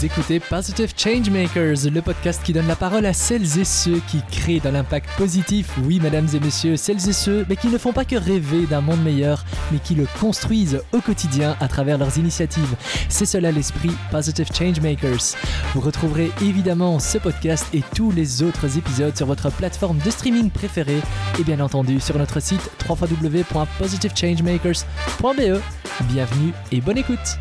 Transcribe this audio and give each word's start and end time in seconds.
Vous 0.00 0.06
écoutez 0.06 0.40
Positive 0.40 0.94
Changemakers, 0.96 1.90
le 1.92 2.00
podcast 2.00 2.40
qui 2.42 2.54
donne 2.54 2.66
la 2.66 2.74
parole 2.74 3.04
à 3.04 3.12
celles 3.12 3.58
et 3.58 3.66
ceux 3.66 4.00
qui 4.08 4.22
créent 4.30 4.58
de 4.58 4.70
l'impact 4.70 5.10
positif. 5.18 5.76
Oui, 5.84 6.00
mesdames 6.00 6.26
et 6.32 6.40
messieurs, 6.40 6.78
celles 6.78 7.06
et 7.06 7.12
ceux, 7.12 7.44
mais 7.50 7.56
qui 7.56 7.66
ne 7.66 7.76
font 7.76 7.92
pas 7.92 8.06
que 8.06 8.16
rêver 8.16 8.64
d'un 8.64 8.80
monde 8.80 9.02
meilleur, 9.02 9.44
mais 9.70 9.78
qui 9.78 9.94
le 9.94 10.06
construisent 10.18 10.80
au 10.92 11.02
quotidien 11.02 11.54
à 11.60 11.68
travers 11.68 11.98
leurs 11.98 12.16
initiatives. 12.16 12.76
C'est 13.10 13.26
cela 13.26 13.52
l'esprit 13.52 13.90
Positive 14.10 14.48
Changemakers. 14.56 15.36
Vous 15.74 15.82
retrouverez 15.82 16.32
évidemment 16.40 16.98
ce 16.98 17.18
podcast 17.18 17.66
et 17.74 17.82
tous 17.94 18.10
les 18.10 18.42
autres 18.42 18.78
épisodes 18.78 19.14
sur 19.14 19.26
votre 19.26 19.50
plateforme 19.50 19.98
de 19.98 20.10
streaming 20.10 20.48
préférée 20.48 21.02
et 21.38 21.44
bien 21.44 21.60
entendu 21.60 22.00
sur 22.00 22.16
notre 22.16 22.40
site 22.40 22.70
www.positivechangemakers.be. 22.88 25.60
Bienvenue 26.08 26.54
et 26.72 26.80
bonne 26.80 26.96
écoute. 26.96 27.36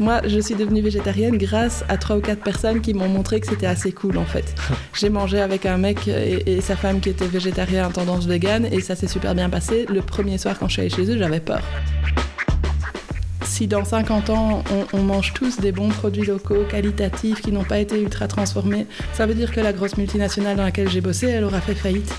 Moi, 0.00 0.20
je 0.26 0.38
suis 0.40 0.54
devenue 0.54 0.82
végétarienne 0.82 1.38
grâce 1.38 1.84
à 1.88 1.96
trois 1.96 2.16
ou 2.16 2.20
quatre 2.20 2.42
personnes 2.42 2.80
qui 2.80 2.92
m'ont 2.92 3.08
montré 3.08 3.40
que 3.40 3.46
c'était 3.46 3.66
assez 3.66 3.92
cool 3.92 4.18
en 4.18 4.24
fait. 4.24 4.54
J'ai 4.94 5.08
mangé 5.08 5.40
avec 5.40 5.64
un 5.66 5.78
mec 5.78 6.08
et, 6.08 6.60
sa 6.60 6.76
femme 6.76 7.00
qui 7.00 7.10
était 7.10 7.26
végétarien 7.26 7.86
en 7.86 7.90
tendance 7.90 8.26
vegan 8.26 8.66
et 8.70 8.80
ça 8.80 8.94
s'est 8.94 9.08
super 9.08 9.34
bien 9.34 9.48
passé. 9.48 9.86
Le 9.88 10.02
premier 10.02 10.38
soir 10.38 10.58
quand 10.58 10.68
je 10.68 10.72
suis 10.72 10.82
allée 10.82 10.90
chez 10.90 11.10
eux, 11.10 11.18
j'avais 11.18 11.40
peur. 11.40 11.62
Si 13.44 13.66
dans 13.66 13.84
50 13.84 14.30
ans, 14.30 14.64
on, 14.92 14.98
on, 14.98 15.02
mange 15.02 15.32
tous 15.32 15.60
des 15.60 15.72
bons 15.72 15.88
produits 15.88 16.26
locaux, 16.26 16.64
qualitatifs, 16.68 17.40
qui 17.40 17.52
n'ont 17.52 17.64
pas 17.64 17.78
été 17.78 18.00
ultra 18.00 18.26
transformés, 18.26 18.86
ça 19.14 19.24
veut 19.24 19.34
dire 19.34 19.50
que 19.50 19.60
la 19.60 19.72
grosse 19.72 19.96
multinationale 19.96 20.56
dans 20.56 20.64
laquelle 20.64 20.90
j'ai 20.90 21.00
bossé, 21.00 21.28
elle 21.28 21.44
aura 21.44 21.60
fait 21.60 21.74
faillite. 21.74 22.12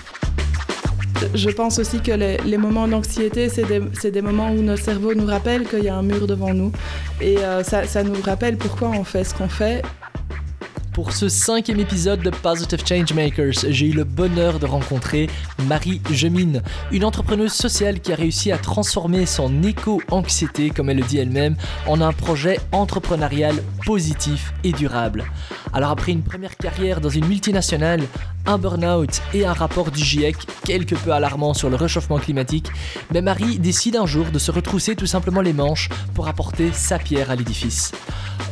Je 1.34 1.50
pense 1.50 1.80
aussi 1.80 2.02
que 2.02 2.12
les, 2.12 2.58
moments 2.58 2.88
d'anxiété, 2.88 3.50
c'est 3.50 4.12
des, 4.12 4.22
moments 4.22 4.52
où 4.52 4.62
nos 4.62 4.78
cerveaux 4.78 5.14
nous 5.14 5.26
rappellent 5.26 5.68
qu'il 5.68 5.84
y 5.84 5.90
a 5.90 5.96
un 5.96 6.04
mur 6.04 6.28
devant 6.28 6.54
nous. 6.54 6.72
Et 7.22 7.38
euh, 7.40 7.64
ça 7.64 8.04
nous 8.04 8.22
rappelle 8.22 8.58
pourquoi 8.58 8.90
on 8.90 9.04
fait 9.04 9.24
ce 9.24 9.34
qu'on 9.34 9.50
fait. 9.50 9.82
Pour 10.98 11.12
ce 11.12 11.30
cinquième 11.30 11.80
épisode 11.80 12.22
de 12.22 12.32
Positive 12.32 12.84
Changemakers, 12.84 13.54
j'ai 13.70 13.86
eu 13.86 13.92
le 13.92 14.04
bonheur 14.04 14.58
de 14.58 14.66
rencontrer 14.66 15.30
Marie 15.68 16.02
Gemine, 16.10 16.64
une 16.92 17.06
entrepreneuse 17.06 17.54
sociale 17.54 18.00
qui 18.00 18.14
a 18.14 18.16
réussi 18.16 18.52
à 18.52 18.58
transformer 18.58 19.28
son 19.28 19.62
éco-anxiété, 19.62 20.72
comme 20.72 20.90
elle 20.90 20.98
le 20.98 21.04
dit 21.04 21.20
elle-même, 21.20 21.56
en 21.86 22.02
un 22.02 22.14
projet 22.14 22.60
entrepreneurial 22.72 23.54
positif 23.86 24.54
et 24.64 24.72
durable. 24.72 25.26
Alors 25.72 25.92
après 25.92 26.14
une 26.14 26.24
première 26.24 26.58
carrière 26.58 27.00
dans 27.00 27.10
une 27.10 27.28
multinationale, 27.28 28.02
un 28.48 28.58
burn-out 28.58 29.22
et 29.34 29.46
un 29.46 29.54
rapport 29.54 29.92
du 29.92 30.04
GIEC 30.04 30.38
quelque 30.64 30.96
peu 30.96 31.12
alarmant 31.12 31.54
sur 31.54 31.70
le 31.70 31.76
réchauffement 31.76 32.18
climatique, 32.18 32.70
mais 33.12 33.22
Marie 33.22 33.60
décide 33.60 33.98
un 33.98 34.06
jour 34.06 34.28
de 34.32 34.40
se 34.40 34.52
retrousser 34.52 34.96
tout 34.96 35.06
simplement 35.06 35.42
les 35.42 35.54
manches 35.54 35.90
pour 36.14 36.28
apporter 36.28 36.72
sa 36.72 36.98
pierre 36.98 37.30
à 37.30 37.36
l'édifice. 37.36 37.92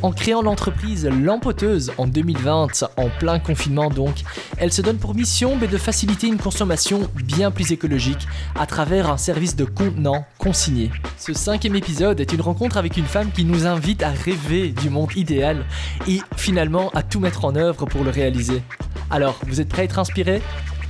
En 0.01 0.11
créant 0.11 0.41
l'entreprise 0.41 1.07
Lampoteuse 1.07 1.93
en 1.97 2.05
2020, 2.05 2.83
en 2.97 3.09
plein 3.17 3.39
confinement 3.39 3.89
donc, 3.89 4.23
elle 4.57 4.73
se 4.73 4.81
donne 4.81 4.97
pour 4.97 5.15
mission 5.15 5.57
de 5.57 5.77
faciliter 5.77 6.27
une 6.27 6.37
consommation 6.37 7.09
bien 7.15 7.49
plus 7.49 7.71
écologique 7.71 8.27
à 8.59 8.65
travers 8.65 9.09
un 9.09 9.17
service 9.17 9.55
de 9.55 9.65
contenant 9.65 10.25
consigné. 10.37 10.91
Ce 11.17 11.33
cinquième 11.33 11.75
épisode 11.75 12.19
est 12.19 12.33
une 12.33 12.41
rencontre 12.41 12.77
avec 12.77 12.97
une 12.97 13.05
femme 13.05 13.31
qui 13.31 13.45
nous 13.45 13.65
invite 13.65 14.03
à 14.03 14.09
rêver 14.09 14.69
du 14.69 14.89
monde 14.89 15.15
idéal 15.15 15.65
et 16.07 16.19
finalement 16.35 16.91
à 16.93 17.01
tout 17.01 17.19
mettre 17.19 17.45
en 17.45 17.55
œuvre 17.55 17.85
pour 17.85 18.03
le 18.03 18.11
réaliser. 18.11 18.61
Alors, 19.09 19.39
vous 19.47 19.61
êtes 19.61 19.69
prêts? 19.69 19.84
Être 19.85 19.99
inspiré 19.99 20.41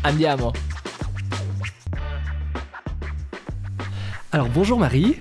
Andiamo 0.06 0.54
Alors 4.32 4.48
bonjour 4.50 4.80
Marie 4.80 5.18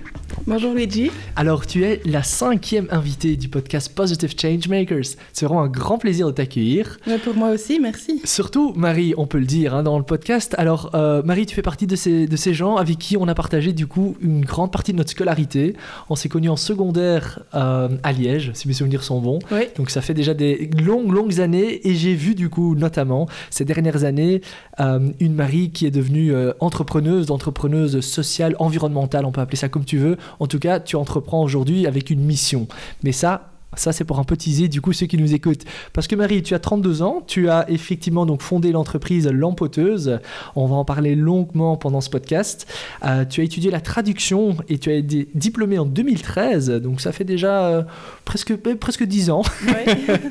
Bonjour 0.47 0.75
Luigi. 0.75 1.09
Alors, 1.35 1.65
tu 1.65 1.85
es 1.85 2.01
la 2.05 2.21
cinquième 2.21 2.87
invitée 2.91 3.35
du 3.35 3.49
podcast 3.49 3.91
Positive 3.91 4.31
Changemakers. 4.39 5.15
C'est 5.33 5.47
vraiment 5.47 5.63
un 5.63 5.67
grand 5.67 5.97
plaisir 5.97 6.27
de 6.27 6.33
t'accueillir. 6.33 6.99
pour 7.23 7.33
moi 7.33 7.49
aussi, 7.49 7.79
merci. 7.79 8.21
Surtout, 8.25 8.71
Marie, 8.75 9.15
on 9.17 9.25
peut 9.25 9.39
le 9.39 9.47
dire 9.47 9.73
hein, 9.73 9.81
dans 9.81 9.97
le 9.97 10.03
podcast. 10.03 10.53
Alors, 10.59 10.91
euh, 10.93 11.23
Marie, 11.23 11.47
tu 11.47 11.55
fais 11.55 11.63
partie 11.63 11.87
de 11.87 11.95
ces, 11.95 12.27
de 12.27 12.35
ces 12.35 12.53
gens 12.53 12.75
avec 12.75 12.99
qui 12.99 13.17
on 13.17 13.27
a 13.27 13.33
partagé 13.33 13.73
du 13.73 13.87
coup 13.87 14.17
une 14.21 14.45
grande 14.45 14.71
partie 14.71 14.91
de 14.91 14.97
notre 14.97 15.09
scolarité. 15.09 15.75
On 16.11 16.15
s'est 16.15 16.29
connus 16.29 16.49
en 16.49 16.57
secondaire 16.57 17.39
euh, 17.55 17.89
à 18.03 18.11
Liège, 18.11 18.51
si 18.53 18.67
mes 18.67 18.75
souvenirs 18.75 19.01
sont 19.01 19.21
bons. 19.21 19.39
Oui. 19.51 19.61
Donc, 19.77 19.89
ça 19.89 20.01
fait 20.01 20.13
déjà 20.13 20.35
des 20.35 20.69
longues, 20.79 21.11
longues 21.11 21.39
années. 21.39 21.87
Et 21.87 21.95
j'ai 21.95 22.13
vu 22.13 22.35
du 22.35 22.49
coup, 22.49 22.75
notamment, 22.75 23.27
ces 23.49 23.65
dernières 23.65 24.03
années, 24.03 24.41
euh, 24.79 25.09
une 25.19 25.33
Marie 25.33 25.71
qui 25.71 25.87
est 25.87 25.91
devenue 25.91 26.35
entrepreneuse, 26.59 27.31
entrepreneuse 27.31 27.99
sociale, 28.01 28.55
environnementale, 28.59 29.25
on 29.25 29.31
peut 29.31 29.41
appeler 29.41 29.57
ça 29.57 29.69
comme 29.69 29.85
tu 29.85 29.97
veux 29.97 30.17
en 30.39 30.47
tout 30.47 30.59
cas, 30.59 30.79
tu 30.79 30.95
entreprends 30.95 31.43
aujourd'hui 31.43 31.87
avec 31.87 32.09
une 32.09 32.21
mission. 32.21 32.67
Mais 33.03 33.11
ça, 33.11 33.51
ça, 33.75 33.91
c'est 33.91 34.03
pour 34.03 34.19
un 34.19 34.23
peu 34.23 34.37
teaser 34.37 34.67
du 34.67 34.81
coup 34.81 34.93
ceux 34.93 35.05
qui 35.05 35.17
nous 35.17 35.33
écoutent. 35.33 35.63
Parce 35.93 36.07
que 36.07 36.15
Marie, 36.15 36.43
tu 36.43 36.53
as 36.53 36.59
32 36.59 37.01
ans, 37.01 37.23
tu 37.27 37.49
as 37.49 37.69
effectivement 37.69 38.25
donc 38.25 38.41
fondé 38.41 38.71
l'entreprise 38.71 39.27
Lampoteuse. 39.27 40.19
On 40.55 40.65
va 40.65 40.75
en 40.75 40.85
parler 40.85 41.15
longuement 41.15 41.77
pendant 41.77 42.01
ce 42.01 42.09
podcast. 42.09 42.67
Euh, 43.03 43.25
tu 43.25 43.41
as 43.41 43.43
étudié 43.43 43.71
la 43.71 43.81
traduction 43.81 44.55
et 44.69 44.77
tu 44.77 44.89
as 44.89 44.95
été 44.95 45.27
diplômée 45.35 45.77
en 45.77 45.85
2013, 45.85 46.69
donc 46.81 47.01
ça 47.01 47.11
fait 47.11 47.23
déjà 47.23 47.67
euh, 47.67 47.83
presque, 48.23 48.51
euh, 48.51 48.75
presque 48.79 49.03
10 49.03 49.29
ans. 49.29 49.43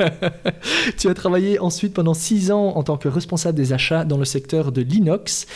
tu 0.98 1.08
as 1.08 1.14
travaillé 1.14 1.58
ensuite 1.58 1.94
pendant 1.94 2.14
6 2.14 2.50
ans 2.50 2.76
en 2.76 2.82
tant 2.82 2.96
que 2.96 3.08
responsable 3.08 3.56
des 3.56 3.72
achats 3.72 4.04
dans 4.04 4.18
le 4.18 4.24
secteur 4.24 4.72
de 4.72 4.80
l'inox. 4.80 5.46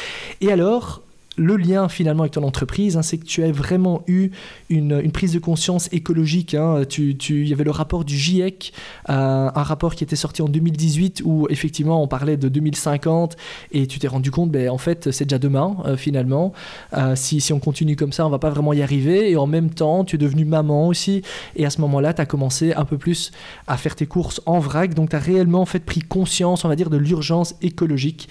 Et 0.40 0.52
alors, 0.52 1.02
le 1.38 1.56
lien 1.56 1.88
finalement 1.88 2.24
avec 2.24 2.32
ton 2.32 2.42
entreprise, 2.42 2.96
hein, 2.96 3.02
c'est 3.02 3.16
que 3.16 3.24
tu 3.24 3.42
as 3.42 3.52
vraiment 3.52 4.02
eu 4.06 4.30
une, 4.68 5.10
prise 5.12 5.32
de 5.32 5.38
conscience 5.38 5.88
écologique. 5.92 6.54
Hein. 6.54 6.82
Il 6.98 7.48
y 7.48 7.52
avait 7.52 7.64
le 7.64 7.70
rapport 7.70 8.04
du 8.04 8.16
GIEC, 8.16 8.72
euh, 9.08 9.50
un 9.54 9.62
rapport 9.62 9.94
qui 9.94 10.04
était 10.04 10.16
sorti 10.16 10.42
en 10.42 10.48
2018 10.48 11.22
où 11.24 11.46
effectivement 11.48 12.02
on 12.02 12.08
parlait 12.08 12.36
de 12.36 12.48
2050 12.48 13.36
et 13.72 13.86
tu 13.86 13.98
t'es 13.98 14.08
rendu 14.08 14.30
compte, 14.30 14.50
ben, 14.50 14.68
en 14.68 14.78
fait 14.78 15.10
c'est 15.10 15.24
déjà 15.24 15.38
demain 15.38 15.76
euh, 15.86 15.96
finalement. 15.96 16.52
Euh, 16.96 17.14
si, 17.16 17.40
si, 17.40 17.52
on 17.52 17.60
continue 17.60 17.96
comme 17.96 18.12
ça, 18.12 18.26
on 18.26 18.30
va 18.30 18.38
pas 18.38 18.50
vraiment 18.50 18.72
y 18.72 18.82
arriver. 18.82 19.30
Et 19.30 19.36
en 19.36 19.46
même 19.46 19.70
temps, 19.70 20.04
tu 20.04 20.16
es 20.16 20.18
devenu 20.18 20.44
maman 20.44 20.88
aussi. 20.88 21.22
Et 21.56 21.64
à 21.64 21.70
ce 21.70 21.80
moment-là, 21.80 22.12
tu 22.12 22.20
as 22.20 22.26
commencé 22.26 22.74
un 22.74 22.84
peu 22.84 22.98
plus 22.98 23.30
à 23.66 23.76
faire 23.76 23.94
tes 23.94 24.06
courses 24.06 24.40
en 24.46 24.58
vrac. 24.58 24.94
Donc 24.94 25.10
tu 25.10 25.16
as 25.16 25.20
réellement 25.20 25.60
en 25.60 25.66
fait 25.66 25.80
pris 25.84 26.00
conscience, 26.00 26.64
on 26.64 26.68
va 26.68 26.76
dire, 26.76 26.90
de 26.90 26.96
l'urgence 26.96 27.54
écologique. 27.62 28.28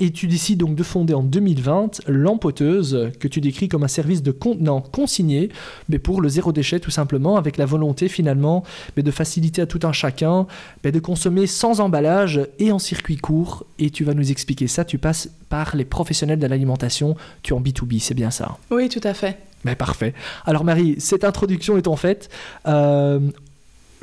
et 0.00 0.10
tu 0.10 0.26
décides 0.26 0.58
donc 0.58 0.74
de 0.74 0.82
fonder 0.82 1.14
en 1.14 1.22
2020 1.22 2.00
l'empoteuse, 2.16 3.10
que 3.20 3.28
tu 3.28 3.40
décris 3.40 3.68
comme 3.68 3.84
un 3.84 3.88
service 3.88 4.22
de 4.22 4.32
contenant 4.32 4.80
consigné, 4.80 5.50
mais 5.88 5.98
pour 5.98 6.20
le 6.20 6.28
zéro 6.28 6.52
déchet 6.52 6.80
tout 6.80 6.90
simplement, 6.90 7.36
avec 7.36 7.56
la 7.56 7.66
volonté 7.66 8.08
finalement 8.08 8.64
mais 8.96 9.02
de 9.02 9.10
faciliter 9.10 9.62
à 9.62 9.66
tout 9.66 9.80
un 9.84 9.92
chacun 9.92 10.46
mais 10.84 10.92
de 10.92 10.98
consommer 10.98 11.46
sans 11.46 11.80
emballage 11.80 12.40
et 12.58 12.72
en 12.72 12.78
circuit 12.78 13.16
court. 13.16 13.64
Et 13.78 13.90
tu 13.90 14.04
vas 14.04 14.14
nous 14.14 14.30
expliquer 14.30 14.66
ça, 14.66 14.84
tu 14.84 14.98
passes 14.98 15.28
par 15.48 15.76
les 15.76 15.84
professionnels 15.84 16.38
de 16.38 16.46
l'alimentation, 16.46 17.16
tu 17.42 17.52
es 17.52 17.56
en 17.56 17.60
B2B, 17.60 18.00
c'est 18.00 18.14
bien 18.14 18.30
ça 18.30 18.58
Oui, 18.70 18.88
tout 18.88 19.00
à 19.04 19.14
fait. 19.14 19.38
Mais 19.64 19.74
parfait. 19.74 20.14
Alors 20.44 20.64
Marie, 20.64 20.96
cette 20.98 21.24
introduction 21.24 21.76
étant 21.76 21.96
faite, 21.96 22.28
euh, 22.66 23.18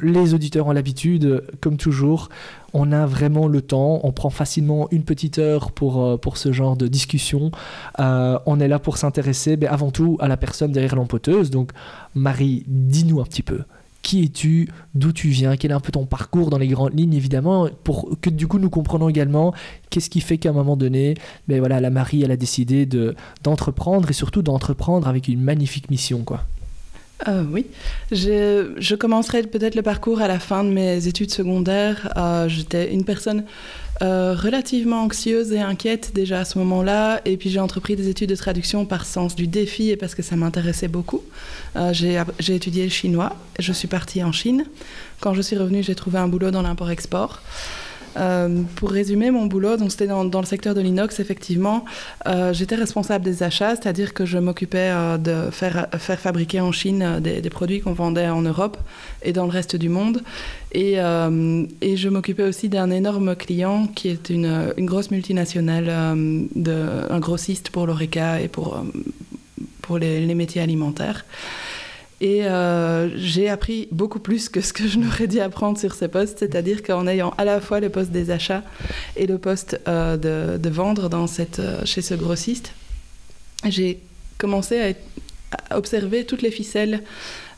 les 0.01 0.33
auditeurs 0.33 0.67
ont 0.67 0.71
l'habitude, 0.71 1.43
comme 1.61 1.77
toujours, 1.77 2.29
on 2.73 2.91
a 2.91 3.05
vraiment 3.05 3.47
le 3.47 3.61
temps, 3.61 3.99
on 4.03 4.11
prend 4.11 4.29
facilement 4.29 4.87
une 4.91 5.03
petite 5.03 5.39
heure 5.39 5.71
pour, 5.71 6.03
euh, 6.03 6.17
pour 6.17 6.37
ce 6.37 6.51
genre 6.51 6.75
de 6.75 6.87
discussion. 6.87 7.51
Euh, 7.99 8.39
on 8.45 8.59
est 8.59 8.67
là 8.67 8.79
pour 8.79 8.97
s'intéresser 8.97 9.57
mais 9.57 9.67
avant 9.67 9.91
tout 9.91 10.17
à 10.19 10.27
la 10.27 10.37
personne 10.37 10.71
derrière 10.71 10.95
l'empoteuse. 10.95 11.51
Donc 11.51 11.71
Marie, 12.15 12.63
dis-nous 12.67 13.21
un 13.21 13.25
petit 13.25 13.43
peu. 13.43 13.61
Qui 14.01 14.23
es-tu 14.25 14.67
D'où 14.95 15.13
tu 15.13 15.29
viens 15.29 15.55
Quel 15.55 15.71
est 15.71 15.73
un 15.73 15.79
peu 15.79 15.93
ton 15.93 16.05
parcours 16.05 16.49
dans 16.49 16.57
les 16.57 16.67
grandes 16.67 16.99
lignes, 16.99 17.13
évidemment, 17.13 17.69
pour 17.85 18.09
que 18.19 18.29
du 18.29 18.47
coup 18.47 18.59
nous 18.59 18.69
comprenons 18.69 19.07
également 19.07 19.53
qu'est-ce 19.89 20.09
qui 20.09 20.19
fait 20.19 20.37
qu'à 20.37 20.49
un 20.49 20.53
moment 20.53 20.75
donné, 20.75 21.13
ben 21.47 21.59
voilà, 21.59 21.79
la 21.79 21.89
Marie, 21.89 22.21
elle 22.21 22.31
a 22.31 22.35
décidé 22.35 22.85
de, 22.85 23.15
d'entreprendre 23.43 24.09
et 24.09 24.13
surtout 24.13 24.41
d'entreprendre 24.41 25.07
avec 25.07 25.29
une 25.29 25.41
magnifique 25.41 25.89
mission, 25.89 26.23
quoi. 26.25 26.43
Euh, 27.27 27.43
oui, 27.49 27.65
je, 28.11 28.95
commencerai 28.95 29.43
peut-être 29.43 29.75
le 29.75 29.81
parcours 29.81 30.21
à 30.21 30.27
la 30.27 30.39
fin 30.39 30.63
de 30.63 30.69
mes 30.69 31.07
études 31.07 31.31
secondaires. 31.31 32.11
Euh, 32.17 32.49
j'étais 32.49 32.93
une 32.93 33.05
personne 33.05 33.45
euh, 34.01 34.35
relativement 34.37 35.03
anxieuse 35.03 35.53
et 35.53 35.59
inquiète 35.59 36.11
déjà 36.13 36.39
à 36.39 36.45
ce 36.45 36.57
moment-là, 36.59 37.21
et 37.25 37.37
puis 37.37 37.49
j'ai 37.49 37.59
entrepris 37.59 37.95
des 37.95 38.09
études 38.09 38.29
de 38.29 38.35
traduction 38.35 38.85
par 38.85 39.05
sens 39.05 39.35
du 39.35 39.47
défi 39.47 39.91
et 39.91 39.97
parce 39.97 40.15
que 40.15 40.21
ça 40.21 40.35
m'intéressait 40.35 40.87
beaucoup. 40.87 41.21
j'ai 41.91 42.17
étudié 42.49 42.83
le 42.83 42.89
chinois, 42.89 43.35
je 43.59 43.71
suis 43.71 43.87
partie 43.87 44.23
en 44.23 44.31
Chine. 44.31 44.65
Quand 45.19 45.33
je 45.33 45.41
suis 45.41 45.57
revenue, 45.57 45.83
j'ai 45.83 45.95
trouvé 45.95 46.19
un 46.19 46.27
boulot 46.27 46.51
dans 46.51 46.61
l'import-export. 46.61 47.41
Euh, 48.17 48.61
pour 48.75 48.91
résumer 48.91 49.31
mon 49.31 49.45
boulot, 49.45 49.77
donc 49.77 49.91
c'était 49.91 50.07
dans, 50.07 50.23
le 50.23 50.45
secteur 50.45 50.75
de 50.75 50.81
l'inox, 50.81 51.19
effectivement, 51.19 51.85
euh, 52.27 52.53
j'étais 52.53 52.75
responsable 52.75 53.25
des 53.25 53.43
achats, 53.43 53.75
c'est-à-dire 53.75 54.13
que 54.13 54.25
je 54.25 54.37
m'occupais 54.37 54.91
euh, 54.91 55.17
de 55.17 55.49
faire, 55.51 55.87
fabriquer 55.97 56.61
en 56.61 56.71
Chine 56.71 57.19
des, 57.19 57.41
produits 57.49 57.81
qu'on 57.81 57.93
vendait 57.93 58.27
en 58.27 58.41
Europe 58.41 58.77
et 59.21 59.33
dans 59.33 59.45
le 59.45 59.51
reste 59.51 59.75
du 59.75 59.89
monde. 59.89 60.21
Et, 60.73 60.95
je 60.95 62.09
m'occupais 62.09 62.43
aussi 62.43 62.67
d'un 62.69 62.89
énorme 62.89 63.35
client 63.35 63.87
qui 63.87 64.09
est 64.09 64.29
une, 64.29 64.73
grosse 64.79 65.11
multinationale, 65.11 65.89
un 65.89 67.19
grossiste 67.19 67.69
pour 67.69 67.85
l'ORECA 67.85 68.41
et 68.41 68.47
pour, 68.47 68.83
les 69.99 70.35
métiers 70.35 70.61
alimentaires. 70.61 71.25
Et 72.23 72.45
euh, 72.45 73.09
j'ai 73.17 73.49
appris 73.49 73.89
beaucoup 73.91 74.19
plus 74.19 74.47
que 74.47 74.61
ce 74.61 74.71
que 74.71 74.87
je 74.87 74.97
n'aurais 74.97 75.27
dû 75.27 75.41
apprendre 75.41 75.77
sur 75.77 75.93
ces 75.93 76.07
postes, 76.07 76.39
c'est-à-dire 76.39 76.81
qu'en 76.81 77.05
ayant 77.05 77.31
à 77.37 77.43
la 77.43 77.59
fois 77.59 77.81
le 77.81 77.89
poste 77.89 78.11
des 78.11 78.31
achats 78.31 78.63
et 79.17 79.27
le 79.27 79.37
poste 79.37 79.77
euh, 79.89 80.15
de, 80.57 80.69
vendre 80.69 81.09
dans 81.09 81.27
cette, 81.27 81.59
euh, 81.59 81.81
chez 81.83 82.01
ce 82.01 82.13
grossiste, 82.13 82.71
j'ai 83.67 83.99
commencé 84.37 84.95
à, 85.51 85.77
observer 85.77 86.25
toutes 86.25 86.41
les 86.41 86.49
ficelles 86.49 87.03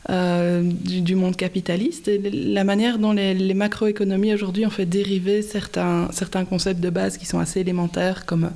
euh, 0.08 0.62
du, 0.62 1.00
du, 1.00 1.14
monde 1.16 1.36
capitaliste 1.36 2.06
et 2.06 2.18
la 2.18 2.62
manière 2.62 2.98
dont 2.98 3.12
les, 3.12 3.34
les 3.34 3.54
macroéconomies 3.54 4.34
aujourd'hui 4.34 4.64
ont 4.64 4.70
fait 4.70 4.86
dériver 4.86 5.42
certains, 5.42 6.08
certains 6.12 6.44
concepts 6.44 6.80
de 6.80 6.90
base 6.90 7.18
qui 7.18 7.26
sont 7.26 7.40
assez 7.40 7.60
élémentaires, 7.60 8.24
comme 8.24 8.50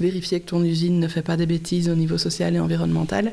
vérifier 0.00 0.40
que 0.40 0.46
ton 0.46 0.64
usine 0.64 0.98
ne 0.98 1.08
fait 1.08 1.22
pas 1.22 1.36
des 1.36 1.46
bêtises 1.46 1.88
au 1.88 1.94
niveau 1.94 2.18
social 2.18 2.56
et 2.56 2.60
environnemental, 2.60 3.32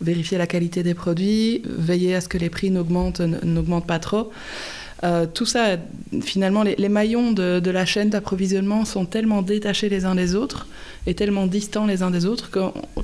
vérifier 0.00 0.38
la 0.38 0.46
qualité 0.46 0.82
des 0.82 0.94
produits, 0.94 1.62
veiller 1.64 2.14
à 2.14 2.20
ce 2.20 2.28
que 2.28 2.38
les 2.38 2.48
prix 2.48 2.70
n'augmentent, 2.70 3.20
n'augmentent 3.20 3.86
pas 3.86 3.98
trop. 3.98 4.30
Euh, 5.02 5.26
tout 5.32 5.46
ça, 5.46 5.76
finalement, 6.20 6.62
les, 6.62 6.76
les 6.76 6.88
maillons 6.88 7.32
de, 7.32 7.60
de, 7.60 7.70
la 7.70 7.86
chaîne 7.86 8.10
d'approvisionnement 8.10 8.84
sont 8.84 9.06
tellement 9.06 9.42
détachés 9.42 9.88
les 9.88 10.04
uns 10.04 10.14
des 10.14 10.34
autres 10.34 10.66
et 11.06 11.14
tellement 11.14 11.46
distants 11.46 11.86
les 11.86 12.02
uns 12.02 12.10
des 12.10 12.26
autres 12.26 12.50
que 12.50 12.60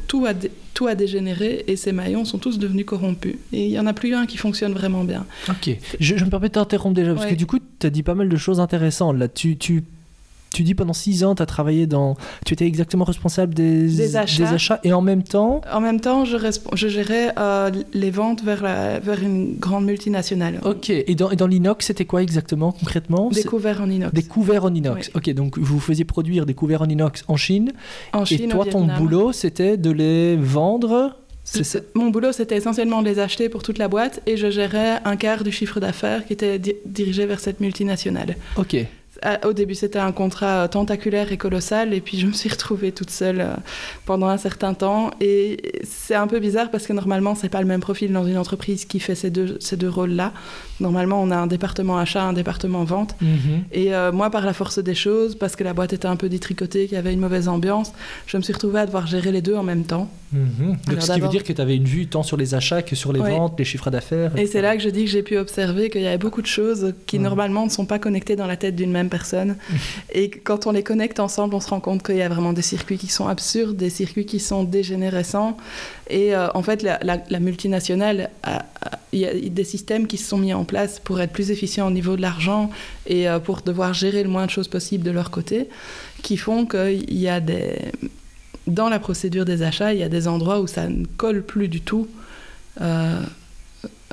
tout 0.07 0.27
a, 0.27 0.33
tout 0.75 0.87
a 0.87 0.95
dégénéré 0.95 1.65
et 1.67 1.77
ces 1.77 1.93
maillons 1.93 2.25
sont 2.25 2.39
tous 2.39 2.59
devenus 2.59 2.85
corrompus. 2.85 3.37
Et 3.53 3.65
il 3.67 3.71
n'y 3.71 3.79
en 3.79 3.87
a 3.87 3.95
plus 3.95 4.15
un 4.15 4.27
qui 4.27 4.37
fonctionne 4.37 4.73
vraiment 4.73 5.05
bien. 5.05 5.25
Ok, 5.49 5.71
je, 5.99 6.17
je 6.17 6.25
me 6.25 6.31
permets 6.31 6.49
de 6.49 6.53
t'interrompre 6.55 6.95
déjà, 6.95 7.15
parce 7.15 7.25
ouais. 7.27 7.33
que 7.33 7.39
du 7.39 7.47
coup, 7.47 7.59
tu 7.79 7.87
as 7.87 7.91
dit 7.91 8.03
pas 8.03 8.15
mal 8.15 8.29
de 8.29 8.37
choses 8.37 8.61
intéressantes. 8.61 9.17
Là, 9.17 9.29
tu, 9.29 9.57
tu 9.57 9.83
tu 10.57 10.63
dis 10.63 10.75
pendant 10.75 10.95
six 10.95 11.23
ans, 11.23 11.35
tu 11.35 11.43
as 11.43 11.47
travaillé 11.47 11.87
dans. 11.87 12.17
Tu 12.47 12.55
étais 12.55 12.67
exactement 12.67 13.05
responsable 13.05 13.53
des, 13.53 13.89
des, 13.89 14.17
achats. 14.17 14.43
des 14.43 14.55
achats. 14.55 14.81
et 14.85 14.93
en 14.95 15.03
même 15.03 15.23
temps. 15.23 15.61
En 15.71 15.81
même 15.81 16.01
temps, 16.01 16.25
je, 16.25 16.39
je 16.73 16.89
gérais 16.89 17.35
euh, 17.39 17.71
les 17.93 18.11
ventes 18.11 18.43
vers, 18.43 18.63
la, 18.63 18.99
vers 18.99 19.23
une 19.23 19.57
grande 19.59 19.85
multinationale. 19.85 20.61
Ok, 20.65 20.89
et 20.89 21.15
dans, 21.15 21.31
et 21.31 21.37
dans 21.37 21.47
l'inox, 21.47 21.85
c'était 21.85 22.07
quoi 22.07 22.23
exactement, 22.23 22.73
concrètement? 22.73 23.29
Des 23.29 23.45
couverts 23.45 23.83
en 23.83 23.91
inox. 23.91 24.15
Des 24.15 24.23
couverts 24.23 24.65
en 24.65 24.73
inox. 24.73 25.09
Oui. 25.09 25.13
Ok, 25.15 25.35
donc 25.35 25.59
vous 25.59 25.79
faisiez 25.79 26.07
produire 26.07 26.47
des 26.47 26.55
couverts 26.55 26.81
en 26.81 26.89
inox 26.89 27.23
en 27.29 27.37
Chine. 27.37 27.75
En 28.15 28.25
Chine. 28.25 28.45
Et 28.45 28.49
toi, 28.49 28.65
ton 28.65 28.87
boulot, 28.87 29.33
c'était 29.33 29.77
de 29.77 29.91
les 29.91 30.37
vendre 30.37 31.17
mon 31.95 32.11
boulot, 32.11 32.33
c'était 32.33 32.57
essentiellement 32.57 33.03
de 33.03 33.09
les 33.09 33.19
acheter 33.19 33.49
pour 33.49 33.63
toute 33.63 33.79
la 33.79 33.89
boîte 33.89 34.21
et 34.27 34.37
je 34.37 34.51
gérais 34.51 35.01
un 35.05 35.17
quart 35.17 35.45
du 35.45 35.53
chiffre 35.53 35.79
d'affaires 35.81 36.27
qui 36.27 36.33
était 36.33 36.59
di 36.59 36.75
dirigé 36.85 37.25
vers 37.27 37.41
cette 37.41 37.61
multinationale. 37.61 38.37
Ok. 38.57 38.77
Au 39.45 39.53
début, 39.53 39.75
c'était 39.75 39.99
un 39.99 40.13
contrat 40.13 40.69
tentaculaire 40.69 41.33
et 41.33 41.37
colossal, 41.37 41.93
et 41.95 42.01
puis 42.01 42.19
je 42.19 42.27
me 42.27 42.33
suis 42.33 42.49
retrouvée 42.49 42.93
toute 42.93 43.11
seule 43.11 43.41
euh, 43.41 43.55
pendant 44.05 44.29
un 44.29 44.37
certain 44.39 44.75
temps. 44.75 45.11
Et 45.21 45.81
c'est 45.85 46.15
un 46.15 46.27
peu 46.27 46.39
bizarre 46.39 46.71
parce 46.71 46.87
que 46.87 46.93
normalement, 46.93 47.35
c'est 47.35 47.49
pas 47.49 47.61
le 47.61 47.67
même 47.67 47.81
profil 47.81 48.13
dans 48.13 48.27
une 48.27 48.39
entreprise 48.39 48.85
qui 48.85 49.01
fait 49.01 49.15
ces 49.15 49.31
deux, 49.31 49.57
ces 49.61 49.77
deux 49.77 49.89
rôles-là. 49.89 50.33
Normalement, 50.81 51.23
on 51.23 51.31
a 51.31 51.37
un 51.37 51.47
département 51.47 51.99
achat, 51.99 52.23
un 52.23 52.33
département 52.33 52.85
vente. 52.85 53.15
Mm 53.21 53.27
-hmm. 53.27 53.59
Et 53.73 53.95
euh, 53.95 54.13
moi, 54.13 54.31
par 54.31 54.45
la 54.45 54.53
force 54.53 54.79
des 54.79 54.95
choses, 54.95 55.35
parce 55.35 55.57
que 55.57 55.65
la 55.65 55.73
boîte 55.73 55.93
était 55.93 56.09
un 56.15 56.17
peu 56.17 56.29
détricotée, 56.29 56.83
qu'il 56.87 56.97
y 56.97 57.03
avait 57.05 57.13
une 57.13 57.21
mauvaise 57.27 57.49
ambiance, 57.49 57.93
je 58.27 58.37
me 58.37 58.43
suis 58.43 58.53
retrouvée 58.53 58.81
à 58.81 58.87
devoir 58.87 59.07
gérer 59.07 59.33
les 59.33 59.43
deux 59.43 59.57
en 59.63 59.67
même 59.73 59.85
temps. 59.85 60.09
Mm 60.33 60.39
-hmm. 60.39 60.91
Donc, 60.91 61.03
ce 61.03 61.13
qui 61.15 61.21
veut 61.21 61.35
dire 61.37 61.45
que 61.49 61.55
tu 61.59 61.63
avais 61.67 61.77
une 61.83 61.91
vue 61.97 62.07
tant 62.15 62.25
sur 62.31 62.37
les 62.43 62.51
achats 62.61 62.83
que 62.89 62.97
sur 63.03 63.13
les 63.17 63.21
oui. 63.21 63.31
ventes, 63.31 63.55
les 63.59 63.69
chiffres 63.71 63.91
d'affaires. 63.95 64.31
Et, 64.37 64.43
et 64.43 64.47
c'est 64.51 64.63
là 64.67 64.71
que 64.77 64.83
je 64.87 64.91
dis 64.97 65.05
que 65.07 65.11
j'ai 65.17 65.23
pu 65.31 65.37
observer 65.47 65.85
qu'il 65.91 66.03
y 66.07 66.11
avait 66.13 66.25
beaucoup 66.27 66.43
de 66.49 66.53
choses 66.61 66.85
qui, 67.09 67.17
mm. 67.19 67.23
normalement, 67.29 67.65
ne 67.71 67.71
sont 67.79 67.89
pas 67.93 68.01
connectées 68.07 68.37
dans 68.43 68.49
la 68.53 68.59
tête 68.63 68.77
d'une 68.81 68.93
même 68.99 69.06
personne. 69.09 69.57
et 70.13 70.31
quand 70.31 70.67
on 70.67 70.73
les 70.73 70.83
connecte 70.83 71.21
ensemble, 71.21 71.55
on 71.55 71.61
se 71.61 71.71
rend 71.71 71.81
compte 71.81 72.03
qu'il 72.03 72.17
y 72.17 72.23
a 72.23 72.29
vraiment 72.29 72.53
des 72.53 72.63
circuits 72.63 72.99
qui 72.99 73.09
sont 73.09 73.29
absurdes, 73.29 73.77
des 73.77 73.91
circuits 73.91 74.27
qui 74.27 74.41
sont 74.41 74.65
dégénérescents. 74.65 75.57
Et 76.09 76.35
euh, 76.35 76.49
en 76.55 76.63
fait, 76.63 76.83
la, 76.83 76.99
la, 77.03 77.19
la 77.29 77.41
multinationale, 77.41 78.31
il 79.13 79.21
y 79.21 79.27
a 79.27 79.33
des 79.33 79.65
systèmes 79.65 80.07
qui 80.07 80.19
se 80.19 80.29
sont 80.29 80.39
mis 80.39 80.53
en 80.53 80.65
place 80.65 81.01
pour 81.01 81.21
être 81.21 81.33
plus 81.33 81.51
efficients 81.51 81.87
au 81.87 81.91
niveau 81.91 82.17
de 82.17 82.23
l'argent 82.23 82.71
et 83.07 83.29
euh, 83.29 83.39
pour 83.39 83.63
devoir 83.63 83.95
gérer 83.95 84.23
le 84.23 84.29
moins 84.29 84.47
de 84.47 84.51
choses 84.51 84.69
possible 84.69 85.05
de 85.05 85.11
leur 85.11 85.31
côté, 85.31 85.69
qui 86.23 86.37
font 86.37 86.67
qu'il 86.67 87.15
y 87.15 87.29
a 87.29 87.41
des... 87.41 87.79
Dans 88.67 88.89
la 88.89 88.99
procédure 88.99 89.45
des 89.45 89.63
achats, 89.63 89.95
il 89.95 90.01
y 90.01 90.03
a 90.03 90.09
des 90.09 90.27
endroits 90.27 90.61
où 90.61 90.67
ça 90.67 90.89
ne 90.89 91.05
colle 91.17 91.43
plus 91.43 91.69
du 91.69 91.81
tout. 91.81 92.09
Euh, 92.81 93.21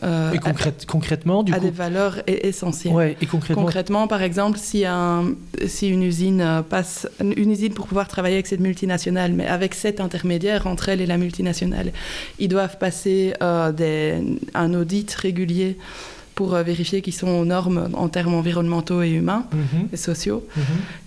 et 0.01 0.39
concrète, 0.39 0.83
à, 0.83 0.91
concrètement, 0.91 1.43
du 1.43 1.53
à 1.53 1.59
coup... 1.59 1.65
des 1.65 1.71
valeurs 1.71 2.17
essentielles. 2.27 2.93
Ouais, 2.93 3.17
et 3.21 3.25
concrètement... 3.25 3.63
concrètement, 3.63 4.07
par 4.07 4.21
exemple, 4.21 4.57
si, 4.57 4.85
un, 4.85 5.33
si 5.65 5.87
une 5.87 6.03
usine 6.03 6.63
passe, 6.69 7.07
une 7.21 7.51
usine 7.51 7.73
pour 7.73 7.87
pouvoir 7.87 8.07
travailler 8.07 8.35
avec 8.35 8.47
cette 8.47 8.59
multinationale, 8.59 9.31
mais 9.31 9.47
avec 9.47 9.73
cet 9.73 10.01
intermédiaire 10.01 10.67
entre 10.67 10.89
elle 10.89 10.99
et 10.99 11.05
la 11.05 11.17
multinationale, 11.17 11.93
ils 12.39 12.49
doivent 12.49 12.77
passer 12.77 13.33
euh, 13.41 13.71
des, 13.71 14.21
un 14.53 14.73
audit 14.73 15.13
régulier 15.13 15.77
pour 16.35 16.53
euh, 16.53 16.63
vérifier 16.63 17.01
qu'ils 17.01 17.13
sont 17.13 17.27
aux 17.27 17.45
normes 17.45 17.89
en 17.93 18.09
termes 18.09 18.33
environnementaux 18.33 19.01
et 19.01 19.11
humains 19.11 19.45
-hmm. 19.51 19.93
et 19.93 19.97
sociaux. 19.97 20.45
-hmm. 20.47 20.61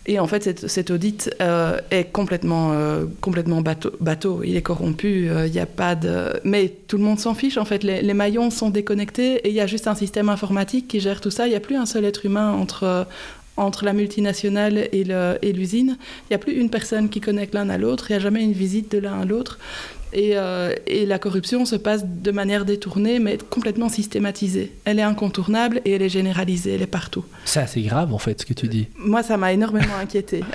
Et 0.07 0.19
en 0.21 0.27
fait, 0.27 0.43
cet, 0.45 0.69
cet 0.69 0.91
audit 0.91 1.31
euh, 1.41 1.79
est 1.91 2.07
complètement, 2.13 2.67
euh, 2.73 3.05
complètement 3.21 3.61
bateau, 3.61 3.93
bateau. 4.01 4.43
Il 4.45 4.55
est 4.57 4.63
corrompu. 4.63 5.11
Il 5.47 5.53
n'y 5.53 5.65
a 5.69 5.71
pas 5.83 5.95
de. 5.95 6.15
Mais 6.45 6.65
tout 6.89 6.99
le 7.01 7.05
monde 7.09 7.19
s'en 7.19 7.35
fiche. 7.35 7.57
En 7.59 7.65
fait, 7.71 7.83
les, 7.89 8.03
les, 8.09 8.15
maillons 8.23 8.51
sont 8.51 8.71
déconnectés 8.71 9.33
et 9.45 9.49
il 9.53 9.57
y 9.61 9.65
a 9.67 9.69
juste 9.75 9.87
un 9.89 9.97
système 10.05 10.29
informatique 10.37 10.87
qui 10.91 10.99
gère 11.01 11.21
tout 11.21 11.35
ça. 11.37 11.43
Il 11.47 11.51
n'y 11.51 11.61
a 11.63 11.65
plus 11.69 11.77
un 11.85 11.87
seul 11.87 12.05
être 12.05 12.23
humain 12.29 12.49
entre 12.63 13.07
entre 13.57 13.85
la 13.85 13.93
multinationale 13.93 14.77
et 14.93 15.53
l'usine. 15.53 15.97
Il 16.25 16.29
n'y 16.31 16.37
a 16.37 16.39
plus 16.39 16.55
une 16.63 16.71
personne 16.71 17.09
qui 17.09 17.21
connecte 17.21 17.55
l'un 17.55 17.69
à 17.71 17.79
l'autre. 17.79 18.11
Il 18.11 18.13
n'y 18.13 18.19
a 18.19 18.25
jamais 18.29 18.43
une 18.45 18.53
visite 18.53 18.89
de 18.93 18.99
l'un 18.99 19.21
à 19.21 19.25
l'autre. 19.25 19.59
Et, 20.13 20.33
euh, 20.35 20.75
et, 20.87 21.05
la 21.05 21.19
corruption 21.19 21.65
se 21.65 21.77
passe 21.77 22.05
de 22.05 22.31
manière 22.31 22.65
détournée, 22.65 23.19
mais 23.19 23.39
complètement 23.51 23.89
systématisée. 23.89 24.73
Elle 24.85 24.99
est 24.99 25.03
incontournable 25.03 25.81
et 25.85 25.93
elle 25.93 26.03
est 26.03 26.09
généralisée, 26.09 26.75
elle 26.75 26.83
est 26.83 26.87
partout. 26.87 27.25
C'est 27.45 27.61
assez 27.61 27.83
grave, 27.83 28.15
en 28.15 28.19
fait, 28.19 28.41
ce 28.41 28.47
que 28.47 28.55
tu 28.55 28.69
dis. 28.69 28.89
Moi, 28.97 29.23
ça 29.23 29.37
m'a 29.37 29.53
énormément 29.53 29.97
inquiété. 30.01 30.43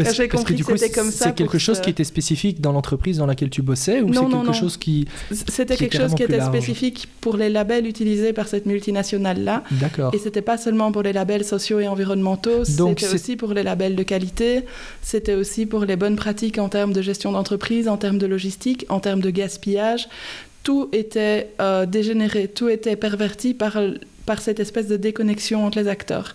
Euh, 0.00 0.04
j'ai 0.12 0.28
compris 0.28 0.56
que, 0.56 0.64
que 0.64 0.76
c'était 0.76 0.92
comme 0.92 1.10
ça. 1.10 1.26
C'est 1.26 1.34
quelque 1.34 1.58
chose 1.58 1.76
ce... 1.78 1.82
qui 1.82 1.90
était 1.90 2.04
spécifique 2.04 2.60
dans 2.60 2.72
l'entreprise 2.72 3.18
dans 3.18 3.26
laquelle 3.26 3.50
tu 3.50 3.62
bossais 3.62 4.00
ou 4.00 4.12
c'est 4.12 4.20
quelque 4.20 4.32
non. 4.32 4.52
chose 4.52 4.76
qui. 4.76 5.06
C'était 5.30 5.76
quelque 5.76 5.96
chose 5.96 6.14
qui 6.14 6.22
était 6.22 6.38
large. 6.38 6.48
spécifique 6.48 7.08
pour 7.20 7.36
les 7.36 7.48
labels 7.48 7.86
utilisés 7.86 8.32
par 8.32 8.48
cette 8.48 8.66
multinationale-là. 8.66 9.64
D'accord. 9.72 10.14
Et 10.14 10.18
c'était 10.18 10.42
pas 10.42 10.56
seulement 10.56 10.92
pour 10.92 11.02
les 11.02 11.12
labels 11.12 11.44
sociaux 11.44 11.80
et 11.80 11.88
environnementaux, 11.88 12.64
c'était 12.64 13.08
aussi 13.08 13.36
pour 13.36 13.52
les 13.52 13.62
labels 13.62 13.96
de 13.96 14.02
qualité, 14.02 14.64
c'était 15.02 15.34
aussi 15.34 15.66
pour 15.66 15.84
les 15.84 15.96
bonnes 15.96 16.16
pratiques 16.16 16.58
en 16.58 16.68
termes 16.68 16.92
de 16.92 17.02
gestion 17.02 17.32
d'entreprise, 17.32 17.88
en 17.88 17.96
termes 17.96 18.18
de 18.18 18.26
logistique 18.26 18.75
en 18.88 19.00
termes 19.00 19.20
de 19.20 19.30
gaspillage. 19.30 20.08
Tout 20.62 20.88
était 20.92 21.50
euh, 21.60 21.86
dégénéré, 21.86 22.48
tout 22.48 22.68
était 22.68 22.96
perverti 22.96 23.54
par, 23.54 23.78
par 24.26 24.40
cette 24.40 24.58
espèce 24.58 24.88
de 24.88 24.96
déconnexion 24.96 25.64
entre 25.64 25.78
les 25.78 25.88
acteurs. 25.88 26.34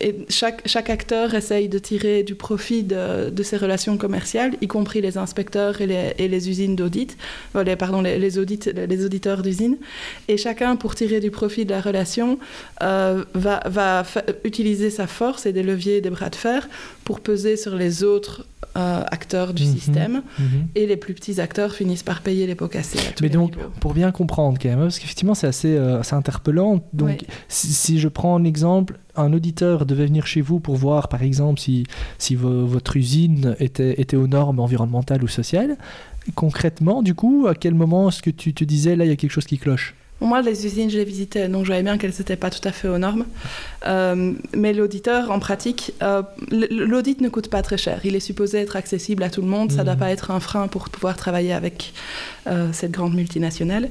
Et 0.00 0.16
chaque, 0.28 0.66
chaque 0.66 0.90
acteur 0.90 1.34
essaye 1.34 1.68
de 1.68 1.78
tirer 1.78 2.22
du 2.22 2.34
profit 2.34 2.82
de, 2.82 3.30
de 3.30 3.42
ces 3.42 3.56
relations 3.56 3.96
commerciales, 3.96 4.54
y 4.60 4.66
compris 4.66 5.00
les 5.00 5.18
inspecteurs 5.18 5.80
et 5.80 5.86
les, 5.86 6.14
et 6.18 6.28
les 6.28 6.48
usines 6.50 6.74
d'audit, 6.76 7.16
euh, 7.54 7.62
les, 7.62 7.76
pardon, 7.76 8.02
les, 8.02 8.18
les, 8.18 8.38
audits, 8.38 8.60
les 8.74 9.04
auditeurs 9.04 9.42
d'usines. 9.42 9.76
Et 10.28 10.36
chacun, 10.36 10.76
pour 10.76 10.94
tirer 10.94 11.20
du 11.20 11.30
profit 11.30 11.64
de 11.64 11.70
la 11.70 11.80
relation, 11.80 12.38
euh, 12.82 13.24
va, 13.34 13.62
va 13.66 14.04
utiliser 14.44 14.90
sa 14.90 15.06
force 15.06 15.46
et 15.46 15.52
des 15.52 15.62
leviers 15.62 15.98
et 15.98 16.00
des 16.00 16.10
bras 16.10 16.30
de 16.30 16.36
fer 16.36 16.68
pour 17.04 17.20
peser 17.20 17.56
sur 17.56 17.76
les 17.76 18.02
autres 18.02 18.46
euh, 18.76 19.04
acteurs 19.10 19.54
du 19.54 19.62
Mhm, 19.64 19.70
mmh, 19.70 19.74
système 19.78 20.22
mmh. 20.38 20.42
et 20.74 20.86
les 20.86 20.96
plus 20.96 21.14
petits 21.14 21.40
acteurs 21.40 21.72
finissent 21.72 22.02
par 22.02 22.20
payer 22.22 22.46
les 22.48 22.56
pots 22.56 22.66
cassés. 22.68 22.98
À 22.98 23.12
tous 23.12 23.22
Mais 23.22 23.28
les 23.28 23.34
donc, 23.34 23.56
niveaux. 23.56 23.68
pour 23.80 23.94
bien 23.94 24.10
comprendre 24.10 24.58
quand 24.60 24.68
même, 24.68 24.80
parce 24.80 24.98
qu'effectivement 24.98 25.34
c'est 25.34 25.46
assez, 25.46 25.76
euh, 25.76 26.02
interpellant. 26.10 26.84
Donc, 26.92 27.08
Oui. 27.20 27.26
si, 27.48 27.68
si 27.72 28.00
je 28.00 28.08
prends 28.08 28.36
un 28.36 28.42
exemple, 28.44 28.98
un 29.16 29.32
auditeur 29.32 29.86
devait 29.86 30.06
venir 30.06 30.26
chez 30.26 30.40
vous 30.40 30.60
pour 30.60 30.76
voir 30.76 31.08
par 31.08 31.22
exemple 31.22 31.60
si, 31.60 31.84
si 32.18 32.34
vo- 32.34 32.66
votre 32.66 32.96
usine 32.96 33.56
était, 33.60 34.00
était 34.00 34.16
aux 34.16 34.26
normes 34.26 34.60
environnementales 34.60 35.22
ou 35.22 35.28
sociales. 35.28 35.76
Concrètement, 36.34 37.02
du 37.02 37.14
coup, 37.14 37.46
à 37.48 37.54
quel 37.54 37.74
moment 37.74 38.08
est-ce 38.08 38.22
que 38.22 38.30
tu 38.30 38.54
te 38.54 38.64
disais 38.64 38.96
là 38.96 39.04
il 39.04 39.08
y 39.08 39.12
a 39.12 39.16
quelque 39.16 39.30
chose 39.30 39.46
qui 39.46 39.58
cloche? 39.58 39.94
Moi, 40.20 40.40
les 40.42 40.64
usines, 40.64 40.88
je 40.90 40.96
les 40.96 41.04
visitais, 41.04 41.48
donc 41.48 41.62
je 41.64 41.66
voyais 41.66 41.82
bien 41.82 41.98
qu'elles 41.98 42.12
n'étaient 42.18 42.36
pas 42.36 42.48
tout 42.48 42.66
à 42.66 42.72
fait 42.72 42.88
aux 42.88 42.96
normes. 42.98 43.26
Euh, 43.86 44.32
mais 44.56 44.72
l'auditeur, 44.72 45.30
en 45.30 45.38
pratique, 45.38 45.92
euh, 46.02 46.22
l'audit 46.70 47.20
ne 47.20 47.28
coûte 47.28 47.48
pas 47.48 47.60
très 47.62 47.76
cher. 47.76 48.00
Il 48.04 48.14
est 48.14 48.20
supposé 48.20 48.58
être 48.58 48.76
accessible 48.76 49.22
à 49.22 49.28
tout 49.28 49.42
le 49.42 49.48
monde. 49.48 49.70
Ça 49.70 49.78
ne 49.78 49.82
Mhm. 49.82 49.86
doit 49.86 49.96
pas 49.96 50.10
être 50.12 50.30
un 50.30 50.40
frein 50.40 50.68
pour 50.68 50.88
pouvoir 50.88 51.16
travailler 51.16 51.52
avec 51.52 51.92
euh, 52.46 52.68
cette 52.72 52.90
grande 52.90 53.14
multinationale. 53.14 53.88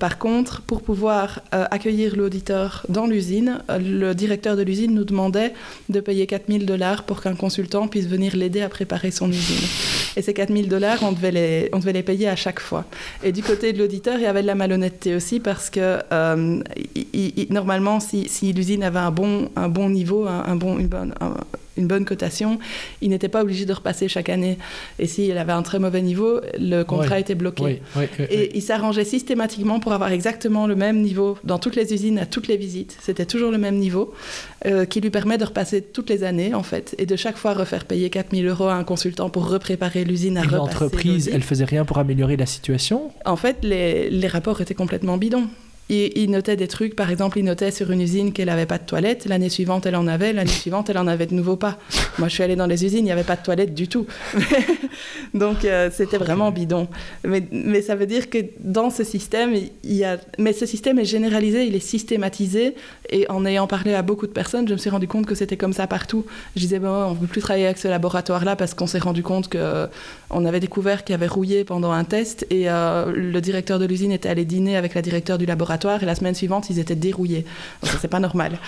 Par 0.00 0.18
contre, 0.18 0.62
pour 0.62 0.82
pouvoir 0.82 1.40
accueillir 1.52 2.16
l'auditeur 2.16 2.84
dans 2.88 3.06
l'usine, 3.06 3.60
le 3.68 4.12
directeur 4.14 4.56
de 4.56 4.62
l'usine 4.62 4.92
nous 4.94 5.04
demandait 5.04 5.52
de 5.88 6.00
payer 6.00 6.26
4000 6.26 6.66
dollars 6.66 7.04
pour 7.04 7.22
qu'un 7.22 7.34
consultant 7.36 7.86
puisse 7.86 8.06
venir 8.06 8.34
l'aider 8.36 8.62
à 8.62 8.68
préparer 8.68 9.10
son 9.12 9.28
usine. 9.30 9.68
Et 10.16 10.22
ces 10.22 10.34
4000 10.34 10.68
dollars, 10.68 10.98
on, 11.02 11.12
devait 11.12 11.30
les- 11.30 11.68
on 11.72 11.78
devait 11.78 11.92
les 11.92 12.02
payer 12.02 12.28
à 12.28 12.34
chaque 12.36 12.58
fois. 12.58 12.84
Et 13.22 13.30
du 13.30 13.42
côté 13.42 13.72
de 13.72 13.78
l'auditeur, 13.78 14.16
il 14.16 14.22
y 14.22 14.26
avait 14.26 14.42
de 14.42 14.46
la 14.48 14.56
malhonnêteté 14.56 15.14
aussi 15.14 15.29
parce 15.38 15.70
que 15.70 16.00
euh, 16.12 16.62
normalement, 17.50 18.00
si, 18.00 18.28
si 18.28 18.52
l'usine 18.52 18.82
avait 18.82 18.98
un 18.98 19.12
bon, 19.12 19.50
un 19.54 19.68
bon 19.68 19.88
niveau, 19.88 20.26
un, 20.26 20.56
bon, 20.56 20.78
une 21.80 21.88
bonne 21.88 22.04
cotation, 22.04 22.58
il 23.00 23.10
n'était 23.10 23.28
pas 23.28 23.42
obligé 23.42 23.66
de 23.66 23.72
repasser 23.72 24.08
chaque 24.08 24.28
année. 24.28 24.58
Et 24.98 25.06
s'il 25.06 25.36
avait 25.36 25.52
un 25.52 25.62
très 25.62 25.78
mauvais 25.78 26.02
niveau, 26.02 26.40
le 26.58 26.82
contrat 26.84 27.18
était 27.18 27.34
bloqué. 27.34 27.80
et 28.18 28.56
il 28.56 28.62
s'arrangeait 28.62 29.04
systématiquement 29.04 29.80
pour 29.80 29.92
avoir 29.92 30.12
exactement 30.12 30.66
le 30.66 30.76
même 30.76 31.00
niveau 31.00 31.38
dans 31.44 31.58
toutes 31.58 31.76
les 31.76 31.92
usines, 31.92 32.18
à 32.18 32.26
toutes 32.26 32.46
les 32.46 32.56
visites. 32.56 32.96
C'était 33.00 33.26
toujours 33.26 33.50
le 33.50 33.58
même 33.58 33.76
niveau, 33.76 34.14
euh, 34.66 34.84
qui 34.84 35.00
lui 35.00 35.10
permet 35.10 35.38
de 35.38 35.44
repasser 35.44 35.82
toutes 35.82 36.10
les 36.10 36.22
années, 36.22 36.54
en 36.54 36.62
fait, 36.62 36.94
et 36.98 37.06
de 37.06 37.16
chaque 37.16 37.36
fois 37.36 37.54
refaire 37.54 37.84
payer 37.84 38.10
4000 38.10 38.46
euros 38.46 38.68
à 38.68 38.74
un 38.74 38.84
consultant 38.84 39.30
pour 39.30 39.48
repréparer 39.48 40.04
l'usine 40.04 40.36
à 40.36 40.44
et 40.44 40.48
L'entreprise, 40.48 41.30
elle 41.32 41.42
faisait 41.42 41.64
rien 41.64 41.84
pour 41.84 41.98
améliorer 41.98 42.36
la 42.36 42.46
situation? 42.46 43.10
En 43.24 43.36
fait, 43.36 43.58
les, 43.62 44.10
les 44.10 44.28
rapports 44.28 44.60
étaient 44.60 44.74
complètement 44.74 45.16
bidons 45.16 45.48
il, 45.90 46.30
notait 46.30 46.56
des 46.56 46.68
trucs, 46.68 46.94
par 46.94 47.10
exemple, 47.10 47.38
il 47.38 47.44
notait 47.44 47.72
sur 47.72 47.90
une 47.90 48.00
usine 48.00 48.32
qu'elle 48.32 48.46
n'avait 48.46 48.66
pas 48.66 48.78
de 48.78 48.84
toilette. 48.84 49.26
L'année 49.26 49.48
suivante, 49.48 49.86
elle 49.86 49.96
en 49.96 50.06
avait. 50.06 50.32
L'année 50.32 50.50
suivante, 50.50 50.88
elle 50.88 50.98
en 50.98 51.08
avait 51.08 51.26
de 51.26 51.34
nouveau 51.34 51.56
pas. 51.56 51.78
Moi, 52.18 52.28
je 52.28 52.34
suis 52.34 52.42
allée 52.44 52.54
dans 52.54 52.66
les 52.66 52.84
usines, 52.84 53.00
il 53.00 53.04
n'y 53.04 53.12
avait 53.12 53.24
pas 53.24 53.34
de 53.34 53.42
toilette 53.42 53.74
du 53.74 53.88
tout. 53.88 54.06
Donc, 55.34 55.64
euh, 55.64 55.90
c'était 55.92 56.18
vraiment 56.18 56.52
bidon. 56.52 56.86
Mais, 57.24 57.42
mais, 57.50 57.82
ça 57.82 57.96
veut 57.96 58.06
dire 58.06 58.30
que 58.30 58.38
dans 58.60 58.90
ce 58.90 59.02
système, 59.02 59.54
il 59.54 59.92
y 59.92 60.04
a. 60.04 60.18
Mais 60.38 60.52
ce 60.52 60.64
système 60.64 60.98
est 60.98 61.04
généralisé, 61.04 61.66
il 61.66 61.74
est 61.74 61.80
systématisé. 61.80 62.76
Et 63.10 63.28
en 63.28 63.44
ayant 63.44 63.66
parlé 63.66 63.94
à 63.94 64.02
beaucoup 64.02 64.28
de 64.28 64.32
personnes, 64.32 64.68
je 64.68 64.74
me 64.74 64.78
suis 64.78 64.90
rendu 64.90 65.08
compte 65.08 65.26
que 65.26 65.34
c'était 65.34 65.56
comme 65.56 65.72
ça 65.72 65.88
partout. 65.88 66.24
Je 66.54 66.60
disais, 66.60 66.78
bon, 66.78 66.88
on 66.88 67.14
ne 67.14 67.16
peut 67.16 67.26
plus 67.26 67.40
travailler 67.40 67.66
avec 67.66 67.78
ce 67.78 67.88
laboratoire-là 67.88 68.54
parce 68.54 68.74
qu'on 68.74 68.86
s'est 68.86 69.00
rendu 69.00 69.24
compte 69.24 69.50
qu'on 69.50 70.44
avait 70.44 70.60
découvert 70.60 71.02
qu'il 71.02 71.14
avait 71.16 71.26
rouillé 71.26 71.64
pendant 71.64 71.90
un 71.90 72.04
test. 72.04 72.46
Et 72.50 72.70
euh, 72.70 73.10
le 73.12 73.40
directeur 73.40 73.80
de 73.80 73.86
l'usine 73.86 74.12
était 74.12 74.28
allé 74.28 74.44
dîner 74.44 74.76
avec 74.76 74.94
la 74.94 75.02
directeur 75.02 75.36
du 75.36 75.46
laboratoire 75.46 75.79
et 75.88 76.06
la 76.06 76.14
semaine 76.14 76.34
suivante, 76.34 76.70
ils 76.70 76.78
étaient 76.78 76.94
dérouillés. 76.94 77.44
Donc, 77.82 77.92
c'est 78.00 78.08
pas 78.08 78.20
normal. 78.20 78.58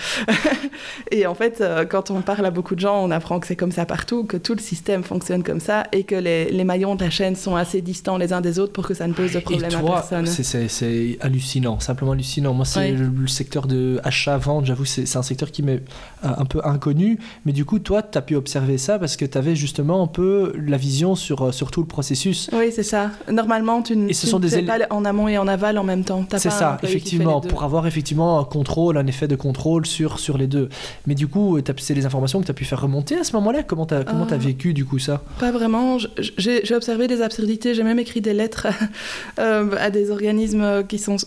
et 1.11 1.25
en 1.25 1.35
fait, 1.35 1.61
euh, 1.61 1.85
quand 1.85 2.11
on 2.11 2.21
parle 2.21 2.45
à 2.45 2.51
beaucoup 2.51 2.75
de 2.75 2.79
gens, 2.79 3.03
on 3.03 3.11
apprend 3.11 3.39
que 3.39 3.47
c'est 3.47 3.55
comme 3.55 3.71
ça 3.71 3.85
partout, 3.85 4.23
que 4.23 4.37
tout 4.37 4.53
le 4.53 4.59
système 4.61 5.03
fonctionne 5.03 5.43
comme 5.43 5.59
ça 5.59 5.83
et 5.91 6.03
que 6.03 6.15
les, 6.15 6.63
maillons 6.63 6.95
de 6.95 7.03
la 7.03 7.09
chaîne 7.09 7.35
sont 7.35 7.55
assez 7.55 7.81
distants 7.81 8.17
les 8.17 8.31
uns 8.31 8.39
des 8.39 8.57
autres 8.57 8.71
pour 8.71 8.87
que 8.87 8.93
ça 8.93 9.05
ne 9.05 9.13
pose 9.13 9.33
de 9.33 9.39
problème 9.39 9.73
à 9.73 9.81
personne. 9.81 10.25
C'est 10.25 11.17
hallucinant, 11.21 11.79
simplement 11.79 12.13
hallucinant. 12.13 12.53
Moi, 12.53 12.65
c'est 12.65 12.91
le, 12.91 13.27
secteur 13.27 13.67
de 13.67 13.99
achat-vente, 14.03 14.65
j'avoue, 14.65 14.85
c'est 14.85 15.15
un 15.15 15.23
secteur 15.23 15.51
qui 15.51 15.63
m'est 15.63 15.81
euh, 16.23 16.29
un 16.37 16.45
peu 16.45 16.61
inconnu. 16.63 17.19
Mais 17.45 17.51
du 17.51 17.65
coup, 17.65 17.79
toi, 17.79 18.01
tu 18.03 18.17
as 18.17 18.21
pu 18.21 18.35
observer 18.35 18.77
ça 18.77 18.99
parce 18.99 19.17
que 19.17 19.25
tu 19.25 19.37
avais 19.37 19.55
justement 19.55 20.03
un 20.03 20.07
peu 20.07 20.53
la 20.57 20.77
vision 20.77 21.15
sur, 21.15 21.41
euh, 21.41 21.51
sur 21.51 21.71
tout 21.71 21.81
le 21.81 21.87
processus. 21.87 22.49
Oui, 22.53 22.71
c'est 22.71 22.83
ça. 22.83 23.11
Normalement, 23.31 23.81
tu 23.81 23.95
ne 23.95 24.11
sais 24.13 24.61
pas 24.63 24.77
en 24.89 25.05
amont 25.05 25.27
et 25.27 25.37
en 25.37 25.47
aval 25.47 25.77
en 25.77 25.83
même 25.83 26.03
temps. 26.03 26.25
C'est 26.31 26.49
ça, 26.49 26.77
effectivement, 26.83 27.02
pour 27.49 27.63
avoir 27.63 27.87
effectivement 27.87 28.39
un 28.39 28.43
contrôle, 28.43 28.97
un 28.97 29.07
effet 29.07 29.27
de 29.27 29.35
contrôle 29.35 29.85
sur, 29.85 30.19
sur 30.19 30.37
les 30.37 30.47
deux. 30.47 30.69
Mais 31.07 31.15
du 31.15 31.27
coup, 31.27 31.59
c'est 31.77 31.93
les 31.93 32.05
informations 32.05 32.39
que 32.39 32.45
tu 32.45 32.51
as 32.51 32.55
pu 32.55 32.65
faire 32.65 32.81
remonter 32.81 33.17
à 33.17 33.23
ce 33.23 33.33
moment-là? 33.33 33.63
Comment 33.63 33.85
tu 33.85 33.93
as, 33.93 34.03
comment 34.03 34.27
as 34.27 34.37
vécu 34.37 34.73
du 34.73 34.85
coup 34.85 34.99
ça? 34.99 35.23
Pas 35.39 35.51
vraiment. 35.51 35.97
J'ai 36.37 36.75
observé 36.75 37.07
des 37.07 37.21
absurdités, 37.21 37.73
j'ai 37.73 37.83
même 37.83 37.99
écrit 37.99 38.21
des 38.21 38.33
lettres 38.33 38.67
euh, 39.39 39.75
à 39.79 39.89
des 39.89 40.11
organismes 40.11 40.85
qui 40.87 40.99
sont, 40.99 41.17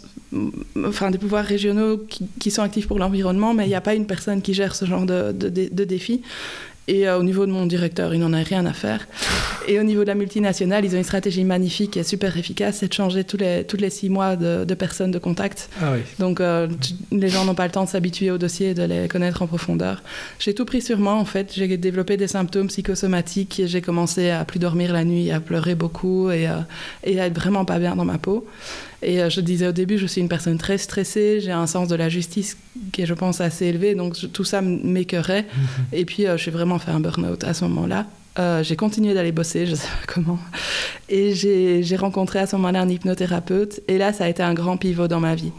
enfin 0.84 1.10
des 1.10 1.18
pouvoirs 1.18 1.44
régionaux 1.44 1.98
qui, 1.98 2.26
qui 2.40 2.50
sont 2.50 2.62
actifs 2.62 2.88
pour 2.88 2.98
l'environnement, 2.98 3.54
mais 3.54 3.64
il 3.64 3.68
n'y 3.68 3.74
a 3.74 3.80
pas 3.80 3.94
une 3.94 4.06
personne 4.06 4.42
qui 4.42 4.54
gère 4.54 4.74
ce 4.74 4.84
genre 4.84 5.06
de, 5.06 5.32
de, 5.32 5.48
de 5.48 5.84
défis. 5.84 6.22
Et 6.88 7.08
euh, 7.08 7.18
au 7.18 7.22
niveau 7.22 7.46
de 7.46 7.50
mon 7.52 7.66
directeur, 7.66 8.14
il 8.14 8.20
n'en 8.20 8.32
a 8.32 8.38
rien 8.38 8.64
à 8.66 8.72
faire. 8.72 9.06
Et 9.68 9.80
au 9.80 9.82
niveau 9.82 10.02
de 10.02 10.06
la 10.06 10.14
multinationale, 10.14 10.84
ils 10.84 10.94
ont 10.94 10.98
une 10.98 11.04
stratégie 11.04 11.42
magnifique 11.42 11.96
et 11.96 12.04
super 12.04 12.36
efficace, 12.36 12.78
c'est 12.78 12.88
de 12.88 12.92
changer 12.92 13.24
tous 13.24 13.36
les, 13.36 13.64
tous 13.64 13.76
les 13.76 13.90
six 13.90 14.08
mois 14.08 14.36
de, 14.36 14.74
personnes 14.74 15.10
de 15.10 15.18
contact. 15.18 15.68
Ah 15.82 15.92
oui. 15.92 16.00
Donc 16.20 16.40
euh, 16.40 16.68
les 17.10 17.28
gens 17.28 17.44
n'ont 17.44 17.56
pas 17.56 17.66
le 17.66 17.72
temps 17.72 17.84
de 17.84 17.88
s'habituer 17.88 18.30
au 18.30 18.38
dossier 18.38 18.70
et 18.70 18.74
de 18.74 18.84
les 18.84 19.08
connaître 19.08 19.42
en 19.42 19.48
profondeur. 19.48 20.02
J'ai 20.38 20.54
tout 20.54 20.64
pris 20.64 20.82
sur 20.82 20.98
moi 20.98 21.14
en 21.14 21.24
fait. 21.24 21.52
J'ai 21.52 21.76
développé 21.76 22.16
des 22.16 22.28
symptômes 22.28 22.68
psychosomatiques. 22.68 23.62
J'ai 23.64 23.80
commencé 23.80 24.30
à 24.30 24.44
plus 24.44 24.60
dormir 24.60 24.92
la 24.92 25.04
nuit, 25.04 25.32
à 25.32 25.40
pleurer 25.40 25.74
beaucoup 25.74 26.30
et, 26.30 26.46
euh, 26.46 26.60
et 27.02 27.20
à 27.20 27.26
être 27.26 27.34
vraiment 27.34 27.64
pas 27.64 27.80
bien 27.80 27.96
dans 27.96 28.04
ma 28.04 28.18
peau. 28.18 28.46
Et 29.06 29.22
euh, 29.22 29.30
je 29.30 29.40
disais 29.40 29.68
au 29.68 29.72
début, 29.72 29.98
je 29.98 30.06
suis 30.06 30.20
une 30.20 30.28
personne 30.28 30.58
très 30.58 30.78
stressée, 30.78 31.40
j'ai 31.40 31.52
un 31.52 31.68
sens 31.68 31.86
de 31.86 31.94
la 31.94 32.08
justice 32.08 32.58
qui 32.92 33.02
est, 33.02 33.06
je 33.06 33.14
pense, 33.14 33.40
assez 33.40 33.66
élevé, 33.66 33.94
donc 33.94 34.16
tout 34.32 34.42
ça 34.42 34.60
m'écœurait. 34.60 35.46
Et 35.92 36.04
puis, 36.04 36.26
euh, 36.26 36.36
je 36.36 36.42
suis 36.42 36.50
vraiment 36.50 36.80
fait 36.80 36.90
un 36.90 36.98
burn-out 36.98 37.44
à 37.44 37.54
ce 37.54 37.64
moment-là. 37.66 38.06
Euh, 38.40 38.64
j'ai 38.64 38.74
continué 38.74 39.14
d'aller 39.14 39.30
bosser, 39.30 39.64
je 39.64 39.70
ne 39.70 39.76
sais 39.76 39.86
pas 39.86 40.12
comment. 40.12 40.38
Et 41.08 41.34
j'ai 41.34 41.96
rencontré 41.96 42.40
à 42.40 42.48
ce 42.48 42.56
moment-là 42.56 42.82
un 42.82 42.88
hypnothérapeute. 42.88 43.80
Et 43.86 43.96
là, 43.96 44.12
ça 44.12 44.24
a 44.24 44.28
été 44.28 44.42
un 44.42 44.54
grand 44.54 44.76
pivot 44.76 45.06
dans 45.06 45.20
ma 45.20 45.36
vie. 45.36 45.52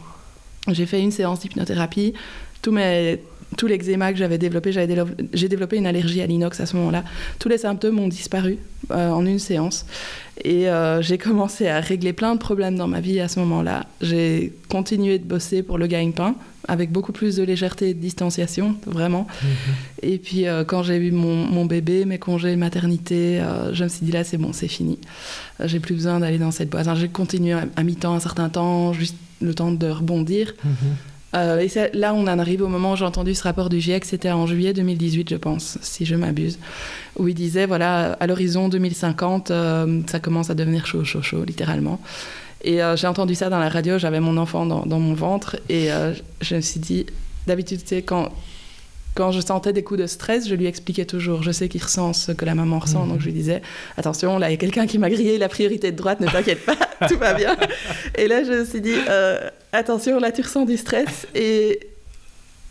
J'ai 0.70 0.84
fait 0.84 1.00
une 1.00 1.10
séance 1.10 1.40
d'hypnothérapie. 1.40 2.12
Tous 2.60 2.70
mes, 2.70 3.18
tout 3.56 3.66
l'eczéma 3.66 4.12
que 4.12 4.18
j'avais 4.18 4.36
développé, 4.36 4.72
j'ai 4.72 5.48
développé 5.48 5.78
une 5.78 5.86
allergie 5.86 6.20
à 6.20 6.26
l'inox 6.26 6.60
à 6.60 6.66
ce 6.66 6.76
moment-là. 6.76 7.02
Tous 7.38 7.48
les 7.48 7.58
symptômes 7.58 7.98
ont 7.98 8.08
disparu 8.08 8.58
euh, 8.90 9.10
en 9.10 9.24
une 9.26 9.38
séance. 9.38 9.84
Et 10.44 10.68
euh, 10.68 11.02
j'ai 11.02 11.18
commencé 11.18 11.66
à 11.68 11.80
régler 11.80 12.12
plein 12.12 12.34
de 12.34 12.38
problèmes 12.38 12.76
dans 12.76 12.86
ma 12.86 13.00
vie 13.00 13.20
à 13.20 13.28
ce 13.28 13.40
moment-là. 13.40 13.86
J'ai 14.00 14.52
continué 14.68 15.18
de 15.18 15.24
bosser 15.24 15.62
pour 15.62 15.78
le 15.78 15.86
gagne-pain 15.86 16.36
avec 16.68 16.92
beaucoup 16.92 17.12
plus 17.12 17.36
de 17.36 17.42
légèreté 17.42 17.90
et 17.90 17.94
de 17.94 18.00
distanciation, 18.00 18.76
vraiment. 18.86 19.26
Mhm. 19.42 19.48
Et 20.02 20.18
puis 20.18 20.46
euh, 20.46 20.64
quand 20.64 20.82
j'ai 20.82 20.96
eu 20.96 21.10
mon, 21.10 21.64
bébé, 21.64 22.04
mes 22.04 22.18
congés 22.18 22.56
maternité, 22.56 23.42
je 23.72 23.84
me 23.84 23.88
suis 23.88 24.06
dit 24.06 24.12
là 24.12 24.22
c'est 24.22 24.38
bon, 24.38 24.52
c'est 24.52 24.68
fini. 24.68 24.98
j'ai 25.64 25.80
plus 25.80 25.94
besoin 25.94 26.20
d'aller 26.20 26.38
dans 26.38 26.50
cette 26.50 26.70
boîte. 26.70 26.88
j'ai 26.96 27.08
continué 27.08 27.52
à, 27.52 27.82
mi-temps 27.82 28.14
un 28.14 28.20
certain 28.20 28.48
temps, 28.48 28.92
juste 28.92 29.16
le 29.40 29.54
temps 29.54 29.72
de 29.72 29.88
rebondir. 29.88 30.54
Mhm. 30.64 30.72
Euh, 31.34 31.60
et 31.60 31.90
là, 31.92 32.14
on 32.14 32.22
en 32.26 32.38
arrive 32.38 32.62
au 32.62 32.68
moment 32.68 32.92
où 32.92 32.96
j'ai 32.96 33.04
entendu 33.04 33.34
ce 33.34 33.42
rapport 33.42 33.68
du 33.68 33.80
GIEC, 33.80 34.04
c'était 34.04 34.30
en 34.30 34.46
juillet 34.46 34.72
2018, 34.72 35.30
je 35.30 35.36
pense, 35.36 35.78
si 35.82 36.06
je 36.06 36.14
m'abuse, 36.14 36.58
où 37.16 37.28
il 37.28 37.34
disait, 37.34 37.66
voilà, 37.66 38.12
à 38.12 38.26
l'horizon 38.26 38.68
2050, 38.68 39.50
euh, 39.50 40.00
ça 40.06 40.20
commence 40.20 40.50
à 40.50 40.54
devenir 40.54 40.86
chaud, 40.86 41.04
chaud, 41.04 41.22
chaud, 41.22 41.44
littéralement. 41.44 42.00
Et 42.62 42.82
euh, 42.82 42.96
j'ai 42.96 43.06
entendu 43.06 43.34
ça 43.34 43.50
dans 43.50 43.58
la 43.58 43.68
radio, 43.68 43.98
j'avais 43.98 44.20
mon 44.20 44.36
enfant 44.36 44.64
dans, 44.64 44.86
dans 44.86 44.98
mon 44.98 45.14
ventre, 45.14 45.56
et 45.68 45.88
je 46.40 46.56
me 46.56 46.60
suis 46.60 46.80
dit, 46.80 47.06
d'habitude, 47.46 47.80
tu 47.80 47.88
sais, 47.88 48.02
quand, 48.02 48.30
quand 49.18 49.32
je 49.32 49.40
sentais 49.40 49.72
des 49.72 49.82
coups 49.82 49.98
de 49.98 50.06
stress, 50.06 50.48
je 50.48 50.54
lui 50.54 50.66
expliquais 50.66 51.04
toujours. 51.04 51.42
Je 51.42 51.50
sais 51.50 51.68
qu'il 51.68 51.82
ressent 51.82 52.12
ce 52.12 52.30
que 52.30 52.44
la 52.44 52.54
maman 52.54 52.78
ressent, 52.78 53.04
donc 53.04 53.18
je 53.18 53.24
lui 53.24 53.32
disais 53.32 53.62
attention, 53.96 54.38
là 54.38 54.48
il 54.48 54.52
y 54.52 54.54
a 54.54 54.58
quelqu'un 54.58 54.86
qui 54.86 54.96
m'a 54.96 55.10
grillé 55.10 55.38
la 55.38 55.48
priorité 55.48 55.90
de 55.90 55.96
droite, 55.96 56.20
ne 56.20 56.28
t'inquiète 56.28 56.64
pas, 56.64 56.76
tout 57.08 57.18
va 57.18 57.34
bien. 57.34 57.56
Et 58.16 58.28
là 58.28 58.44
je 58.44 58.52
me 58.52 58.64
suis 58.64 58.80
dit 58.80 58.94
euh, 59.08 59.40
attention, 59.72 60.20
là 60.20 60.30
tu 60.30 60.42
ressens 60.42 60.66
du 60.66 60.76
stress 60.76 61.26
et 61.34 61.80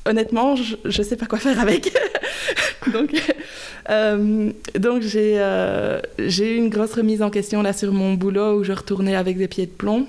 honnêtement, 0.06 0.56
je 0.56 0.78
ne 0.86 1.04
sais 1.04 1.18
pas 1.18 1.26
quoi 1.26 1.38
faire 1.38 1.60
avec. 1.60 1.94
donc, 2.94 3.12
euh, 3.90 4.50
donc 4.80 5.04
euh, 5.16 6.02
j'ai 6.18 6.56
eu 6.56 6.56
une 6.56 6.70
grosse 6.70 6.94
remise 6.94 7.22
en 7.22 7.30
question 7.30 7.62
là 7.62 7.74
sur 7.74 7.92
mon 7.92 8.14
boulot 8.14 8.60
où 8.60 8.64
je 8.64 8.72
retournais 8.72 9.18
avec 9.18 9.38
des 9.38 9.50
pieds 9.50 9.66
de 9.66 9.72
plomb. 9.72 10.08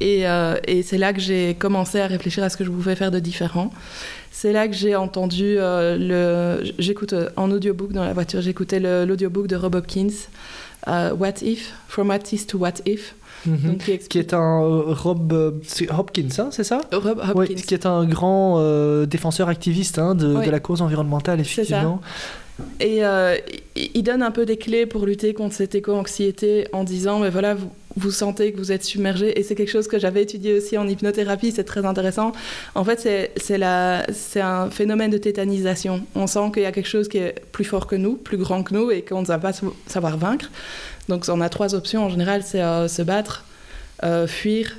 Et, 0.00 0.24
et 0.66 0.82
c'est 0.82 0.98
là 0.98 1.12
que 1.12 1.20
j'ai 1.20 1.54
commencé 1.54 2.00
à 2.00 2.08
réfléchir 2.08 2.42
à 2.42 2.48
ce 2.48 2.56
que 2.56 2.64
je 2.64 2.70
pouvais 2.70 2.96
faire 2.96 3.12
de 3.12 3.20
différent. 3.20 3.70
C'est 4.40 4.52
là 4.52 4.68
que 4.68 4.74
j'ai 4.74 4.94
entendu 4.94 5.56
euh, 5.58 5.96
le. 5.98 6.72
J'écoute 6.78 7.12
euh, 7.12 7.28
en 7.34 7.50
audiobook 7.50 7.90
dans 7.90 8.04
la 8.04 8.12
voiture, 8.12 8.40
j'écoutais 8.40 8.78
l'audiobook 8.78 9.48
de 9.48 9.56
Rob 9.56 9.74
Hopkins, 9.74 10.14
euh, 10.86 11.12
What 11.12 11.42
If, 11.42 11.74
From 11.88 12.10
What 12.10 12.20
Is 12.30 12.46
to 12.46 12.58
What 12.58 12.74
If. 12.86 13.16
Mhm. 13.46 13.78
qui, 14.08 14.18
est 14.20 14.34
un 14.34 14.60
Rob 14.60 15.60
Hopkins, 15.90 16.28
hein, 16.38 16.50
c'est 16.52 16.62
ça? 16.62 16.82
Rob 16.92 17.18
Hopkins. 17.18 17.54
qui 17.54 17.74
est 17.74 17.84
un 17.84 18.04
grand 18.04 18.62
défenseur 19.06 19.48
activiste 19.48 19.98
hein, 19.98 20.14
de, 20.14 20.44
de, 20.44 20.50
la 20.50 20.60
cause 20.60 20.82
environnementale, 20.82 21.40
effectivement. 21.40 22.00
Et 22.78 23.00
il 23.74 24.02
donne 24.04 24.22
un 24.22 24.30
peu 24.30 24.46
des 24.46 24.56
clés 24.56 24.86
pour 24.86 25.04
lutter 25.04 25.34
contre 25.34 25.56
cette 25.56 25.74
éco-anxiété 25.74 26.68
en 26.72 26.84
disant, 26.84 27.18
mais 27.18 27.30
voilà, 27.30 27.56
vous, 27.56 27.70
vous 27.98 28.10
sentez 28.10 28.52
que 28.52 28.58
vous 28.58 28.72
êtes 28.72 28.84
submergé. 28.84 29.38
Et 29.38 29.42
c'est 29.42 29.54
quelque 29.54 29.70
chose 29.70 29.88
que 29.88 29.98
j'avais 29.98 30.22
étudié 30.22 30.54
aussi 30.54 30.78
en 30.78 30.86
hypnothérapie, 30.88 31.52
c'est 31.52 31.64
très 31.64 31.84
intéressant. 31.84 32.32
En 32.74 32.84
fait, 32.84 33.08
c'est 33.36 34.40
un 34.40 34.70
phénomène 34.70 35.10
de 35.10 35.18
tétanisation. 35.18 36.06
On 36.14 36.26
sent 36.26 36.50
qu'il 36.54 36.62
y 36.62 36.66
a 36.66 36.72
quelque 36.72 36.88
chose 36.88 37.08
qui 37.08 37.18
est 37.18 37.34
plus 37.52 37.64
fort 37.64 37.86
que 37.86 37.96
nous, 37.96 38.14
plus 38.14 38.36
grand 38.36 38.62
que 38.62 38.74
nous, 38.74 38.90
et 38.90 39.02
qu'on 39.02 39.22
ne 39.22 39.26
va 39.26 39.38
pas 39.38 39.52
savoir 39.86 40.16
vaincre. 40.16 40.50
Donc 41.08 41.24
on 41.28 41.40
a 41.40 41.48
trois 41.48 41.74
options 41.74 42.04
en 42.04 42.10
général, 42.10 42.42
c'est 42.44 42.62
euh, 42.62 42.86
se 42.86 43.02
battre, 43.02 43.44
euh, 44.04 44.26
fuir 44.26 44.76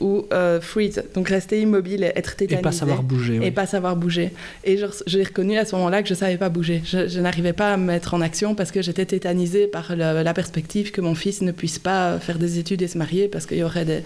ou 0.00 0.26
euh, 0.32 0.60
freeze, 0.60 1.02
donc 1.14 1.28
rester 1.28 1.60
immobile 1.60 2.04
et 2.04 2.12
être 2.14 2.36
tétanisé. 2.36 2.60
Et 2.60 2.62
pas 2.62 2.72
savoir 2.72 3.02
bouger. 3.02 3.40
Et 3.42 3.50
pas 3.50 3.66
savoir 3.66 3.96
bouger. 3.96 4.30
Et 4.64 4.78
j'ai 5.06 5.22
reconnu 5.22 5.56
à 5.58 5.64
ce 5.64 5.74
moment-là 5.76 6.02
que 6.02 6.08
je 6.08 6.14
ne 6.14 6.18
savais 6.18 6.36
pas 6.36 6.48
bouger. 6.48 6.82
Je, 6.84 7.20
n'arrivais 7.20 7.52
pas 7.52 7.74
à 7.74 7.76
me 7.76 7.86
mettre 7.86 8.14
en 8.14 8.20
action 8.20 8.54
parce 8.54 8.70
que 8.70 8.82
j'étais 8.82 9.06
tétanisée 9.06 9.66
par 9.66 9.96
la 9.96 10.34
perspective 10.34 10.90
que 10.90 11.00
mon 11.00 11.14
fils 11.14 11.42
ne 11.42 11.52
puisse 11.52 11.78
pas 11.78 12.18
faire 12.18 12.38
des 12.38 12.58
études 12.58 12.82
et 12.82 12.88
se 12.88 12.98
marier 12.98 13.28
parce 13.28 13.46
qu'il 13.46 13.58
y 13.58 13.62
aurait 13.62 13.84
des, 13.84 14.02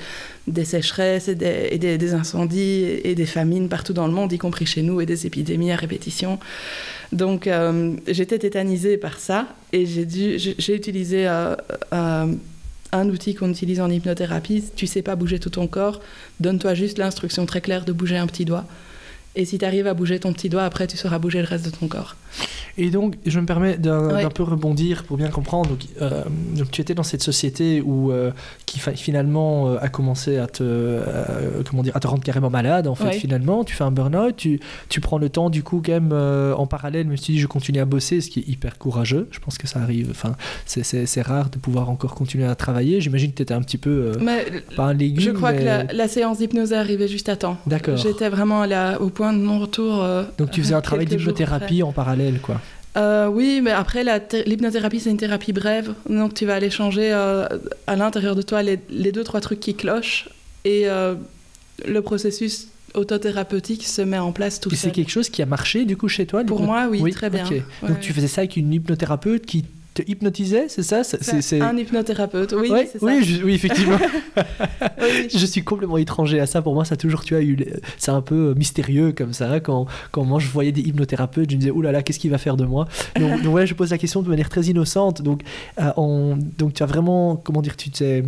des 0.47 0.65
sécheresses 0.65 1.29
et, 1.29 1.35
des, 1.35 1.99
des, 1.99 2.15
incendies 2.15 2.85
et, 3.05 3.15
des 3.15 3.27
famines 3.27 3.69
partout 3.69 3.93
dans 3.93 4.07
le 4.07 4.13
monde, 4.13 4.33
y 4.33 4.39
compris 4.39 4.67
chez 4.67 4.83
nous, 4.83 5.01
et 5.01 5.07
des 5.07 5.27
épidémies 5.27 5.73
à 5.73 5.77
répétition. 5.77 6.39
Donc 7.13 7.47
euh, 7.47 7.95
j'étais 8.09 8.39
tétanisée 8.39 8.97
par 8.97 9.19
ça 9.19 9.47
et 9.73 9.87
j'ai 9.87 10.75
utilisé... 10.75 11.29
Euh, 11.29 11.55
euh 11.93 12.27
un 12.93 13.09
outil 13.09 13.35
qu'on 13.35 13.51
utilise 13.51 13.81
en 13.81 13.91
hypnothérapie. 13.91 14.65
Tu 14.77 14.87
sais 14.87 15.03
pas 15.03 15.17
bouger 15.17 15.39
tout 15.39 15.51
ton 15.51 15.67
corps, 15.67 16.01
donne-toi 16.41 16.75
juste 16.75 16.99
l'instruction 16.99 17.47
très 17.47 17.61
claire 17.61 17.85
de 17.85 17.93
bouger 17.93 18.17
un 18.19 18.27
petit 18.27 18.45
doigt. 18.45 18.67
Et 19.35 19.45
si 19.47 19.59
tu 19.59 19.65
arrives 19.65 19.87
à 19.87 19.95
bouger 19.95 20.19
ton 20.21 20.33
petit 20.33 20.49
doigt, 20.49 20.65
après, 20.65 20.87
tu 20.87 20.97
sauras 20.97 21.19
bouger 21.19 21.41
le 21.41 21.47
reste 21.47 21.65
de 21.65 21.71
ton 21.71 21.89
corps. 21.89 22.17
Et 22.79 22.91
donc, 22.91 23.15
je 23.27 23.39
me 23.41 23.45
permets 23.47 23.77
d'un 23.77 24.15
Ouais. 24.15 24.29
peu 24.35 24.43
rebondir 24.43 25.05
pour 25.05 25.17
bien 25.19 25.29
comprendre. 25.29 25.71
Donc, 25.71 25.81
euh, 26.01 26.23
donc, 26.57 26.71
tu 26.71 26.81
étais 26.81 26.95
dans 26.95 27.03
cette 27.03 27.23
société 27.23 27.83
où, 27.83 28.11
euh, 28.11 28.31
qui 28.67 28.81
finalement 28.97 29.69
euh, 29.69 29.77
a 29.81 29.89
commencé 29.89 30.39
à 30.39 30.47
te, 30.47 31.01
comment 31.69 31.83
dire, 31.83 31.95
à 31.97 32.01
te 32.01 32.07
rendre 32.07 32.23
carrément 32.23 32.49
malade, 32.51 32.87
en 32.87 32.95
fait, 32.95 33.05
Ouais. 33.05 33.13
finalement. 33.13 33.65
Tu 33.65 33.75
fais 33.75 33.85
un 33.85 33.91
burn-out, 33.91 34.37
tu, 34.37 34.61
tu 34.89 35.01
prends 35.01 35.19
le 35.19 35.29
temps, 35.29 35.51
du 35.51 35.63
coup, 35.63 35.83
quand 35.85 35.93
même, 35.93 36.13
en 36.13 36.67
parallèle, 36.67 37.07
mais 37.07 37.17
tu 37.17 37.33
dis, 37.33 37.39
je 37.39 37.47
continue 37.47 37.79
à 37.81 37.85
bosser, 37.85 38.21
ce 38.21 38.31
qui 38.31 38.41
est 38.41 38.49
hyper 38.49 38.79
courageux. 38.79 39.29
Je 39.31 39.39
pense 39.39 39.59
que 39.59 39.67
ça 39.67 39.81
arrive. 39.81 40.09
Enfin, 40.11 40.35
c'est- 40.67 41.23
rare 41.23 41.51
de 41.51 41.59
pouvoir 41.59 41.89
encore 41.91 42.15
continuer 42.15 42.47
à 42.47 42.55
travailler. 42.57 43.01
J'imagine 43.01 43.31
que 43.31 43.37
tu 43.37 43.43
étais 43.43 43.55
un 43.55 43.61
petit 43.63 43.79
peu, 43.79 44.13
Mais 44.21 44.47
pas 44.77 44.87
un 44.87 44.95
légume, 44.95 45.21
je 45.23 45.31
crois 45.31 45.53
que 45.53 45.95
la 45.95 46.09
séance 46.09 46.39
d'hypnose 46.39 46.73
est 46.73 46.77
arrivée 46.77 47.07
juste 47.07 47.29
à 47.29 47.37
temps. 47.37 47.59
D'accord. 47.67 47.97
J'étais 47.97 48.29
vraiment 48.29 48.65
là, 48.65 49.01
au 49.01 49.09
point 49.09 49.22
de 49.33 49.39
non-retour. 49.39 50.03
euh, 50.03 50.25
Donc, 50.39 50.51
tu 50.51 50.63
faisais 50.63 50.75
un 50.75 50.81
travail 50.81 51.07
d'hypnothérapie 51.07 51.83
en 51.83 51.93
parallèle, 51.93 52.41
quoi. 52.41 52.61
Euh, 52.97 53.27
oui, 53.27 53.61
mais 53.63 53.71
après, 53.71 54.05
l'hypnothérapie, 54.47 55.01
c'est 55.01 55.11
une 55.11 55.17
thérapie 55.17 55.53
brève. 55.53 55.95
Donc, 56.11 56.35
tu 56.35 56.45
vas 56.47 56.55
aller 56.55 56.71
changer 56.71 57.11
euh, 57.13 57.47
à 57.87 57.97
l'intérieur 57.97 58.35
de 58.37 58.43
toi 58.43 58.63
les, 58.63 58.79
les 58.91 59.13
deux, 59.13 59.25
trois 59.25 59.41
trucs 59.41 59.61
qui 59.61 59.75
clochent. 59.75 60.29
Et 60.65 60.83
euh, 60.89 61.15
le 61.87 62.03
processus 62.03 62.69
autothérapeutique 62.95 63.85
se 63.87 64.03
met 64.03 64.19
en 64.19 64.33
place 64.33 64.61
tout 64.61 64.69
Et 64.71 64.77
c'est 64.77 64.83
seul. 64.89 64.93
quelque 64.93 65.11
chose 65.11 65.29
qui 65.31 65.41
a 65.43 65.47
marché, 65.47 65.85
du 65.85 65.97
coup, 65.97 66.09
chez 66.09 66.27
toi 66.27 66.45
Pour 66.45 66.61
moi, 66.63 66.87
oui, 66.91 67.13
très 67.13 67.31
bien. 67.31 67.47
Ouais, 67.49 67.63
Donc 67.89 68.01
tu 68.01 68.13
faisais 68.13 68.29
ça 68.29 68.43
avec 68.43 68.57
une 68.57 68.73
hypnothérapeute 68.73 69.47
qui 69.47 69.65
te 69.95 70.03
hypnotisait, 70.11 70.67
c'est 70.69 70.83
ça 70.83 71.03
C'est- 71.05 71.61
un 71.61 71.77
hypnothérapeute, 71.77 72.55
oui, 72.59 72.71
Ouais, 72.71 72.89
c'est 72.91 72.99
ça. 72.99 73.05
oui, 73.07 73.23
je- 73.25 73.43
oui, 73.45 73.55
effectivement. 73.55 73.99
Oui, 75.01 75.29
je 75.35 75.47
suis 75.47 75.63
complètement 75.63 75.99
étranger 75.99 76.41
à 76.41 76.47
ça. 76.47 76.63
Pour 76.63 76.75
moi, 76.75 76.85
ça 76.85 76.95
a 76.95 76.97
toujours, 76.97 77.25
tu 77.25 77.35
as 77.35 77.43
eu, 77.43 77.57
c'est 77.99 78.11
un 78.11 78.21
peu 78.21 78.55
mystérieux 78.57 79.13
comme 79.13 79.33
ça. 79.33 79.61
Quand, 79.61 79.87
quand 80.11 80.25
moi 80.25 80.39
je 80.41 80.49
voyais 80.49 80.73
des 80.73 80.81
hypnothérapeutes, 80.83 81.51
je 81.51 81.57
me 81.57 81.61
disais, 81.61 81.71
oulala, 81.73 81.93
là 81.93 81.99
là, 81.99 82.03
qu'est-ce 82.03 82.19
qu'il 82.19 82.31
va 82.31 82.39
faire 82.39 82.57
de 82.57 82.65
moi? 82.65 82.87
Donc, 83.19 83.43
donc 83.43 83.65
je 83.65 83.75
pose 83.75 83.91
la 83.91 83.99
question 83.99 84.23
de 84.23 84.29
manière 84.29 84.49
très 84.49 84.63
innocente. 84.63 85.23
Donc, 85.23 85.43
euh, 85.81 85.91
on- 85.97 86.37
donc 86.59 86.75
tu 86.75 86.83
as 86.83 86.87
vraiment, 86.87 87.37
comment 87.37 87.61
dire, 87.63 87.77
tu 87.77 87.91
t'es, 87.91 88.25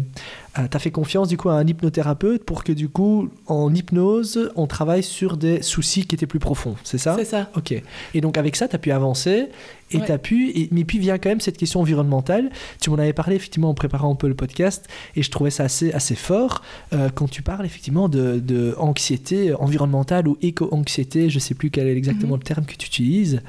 euh, 0.59 0.67
t'as 0.71 0.79
fait 0.79 0.91
confiance 0.93 1.29
du 1.29 1.37
coup 1.37 1.49
à 1.49 1.55
un 1.55 1.67
hypnothérapeute 1.67 2.45
pour 2.45 2.63
que 2.63 2.73
du 2.73 2.89
coup, 2.89 3.29
en 3.47 3.75
hypnose, 3.75 4.51
on 4.55 4.67
travaille 4.67 5.03
sur 5.03 5.37
des 5.37 5.63
soucis 5.63 6.07
qui 6.07 6.15
étaient 6.15 6.27
plus 6.29 6.39
profonds. 6.39 6.77
C'est 6.85 6.99
ça? 6.99 7.17
C'est 7.19 7.25
ça. 7.25 7.51
Ok. 7.57 7.75
Et 8.15 8.21
donc 8.21 8.39
avec 8.39 8.55
ça, 8.57 8.69
tu 8.69 8.77
as 8.77 8.79
pu 8.79 8.93
avancer 8.93 9.49
et 9.91 9.97
Ouais. 9.99 10.07
tu 10.07 10.13
as 10.13 10.19
pu. 10.19 10.51
Et, 10.51 10.69
mais 10.71 10.85
puis 10.85 10.99
vient 10.99 11.19
quand 11.19 11.29
même 11.29 11.41
cette 11.41 11.57
question 11.57 11.81
environnementale. 11.81 12.51
Tu 12.81 12.91
m'en 12.91 12.97
avais 12.97 13.13
parlé 13.13 13.35
effectivement 13.37 13.71
en 13.71 13.75
préparant 13.75 14.13
un 14.13 14.15
peu 14.15 14.29
le 14.29 14.35
podcast 14.35 14.87
et 15.17 15.23
je 15.23 15.31
trouvais 15.31 15.51
ça 15.51 15.65
assez, 15.65 15.93
assez 15.93 16.15
fort 16.15 16.63
euh, 16.93 17.09
quand 17.15 17.29
tu 17.29 17.43
parles 17.43 17.67
effectivement 17.67 18.09
de, 18.09 18.39
de 18.39 18.75
anxiété 18.79 19.55
environnementale 19.55 20.29
ou 20.29 20.39
éco-anxiété. 20.41 21.31
Je 21.31 21.39
sais 21.41 21.55
plus 21.55 21.71
quel 21.71 21.89
est 21.89 21.97
exactement 21.97 22.35
Mhm. 22.35 22.41
le 22.41 22.45
terme 22.45 22.65
que 22.65 22.77
tu 22.77 22.87
utilises. 22.87 23.41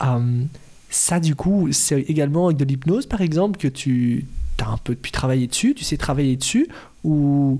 Hum, 0.00 0.48
ça, 0.90 1.18
du 1.20 1.34
coup, 1.34 1.68
c'est 1.72 2.00
également 2.02 2.46
avec 2.46 2.58
de 2.58 2.64
l'hypnose 2.66 3.06
par 3.06 3.22
exemple 3.22 3.58
que 3.58 3.68
tu 3.68 4.26
as 4.60 4.68
un 4.68 4.76
peu 4.78 4.94
pu 4.94 5.10
travailler 5.10 5.46
dessus. 5.46 5.74
Tu 5.74 5.84
sais 5.84 5.96
travailler 5.96 6.36
dessus 6.36 6.68
ou. 7.04 7.58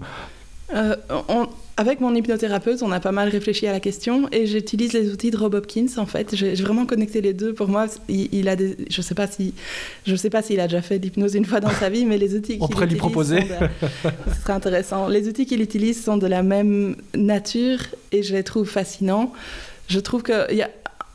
Euh, 0.74 0.96
on- 1.28 1.48
avec 1.76 2.00
mon 2.00 2.14
hypnothérapeute, 2.14 2.82
on 2.82 2.92
a 2.92 3.00
pas 3.00 3.12
mal 3.12 3.28
réfléchi 3.28 3.66
à 3.66 3.72
la 3.72 3.80
question 3.80 4.28
et 4.30 4.46
j'utilise 4.46 4.92
les 4.92 5.10
outils 5.10 5.30
de 5.30 5.36
Rob 5.36 5.54
Hopkins 5.54 5.86
en 5.96 6.06
fait. 6.06 6.34
J'ai 6.36 6.54
vraiment 6.54 6.86
connecté 6.86 7.20
les 7.20 7.32
deux. 7.34 7.52
Pour 7.54 7.68
moi, 7.68 7.86
il, 8.08 8.28
il 8.32 8.48
a 8.48 8.56
des, 8.56 8.76
je 8.90 9.02
sais 9.02 9.14
pas 9.14 9.26
si, 9.26 9.52
je 10.06 10.14
sais 10.16 10.30
pas 10.30 10.42
s'il 10.42 10.60
a 10.60 10.68
déjà 10.68 10.80
fait 10.82 10.98
l'hypnose 10.98 11.34
une 11.34 11.44
fois 11.46 11.60
dans 11.60 11.70
sa 11.70 11.88
vie, 11.90 12.04
mais 12.06 12.16
les 12.18 12.34
outils 12.34 12.56
On 12.60 12.66
qu'il 12.66 12.74
pourrait 12.74 12.86
lui 12.86 12.94
utilise 12.96 13.00
proposer. 13.12 13.40
de- 13.40 14.08
ce 14.34 14.40
serait 14.42 14.52
intéressant. 14.52 15.08
Les 15.08 15.28
outils 15.28 15.44
qu'il 15.46 15.60
utilise 15.62 16.02
sont 16.02 16.16
de 16.18 16.26
la 16.26 16.42
même 16.42 16.96
nature 17.14 17.78
et 18.12 18.22
je 18.22 18.34
les 18.34 18.42
trouve 18.44 18.68
fascinants. 18.68 19.32
Je 19.88 19.98
trouve 19.98 20.22
qu'il 20.22 20.56
y 20.56 20.62
a 20.62 20.70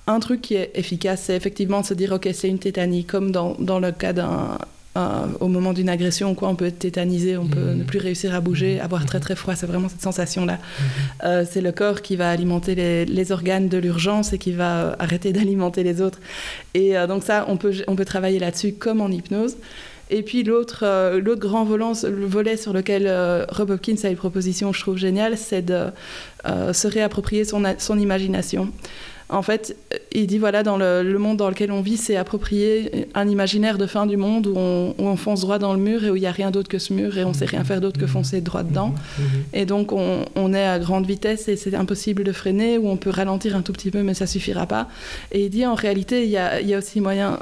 un 0.08 0.20
truc 0.20 0.42
qui 0.42 0.56
est 0.56 0.72
efficace, 0.76 1.24
c'est 1.26 1.36
effectivement 1.36 1.82
de 1.82 1.86
se 1.86 1.94
dire 1.94 2.12
ok, 2.14 2.30
c'est 2.34 2.50
une 2.50 2.60
tétanie, 2.60 3.06
comme 3.06 3.32
dans, 3.32 3.56
dans 3.60 3.80
le 3.80 3.92
cas 3.92 4.14
d'un 4.14 4.58
un- 4.98 5.30
au 5.40 5.48
moment 5.48 5.74
d'une 5.74 5.90
agression, 5.90 6.34
quoi, 6.36 6.50
on 6.50 6.56
peut 6.56 6.66
être 6.66 6.80
tétanisé, 6.80 7.38
on 7.38 7.48
peut 7.48 7.60
Mhm. 7.72 7.78
ne 7.80 7.84
plus 7.84 8.00
réussir 8.00 8.34
à 8.36 8.42
bouger, 8.42 8.76
Mhm. 8.76 8.82
avoir 8.82 9.06
très 9.06 9.20
très 9.20 9.36
froid, 9.36 9.56
c'est 9.56 9.68
vraiment 9.68 9.90
cette 9.90 10.02
sensation-là. 10.02 10.58
Euh, 11.24 11.46
c'est 11.50 11.62
le 11.62 11.72
corps 11.72 12.02
qui 12.02 12.16
va 12.16 12.30
alimenter 12.30 12.76
les, 12.76 13.06
les 13.06 13.32
organes 13.32 13.70
de 13.70 13.78
l'urgence 13.78 14.34
et 14.34 14.38
qui 14.38 14.52
va 14.52 14.72
euh, 14.78 14.96
arrêter 15.00 15.32
d'alimenter 15.38 15.84
les 15.84 16.02
autres. 16.02 16.20
Et 16.74 16.98
euh, 16.98 17.08
donc 17.08 17.24
ça, 17.24 17.46
on 17.48 17.58
peut, 17.58 17.74
on 17.88 17.96
peut 17.96 18.06
travailler 18.06 18.40
là-dessus 18.40 18.74
comme 18.74 19.02
en 19.02 19.10
hypnose. 19.10 19.56
Et 20.10 20.22
puis 20.24 20.44
l'autre 20.44 20.80
euh, 20.84 21.20
l'autre 21.20 21.42
grand 21.42 21.66
volant, 21.66 21.92
le 22.04 22.26
volet 22.26 22.56
sur 22.56 22.72
lequel 22.72 23.04
euh, 23.08 23.46
Rob 23.50 23.72
Hopkins 23.72 23.96
a 24.04 24.08
une 24.10 24.16
proposition, 24.16 24.72
je 24.72 24.80
trouve 24.80 24.98
géniale, 24.98 25.38
c'est 25.38 25.62
de 25.62 25.88
euh, 26.48 26.72
se 26.72 26.88
réapproprier 26.88 27.44
son 27.44 28.00
imagination. 28.00 28.70
En 29.30 29.42
fait, 29.42 29.76
il 30.14 30.26
dit 30.26 30.38
voilà, 30.38 30.64
dans 30.64 30.78
le, 30.78 31.04
le 31.04 31.20
monde 31.20 31.36
dans 31.36 31.50
lequel 31.50 31.70
on 31.74 31.82
vit, 31.82 31.98
c'est 31.98 32.16
approprier 32.16 33.08
un 33.14 33.28
imaginaire 33.28 33.78
de 33.78 33.86
fin 33.86 34.06
du 34.06 34.16
monde 34.16 34.48
où 34.48 34.54
on, 34.56 34.96
où 34.98 35.04
on 35.06 35.18
fonce 35.18 35.42
droit 35.42 35.60
dans 35.60 35.74
le 35.74 35.80
mur 35.82 36.06
et 36.06 36.10
où 36.10 36.16
il 36.16 36.22
n'y 36.22 36.28
a 36.28 36.32
rien 36.32 36.50
d'autre 36.50 36.70
que 36.70 36.80
ce 36.80 36.94
mur 36.94 37.18
et 37.18 37.26
on 37.26 37.34
sait 37.34 37.46
rien 37.46 37.66
faire 37.66 37.82
d'autre 37.82 38.00
que 38.00 38.08
foncer 38.08 38.40
droit 38.40 38.64
dedans. 38.64 38.96
Et 39.54 39.66
donc, 39.66 39.92
on, 39.92 40.24
on 40.36 40.54
est 40.54 40.64
à 40.66 40.80
grande 40.80 41.06
vitesse 41.06 41.50
et 41.50 41.58
c'est 41.58 41.76
impossible 41.76 42.24
de 42.24 42.32
freiner, 42.32 42.78
ou 42.78 42.88
on 42.88 42.96
peut 42.96 43.10
ralentir 43.10 43.56
un 43.58 43.62
tout 43.64 43.74
petit 43.74 43.92
peu, 43.92 44.02
mais 44.02 44.14
ça 44.14 44.28
suffira 44.28 44.66
pas. 44.66 44.88
Et 45.34 45.44
il 45.46 45.50
dit, 45.50 45.66
en 45.66 45.76
réalité, 45.76 46.24
il 46.24 46.30
y 46.30 46.38
a, 46.38 46.62
il 46.62 46.68
y 46.70 46.74
a 46.74 46.78
aussi 46.78 47.02
moyen 47.02 47.40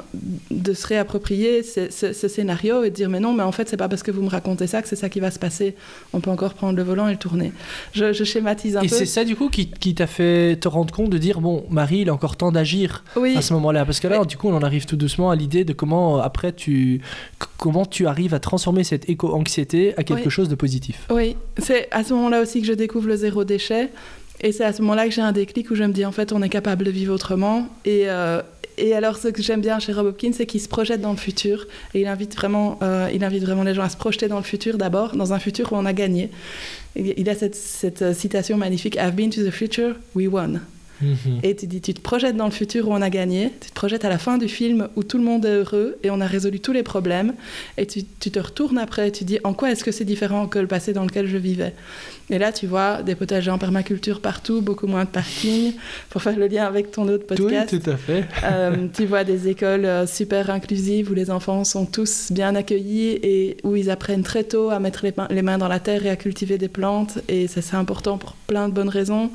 de 0.50 0.72
se 0.74 0.86
réapproprier 0.88 1.62
ce, 1.62 1.90
ce- 1.90 2.12
ce 2.12 2.26
scénario 2.26 2.82
et 2.82 2.90
de 2.90 2.94
dire, 2.96 3.08
mais 3.08 3.20
non, 3.20 3.32
mais 3.32 3.44
en 3.44 3.52
fait, 3.52 3.68
c'est 3.68 3.76
pas 3.76 3.88
parce 3.88 4.02
que 4.02 4.10
vous 4.10 4.22
me 4.22 4.28
racontez 4.28 4.66
ça 4.66 4.82
que 4.82 4.88
c'est 4.88 4.96
ça 4.96 5.08
qui 5.08 5.20
va 5.20 5.30
se 5.30 5.38
passer. 5.38 5.76
On 6.12 6.18
peut 6.20 6.30
encore 6.30 6.54
prendre 6.54 6.76
le 6.76 6.82
volant 6.82 7.06
et 7.06 7.12
le 7.12 7.16
tourner. 7.18 7.52
Je, 7.92 8.12
je 8.12 8.24
schématise 8.24 8.76
un 8.76 8.82
Et 8.82 8.88
peu. 8.88 8.94
c'est 8.96 9.06
ça 9.06 9.24
du 9.24 9.36
coup 9.36 9.48
qui, 9.50 9.68
qui 9.70 9.94
t'a 9.94 10.08
fait 10.08 10.56
te 10.60 10.66
rendre 10.66 10.92
compte 10.92 11.10
de 11.10 11.18
dire 11.18 11.40
bon 11.40 11.64
Marie 11.76 12.00
il 12.00 12.08
a 12.08 12.14
encore 12.14 12.36
temps 12.36 12.50
d'agir 12.50 13.04
Oui, 13.14 13.36
à 13.36 13.42
ce 13.42 13.52
moment-là 13.54 13.84
parce 13.84 14.00
que 14.00 14.08
là 14.08 14.24
du 14.24 14.36
coup 14.36 14.48
on 14.48 14.54
en 14.56 14.62
arrive 14.62 14.84
tout 14.86 14.96
doucement 14.96 15.30
à 15.30 15.36
l'idée 15.36 15.64
de 15.64 15.72
comment 15.72 16.18
après 16.18 16.52
tu 16.52 17.00
comment 17.58 17.86
tu 17.86 18.06
arrives 18.08 18.34
à 18.34 18.40
transformer 18.40 18.82
cette 18.82 19.08
éco-anxiété 19.08 19.94
à 19.96 20.02
quelque 20.02 20.24
Oui. 20.24 20.30
chose 20.30 20.48
de 20.48 20.54
positif. 20.56 21.06
Oui, 21.10 21.36
c'est 21.58 21.88
à 21.92 22.02
ce 22.02 22.12
moment-là 22.14 22.40
aussi 22.42 22.60
que 22.60 22.66
je 22.66 22.72
découvre 22.72 23.06
le 23.08 23.16
zéro 23.16 23.44
déchet. 23.44 23.90
Et 24.40 24.52
c'est 24.52 24.64
à 24.64 24.72
ce 24.74 24.82
moment-là 24.82 25.06
que 25.06 25.12
j'ai 25.12 25.22
un 25.22 25.32
déclic 25.32 25.70
où 25.70 25.74
je 25.74 25.82
me 25.84 25.92
dis, 25.94 26.04
en 26.04 26.12
fait, 26.12 26.30
on 26.32 26.42
est 26.42 26.50
capable 26.50 26.84
de 26.84 26.90
vivre 26.90 27.14
autrement. 27.14 27.68
Et, 27.86 28.02
euh, 28.06 28.42
et 28.76 28.92
alors, 28.94 29.16
ce 29.16 29.28
que 29.28 29.40
j'aime 29.42 29.62
bien 29.62 29.78
chez 29.78 29.94
Rob 29.94 30.06
Hopkins, 30.08 30.32
c'est 30.34 30.44
qu'il 30.44 30.60
se 30.60 30.68
projette 30.68 31.00
dans 31.00 31.12
le 31.12 31.16
futur. 31.16 31.66
Et 31.94 32.02
il 32.02 32.06
invite, 32.06 32.36
vraiment, 32.36 32.78
euh, 32.82 33.08
il 33.14 33.24
invite 33.24 33.44
vraiment 33.44 33.62
les 33.62 33.72
gens 33.72 33.82
à 33.82 33.88
se 33.88 33.96
projeter 33.96 34.28
dans 34.28 34.36
le 34.36 34.42
futur 34.42 34.76
d'abord, 34.76 35.16
dans 35.16 35.32
un 35.32 35.38
futur 35.38 35.72
où 35.72 35.76
on 35.76 35.86
a 35.86 35.94
gagné. 35.94 36.30
Il 36.96 37.14
il 37.16 37.30
a 37.30 37.34
cette, 37.34 37.54
cette 37.54 38.02
euh, 38.02 38.12
citation 38.12 38.58
magnifique, 38.58 38.96
I've 38.96 39.14
been 39.14 39.30
to 39.30 39.42
the 39.42 39.50
future, 39.50 39.94
we 40.14 40.28
won. 40.28 40.60
Mhm. 41.02 41.40
Et 41.42 41.54
tu 41.56 41.66
dis, 41.66 41.80
tu 41.80 41.92
te 41.94 42.00
projettes 42.00 42.36
dans 42.36 42.46
le 42.46 42.50
futur 42.50 42.88
où 42.88 42.92
on 42.92 43.02
a 43.02 43.10
gagné, 43.10 43.52
tu 43.60 43.68
te 43.70 43.74
projettes 43.74 44.04
à 44.04 44.08
la 44.08 44.18
fin 44.18 44.38
du 44.38 44.48
film 44.48 44.88
où 44.96 45.02
tout 45.04 45.18
le 45.18 45.24
monde 45.24 45.44
est 45.44 45.50
heureux 45.54 45.98
et 46.02 46.10
on 46.10 46.20
a 46.20 46.26
résolu 46.26 46.60
tous 46.60 46.72
les 46.72 46.82
problèmes, 46.82 47.34
et 47.76 47.86
tu, 47.86 48.00
tu 48.20 48.30
te 48.30 48.38
retournes 48.38 48.78
après 48.78 49.08
et 49.08 49.12
tu 49.12 49.24
dis, 49.24 49.38
en 49.44 49.52
quoi 49.52 49.70
est-ce 49.70 49.84
que 49.84 49.92
c'est 49.92 50.04
différent 50.04 50.46
que 50.46 50.58
le 50.58 50.66
passé 50.66 50.92
dans 50.92 51.04
lequel 51.04 51.26
je 51.26 51.36
vivais? 51.36 51.74
Et 52.28 52.38
là, 52.38 52.50
tu 52.50 52.66
vois 52.66 53.02
des 53.02 53.14
potagers 53.14 53.52
en 53.52 53.58
permaculture 53.58 54.20
partout, 54.20 54.60
beaucoup 54.60 54.88
moins 54.88 55.04
de 55.04 55.08
parking, 55.10 55.74
pour 56.10 56.22
faire 56.22 56.36
le 56.36 56.48
lien 56.48 56.64
avec 56.64 56.90
ton 56.90 57.06
autre 57.08 57.24
Oui, 57.30 57.36
podcast. 57.36 57.70
tout 57.82 57.90
à 57.90 57.96
fait. 57.96 58.24
Euh, 58.44 58.88
tu 58.92 59.04
vois 59.06 59.22
des 59.22 59.46
écoles 59.48 59.84
euh, 59.84 60.06
super 60.08 60.50
inclusives 60.50 61.10
où 61.10 61.14
les 61.14 61.30
enfants 61.30 61.62
sont 61.62 61.86
tous 61.86 62.32
bien 62.32 62.56
accueillis 62.56 63.10
et 63.22 63.56
où 63.62 63.76
ils 63.76 63.90
apprennent 63.90 64.24
très 64.24 64.42
tôt 64.42 64.70
à 64.70 64.80
mettre 64.80 65.04
les, 65.04 65.12
mains- 65.16 65.28
les 65.30 65.42
mains 65.42 65.58
dans 65.58 65.68
la 65.68 65.78
terre 65.78 66.04
et 66.04 66.10
à 66.10 66.16
cultiver 66.16 66.58
des 66.58 66.68
plantes. 66.68 67.18
Et 67.28 67.46
ça, 67.46 67.62
c'est 67.62 67.76
important 67.76 68.18
pour 68.18 68.32
plein 68.48 68.68
de 68.68 68.74
bonnes 68.74 68.88
raisons. 68.88 69.30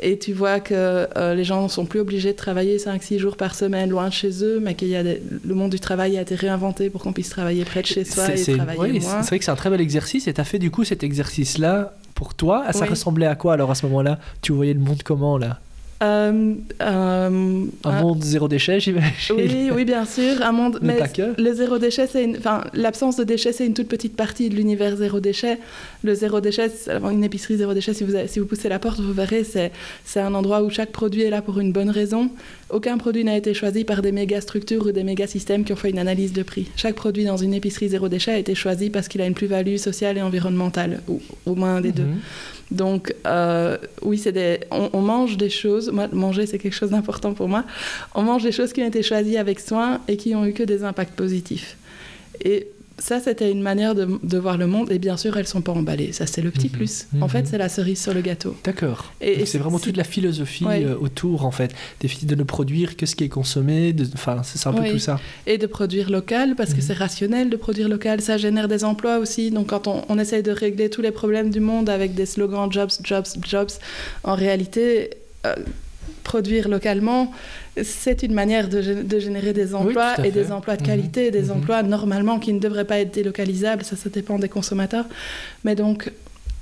Et 0.00 0.16
tu 0.18 0.32
vois 0.32 0.60
que 0.60 0.74
euh, 0.74 1.34
les 1.34 1.42
gens 1.42 1.64
ne 1.64 1.68
sont 1.68 1.84
plus 1.84 1.98
obligés 2.00 2.32
de 2.32 2.36
travailler 2.36 2.76
5-6 2.76 3.18
jours 3.18 3.36
par 3.36 3.54
semaine 3.56 3.90
loin 3.90 4.08
de 4.08 4.12
chez 4.12 4.44
eux, 4.44 4.60
mais 4.62 4.74
que 4.74 4.84
le 4.86 5.54
monde 5.54 5.70
du 5.70 5.80
travail 5.80 6.16
a 6.16 6.20
été 6.22 6.34
réinventé 6.36 6.88
pour 6.88 7.02
qu'on 7.02 7.12
puisse 7.12 7.30
travailler 7.30 7.64
près 7.64 7.82
de 7.82 7.86
chez 7.86 8.04
soi 8.04 8.26
C'est- 8.36 8.52
et 8.52 8.56
travailler 8.56 8.80
oui, 8.80 9.00
moins. 9.00 9.22
c'est 9.22 9.28
vrai 9.28 9.38
que 9.40 9.44
c'est 9.44 9.50
un 9.50 9.56
très 9.56 9.70
bel 9.70 9.80
exercice 9.80 10.28
et 10.28 10.32
tu 10.34 10.40
as 10.40 10.44
fait 10.44 10.60
du 10.60 10.70
coup 10.70 10.84
cet 10.84 11.02
exercice 11.02 11.58
là 11.58 11.94
pour 12.14 12.34
toi. 12.34 12.62
Ah, 12.66 12.72
Ça 12.72 12.84
Oui. 12.84 12.90
ressemblait 12.90 13.26
à 13.26 13.34
quoi 13.34 13.54
alors 13.54 13.70
à 13.72 13.74
ce 13.74 13.86
moment-là? 13.86 14.18
Tu 14.40 14.52
voyais 14.52 14.72
le 14.74 14.80
monde 14.80 15.02
comment 15.02 15.36
là? 15.36 15.58
Euh, 16.00 16.54
euh, 16.80 17.64
Un 17.84 17.90
un- 17.90 18.00
monde 18.02 18.22
zéro 18.22 18.46
déchet 18.46 18.78
j'imagine. 18.78 19.34
Oui, 19.36 19.70
oui, 19.74 19.84
bien 19.84 20.04
sûr. 20.04 20.40
Un 20.42 20.52
monde, 20.52 20.78
Mais 20.80 20.96
le 21.36 21.52
zéro 21.54 21.78
déchet, 21.78 22.06
c'est 22.06 22.22
une... 22.22 22.36
enfin, 22.36 22.62
l'absence 22.72 23.16
de 23.16 23.24
déchets, 23.24 23.52
c'est 23.52 23.66
une 23.66 23.74
toute 23.74 23.88
petite 23.88 24.14
partie 24.14 24.48
de 24.48 24.54
l'univers 24.54 24.94
zéro 24.96 25.18
déchet. 25.18 25.58
Le 26.04 26.14
zéro 26.14 26.40
déchet, 26.40 26.70
une 27.10 27.24
épicerie 27.24 27.56
zéro 27.56 27.74
déchet, 27.74 27.94
si 27.94 28.04
vous, 28.04 28.14
avez- 28.14 28.28
si 28.28 28.38
vous 28.38 28.46
poussez 28.46 28.68
la 28.68 28.78
porte, 28.78 29.00
vous 29.00 29.12
verrez, 29.12 29.42
c'est, 29.42 29.72
c'est 30.04 30.20
un 30.20 30.34
endroit 30.34 30.62
où 30.62 30.70
chaque 30.70 30.92
produit 30.92 31.22
est 31.22 31.30
là 31.30 31.42
pour 31.42 31.58
une 31.58 31.72
bonne 31.72 31.90
raison. 31.90 32.30
Aucun 32.70 32.96
produit 32.96 33.24
n'a 33.24 33.36
été 33.36 33.52
choisi 33.52 33.82
par 33.82 34.00
des 34.00 34.12
méga 34.12 34.40
structures 34.40 34.86
ou 34.86 34.92
des 34.92 35.02
méga 35.02 35.26
systèmes 35.26 35.64
qui 35.64 35.72
ont 35.72 35.76
fait 35.76 35.90
une 35.90 35.98
analyse 35.98 36.32
de 36.32 36.44
prix. 36.44 36.68
Chaque 36.76 36.94
produit 36.94 37.24
dans 37.24 37.38
une 37.38 37.54
épicerie 37.54 37.88
zéro 37.88 38.08
déchet 38.08 38.30
a 38.32 38.38
été 38.38 38.54
choisi 38.54 38.90
parce 38.90 39.08
qu'il 39.08 39.20
a 39.20 39.26
une 39.26 39.34
plus-value 39.34 39.76
sociale 39.78 40.16
et 40.18 40.22
environnementale, 40.22 41.00
ou 41.08 41.20
au 41.44 41.56
moins 41.56 41.76
un 41.76 41.80
des 41.80 41.90
deux. 41.92 42.06
Donc, 42.70 43.14
euh, 43.26 43.78
oui, 44.02 44.22
on, 44.70 45.00
mange 45.00 45.36
des 45.36 45.50
choses. 45.50 45.90
Moi, 45.90 46.08
manger, 46.12 46.46
c'est 46.46 46.58
quelque 46.58 46.74
chose 46.74 46.90
d'important 46.90 47.32
pour 47.32 47.48
moi. 47.48 47.64
On 48.14 48.22
mange 48.22 48.42
des 48.42 48.52
choses 48.52 48.72
qui 48.72 48.82
ont 48.82 48.86
été 48.86 49.02
choisies 49.02 49.38
avec 49.38 49.60
soin 49.60 50.00
et 50.06 50.16
qui 50.16 50.34
ont 50.34 50.44
eu 50.44 50.52
que 50.52 50.62
des 50.62 50.84
impacts 50.84 51.14
positifs. 51.14 51.76
Ça, 52.98 53.20
c'était 53.20 53.50
une 53.50 53.62
manière 53.62 53.94
de, 53.94 54.08
de, 54.22 54.38
voir 54.38 54.56
le 54.58 54.66
monde. 54.66 54.90
Et 54.90 54.98
bien 54.98 55.16
sûr, 55.16 55.36
elles 55.36 55.46
sont 55.46 55.60
pas 55.62 55.72
emballées. 55.72 56.12
Ça, 56.12 56.26
c'est 56.26 56.42
le 56.42 56.50
petit 56.50 56.66
Mhm. 56.68 56.72
plus. 56.72 57.06
En 57.20 57.24
Mhm. 57.24 57.28
fait, 57.28 57.46
c'est 57.46 57.58
la 57.58 57.68
cerise 57.68 58.00
sur 58.02 58.12
le 58.14 58.20
gâteau. 58.20 58.56
D'accord. 58.64 59.12
Et- 59.20 59.32
Donc 59.34 59.42
et 59.42 59.46
c'est 59.46 59.58
vraiment 59.58 59.78
toute 59.78 59.96
la 59.96 60.04
philosophie 60.04 60.64
Ouais. 60.64 60.84
euh, 60.84 60.96
autour, 60.98 61.44
en 61.44 61.50
fait. 61.50 61.72
De 62.22 62.34
ne 62.34 62.42
produire 62.42 62.96
que 62.96 63.06
ce 63.06 63.14
qui 63.16 63.24
est 63.24 63.28
consommé. 63.28 63.92
de- 63.92 64.06
Enfin, 64.14 64.42
c'est 64.42 64.66
un 64.68 64.72
peu 64.72 64.82
Oui. 64.82 64.90
tout 64.92 64.98
ça. 64.98 65.20
Et 65.46 65.58
de 65.58 65.66
produire 65.66 66.10
local, 66.10 66.54
parce 66.56 66.70
que 66.70 66.76
Mhm. 66.76 66.82
c'est 66.82 66.94
rationnel 66.94 67.50
de 67.50 67.56
produire 67.56 67.88
local. 67.88 68.20
Ça 68.20 68.36
génère 68.36 68.68
des 68.68 68.84
emplois 68.84 69.18
aussi. 69.18 69.50
Donc, 69.50 69.68
quand 69.68 69.86
on, 69.86 70.04
on 70.08 70.18
essaye 70.18 70.42
de 70.42 70.50
régler 70.52 70.90
tous 70.90 71.02
les 71.02 71.10
problèmes 71.12 71.50
du 71.50 71.60
monde 71.60 71.88
avec 71.88 72.14
des 72.14 72.26
slogans 72.26 72.70
jobs, 72.70 72.90
jobs, 73.02 73.26
jobs, 73.46 73.70
en 74.24 74.34
réalité, 74.34 75.10
euh, 75.46 75.54
produire 76.32 76.68
localement, 76.68 77.32
c'est 77.82 78.22
une 78.22 78.34
manière 78.42 78.68
de, 78.68 78.78
gé- 78.82 79.06
de 79.14 79.18
générer 79.18 79.52
des 79.54 79.74
emplois 79.74 80.12
et 80.26 80.30
des 80.30 80.52
emplois 80.52 80.76
de 80.76 80.82
Mhm. 80.82 80.86
qualité, 80.92 81.22
des 81.30 81.44
Mhm. 81.46 81.56
emplois 81.56 81.82
normalement 81.82 82.38
qui 82.38 82.52
ne 82.52 82.60
devraient 82.66 82.84
pas 82.92 82.98
être 82.98 83.14
délocalisables. 83.14 83.82
Ça, 83.82 83.96
ça 83.96 84.10
dépend 84.10 84.38
des 84.38 84.50
consommateurs. 84.58 85.06
Mais 85.64 85.74
donc, 85.74 86.10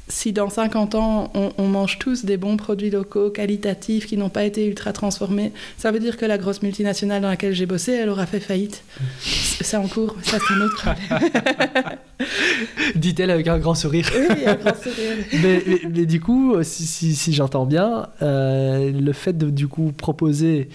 si 0.08 0.32
dans 0.32 0.48
50 0.50 0.94
ans, 0.94 1.30
on, 1.34 1.50
on 1.58 1.66
mange 1.66 1.98
tous 1.98 2.24
des 2.24 2.36
bons 2.36 2.56
produits 2.56 2.90
locaux, 2.90 3.30
qualitatifs, 3.30 4.06
qui 4.06 4.16
n'ont 4.16 4.28
pas 4.28 4.44
été 4.44 4.64
ultra 4.66 4.92
transformés, 4.92 5.52
ça 5.78 5.90
veut 5.90 5.98
dire 5.98 6.16
que 6.16 6.24
la 6.26 6.38
grosse 6.38 6.62
multinationale 6.62 7.22
dans 7.22 7.28
laquelle 7.28 7.54
j'ai 7.54 7.66
bossé, 7.66 7.92
elle 7.92 8.08
aura 8.08 8.24
fait 8.26 8.38
faillite. 8.40 8.84
C'est 9.20 9.76
en 9.76 9.88
cours, 9.88 10.14
ça 10.22 10.38
c'est 10.46 10.54
un 10.54 10.60
autre 10.60 10.76
problème. 10.76 11.98
Dit-elle 12.94 13.30
avec 13.30 13.46
un 13.48 13.58
grand 13.58 13.74
sourire. 13.74 14.08
Oui, 14.14 14.46
un 14.46 14.54
grand 14.54 14.74
sourire. 14.76 15.16
mais, 15.42 15.62
mais- 15.66 15.80
mais 15.92 16.06
du 16.06 16.20
coup, 16.20 16.54
si, 16.62 16.86
si- 16.86 17.14
si 17.14 17.32
j'entends 17.32 17.66
bien, 17.66 18.08
euh, 18.22 18.90
le 18.92 19.12
fait 19.12 19.36
de 19.36 19.50
du 19.50 19.68
coup 19.68 19.92
proposer, 19.96 20.68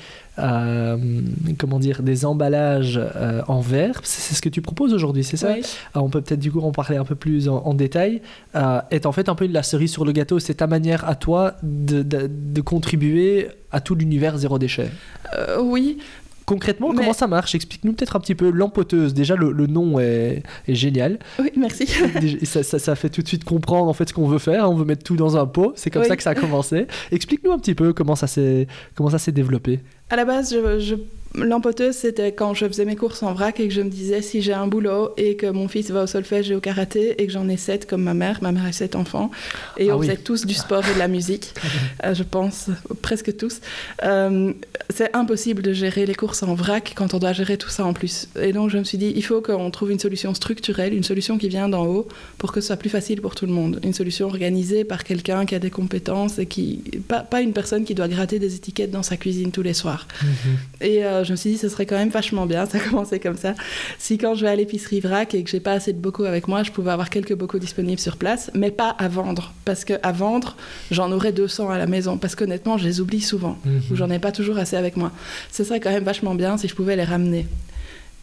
comment 1.57 1.79
dire, 1.79 2.01
des 2.03 2.25
emballages 2.25 2.99
euh, 2.99 3.41
en 3.47 3.59
verre, 3.59 3.99
c'est 4.03 4.33
ce 4.35 4.41
que 4.41 4.49
tu 4.49 4.61
proposes 4.61 4.93
aujourd'hui, 4.93 5.23
c'est 5.23 5.37
ça 5.37 5.53
Oui. 5.53 5.61
Ah, 5.93 6.01
On 6.01 6.09
peut 6.09 6.21
peut-être 6.21 6.39
du 6.39 6.51
coup 6.51 6.61
en 6.61 6.71
parler 6.71 6.97
un 6.97 7.05
peu 7.05 7.15
plus 7.15 7.47
en, 7.49 7.57
en 7.57 7.73
détail. 7.73 8.21
euh, 8.55 8.81
est 8.91 9.05
en 9.05 9.11
fait 9.11 9.29
un 9.29 9.35
peu 9.35 9.47
la 9.47 9.63
cerise 9.63 9.91
sur 9.91 10.05
le 10.05 10.11
gâteau. 10.11 10.39
C'est 10.39 10.55
ta 10.55 10.67
manière 10.67 11.07
à 11.07 11.15
toi 11.15 11.53
de, 11.63 12.01
de- 12.03 12.29
de 12.31 12.61
contribuer 12.61 13.47
à 13.71 13.79
tout 13.79 13.95
l'univers 13.95 14.37
zéro 14.37 14.59
déchet. 14.59 14.89
Euh, 15.37 15.57
oui, 15.61 15.97
Concrètement, 16.51 16.89
Mais- 16.89 16.95
comment 16.97 17.13
ça 17.13 17.27
marche? 17.27 17.55
Explique-nous 17.55 17.93
peut-être 17.93 18.15
un 18.15 18.19
petit 18.19 18.35
peu 18.35 18.49
l'empoteuse. 18.51 19.13
Déjà, 19.13 19.35
le, 19.35 19.51
le 19.53 19.67
nom 19.67 19.99
est, 19.99 20.43
est 20.67 20.75
génial. 20.75 21.17
oui, 21.39 21.49
merci. 21.55 21.87
Ça, 22.43 22.61
ça- 22.63 22.77
ça 22.79 22.95
fait 22.95 23.09
tout 23.09 23.21
de 23.21 23.27
suite 23.27 23.43
comprendre 23.45 23.87
en 23.89 23.93
fait 23.93 24.09
ce 24.09 24.13
qu'on 24.13 24.27
veut 24.27 24.37
faire. 24.39 24.69
On 24.69 24.75
veut 24.75 24.83
mettre 24.85 25.03
tout 25.03 25.15
dans 25.15 25.37
un 25.37 25.45
pot. 25.45 25.71
C'est 25.77 25.89
comme 25.89 26.01
Oui. 26.01 26.07
ça 26.09 26.17
que 26.17 26.23
ça 26.23 26.31
a 26.31 26.35
commencé. 26.35 26.87
Explique-nous 27.11 27.51
un 27.51 27.59
petit 27.59 27.73
peu 27.75 27.93
comment 27.93 28.15
ça 28.15 28.27
s'est 28.27 28.67
comment 28.95 29.09
ça 29.09 29.17
s'est 29.19 29.31
développé. 29.31 29.79
À 30.09 30.15
la 30.17 30.25
base, 30.25 30.53
je, 30.53 30.79
je- 30.79 30.95
l'empoteuse, 31.35 31.95
c'était 31.95 32.31
quand 32.31 32.53
je 32.53 32.65
faisais 32.67 32.85
mes 32.85 32.95
courses 32.95 33.23
en 33.23 33.33
vrac 33.33 33.59
et 33.59 33.67
que 33.67 33.73
je 33.73 33.81
me 33.81 33.89
disais 33.89 34.21
si 34.21 34.41
j'ai 34.41 34.53
un 34.53 34.67
boulot 34.67 35.11
et 35.17 35.35
que 35.35 35.47
mon 35.47 35.67
fils 35.67 35.89
va 35.91 36.03
au 36.03 36.07
solfège 36.07 36.51
et 36.51 36.55
au 36.55 36.59
karaté 36.59 37.21
et 37.21 37.27
que 37.27 37.31
j'en 37.33 37.47
ai 37.49 37.57
sept 37.57 37.85
comme 37.87 38.03
ma 38.03 38.13
mère, 38.13 38.39
ma 38.41 38.51
mère 38.51 38.65
a 38.65 38.71
sept 38.71 38.95
enfants, 38.95 39.31
et 39.77 39.89
Ah 39.89 39.95
on 39.95 39.99
oui. 39.99 40.07
faisait 40.07 40.17
tous 40.17 40.45
du 40.45 40.53
sport 40.53 40.83
et 40.89 40.93
de 40.93 40.99
la 40.99 41.07
musique, 41.07 41.53
euh, 42.03 42.13
je 42.13 42.23
pense, 42.23 42.67
presque 43.01 43.35
tous. 43.37 43.61
Euh, 44.03 44.53
c'est 44.89 45.15
impossible 45.15 45.61
de 45.61 45.73
gérer 45.73 46.05
les 46.05 46.15
courses 46.15 46.43
en 46.43 46.53
vrac 46.53 46.93
quand 46.95 47.13
on 47.13 47.19
doit 47.19 47.33
gérer 47.33 47.57
tout 47.57 47.69
ça 47.69 47.85
en 47.85 47.93
plus. 47.93 48.27
Et 48.39 48.51
donc 48.51 48.69
je 48.69 48.77
me 48.77 48.83
suis 48.83 48.97
dit, 48.97 49.13
il 49.15 49.23
faut 49.23 49.41
qu'on 49.41 49.71
trouve 49.71 49.91
une 49.91 49.99
solution 49.99 50.33
structurelle, 50.33 50.93
une 50.93 51.03
solution 51.03 51.37
qui 51.37 51.47
vient 51.49 51.69
d'en 51.69 51.85
haut 51.85 52.07
pour 52.37 52.51
que 52.51 52.61
ce 52.61 52.67
soit 52.67 52.77
plus 52.77 52.89
facile 52.89 53.21
pour 53.21 53.35
tout 53.35 53.45
le 53.45 53.53
monde. 53.53 53.79
Une 53.83 53.93
solution 53.93 54.27
organisée 54.27 54.83
par 54.83 55.03
quelqu'un 55.03 55.45
qui 55.45 55.55
a 55.55 55.59
des 55.59 55.69
compétences 55.71 56.39
et 56.39 56.45
qui... 56.45 56.83
Pas, 57.07 57.21
pas 57.21 57.41
une 57.41 57.53
personne 57.53 57.85
qui 57.85 57.95
doit 57.95 58.07
gratter 58.07 58.39
des 58.39 58.55
étiquettes 58.55 58.91
dans 58.91 59.03
sa 59.03 59.17
cuisine 59.17 59.51
tous 59.51 59.61
les 59.61 59.73
soirs. 59.73 60.07
Et 60.81 61.05
euh, 61.05 61.20
je 61.23 61.31
me 61.31 61.35
suis 61.35 61.51
dit, 61.51 61.57
ce 61.57 61.69
serait 61.69 61.85
quand 61.85 61.97
même 61.97 62.09
vachement 62.09 62.45
bien, 62.45 62.65
ça 62.65 62.77
a 62.79 62.81
commencé 62.81 63.19
comme 63.19 63.37
ça. 63.37 63.53
Si 63.99 64.17
quand 64.17 64.35
je 64.35 64.45
vais 64.45 64.51
à 64.51 64.55
l'épicerie 64.55 64.99
vrac 64.99 65.33
et 65.33 65.43
que 65.43 65.49
j'ai 65.49 65.59
pas 65.59 65.73
assez 65.73 65.93
de 65.93 65.99
bocaux 65.99 66.25
avec 66.25 66.47
moi, 66.47 66.63
je 66.63 66.71
pouvais 66.71 66.91
avoir 66.91 67.09
quelques 67.09 67.35
bocaux 67.35 67.59
disponibles 67.59 67.99
sur 67.99 68.17
place, 68.17 68.51
mais 68.53 68.71
pas 68.71 68.89
à 68.89 69.07
vendre. 69.07 69.53
Parce 69.65 69.85
que 69.85 69.93
à 70.03 70.11
vendre, 70.11 70.55
j'en 70.89 71.11
aurais 71.11 71.31
200 71.31 71.69
à 71.69 71.77
la 71.77 71.87
maison. 71.87 72.17
Parce 72.17 72.35
qu'honnêtement, 72.35 72.77
je 72.77 72.85
les 72.85 73.01
oublie 73.01 73.21
souvent. 73.21 73.57
Mhm. 73.65 73.81
Ou 73.91 73.95
j'en 73.95 74.09
ai 74.09 74.19
pas 74.19 74.31
toujours 74.31 74.57
assez 74.57 74.75
avec 74.75 74.97
moi. 74.97 75.11
Ce 75.51 75.63
serait 75.63 75.79
quand 75.79 75.91
même 75.91 76.03
vachement 76.03 76.35
bien 76.35 76.57
si 76.57 76.67
je 76.67 76.75
pouvais 76.75 76.95
les 76.95 77.03
ramener. 77.03 77.47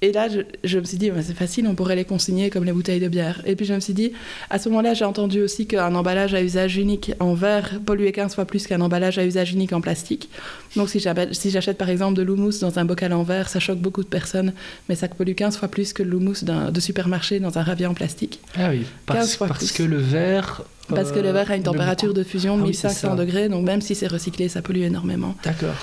Et 0.00 0.12
là, 0.12 0.28
je, 0.28 0.40
je 0.62 0.78
me 0.78 0.84
suis 0.84 0.96
dit, 0.96 1.10
bah, 1.10 1.22
c'est 1.22 1.34
facile, 1.36 1.66
on 1.66 1.74
pourrait 1.74 1.96
les 1.96 2.04
consigner 2.04 2.50
comme 2.50 2.64
les 2.64 2.72
bouteilles 2.72 3.00
de 3.00 3.08
bière. 3.08 3.42
Et 3.46 3.56
puis 3.56 3.66
je 3.66 3.74
me 3.74 3.80
suis 3.80 3.94
dit, 3.94 4.12
à 4.48 4.58
ce 4.58 4.68
moment-là, 4.68 4.94
j'ai 4.94 5.04
entendu 5.04 5.42
aussi 5.42 5.66
qu'un 5.66 5.94
emballage 5.94 6.34
à 6.34 6.42
usage 6.42 6.76
unique 6.76 7.12
en 7.18 7.34
verre 7.34 7.80
polluait 7.84 8.12
15 8.12 8.34
fois 8.34 8.44
plus 8.44 8.66
qu'un 8.66 8.80
emballage 8.80 9.18
à 9.18 9.24
usage 9.24 9.52
unique 9.52 9.72
en 9.72 9.80
plastique. 9.80 10.28
Donc 10.76 10.88
si 10.88 11.00
j'achète 11.00 11.34
si 11.34 11.74
par 11.74 11.88
exemple 11.90 12.14
de 12.14 12.22
l'houmous 12.22 12.60
dans 12.60 12.78
un 12.78 12.84
bocal 12.84 13.12
en 13.12 13.22
verre, 13.24 13.48
ça 13.48 13.58
choque 13.58 13.78
beaucoup 13.80 14.02
de 14.04 14.08
personnes, 14.08 14.52
mais 14.88 14.94
ça 14.94 15.08
pollue 15.08 15.34
15 15.34 15.56
fois 15.56 15.68
plus 15.68 15.92
que 15.92 16.02
l'houmous 16.02 16.44
de 16.44 16.80
supermarché 16.80 17.40
dans 17.40 17.58
un 17.58 17.62
ravier 17.62 17.86
en 17.86 17.94
plastique. 17.94 18.40
Ah 18.56 18.68
oui, 18.70 18.82
parce, 19.06 19.18
15 19.20 19.36
fois 19.36 19.46
parce 19.48 19.58
plus. 19.64 19.72
que 19.72 19.82
le 19.82 19.96
verre. 19.98 20.62
Parce 20.88 21.12
que 21.12 21.18
le 21.18 21.30
verre 21.32 21.50
a 21.50 21.56
une 21.56 21.62
température 21.64 22.14
de 22.14 22.22
fusion 22.22 22.56
de 22.56 22.62
Ah 22.62 22.66
oui, 22.66 22.74
c'est 22.74 22.88
1500 22.88 23.10
ça. 23.10 23.16
degrés, 23.16 23.48
donc 23.50 23.64
même 23.66 23.80
si 23.82 23.94
c'est 23.94 24.06
recyclé, 24.06 24.48
ça 24.48 24.62
pollue 24.62 24.82
énormément. 24.82 25.34
D'accord. 25.44 25.74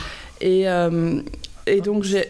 Et, 0.42 0.68
euh, 0.68 1.22
et 1.68 1.82
donc, 1.82 2.04
j'ai- 2.04 2.28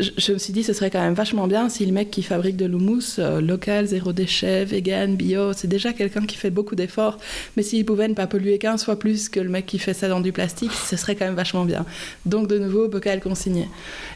je, 0.00 0.10
je- 0.16 0.28
je 0.28 0.32
me 0.32 0.38
suis 0.38 0.52
dit, 0.52 0.62
ce 0.62 0.72
serait 0.72 0.90
quand 0.90 1.00
même 1.00 1.14
vachement 1.14 1.46
bien 1.46 1.68
si 1.68 1.84
le 1.86 1.92
mec 1.92 2.10
qui 2.10 2.22
fabrique 2.22 2.56
de 2.56 2.66
l'houmous 2.66 3.18
euh, 3.18 3.40
local, 3.40 3.86
zéro 3.86 4.12
déchet, 4.12 4.64
vegan, 4.64 5.16
bio, 5.16 5.52
c'est 5.52 5.66
déjà 5.68 5.92
quelqu'un 5.92 6.20
qui 6.26 6.36
fait 6.36 6.50
beaucoup 6.50 6.74
d'efforts. 6.76 7.18
Mais 7.56 7.62
s'il 7.62 7.84
pouvait 7.84 8.08
ne 8.08 8.14
pas 8.14 8.26
polluer 8.26 8.58
15 8.58 8.84
fois 8.84 8.98
plus 8.98 9.28
que 9.28 9.40
le 9.40 9.48
mec 9.48 9.66
qui 9.66 9.78
fait 9.78 9.94
ça 9.94 10.08
dans 10.08 10.20
du 10.20 10.32
plastique, 10.32 10.72
ce 10.72 10.96
serait 10.96 11.14
quand 11.16 11.24
même 11.24 11.34
vachement 11.34 11.64
bien. 11.64 11.84
Donc, 12.26 12.48
de 12.48 12.58
nouveau, 12.58 12.88
bocal 12.88 13.20
consigné. 13.20 13.68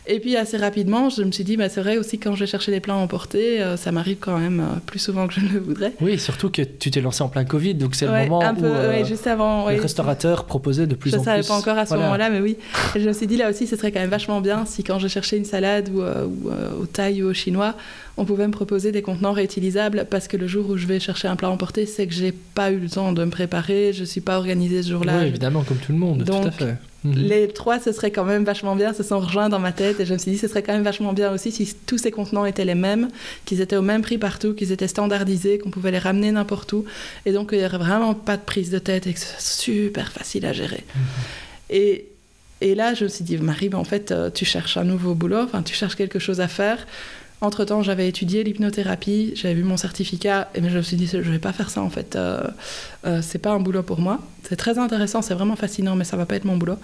Et 0.06 0.20
puis, 0.20 0.36
assez 0.36 0.56
rapidement, 0.56 1.08
je 1.10 1.22
me 1.22 1.32
suis 1.32 1.44
dit, 1.44 1.56
bah, 1.56 1.68
c'est 1.68 1.80
vrai 1.80 1.96
aussi, 1.98 2.18
quand 2.18 2.34
je 2.34 2.40
vais 2.40 2.46
chercher 2.46 2.70
des 2.72 2.80
plats 2.80 2.94
emportés, 2.96 3.60
euh, 3.62 3.76
ça 3.76 3.90
m'arrive 3.92 4.18
quand 4.20 4.38
même 4.38 4.60
euh, 4.60 4.78
plus 4.86 4.98
souvent 4.98 5.26
que 5.26 5.34
je 5.34 5.40
ne 5.40 5.48
le 5.52 5.60
voudrais. 5.60 5.92
Oui, 6.00 6.18
surtout 6.18 6.50
que 6.50 6.62
tu 6.62 6.90
t'es 6.90 7.00
lancé 7.00 7.22
en 7.22 7.28
plein 7.28 7.44
Covid, 7.44 7.74
donc 7.74 7.94
c'est 7.94 8.08
Ouais, 8.08 8.24
le 8.24 8.28
moment 8.30 8.42
un 8.42 8.54
peu, 8.54 8.66
où 8.68 8.72
euh, 8.72 8.88
ouais, 8.90 9.04
juste 9.04 9.26
avant. 9.26 9.68
les 9.68 9.76
ouais. 9.76 9.80
restaurateurs 9.82 10.44
proposaient 10.44 10.86
de 10.86 10.94
plus 10.94 11.10
je 11.10 11.16
en 11.16 11.20
ne 11.20 11.24
plus. 11.24 11.30
savais 11.32 11.46
pas 11.46 11.54
encore 11.54 11.78
à 11.78 11.84
ce 11.84 11.90
Voilà. 11.90 12.04
moment-là, 12.04 12.30
mais 12.30 12.40
oui. 12.40 12.56
Et 12.94 13.00
je 13.00 13.08
me 13.08 13.12
suis 13.12 13.26
dit 13.26 13.36
là 13.36 13.50
aussi, 13.50 13.66
ce 13.66 13.76
serait 13.76 13.90
quand 13.92 14.00
même 14.00 14.10
vachement 14.10 14.40
bien 14.40 14.64
si 14.66 14.84
quand 14.84 14.98
je 14.98 15.08
cherchais 15.08 15.36
une 15.36 15.44
salade 15.44 15.71
ou, 15.80 16.02
euh, 16.02 16.26
ou, 16.26 16.50
euh, 16.50 16.82
au 16.82 16.86
thaï 16.86 17.22
ou 17.22 17.28
au 17.28 17.34
chinois, 17.34 17.74
on 18.16 18.24
pouvait 18.24 18.46
me 18.46 18.52
proposer 18.52 18.92
des 18.92 19.02
contenants 19.02 19.32
réutilisables 19.32 20.06
parce 20.10 20.28
que 20.28 20.36
le 20.36 20.46
jour 20.46 20.68
où 20.70 20.76
je 20.76 20.86
vais 20.86 21.00
chercher 21.00 21.28
un 21.28 21.36
plat 21.36 21.50
emporté, 21.50 21.86
c'est 21.86 22.06
que 22.06 22.12
j'ai 22.12 22.32
pas 22.32 22.70
eu 22.70 22.78
le 22.78 22.88
temps 22.88 23.12
de 23.12 23.24
me 23.24 23.30
préparer, 23.30 23.92
je 23.92 24.04
suis 24.04 24.20
pas 24.20 24.36
organisée 24.36 24.82
ce 24.82 24.90
jour-là. 24.90 25.18
Oui, 25.20 25.28
évidemment, 25.28 25.62
comme 25.62 25.78
tout 25.78 25.92
le 25.92 25.98
monde, 25.98 26.24
tout 26.24 26.32
à 26.32 26.40
Donc, 26.40 26.52
fait. 26.52 26.76
Mhm. 27.04 27.14
Les 27.14 27.48
trois, 27.48 27.80
ce 27.80 27.90
serait 27.90 28.12
quand 28.12 28.24
même 28.24 28.44
vachement 28.44 28.76
bien, 28.76 28.92
se 28.92 29.02
sont 29.02 29.18
rejoints 29.18 29.48
dans 29.48 29.58
ma 29.58 29.72
tête 29.72 29.98
et 29.98 30.06
je 30.06 30.12
me 30.12 30.18
suis 30.18 30.30
dit, 30.30 30.38
ce 30.38 30.46
serait 30.46 30.62
quand 30.62 30.72
même 30.72 30.84
vachement 30.84 31.12
bien 31.12 31.32
aussi 31.32 31.50
si 31.50 31.74
tous 31.86 31.98
ces 31.98 32.12
contenants 32.12 32.44
étaient 32.44 32.64
les 32.64 32.76
mêmes, 32.76 33.08
qu'ils 33.44 33.60
étaient 33.60 33.76
au 33.76 33.82
même 33.82 34.02
prix 34.02 34.18
partout, 34.18 34.54
qu'ils 34.54 34.70
étaient 34.70 34.88
standardisés, 34.88 35.58
qu'on 35.58 35.70
pouvait 35.70 35.90
les 35.90 35.98
ramener 35.98 36.30
n'importe 36.30 36.72
où 36.72 36.84
et 37.26 37.32
donc 37.32 37.50
il 37.52 37.58
n'y 37.58 37.64
aurait 37.64 37.78
vraiment 37.78 38.14
pas 38.14 38.36
de 38.36 38.42
prise 38.42 38.70
de 38.70 38.78
tête 38.78 39.06
et 39.06 39.14
que 39.14 39.18
ce 39.18 39.26
soit 39.26 39.40
super 39.40 40.12
facile 40.12 40.46
à 40.46 40.52
gérer. 40.52 40.84
Et, 41.70 42.11
et 42.62 42.74
là, 42.74 42.94
je 42.94 43.04
me 43.04 43.08
suis 43.08 43.24
dit, 43.24 43.36
Marie, 43.38 43.68
ben, 43.68 43.78
en 43.78 43.84
fait, 43.84 44.10
euh, 44.10 44.30
tu 44.30 44.44
cherches 44.44 44.76
un 44.76 44.84
nouveau 44.84 45.14
boulot, 45.14 45.42
enfin, 45.42 45.62
tu 45.62 45.74
cherches 45.74 45.96
quelque 45.96 46.18
chose 46.18 46.40
à 46.40 46.48
faire. 46.48 46.86
Entre-temps, 47.42 47.82
j'avais 47.82 48.06
étudié 48.06 48.44
l'hypnothérapie, 48.44 49.32
j'avais 49.34 49.54
vu 49.54 49.64
mon 49.64 49.76
certificat, 49.76 50.48
et 50.54 50.60
mais 50.60 50.70
je 50.70 50.76
me 50.76 50.82
suis 50.82 50.96
dit, 50.96 51.08
je 51.08 51.18
vais 51.18 51.40
pas 51.40 51.52
faire 51.52 51.70
ça 51.70 51.82
en 51.82 51.90
fait. 51.90 52.14
Euh, 52.14 52.40
euh, 53.04 53.18
c'est 53.20 53.40
pas 53.40 53.50
un 53.50 53.58
boulot 53.58 53.82
pour 53.82 53.98
moi. 53.98 54.20
C'est 54.44 54.54
très 54.54 54.78
intéressant, 54.78 55.22
c'est 55.22 55.34
vraiment 55.34 55.56
fascinant, 55.56 55.96
mais 55.96 56.04
ça 56.04 56.16
va 56.16 56.24
pas 56.24 56.36
être 56.36 56.44
mon 56.44 56.56
boulot. 56.56 56.76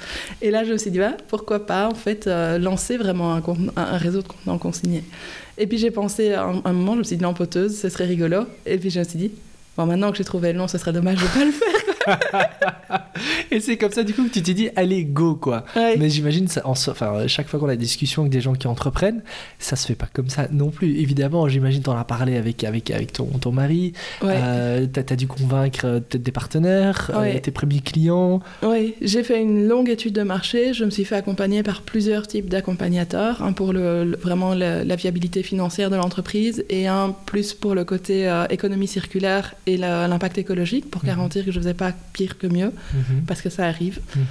Et 0.43 0.51
là, 0.51 0.65
je 0.65 0.73
me 0.73 0.77
suis 0.77 0.91
dit, 0.91 0.99
bah, 0.99 1.13
pourquoi 1.29 1.65
pas 1.65 1.89
en 1.89 1.95
fait 1.95 2.27
euh, 2.27 2.59
lancer 2.59 2.97
vraiment 2.97 3.41
un, 3.77 3.97
réseau 3.99 4.21
de 4.21 4.27
contenants 4.27 4.59
consignés. 4.59 5.05
Et 5.59 5.69
puis 5.69 5.79
j'ai 5.79 5.93
pensé 5.93 6.35
un, 6.35 6.73
moment, 6.73 6.95
je 6.95 6.99
me 6.99 7.05
suis 7.05 7.17
dit, 7.17 7.23
l'empoteuse, 7.23 7.79
ce 7.79 7.89
serait 7.89 8.07
rigolo. 8.07 8.45
Et 8.67 8.79
puis 8.79 8.91
je 8.91 8.99
me 8.99 9.05
suis 9.05 9.19
dit, 9.19 9.31
bon, 9.77 9.87
maintenant 9.87 10.11
que 10.11 10.17
j'ai 10.19 10.25
trouvé 10.25 10.53
le 10.53 10.59
nom, 10.59 10.67
ce 10.67 10.77
serait 10.77 10.93
dommage 10.93 11.21
de 11.23 11.39
pas 11.39 11.45
le 11.45 11.53
faire. 11.53 11.78
Et 13.51 13.61
c'est 13.61 13.77
comme 13.77 13.91
ça, 13.91 14.03
du 14.05 14.15
coup, 14.15 14.25
que 14.25 14.31
tu 14.33 14.43
t'es 14.43 14.55
dit, 14.55 14.69
allez, 14.77 15.05
go, 15.05 15.35
quoi. 15.35 15.65
Ouais. 15.75 15.97
Mais 15.99 16.09
j'imagine, 16.11 16.47
ça, 16.49 16.61
en 16.67 16.75
so- 16.75 16.93
enfin, 16.93 17.27
chaque 17.27 17.49
fois 17.49 17.59
qu'on 17.59 17.69
a 17.69 17.73
des 17.77 17.77
discussions 17.85 18.23
avec 18.23 18.33
des 18.33 18.41
gens 18.41 18.53
qui 18.55 18.67
entreprennent, 18.69 19.23
ça 19.59 19.75
se 19.77 19.87
fait 19.87 19.95
pas 19.95 20.09
comme 20.13 20.29
ça 20.29 20.47
non 20.53 20.71
plus. 20.71 20.99
Évidemment, 20.99 21.49
j'imagine, 21.49 21.83
t'en 21.83 21.97
as 21.97 22.05
parlé 22.05 22.37
avec, 22.37 22.63
avec, 22.65 22.91
avec 22.91 23.13
ton, 23.13 23.27
ton 23.27 23.51
mari, 23.53 23.93
Ouais. 24.23 24.35
euh, 24.37 24.87
t'as 24.93 25.03
as 25.13 25.17
dû 25.17 25.27
convaincre 25.27 25.81
euh, 25.85 26.01
peut-être 26.01 26.23
des 26.23 26.33
partenaires, 26.33 27.11
euh, 27.15 27.39
tes 27.41 27.51
premiers 27.51 27.81
clients. 27.81 28.41
Oui, 28.63 28.95
j'ai 29.03 29.23
fait 29.25 29.41
une 29.43 29.67
longue 29.67 29.89
étude 29.89 30.15
de 30.15 30.23
marché. 30.23 30.73
Je 30.75 30.85
me 30.85 30.91
suis 30.91 31.05
fait 31.05 31.17
accompagner 31.17 31.63
par 31.63 31.83
plusieurs 31.83 32.27
types 32.29 32.49
d'accompagnateurs. 32.49 33.43
Un 33.43 33.53
pour 33.53 33.73
le, 33.73 34.05
le- 34.05 34.17
vraiment 34.17 34.55
la 34.55 34.97
viabilité 34.97 35.43
financière 35.43 35.91
de 35.91 35.97
l'entreprise 35.97 36.65
et 36.71 36.87
un 36.87 37.15
plus 37.27 37.55
pour 37.55 37.75
le 37.75 37.85
côté 37.85 38.29
euh, 38.29 38.47
économie 38.51 38.87
circulaire 38.87 39.55
et 39.67 39.77
l'impact 39.77 40.39
écologique 40.39 40.91
pour 40.91 41.03
Mhm. 41.03 41.09
garantir 41.09 41.45
que 41.45 41.53
je 41.53 41.59
faisais 41.59 41.75
pas 41.75 41.93
pire 42.13 42.39
que 42.39 42.47
mieux 42.47 42.73
Mhm. 42.95 43.23
parce 43.27 43.41
que 43.43 43.51
ça 43.51 43.67
arrive. 43.67 44.01
Mhm. 44.17 44.23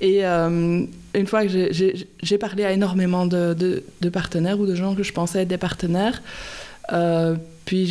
Et 0.00 0.26
euh, 0.26 0.84
une 1.14 1.26
fois 1.26 1.46
que 1.46 1.48
j'ai- 1.72 2.38
parlé 2.38 2.64
à 2.64 2.72
énormément 2.72 3.24
de, 3.26 3.54
de- 3.54 3.84
de 4.00 4.08
partenaires 4.08 4.58
ou 4.58 4.66
de 4.66 4.74
gens 4.74 4.94
que 4.96 5.02
je 5.04 5.12
pensais 5.12 5.42
être 5.42 5.48
des 5.48 5.58
partenaires, 5.58 6.20
euh, 6.92 7.36
puis 7.64 7.86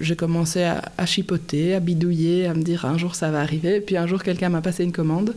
j'ai 0.00 0.14
commencé 0.16 0.62
à, 0.62 0.82
à 0.96 1.06
chipoter, 1.06 1.74
à 1.74 1.80
bidouiller, 1.80 2.46
à 2.46 2.54
me 2.54 2.62
dire 2.62 2.84
un 2.84 2.96
jour 2.96 3.16
ça 3.16 3.32
va 3.32 3.40
arriver. 3.40 3.80
Puis 3.80 3.96
un 3.96 4.06
jour 4.06 4.22
quelqu'un 4.22 4.48
m'a 4.48 4.60
passé 4.60 4.84
une 4.84 4.92
commande. 4.92 5.34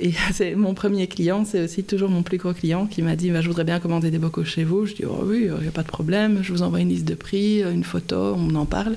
Et 0.00 0.10
c'est 0.32 0.56
mon 0.56 0.74
premier 0.74 1.06
client, 1.06 1.44
c'est 1.44 1.62
aussi 1.62 1.84
toujours 1.84 2.10
mon 2.10 2.24
plus 2.24 2.38
gros 2.38 2.52
client 2.52 2.86
qui 2.86 3.02
m'a 3.02 3.14
dit 3.14 3.30
bah, 3.30 3.40
Je 3.40 3.46
voudrais 3.46 3.62
bien 3.64 3.78
commander 3.78 4.10
des 4.10 4.18
bocaux 4.18 4.44
chez 4.44 4.64
vous. 4.64 4.86
Je 4.86 4.94
dis 4.94 5.04
oh, 5.08 5.20
Oui, 5.24 5.48
il 5.56 5.62
n'y 5.62 5.68
a 5.68 5.72
pas 5.72 5.82
de 5.84 5.86
problème, 5.88 6.40
je 6.42 6.52
vous 6.52 6.62
envoie 6.62 6.80
une 6.80 6.88
liste 6.88 7.04
de 7.06 7.14
prix, 7.14 7.60
une 7.62 7.84
photo, 7.84 8.34
on 8.36 8.52
en 8.56 8.66
parle. 8.66 8.96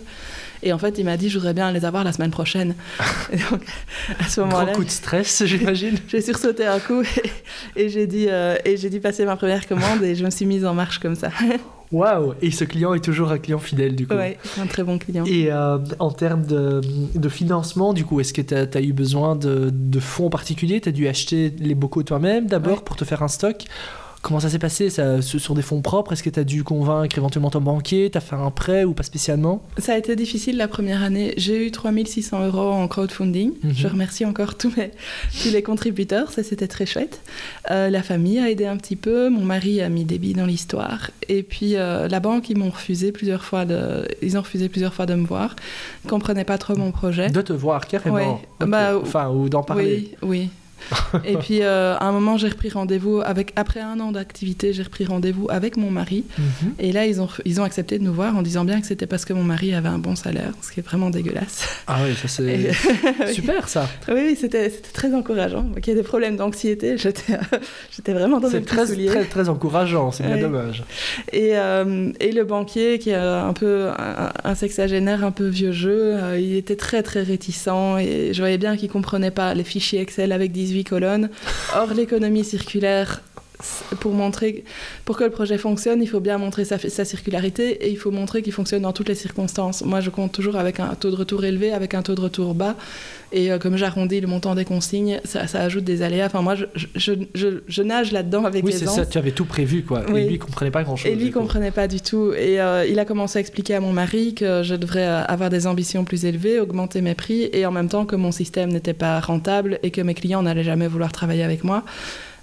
Et 0.61 0.73
en 0.73 0.77
fait, 0.77 0.97
il 0.97 1.05
m'a 1.05 1.17
dit, 1.17 1.29
je 1.29 1.37
voudrais 1.37 1.53
bien 1.53 1.71
les 1.71 1.85
avoir 1.85 2.03
la 2.03 2.11
semaine 2.11 2.31
prochaine. 2.31 2.75
Et 3.31 3.37
donc, 3.37 3.61
à 4.19 4.27
ce 4.27 4.41
moment-là. 4.41 4.65
Grand 4.65 4.75
coup 4.75 4.83
de 4.83 4.89
stress, 4.89 5.43
j'imagine. 5.45 5.97
j'ai 6.07 6.21
sursauté 6.21 6.65
un 6.65 6.79
coup 6.79 7.01
et, 7.01 7.83
et 7.83 7.89
j'ai 7.89 8.07
dit, 8.07 8.27
euh, 8.29 8.57
et 8.65 8.77
j'ai 8.77 8.89
dû 8.89 8.99
passer 8.99 9.25
ma 9.25 9.35
première 9.35 9.67
commande 9.67 10.03
et 10.03 10.15
je 10.15 10.23
me 10.23 10.29
suis 10.29 10.45
mise 10.45 10.65
en 10.65 10.73
marche 10.73 10.99
comme 10.99 11.15
ça. 11.15 11.29
Waouh 11.91 12.35
Et 12.41 12.51
ce 12.51 12.65
client 12.65 12.93
est 12.93 13.03
toujours 13.03 13.31
un 13.31 13.39
client 13.39 13.57
fidèle, 13.57 13.95
du 13.95 14.05
coup. 14.05 14.13
Oui, 14.15 14.35
un 14.61 14.67
très 14.67 14.83
bon 14.83 14.99
client. 14.99 15.23
Et 15.25 15.51
euh, 15.51 15.79
en 15.97 16.11
termes 16.11 16.45
de, 16.45 16.81
de, 17.15 17.29
financement, 17.29 17.93
du 17.93 18.05
coup, 18.05 18.19
est-ce 18.19 18.33
que 18.33 18.41
tu 18.41 18.53
as, 18.53 18.67
as, 18.71 18.81
eu 18.81 18.93
besoin 18.93 19.35
de, 19.35 19.69
de 19.73 19.99
fonds 19.99 20.29
particuliers? 20.29 20.81
Tu 20.81 20.89
as 20.89 20.91
dû 20.91 21.07
acheter 21.07 21.53
les 21.57 21.75
bocaux 21.75 22.03
toi-même 22.03 22.45
d'abord 22.45 22.77
ouais. 22.77 22.83
pour 22.85 22.95
te 22.95 23.05
faire 23.05 23.23
un 23.23 23.27
stock? 23.27 23.65
Comment 24.21 24.41
ça 24.41 24.49
s'est 24.49 24.59
passé 24.59 24.89
ça, 24.89 25.21
sur 25.21 25.55
des 25.55 25.61
fonds 25.61 25.81
propres 25.81 26.11
Est-ce 26.11 26.23
que 26.23 26.29
tu 26.29 26.39
as 26.39 26.43
dû 26.43 26.63
convaincre 26.63 27.17
éventuellement 27.17 27.49
ton 27.49 27.61
banquier 27.61 28.09
Tu 28.11 28.17
as 28.17 28.21
fait 28.21 28.35
un 28.35 28.51
prêt 28.51 28.83
ou 28.83 28.93
pas 28.93 29.03
spécialement? 29.03 29.63
Ça 29.77 29.93
a 29.93 29.97
été 29.97 30.15
difficile 30.17 30.57
la 30.57 30.67
première 30.67 31.01
année. 31.03 31.33
J'ai 31.37 31.65
eu 31.65 31.71
3600 31.71 32.47
euros 32.47 32.71
en 32.71 32.87
crowdfunding. 32.87 33.51
Mm 33.51 33.69
-hmm. 33.69 33.73
Je 33.77 33.87
remercie 33.87 34.25
encore 34.25 34.55
tous, 34.55 34.73
mes, 34.75 34.91
tous 35.41 35.51
les 35.51 35.63
contributeurs. 35.63 36.31
Ça, 36.31 36.43
c'était 36.43 36.67
très 36.67 36.85
chouette. 36.85 37.21
Euh, 37.71 37.89
la 37.89 38.03
famille 38.03 38.39
a 38.39 38.49
aidé 38.49 38.65
un 38.65 38.77
petit 38.77 38.97
peu. 38.97 39.29
Mon 39.29 39.45
mari 39.45 39.81
a 39.81 39.89
mis 39.89 40.03
des 40.03 40.17
billes 40.17 40.39
dans 40.41 40.49
l'histoire. 40.53 41.11
Et 41.29 41.43
puis, 41.43 41.75
euh, 41.75 42.07
la 42.09 42.19
banque, 42.19 42.49
ils 42.49 42.57
m'ont 42.57 42.71
refusé 42.71 43.11
plusieurs 43.11 43.43
fois 43.43 43.63
de... 43.65 43.79
Ils 44.21 44.37
ont 44.37 44.41
refusé 44.41 44.67
plusieurs 44.67 44.93
fois 44.93 45.05
de 45.05 45.15
me 45.15 45.25
voir. 45.25 45.55
Ils 46.03 46.09
comprenaient 46.09 46.49
pas 46.53 46.57
trop 46.57 46.75
mon 46.75 46.91
projet. 46.91 47.29
De 47.29 47.41
te 47.41 47.53
voir, 47.53 47.87
carrément 47.87 48.15
ouais. 48.15 48.41
okay. 48.59 48.69
bah, 48.71 48.99
Enfin, 49.01 49.29
ou 49.29 49.47
d'en 49.47 49.63
parler. 49.63 50.11
Oui, 50.21 50.29
oui. 50.29 50.49
Et 51.23 51.37
puis 51.37 51.61
euh, 51.61 51.95
à 51.97 52.05
un 52.05 52.11
moment, 52.11 52.37
j'ai 52.37 52.47
repris 52.47 52.69
rendez-vous 52.69 53.21
avec. 53.21 53.53
Après 53.55 53.81
un 53.81 53.99
an 53.99 54.11
d'activité, 54.11 54.73
j'ai 54.73 54.83
repris 54.83 55.05
rendez-vous 55.05 55.47
avec 55.49 55.77
mon 55.77 55.91
mari. 55.91 56.23
Mm 56.37 56.41
-hmm. 56.41 56.85
Et 56.85 56.91
là, 56.91 57.05
ils 57.05 57.21
ont, 57.21 57.29
ils 57.45 57.59
ont 57.61 57.63
accepté 57.63 57.99
de 57.99 58.03
nous 58.03 58.13
voir 58.13 58.35
en 58.35 58.41
disant 58.41 58.65
bien 58.65 58.79
que 58.81 58.87
c'était 58.87 59.07
parce 59.07 59.25
que 59.25 59.33
mon 59.33 59.43
mari 59.43 59.73
avait 59.73 59.89
un 59.97 60.01
bon 60.07 60.15
salaire, 60.15 60.53
ce 60.61 60.71
qui 60.71 60.79
est 60.79 60.87
vraiment 60.91 61.09
dégueulasse. 61.09 61.57
Ah 61.87 61.97
oui, 62.03 62.15
ça 62.21 62.27
c'est 62.27 62.43
et... 62.43 63.33
super 63.39 63.67
ça. 63.75 63.83
Oui, 64.07 64.21
oui 64.27 64.35
c'était 64.41 64.69
très 64.99 65.11
encourageant. 65.13 65.65
Qu'il 65.81 65.89
y 65.89 65.91
ait 65.95 66.01
des 66.03 66.09
problèmes 66.13 66.37
d'anxiété, 66.41 66.87
j'étais 67.95 68.13
vraiment 68.19 68.39
dans 68.39 68.49
C'est 68.49 68.65
très, 68.65 68.85
très, 69.13 69.25
très 69.35 69.47
encourageant, 69.55 70.07
c'est 70.11 70.25
bien 70.29 70.41
dommage. 70.47 70.83
Et, 71.41 71.51
euh, 71.53 72.11
et 72.19 72.31
le 72.39 72.43
banquier, 72.43 72.99
qui 73.01 73.09
est 73.09 73.23
un 73.51 73.53
peu 73.53 73.73
un, 73.89 74.31
un 74.51 74.55
sexagénaire, 74.55 75.23
un 75.23 75.31
peu 75.31 75.47
vieux 75.59 75.71
jeu, 75.71 75.99
euh, 76.15 76.39
il 76.39 76.55
était 76.55 76.75
très 76.75 77.01
très 77.03 77.23
réticent 77.23 77.97
et 77.99 78.33
je 78.33 78.39
voyais 78.39 78.57
bien 78.57 78.77
qu'il 78.77 78.89
comprenait 78.89 79.31
pas 79.31 79.53
les 79.53 79.63
fichiers 79.63 80.01
Excel 80.01 80.31
avec 80.31 80.51
18 80.69 80.83
colonnes. 80.83 81.29
Or, 81.75 81.93
l'économie 81.93 82.43
circulaire, 82.43 83.21
pour 83.99 84.13
montrer, 84.13 84.63
pour 85.03 85.17
que 85.17 85.25
le 85.25 85.29
projet 85.29 85.57
fonctionne, 85.57 86.01
il 86.01 86.07
faut 86.07 86.21
bien 86.21 86.37
montrer 86.37 86.63
sa, 86.63 86.77
sa 86.77 87.03
circularité 87.03 87.85
et 87.85 87.89
il 87.89 87.97
faut 87.97 88.11
montrer 88.11 88.41
qu'il 88.41 88.53
fonctionne 88.53 88.83
dans 88.83 88.93
toutes 88.93 89.09
les 89.09 89.15
circonstances. 89.15 89.83
Moi, 89.83 89.99
je 89.99 90.09
compte 90.09 90.31
toujours 90.31 90.55
avec 90.55 90.79
un 90.79 90.95
taux 90.95 91.11
de 91.11 91.15
retour 91.15 91.43
élevé, 91.43 91.73
avec 91.73 91.93
un 91.93 92.01
taux 92.01 92.15
de 92.15 92.21
retour 92.21 92.55
bas. 92.55 92.75
Et 93.31 93.51
euh, 93.51 93.59
comme 93.59 93.75
j'arrondis 93.75 94.21
le 94.21 94.27
montant 94.27 94.55
des 94.55 94.65
consignes, 94.65 95.19
ça, 95.25 95.45
ça, 95.47 95.61
ajoute 95.61 95.83
des 95.83 96.01
aléas. 96.01 96.27
Enfin, 96.27 96.41
moi, 96.41 96.55
je, 96.55 96.65
je, 96.95 97.13
je, 97.35 97.47
je 97.67 97.83
nage 97.83 98.11
là-dedans 98.11 98.45
avec 98.45 98.63
oui, 98.65 98.71
c'est 98.71 98.87
ça, 98.87 99.05
tu 99.05 99.17
avais 99.17 99.31
tout 99.31 99.45
prévu, 99.45 99.83
quoi. 99.83 100.03
Oui. 100.09 100.21
Et 100.21 100.25
lui, 100.25 100.33
il 100.35 100.39
comprenait 100.39 100.71
pas 100.71 100.83
grand-chose. 100.83 101.11
Et 101.11 101.15
lui, 101.15 101.25
il 101.25 101.31
comprenait 101.31 101.71
pas 101.71 101.87
du 101.87 102.01
tout. 102.01 102.31
Et 102.33 102.61
euh, 102.61 102.85
il 102.87 102.97
a 102.97 103.05
commencé 103.05 103.37
à 103.37 103.41
expliquer 103.41 103.75
à 103.75 103.81
mon 103.81 103.91
mari 103.91 104.33
que 104.35 104.63
je 104.63 104.75
devrais 104.75 105.05
avoir 105.05 105.49
des 105.49 105.67
ambitions 105.67 106.05
plus 106.05 106.25
élevées, 106.25 106.59
augmenter 106.59 107.01
mes 107.01 107.13
prix, 107.13 107.49
et 107.51 107.65
en 107.65 107.71
même 107.71 107.89
temps 107.89 108.05
que 108.05 108.15
mon 108.15 108.31
système 108.31 108.71
n'était 108.71 108.93
pas 108.93 109.19
rentable 109.19 109.79
et 109.83 109.91
que 109.91 110.01
mes 110.01 110.13
clients 110.13 110.41
n'allaient 110.41 110.63
jamais 110.63 110.87
vouloir 110.87 111.11
travailler 111.11 111.43
avec 111.43 111.63
moi. 111.63 111.83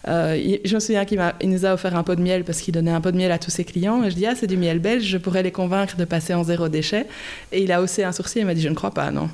Euh, 0.09 0.57
je 0.65 0.75
me 0.75 0.81
souviens 0.81 1.05
qu'il 1.05 1.21
il 1.41 1.51
nous 1.51 1.67
a 1.67 1.75
offert 1.75 1.97
un 1.97 2.03
pot 2.03 2.15
de 2.15 2.23
miel 2.23 2.45
parce 2.45 2.61
qu'il 2.61 2.73
donnait 2.73 2.91
un 2.91 3.01
pot 3.01 3.11
de 3.11 3.17
miel 3.17 3.33
à 3.33 3.39
tous 3.39 3.51
ses 3.51 3.65
clients. 3.65 4.03
Et 4.05 4.11
je 4.11 4.17
dis, 4.17 4.27
ah, 4.27 4.35
c'est 4.35 4.47
du 4.47 4.57
miel 4.57 4.79
belge, 4.79 5.05
je 5.05 5.19
pourrais 5.19 5.43
les 5.43 5.53
convaincre 5.53 5.97
de 5.97 6.05
passer 6.05 6.35
en 6.35 6.45
zéro 6.45 6.69
déchet. 6.69 7.07
Et 7.53 7.63
il 7.63 7.73
a 7.73 7.83
haussé 7.83 8.05
un 8.05 8.13
sourcil 8.13 8.43
et 8.43 8.45
m'a 8.45 8.55
dit, 8.55 8.63
je 8.63 8.69
ne 8.69 8.75
crois 8.75 8.93
pas, 8.93 9.11
non. 9.11 9.29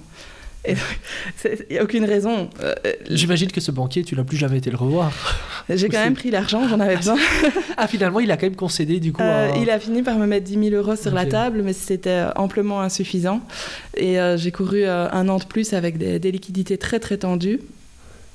Il 0.69 0.77
n'y 1.71 1.79
a 1.79 1.83
aucune 1.83 2.05
raison. 2.05 2.49
Euh, 2.63 2.75
J'imagine 3.11 3.51
que 3.51 3.61
ce 3.61 3.73
banquier, 3.73 4.05
tu 4.05 4.15
n'as 4.15 4.23
plus 4.23 4.37
jamais 4.37 4.59
été 4.59 4.71
le 4.71 4.77
revoir. 4.77 5.13
J'ai 5.69 5.89
quand 5.89 5.99
même 5.99 6.15
pris 6.15 6.31
l'argent, 6.31 6.69
j'en 6.69 6.79
avais 6.79 6.97
besoin. 6.97 7.17
ah, 7.77 7.89
finalement, 7.89 8.21
il 8.21 8.31
a 8.31 8.37
quand 8.37 8.47
même 8.47 8.57
concédé, 8.57 9.01
du 9.01 9.13
coup. 9.13 9.23
Euh. 9.23 9.51
Il 9.61 9.71
a 9.71 9.81
fini 9.81 10.03
par 10.03 10.19
me 10.19 10.27
mettre 10.27 10.45
10 10.45 10.71
000 10.71 10.77
euros 10.77 10.95
sur 10.95 11.13
okay. 11.13 11.25
la 11.25 11.27
table, 11.27 11.63
mais 11.65 11.73
c'était 11.73 12.27
amplement 12.37 12.81
insuffisant. 12.81 13.41
Et 13.97 14.21
euh, 14.21 14.37
j'ai 14.37 14.53
couru 14.53 14.87
un 14.87 15.29
an 15.29 15.39
de 15.39 15.45
plus 15.45 15.73
avec 15.73 15.99
des, 15.99 16.19
des 16.19 16.31
liquidités 16.31 16.79
très, 16.79 17.01
très 17.01 17.17
tendues. 17.17 17.61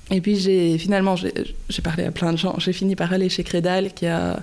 Et 0.09 0.21
puis 0.21 0.37
j'ai 0.37 0.77
finalement 0.77 1.15
j'ai 1.15 1.81
parlé 1.83 2.05
à 2.05 2.11
plein 2.11 2.31
de 2.31 2.37
gens. 2.37 2.55
J'ai 2.59 2.73
fini 2.73 2.95
par 2.95 3.11
aller 3.11 3.29
chez 3.29 3.43
Crédal 3.43 3.93
qui 3.93 4.07
a 4.07 4.39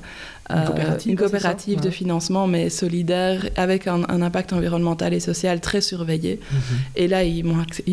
une 0.50 0.64
coopérative, 0.64 1.10
une 1.12 1.18
coopérative 1.18 1.80
de 1.80 1.90
financement 1.90 2.46
mais 2.46 2.68
solidaire 2.68 3.46
avec 3.56 3.86
un, 3.86 4.02
un, 4.08 4.20
impact 4.20 4.52
environnemental 4.52 5.14
et 5.14 5.20
social 5.20 5.60
très 5.60 5.80
surveillé. 5.80 6.38
-hmm. 6.38 6.56
Et 6.96 7.08
là 7.08 7.24
ils 7.24 7.44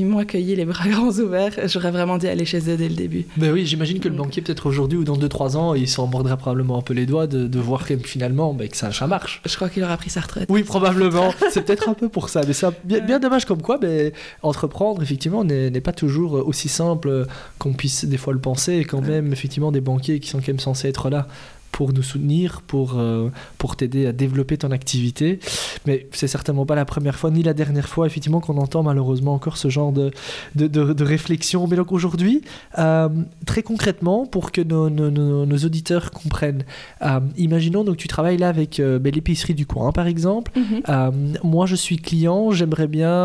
m'ont 0.06 0.20
accueilli 0.20 0.56
les 0.56 0.66
bras 0.66 0.88
grands 0.94 1.12
ouverts. 1.12 1.54
J'aurais 1.66 1.92
vraiment 1.92 2.18
dû 2.18 2.28
aller 2.28 2.46
chez 2.46 2.60
eux 2.70 2.78
dès 2.78 2.90
le 2.90 2.96
début. 2.96 3.26
Ben 3.38 3.52
oui, 3.54 3.66
j'imagine 3.66 4.00
que 4.00 4.10
le 4.10 4.16
banquier 4.16 4.42
peut-être 4.42 4.66
aujourd'hui 4.66 4.98
ou 4.98 5.04
dans 5.04 5.18
2-3 5.18 5.56
ans 5.56 5.74
il 5.76 5.88
s'en 5.88 6.08
mordra 6.08 6.36
probablement 6.38 6.78
un 6.78 6.82
peu 6.82 6.94
les 6.94 7.06
doigts 7.06 7.28
de, 7.28 7.48
de 7.48 7.60
voir 7.60 7.86
que 7.88 7.98
finalement 7.98 8.54
ben, 8.54 8.68
que 8.68 8.78
ça, 8.78 8.92
ça 8.92 9.08
marche. 9.08 9.42
Je 9.46 9.56
crois 9.56 9.70
qu'il 9.70 9.84
aura 9.84 9.98
pris 9.98 10.10
sa 10.10 10.22
retraite. 10.22 10.48
Oui 10.50 10.64
probablement. 10.64 11.34
C'est 11.52 11.64
peut-être 11.66 11.88
un 11.88 11.94
peu 11.94 12.10
pour 12.10 12.30
ça, 12.30 12.42
mais 12.46 12.54
ça 12.54 12.74
bien, 12.84 13.00
bien 13.00 13.20
dommage 13.20 13.46
comme 13.46 13.62
quoi. 13.62 13.78
Ben, 13.78 14.12
entreprendre 14.44 15.02
effectivement 15.02 15.44
n'est 15.46 15.82
pas 15.82 15.94
toujours 15.94 16.34
aussi 16.46 16.68
simple 16.68 17.26
qu'on 17.60 17.74
puisse 17.74 18.04
des 18.06 18.18
fois 18.18 18.34
le 18.34 18.40
penser 18.40 18.74
et 18.74 18.86
quand 18.86 19.02
même 19.02 19.32
effectivement 19.32 19.72
des 19.72 19.82
banquiers 19.82 20.20
qui 20.20 20.30
sont 20.30 20.40
quand 20.40 20.50
même 20.50 20.60
censés 20.60 20.90
être 20.90 21.10
là 21.10 21.28
pour 21.71 21.93
nous 21.93 22.03
soutenir, 22.03 22.62
pour, 22.62 22.97
euh, 22.97 23.29
pour 23.57 23.75
t'aider 23.75 24.05
à 24.05 24.12
développer 24.12 24.57
ton 24.57 24.71
activité. 24.71 25.39
Mais 25.86 26.07
c'est 26.12 26.27
certainement 26.27 26.65
pas 26.65 26.75
la 26.75 26.86
première 26.86 27.15
fois 27.15 27.31
ni 27.31 27.43
la 27.43 27.53
dernière 27.53 27.88
fois, 27.88 28.05
effectivement, 28.05 28.39
qu'on 28.39 28.57
entend 28.57 28.84
malheureusement 28.84 29.34
encore 29.34 29.57
ce 29.57 29.69
genre 29.69 29.91
de, 29.91 30.12
de, 30.55 30.67
de, 30.67 30.93
de 30.93 31.03
réflexion. 31.03 31.67
Mais 31.67 31.75
donc 31.75 31.91
aujourd'hui, 31.91 32.41
euh, 32.77 33.10
très 33.45 33.63
concrètement, 33.63 34.25
pour 34.25 34.51
que 34.51 34.62
nos, 34.62 34.89
nos, 34.89 35.10
nos, 35.10 35.45
nos 35.45 35.57
auditeurs 35.57 36.12
comprennent, 36.12 36.63
euh, 37.01 37.19
imaginons 37.38 37.84
donc 37.84 37.97
tu 37.97 38.07
travailles 38.07 38.38
là 38.38 38.49
avec 38.49 38.81
ben, 38.81 39.12
l'épicerie 39.13 39.53
du 39.53 39.65
coin, 39.65 39.91
par 39.91 40.07
exemple. 40.07 40.51
Mm 40.55 40.62
-hmm. 40.62 41.38
moi, 41.43 41.65
je 41.71 41.75
suis 41.75 41.97
client, 41.97 42.51
j'aimerais 42.51 42.88
bien, 42.99 43.17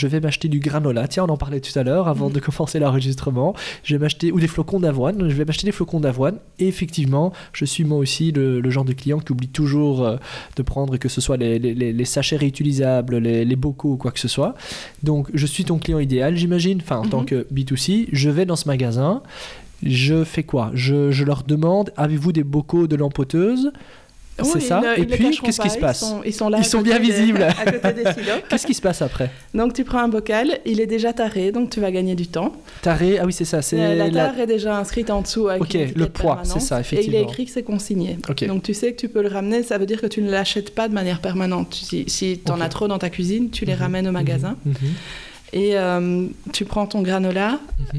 je 0.00 0.06
vais 0.12 0.20
m'acheter 0.20 0.48
du 0.48 0.60
granola. 0.66 1.02
Tiens, 1.08 1.24
on 1.28 1.32
en 1.36 1.36
parlait 1.36 1.60
tout 1.60 1.76
à 1.78 1.82
l'heure 1.86 2.06
avant 2.08 2.28
mm 2.28 2.32
-hmm. 2.32 2.34
de 2.34 2.40
commencer 2.46 2.78
l'enregistrement. 2.84 3.50
Je 3.84 3.90
vais 3.94 4.00
m'acheter, 4.04 4.28
ou 4.34 4.38
des 4.44 4.50
flocons 4.56 4.80
d'avoine, 4.86 5.18
je 5.30 5.36
vais 5.38 5.46
m'acheter 5.48 5.66
des 5.70 5.76
flocons 5.78 6.00
d'avoine. 6.06 6.36
Et 6.62 6.66
effectivement, 6.74 7.26
je 7.58 7.59
suis 7.64 7.84
moi 7.84 7.98
aussi 7.98 8.32
le, 8.32 8.60
le, 8.60 8.70
genre 8.70 8.84
de 8.84 8.92
client 8.92 9.18
qui 9.18 9.32
oublie 9.32 9.48
toujours 9.48 10.04
euh, 10.04 10.16
de 10.56 10.62
prendre 10.62 10.96
que 10.96 11.08
ce 11.08 11.20
soit 11.20 11.36
les, 11.36 11.58
les, 11.58 11.74
les 11.74 12.04
sachets 12.04 12.36
réutilisables, 12.36 13.18
les, 13.18 13.44
les, 13.44 13.56
bocaux 13.56 13.92
ou 13.92 13.96
quoi 13.96 14.10
que 14.10 14.20
ce 14.20 14.28
soit. 14.28 14.54
Donc 15.02 15.28
je 15.34 15.46
suis 15.46 15.64
ton 15.64 15.78
client 15.78 15.98
idéal, 15.98 16.36
j'imagine, 16.36 16.78
enfin 16.82 16.98
en 16.98 17.02
mm 17.02 17.06
-hmm. 17.06 17.10
tant 17.10 17.24
que 17.24 17.46
B2C, 17.52 18.08
je 18.12 18.30
vais 18.30 18.46
dans 18.46 18.56
ce 18.56 18.66
magasin, 18.68 19.22
je 19.82 20.24
fais 20.24 20.42
quoi? 20.42 20.70
Je, 20.74 21.10
je, 21.10 21.24
leur 21.24 21.42
demande, 21.42 21.92
avez-vous 21.96 22.32
des 22.32 22.44
bocaux 22.44 22.86
de 22.86 22.96
lampoteuse 22.96 23.72
oui, 24.42 24.50
c'est 24.52 24.60
ça. 24.60 24.82
Et 24.96 25.04
puis, 25.06 25.38
qu'est-ce 25.42 25.60
qui 25.60 25.70
se 25.70 25.78
passe 25.78 26.02
Ils 26.02 26.06
sont, 26.06 26.22
ils 26.24 26.34
sont, 26.34 26.48
là 26.48 26.58
ils 26.58 26.64
sont 26.64 26.80
bien 26.82 26.98
des, 26.98 27.06
visibles. 27.10 27.42
à 27.66 27.70
côté 27.70 27.92
des 27.92 28.12
silos. 28.12 28.40
qu'est-ce 28.48 28.66
qui 28.66 28.74
se 28.74 28.82
passe 28.82 29.02
après 29.02 29.30
Donc, 29.54 29.72
tu 29.74 29.84
prends 29.84 30.00
un 30.00 30.08
bocal, 30.08 30.58
il 30.64 30.80
est 30.80 30.86
déjà 30.86 31.12
taré, 31.12 31.52
donc 31.52 31.70
tu 31.70 31.80
vas 31.80 31.90
gagner 31.90 32.14
du 32.14 32.26
temps. 32.26 32.52
Taré, 32.82 33.18
ah 33.18 33.26
oui, 33.26 33.32
c'est 33.32 33.44
ça. 33.44 33.60
La, 33.76 33.94
la 33.94 34.10
tare 34.10 34.36
la... 34.36 34.42
est 34.42 34.46
déjà 34.46 34.76
inscrite 34.76 35.10
en 35.10 35.22
dessous 35.22 35.48
avec 35.48 35.62
Ok, 35.62 35.76
le 35.94 36.06
poids, 36.08 36.40
c'est 36.44 36.60
ça, 36.60 36.80
effectivement. 36.80 37.18
Et 37.18 37.20
il 37.20 37.22
est 37.22 37.28
écrit 37.28 37.46
que 37.46 37.52
c'est 37.52 37.62
consigné. 37.62 38.18
Okay. 38.28 38.46
Donc, 38.46 38.62
tu 38.62 38.74
sais 38.74 38.92
que 38.92 39.00
tu 39.00 39.08
peux 39.08 39.22
le 39.22 39.28
ramener, 39.28 39.62
ça 39.62 39.78
veut 39.78 39.86
dire 39.86 40.00
que 40.00 40.06
tu 40.06 40.22
ne 40.22 40.30
l'achètes 40.30 40.74
pas 40.74 40.88
de 40.88 40.94
manière 40.94 41.20
permanente. 41.20 41.74
Si, 41.74 42.04
si 42.08 42.40
tu 42.44 42.50
en 42.50 42.56
okay. 42.56 42.64
as 42.64 42.68
trop 42.68 42.88
dans 42.88 42.98
ta 42.98 43.10
cuisine, 43.10 43.50
tu 43.50 43.64
les 43.64 43.74
-hmm. 43.74 43.78
ramènes 43.78 44.08
au 44.08 44.12
magasin. 44.12 44.56
Mm 44.64 44.72
-hmm. 44.72 44.92
Et 45.52 45.76
euh, 45.76 46.26
tu 46.52 46.64
prends 46.64 46.86
ton 46.86 47.02
granola, 47.02 47.58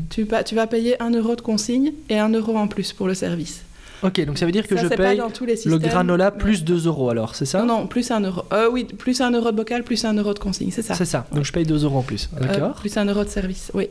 tu, 0.10 0.26
tu 0.46 0.56
vas 0.56 0.68
payer 0.68 1.02
1 1.02 1.12
euro 1.12 1.36
de 1.36 1.42
consigne 1.42 1.92
et 2.10 2.18
1 2.18 2.30
euro 2.30 2.56
en 2.58 2.68
plus 2.68 2.94
pour 2.94 3.08
le 3.08 3.14
service. 3.14 3.64
Ok, 4.04 4.26
donc 4.26 4.38
ça 4.38 4.46
veut 4.46 4.52
dire 4.52 4.68
que 4.68 4.76
ça, 4.76 4.84
je 4.84 4.88
paye 4.88 5.22
le 5.66 5.78
granola 5.78 6.32
plus 6.32 6.64
2 6.64 6.88
euros 6.88 7.10
alors, 7.10 7.36
c'est 7.36 7.46
ça 7.46 7.60
Non, 7.60 7.82
non, 7.82 7.88
plus 7.88 8.10
1 8.10 8.22
euro. 8.22 8.44
Euh, 8.54 8.70
oui, 8.72 8.86
plus 8.86 9.22
1 9.22 9.32
euro 9.32 9.52
de 9.52 9.58
bocal, 9.58 9.84
plus 9.84 10.04
1 10.04 10.14
euro 10.14 10.34
de 10.34 10.40
consigne, 10.40 10.72
c'est 10.72 10.82
ça. 10.82 10.96
C'est 10.96 11.06
ça, 11.06 11.26
donc 11.32 11.46
je 11.46 11.52
paye 11.52 11.66
2 11.66 11.84
euros 11.84 12.00
en 12.00 12.04
plus, 12.04 12.30
d'accord 12.40 12.76
euh, 12.76 12.80
Plus 12.80 12.96
1 12.98 13.06
euro 13.06 13.24
de 13.24 13.30
service, 13.30 13.72
oui. 13.74 13.90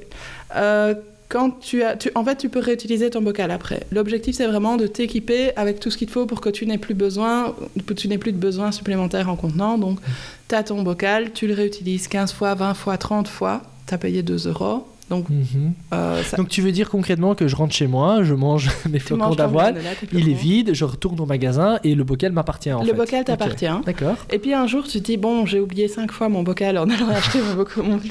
Euh, 0.57 0.95
quand 1.31 1.61
tu 1.61 1.85
as, 1.85 1.97
tu, 1.97 2.11
en 2.17 2.25
fait, 2.25 2.37
tu 2.37 2.49
peux 2.49 2.59
réutiliser 2.59 3.09
ton 3.09 3.23
bocal 3.23 3.53
après. 3.53 3.87
L'objectif, 3.93 4.35
c'est 4.35 4.49
vraiment 4.49 4.77
de 4.77 4.89
t'équiper 4.89 5.57
avec 5.57 5.79
tout 5.79 5.89
ce 5.89 5.97
qu'il 5.97 6.09
te 6.09 6.13
faut 6.13 6.27
pour 6.27 6.41
que 6.41 6.51
tu 6.51 6.67
n'aies 6.67 6.77
plus 6.77 6.95
besoin, 6.95 7.55
tu 7.97 8.09
n'aies 8.09 8.19
plus 8.19 8.33
de 8.33 8.39
besoin 8.39 8.73
supplémentaire 8.73 9.31
en 9.31 9.37
contenant. 9.37 9.79
Donc, 9.79 10.01
tu 10.49 10.57
as 10.57 10.65
ton 10.65 10.83
bocal, 10.83 11.33
tu 11.33 11.47
le 11.47 11.55
réutilises 11.55 12.09
15 12.09 12.33
fois, 12.33 12.57
20 12.57 12.75
fois, 12.75 12.99
30 12.99 13.29
fois, 13.29 13.63
tu 13.87 13.95
as 13.95 13.99
payé 13.99 14.25
2 14.25 14.49
euros. 14.49 14.89
Donc, 15.11 15.29
Mhm. 15.29 15.73
euh, 15.93 16.23
ça- 16.23 16.37
Donc 16.37 16.49
tu 16.49 16.63
veux 16.63 16.71
dire 16.73 16.89
concrètement 16.89 17.35
que 17.35 17.49
je 17.49 17.57
rentre 17.57 17.75
chez 17.75 17.87
moi, 17.89 18.23
je 18.23 18.33
mange 18.33 18.71
mes 18.89 19.01
flocons 19.01 19.35
d'avoine, 19.35 19.75
il 20.13 20.29
est 20.29 20.33
vide, 20.35 20.71
je 20.73 20.85
retourne 20.85 21.19
au 21.21 21.27
magasin 21.27 21.79
et 21.85 21.95
le 21.97 22.05
bocal 22.05 22.31
m'appartient 22.33 22.73
en 22.73 22.81
Le 22.81 22.87
fait. 22.87 22.93
bocal 22.95 23.25
t'appartient. 23.25 23.67
D'accord. 23.85 24.15
Et 24.31 24.39
puis 24.39 24.55
un 24.55 24.67
jour, 24.69 24.85
tu 24.87 25.01
te 25.01 25.05
dis, 25.05 25.17
bon, 25.17 25.45
j'ai 25.47 25.59
oublié 25.61 25.89
cinq 25.89 26.13
fois 26.13 26.29
mon 26.29 26.43
bocal 26.45 26.79
en 26.79 26.89
allant 26.89 27.09
acheter 27.11 27.41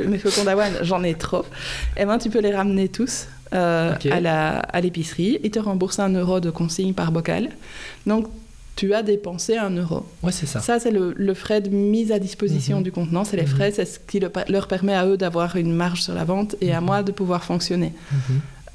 mes 0.07 0.17
flocons 0.17 0.43
d'avoine, 0.43 0.73
j'en 0.81 1.01
ai 1.03 1.13
trop. 1.15 1.45
Et 1.97 2.05
ben, 2.05 2.17
tu 2.17 2.29
peux 2.29 2.41
les 2.41 2.53
ramener 2.53 2.89
tous 2.89 3.27
euh, 3.53 3.93
Ok. 3.95 4.05
à 4.07 4.19
la- 4.19 4.59
à 4.59 4.81
l'épicerie. 4.81 5.39
Ils 5.43 5.51
te 5.51 5.59
remboursent 5.59 5.99
un 5.99 6.13
euro 6.13 6.39
de 6.41 6.49
consigne 6.51 6.93
par 6.93 7.11
bocal. 7.13 7.49
Donc, 8.05 8.27
tu 8.79 8.93
as 8.93 9.03
dépensé 9.03 9.57
un 9.57 9.71
euro. 9.71 10.05
Ouais, 10.23 10.31
c'est 10.31 10.45
ça. 10.45 10.61
Ça, 10.61 10.79
c'est 10.79 10.91
le, 10.91 11.13
le 11.17 11.33
frais 11.33 11.59
de 11.59 11.69
mise 11.69 12.11
à 12.13 12.19
disposition 12.19 12.77
Mhm. 12.77 12.83
du 12.83 12.91
contenant. 12.93 13.25
C'est 13.25 13.35
les 13.35 13.43
Mhm. 13.43 13.55
frais, 13.55 13.71
c'est 13.71 13.83
ce 13.85 13.99
qui 13.99 14.19
le- 14.21 14.31
leur 14.47 14.67
permet 14.67 14.93
à 14.93 15.05
eux 15.05 15.17
d'avoir 15.17 15.57
une 15.57 15.73
marge 15.73 16.01
sur 16.03 16.13
la 16.13 16.23
vente 16.23 16.55
et 16.61 16.71
à 16.71 16.79
Mhm. 16.79 16.85
moi 16.87 17.03
de 17.03 17.11
pouvoir 17.11 17.43
fonctionner. 17.43 17.91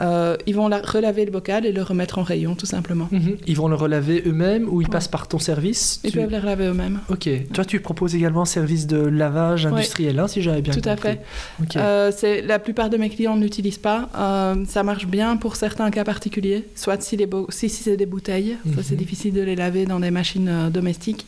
Euh, 0.00 0.36
ils 0.46 0.54
vont 0.54 0.66
la- 0.68 0.80
relaver 0.82 1.24
le 1.24 1.30
bocal 1.30 1.64
et 1.66 1.72
le 1.72 1.82
remettre 1.82 2.18
en 2.18 2.22
rayon, 2.22 2.54
tout 2.56 2.66
simplement. 2.66 3.08
Mhm. 3.12 3.36
Ils 3.46 3.56
vont 3.56 3.68
le 3.68 3.76
relaver 3.76 4.22
eux-mêmes 4.26 4.68
ou 4.68 4.80
ils 4.80 4.84
Ouais. 4.86 4.90
passent 4.90 5.06
par 5.08 5.28
ton 5.28 5.38
service 5.38 6.00
Ils 6.04 6.10
Tu- 6.10 6.18
peuvent 6.18 6.30
les 6.30 6.38
relaver 6.38 6.66
eux-mêmes. 6.66 6.98
Ok. 7.08 7.28
Toi, 7.52 7.64
tu 7.64 7.78
proposes 7.80 8.14
également 8.14 8.42
un 8.42 8.46
service 8.46 8.86
de 8.86 8.96
lavage 8.98 9.66
Ouais. 9.66 9.72
industriel, 9.72 10.18
hein, 10.18 10.26
si 10.26 10.42
j'avais 10.42 10.62
bien 10.62 10.72
Tout 10.74 10.88
à 10.88 10.96
compris. 10.96 11.10
fait. 11.10 11.20
Ok. 11.62 11.76
Euh, 11.76 12.10
c'est- 12.16 12.42
la 12.42 12.58
plupart 12.58 12.90
de 12.90 12.96
mes 12.96 13.08
clients 13.08 13.36
ne 13.36 13.42
l'utilisent 13.44 13.78
pas. 13.78 14.08
Euh, 14.16 14.64
ça 14.66 14.82
marche 14.82 15.06
bien 15.06 15.36
pour 15.36 15.56
certains 15.56 15.90
cas 15.90 16.02
particuliers, 16.04 16.64
soit 16.74 17.00
si, 17.00 17.16
les 17.16 17.26
bo- 17.26 17.46
si, 17.50 17.68
si 17.68 17.82
c'est 17.84 17.96
des 17.96 18.06
bouteilles, 18.06 18.56
ça 18.74 18.82
c'est 18.82 18.92
Mhm. 18.94 18.98
difficile 18.98 19.34
de 19.34 19.42
les 19.42 19.54
laver 19.56 19.86
dans 19.86 20.00
des 20.00 20.10
machines 20.10 20.70
domestiques. 20.72 21.26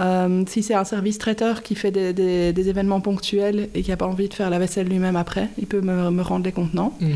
Euh, 0.00 0.42
si 0.48 0.62
c'est 0.62 0.74
un 0.74 0.84
service 0.84 1.18
traiteur 1.18 1.62
qui 1.62 1.74
fait 1.74 1.90
des, 1.90 2.12
des- 2.14 2.52
des 2.54 2.68
événements 2.70 3.00
ponctuels 3.02 3.68
et 3.74 3.82
qui 3.82 3.90
n'a 3.90 3.96
pas 3.98 4.06
envie 4.06 4.28
de 4.28 4.34
faire 4.34 4.48
la 4.48 4.58
vaisselle 4.58 4.86
lui-même 4.88 5.16
après, 5.16 5.48
il 5.58 5.66
peut 5.66 5.82
me, 5.82 6.10
me 6.10 6.22
rendre 6.22 6.44
les 6.46 6.52
contenants. 6.52 6.94
Mhm. 7.00 7.10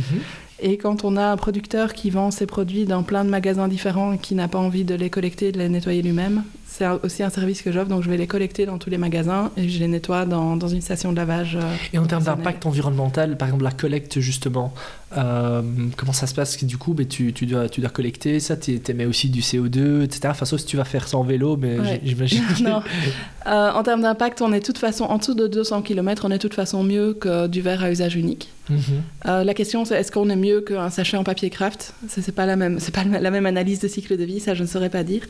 Et 0.61 0.79
quand 0.79 1.05
on 1.05 1.17
a 1.19 1.27
un 1.27 1.37
producteur 1.37 1.93
qui 1.93 2.09
vend 2.11 2.31
ses 2.31 2.47
produits 2.47 2.87
dans 2.87 3.03
plein 3.03 3.25
de 3.25 3.31
magasins 3.31 3.69
différents 3.69 4.13
et 4.15 4.19
qui 4.19 4.35
n'a 4.35 4.49
pas 4.49 4.59
envie 4.59 4.85
de 4.85 4.95
les 4.95 5.11
collecter, 5.11 5.53
de 5.53 5.59
les 5.59 5.69
nettoyer 5.69 6.01
lui-même, 6.01 6.45
c'est 6.67 6.87
aussi 7.03 7.23
un 7.23 7.29
service 7.31 7.61
que 7.61 7.71
j'offre. 7.73 7.89
Donc 7.91 8.03
je 8.03 8.09
vais 8.11 8.17
les 8.17 8.27
collecter 8.27 8.65
dans 8.65 8.79
tous 8.79 8.89
les 8.89 8.97
magasins 8.99 9.51
et 9.59 9.69
je 9.69 9.79
les 9.79 9.89
nettoie 9.89 10.25
dans, 10.25 10.57
dans 10.57 10.69
une 10.69 10.81
station 10.81 11.13
de 11.13 11.17
lavage. 11.17 11.57
euh, 11.61 11.75
Et 11.93 11.99
en 11.99 12.07
termes 12.07 12.23
d'impact 12.25 12.65
environnemental, 12.65 13.37
par 13.37 13.49
exemple 13.49 13.65
la 13.65 13.71
collecte 13.71 14.19
justement, 14.21 14.73
euh, 15.17 15.61
comment 15.97 16.13
ça 16.15 16.27
se 16.27 16.35
passe 16.35 16.51
Parce 16.53 16.57
que 16.63 16.67
Du 16.67 16.79
coup, 16.79 16.95
ben, 16.95 17.07
tu, 17.07 17.35
tu, 17.35 17.45
dois, 17.45 17.69
tu 17.69 17.83
dois 17.83 17.91
collecter 17.91 18.41
ça, 18.41 18.57
tu 18.57 18.81
émets 18.89 19.07
aussi 19.07 19.29
du 19.29 19.41
CO2, 19.43 20.05
etc. 20.05 20.21
Enfin, 20.31 20.47
sauf 20.47 20.61
si 20.61 20.67
tu 20.67 20.79
vas 20.79 20.85
faire 20.85 21.07
ça 21.07 21.19
en 21.19 21.23
vélo, 21.23 21.59
mais 21.59 21.79
Ouais. 21.79 22.01
j'imagine. 22.03 22.43
que- 22.57 22.63
Non. 22.69 22.83
Euh, 23.47 23.73
en 23.73 23.83
termes 23.83 24.01
d'impact, 24.03 24.41
on 24.43 24.53
est 24.55 24.61
de 24.61 24.65
toute 24.65 24.79
façon, 24.79 25.05
en 25.05 25.19
dessous 25.19 25.35
de 25.35 25.47
200 25.47 25.83
km, 25.83 26.25
on 26.27 26.31
est 26.31 26.35
de 26.39 26.43
toute 26.43 26.55
façon 26.55 26.83
mieux 26.83 27.13
que 27.15 27.47
du 27.47 27.61
verre 27.61 27.83
à 27.85 27.91
usage 27.91 28.17
unique. 28.17 28.51
Euh, 29.27 29.45
la 29.45 29.55
question, 29.55 29.85
c'est 29.85 29.95
est-ce 29.97 30.11
qu'on 30.13 30.29
est 30.31 30.37
mieux 30.37 30.61
qu'un 30.61 30.91
sachet 30.91 31.17
en 31.17 31.25
papier 31.25 31.51
craft? 31.51 31.95
C'est 32.09 32.35
pas 32.35 32.47
la 32.47 32.57
même, 32.57 32.79
c'est 32.81 32.95
pas 32.95 33.05
la 33.05 33.31
même 33.31 33.47
analyse 33.47 33.81
de 33.81 33.89
cycle 33.89 34.17
de 34.17 34.25
vie, 34.25 34.41
ça 34.41 34.55
je 34.55 34.63
ne 34.63 34.69
saurais 34.69 34.91
pas 34.91 35.05
dire. 35.05 35.23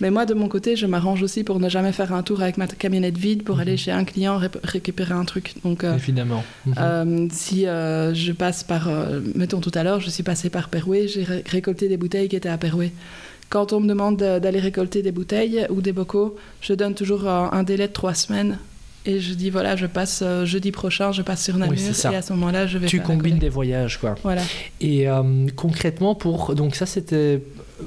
Mais 0.00 0.10
moi, 0.10 0.26
de 0.26 0.34
mon 0.34 0.48
côté, 0.48 0.76
je 0.76 0.86
m'arrange 0.86 1.22
aussi 1.22 1.44
pour 1.44 1.60
ne 1.60 1.68
jamais 1.68 1.92
faire 1.92 2.12
un 2.12 2.22
tour 2.22 2.42
avec 2.42 2.56
ma 2.58 2.66
camionnette 2.66 3.18
vide 3.18 3.42
pour 3.44 3.56
Mhm. 3.56 3.60
aller 3.62 3.76
chez 3.76 3.90
un 3.92 4.04
client 4.04 4.38
ré- 4.38 4.48
récupérer 4.64 5.14
un 5.14 5.24
truc. 5.24 5.54
Donc, 5.64 5.84
euh, 5.84 5.94
Évidemment. 5.96 6.42
Mhm. 6.66 6.74
euh, 6.78 7.28
si 7.30 7.62
je 7.64 8.32
passe 8.32 8.64
par, 8.64 8.88
mettons 9.34 9.60
tout 9.60 9.72
à 9.74 9.82
l'heure, 9.82 10.00
je 10.00 10.10
suis 10.10 10.22
passée 10.22 10.50
par 10.50 10.68
Perouet, 10.68 11.08
j'ai 11.08 11.24
ré- 11.24 11.44
récolté 11.48 11.88
des 11.88 11.96
bouteilles 11.96 12.28
qui 12.28 12.36
étaient 12.36 12.48
à 12.48 12.58
Perouet. 12.58 12.92
Quand 13.50 13.72
on 13.72 13.80
me 13.80 13.88
demande 13.88 14.18
de- 14.18 14.38
d'aller 14.38 14.60
récolter 14.60 15.02
des 15.02 15.12
bouteilles 15.12 15.66
ou 15.70 15.80
des 15.80 15.92
bocaux, 15.92 16.36
je 16.60 16.74
donne 16.74 16.94
toujours 16.94 17.26
un 17.28 17.62
délai 17.62 17.88
de 17.88 17.92
trois 17.92 18.14
semaines. 18.14 18.58
Et 19.06 19.20
je 19.20 19.32
dis, 19.34 19.48
voilà, 19.48 19.76
je 19.76 19.86
passe 19.86 20.20
euh, 20.22 20.44
jeudi 20.44 20.70
prochain, 20.70 21.12
je 21.12 21.22
passe 21.22 21.44
sur 21.44 21.56
Namur. 21.56 21.78
et 21.78 22.16
à 22.16 22.22
ce 22.22 22.32
moment-là, 22.34 22.66
je 22.66 22.78
vais 22.78 22.86
tu 22.86 23.00
combines 23.00 23.38
des 23.38 23.48
voyages, 23.48 23.98
quoi. 23.98 24.16
Voilà. 24.22 24.42
Et 24.80 25.08
euh, 25.08 25.46
concrètement, 25.56 26.14
pour 26.14 26.54
donc 26.54 26.74
ça 26.74 26.84
c'était 26.84 27.40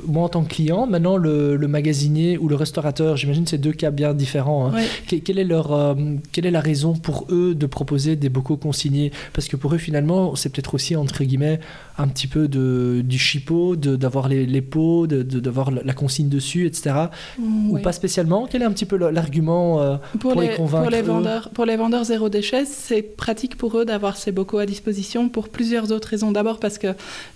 moi 0.08 0.24
en 0.24 0.30
tant 0.30 0.44
que 0.44 0.50
client. 0.50 0.88
Maintenant, 0.88 1.18
le, 1.18 1.56
le 1.56 1.68
magasinier 1.68 2.38
ou 2.38 2.48
le 2.48 2.56
restaurateur, 2.56 3.18
j'imagine 3.18 3.46
c'est 3.48 3.58
deux 3.58 3.72
cas 3.74 3.92
bien 3.92 4.14
différents. 4.14 4.68
hein. 4.68 4.74
Ouais. 4.76 4.86
Que- 5.08 5.16
Quelle 5.18 5.40
est, 5.40 5.44
leur, 5.44 5.72
euh, 5.74 5.94
quelle 6.32 6.46
est 6.46 6.52
la 6.52 6.62
raison 6.62 6.94
pour 6.94 7.28
eux 7.30 7.54
de 7.56 7.66
proposer 7.66 8.16
des 8.16 8.30
bocaux 8.30 8.58
consignés? 8.58 9.12
Parce 9.34 9.48
que 9.48 9.56
pour 9.56 9.74
eux, 9.74 9.78
finalement, 9.78 10.36
c'est 10.36 10.50
peut-être 10.50 10.74
aussi, 10.76 10.96
entre 10.96 11.24
guillemets, 11.24 11.60
un 11.98 12.08
petit 12.08 12.28
peu 12.28 12.48
de, 12.48 13.02
du 13.06 13.20
chipot, 13.20 13.76
de- 13.76 13.96
d'avoir 13.96 14.28
les, 14.28 14.46
les 14.46 14.62
pots, 14.62 15.08
de- 15.08 15.24
de- 15.24 15.40
d'avoir 15.40 15.72
la 15.72 15.94
consigne 15.94 16.30
dessus, 16.30 16.66
etc. 16.66 16.92
Ou 17.40 17.74
Ouais. 17.76 17.82
pas 17.82 17.92
spécialement? 17.92 18.48
Quel 18.50 18.62
est 18.62 18.66
un 18.66 18.72
petit 18.72 18.86
peu 18.86 18.98
l'argument 18.98 19.82
euh, 19.82 19.98
Pour, 20.20 20.32
pour 20.34 20.42
les 20.42 20.50
les, 20.50 20.56
convaincre, 20.56 20.84
pour 20.84 20.92
les 20.92 21.02
vendeurs, 21.02 21.50
pour 21.54 21.66
les 21.66 21.76
vendeurs 21.76 22.04
zéro 22.06 22.30
déchet, 22.30 22.66
c'est 22.66 23.02
pratique 23.02 23.58
pour 23.58 23.78
eux 23.78 23.86
d'avoir 23.86 24.18
ces 24.18 24.32
bocaux 24.32 24.58
à 24.58 24.66
disposition 24.66 25.30
pour 25.30 25.50
plusieurs 25.50 25.92
autres 25.92 26.08
raisons. 26.08 26.32
D'abord 26.32 26.60
parce 26.60 26.78
que 26.78 26.88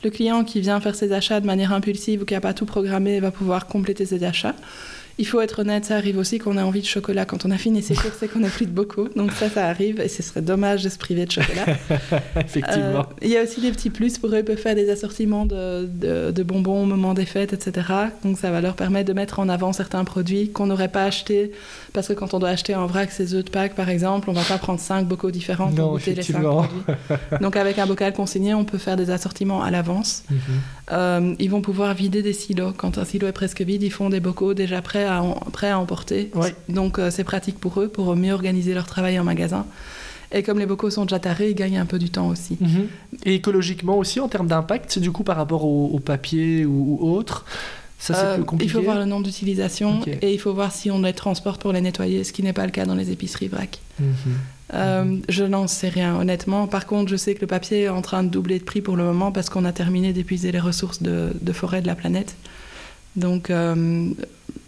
le 0.04 0.10
client 0.10 0.44
qui 0.44 0.62
vient 0.62 0.80
faire 0.80 0.96
ses 0.96 1.12
achats 1.12 1.40
de 1.40 1.46
manière 1.46 1.74
impulsive 1.74 2.22
ou 2.22 2.26
qui 2.26 2.34
n'a 2.34 2.42
pas 2.46 2.54
tout 2.54 2.68
programmé 2.68 3.20
va 3.20 3.32
pouvoir 3.32 3.66
compléter 3.66 4.06
ses 4.06 4.24
achats. 4.24 4.54
Il 5.18 5.26
faut 5.26 5.40
être 5.40 5.60
honnête, 5.60 5.86
ça 5.86 5.96
arrive 5.96 6.18
aussi 6.18 6.40
qu'on 6.40 6.58
ait 6.58 6.62
envie 6.62 6.82
de 6.82 6.86
chocolat 6.86 7.26
quand 7.26 7.46
on 7.46 7.52
a 7.52 7.58
fini 7.58 7.82
ses 7.82 7.96
courses 7.96 8.22
et 8.22 8.28
qu'on 8.28 8.40
n'a 8.40 8.50
plus 8.50 8.66
de 8.66 8.72
bocaux. 8.72 9.08
Donc 9.16 9.32
ça, 9.32 9.50
ça 9.50 9.68
arrive 9.68 10.02
et 10.02 10.10
ce 10.10 10.22
serait 10.22 10.42
dommage 10.42 10.84
de 10.84 10.90
se 10.90 10.98
priver 10.98 11.26
de 11.26 11.32
chocolat. 11.32 11.66
Effectivement. 12.36 13.00
Euh, 13.00 13.04
il 13.22 13.30
y 13.30 13.38
a 13.38 13.44
aussi 13.44 13.62
des 13.62 13.72
petits 13.72 13.90
plus 13.90 14.18
pour 14.18 14.30
eux, 14.32 14.40
ils 14.40 14.44
peuvent 14.44 14.58
faire 14.58 14.76
des 14.76 14.90
assortiments 14.90 15.46
de, 15.46 15.86
de- 15.86 16.32
de 16.32 16.44
bonbons 16.44 16.84
au 16.84 16.86
moment 16.86 17.14
des 17.14 17.26
fêtes, 17.26 17.54
etc. 17.54 17.88
Donc 18.24 18.38
ça 18.38 18.52
va 18.52 18.60
leur 18.62 18.76
permettre 18.76 19.08
de 19.08 19.14
mettre 19.14 19.40
en 19.40 19.48
avant 19.48 19.72
certains 19.74 20.04
produits 20.04 20.50
qu'on 20.50 20.68
n'aurait 20.68 20.90
pas 20.90 21.06
achetés. 21.06 21.52
Parce 21.94 22.10
que 22.10 22.14
quand 22.14 22.34
on 22.34 22.40
doit 22.40 22.50
acheter 22.50 22.76
en 22.76 22.86
vrac 22.86 23.10
ces 23.12 23.34
œufs 23.36 23.46
de 23.46 23.50
Pâques, 23.50 23.76
par 23.76 23.88
exemple, 23.90 24.30
on 24.30 24.34
va 24.34 24.44
pas 24.44 24.58
prendre 24.58 24.80
cinq 24.82 25.08
bocaux 25.08 25.32
différents 25.32 25.70
pour 25.70 25.78
Non, 25.78 25.92
goûter 25.94 26.14
les 26.14 26.24
cinq 26.24 26.42
produits. 26.42 26.82
Donc 27.42 27.56
avec 27.56 27.80
un 27.80 27.86
bocal 27.86 28.12
consigné, 28.12 28.54
on 28.54 28.66
peut 28.66 28.78
faire 28.78 28.98
des 28.98 29.10
assortiments 29.12 29.64
à 29.64 29.72
l'avance. 29.72 30.24
Mhm. 30.30 30.38
Euh, 30.92 31.36
ils 31.40 31.50
vont 31.50 31.62
pouvoir 31.62 31.94
vider 31.94 32.22
des 32.22 32.34
silos. 32.34 32.74
Quand 32.78 32.98
un 32.98 33.06
silo 33.06 33.28
est 33.28 33.32
presque 33.32 33.62
vide, 33.62 33.82
ils 33.82 33.92
font 33.94 34.10
des 34.10 34.20
bocaux 34.20 34.54
déjà 34.54 34.82
prêts 34.82 35.05
à, 35.06 35.24
prêts 35.54 35.70
à 35.70 35.80
emporter. 35.80 36.32
Ouais. 36.36 36.54
Donc 36.70 37.00
euh, 37.00 37.10
c'est 37.12 37.24
pratique 37.24 37.60
pour 37.60 37.80
eux, 37.80 37.88
pour 37.88 38.16
mieux 38.16 38.34
organiser 38.34 38.74
leur 38.74 38.86
travail 38.86 39.18
en 39.20 39.24
magasin. 39.24 39.66
Et 40.32 40.44
comme 40.44 40.60
les 40.60 40.66
bocaux 40.66 40.90
sont 40.90 41.04
déjà 41.06 41.20
tarés, 41.20 41.52
ils 41.52 41.56
gagnent 41.56 41.78
un 41.78 41.86
peu 41.86 42.00
du 42.00 42.10
temps 42.10 42.28
aussi. 42.28 42.58
Mhm. 42.60 42.88
Et 43.26 43.36
écologiquement 43.36 43.98
aussi, 43.98 44.20
en 44.20 44.28
termes 44.28 44.48
d'impact, 44.48 45.00
du 45.00 45.12
coup, 45.12 45.24
par 45.24 45.38
rapport 45.38 45.64
au, 45.64 45.88
au 45.94 46.00
papier 46.00 46.66
ou, 46.66 46.98
ou 47.00 47.12
autre, 47.12 47.46
ça 48.00 48.14
c'est 48.14 48.26
Euh, 48.26 48.36
plus 48.36 48.44
compliqué. 48.44 48.70
il 48.70 48.74
faut 48.74 48.82
voir 48.82 48.98
le 48.98 49.06
nombre 49.06 49.24
d'utilisations 49.24 50.02
et 50.22 50.34
il 50.34 50.40
faut 50.40 50.54
voir 50.54 50.72
si 50.72 50.92
on 50.92 51.00
les 51.02 51.14
transporte 51.14 51.62
pour 51.62 51.72
les 51.72 51.80
nettoyer, 51.82 52.24
ce 52.24 52.34
qui 52.34 52.44
n'est 52.44 52.54
pas 52.54 52.66
le 52.66 52.72
cas 52.72 52.86
dans 52.86 52.96
les 52.96 53.12
épiceries 53.12 53.48
vrac. 53.48 53.80
Mhm. 54.00 54.06
Euh, 54.74 55.18
Je 55.30 55.44
n'en 55.44 55.68
sais 55.68 55.90
rien, 55.90 56.16
honnêtement. 56.20 56.66
Par 56.68 56.88
contre, 56.88 57.10
je 57.10 57.16
sais 57.16 57.36
que 57.36 57.42
le 57.42 57.48
papier 57.48 57.84
est 57.84 57.90
en 57.90 58.02
train 58.02 58.24
de 58.24 58.30
doubler 58.30 58.58
de 58.60 58.64
prix 58.64 58.82
pour 58.82 58.98
le 58.98 59.04
moment 59.04 59.32
parce 59.32 59.50
qu'on 59.52 59.64
a 59.64 59.72
terminé 59.72 60.12
d'épuiser 60.12 60.52
les 60.52 60.60
ressources 60.60 61.02
de, 61.04 61.34
de 61.40 61.54
forêt 61.54 61.82
de 61.82 61.88
la 61.88 61.96
planète. 61.96 62.36
Donc, 63.16 63.50
euh, 63.50 64.10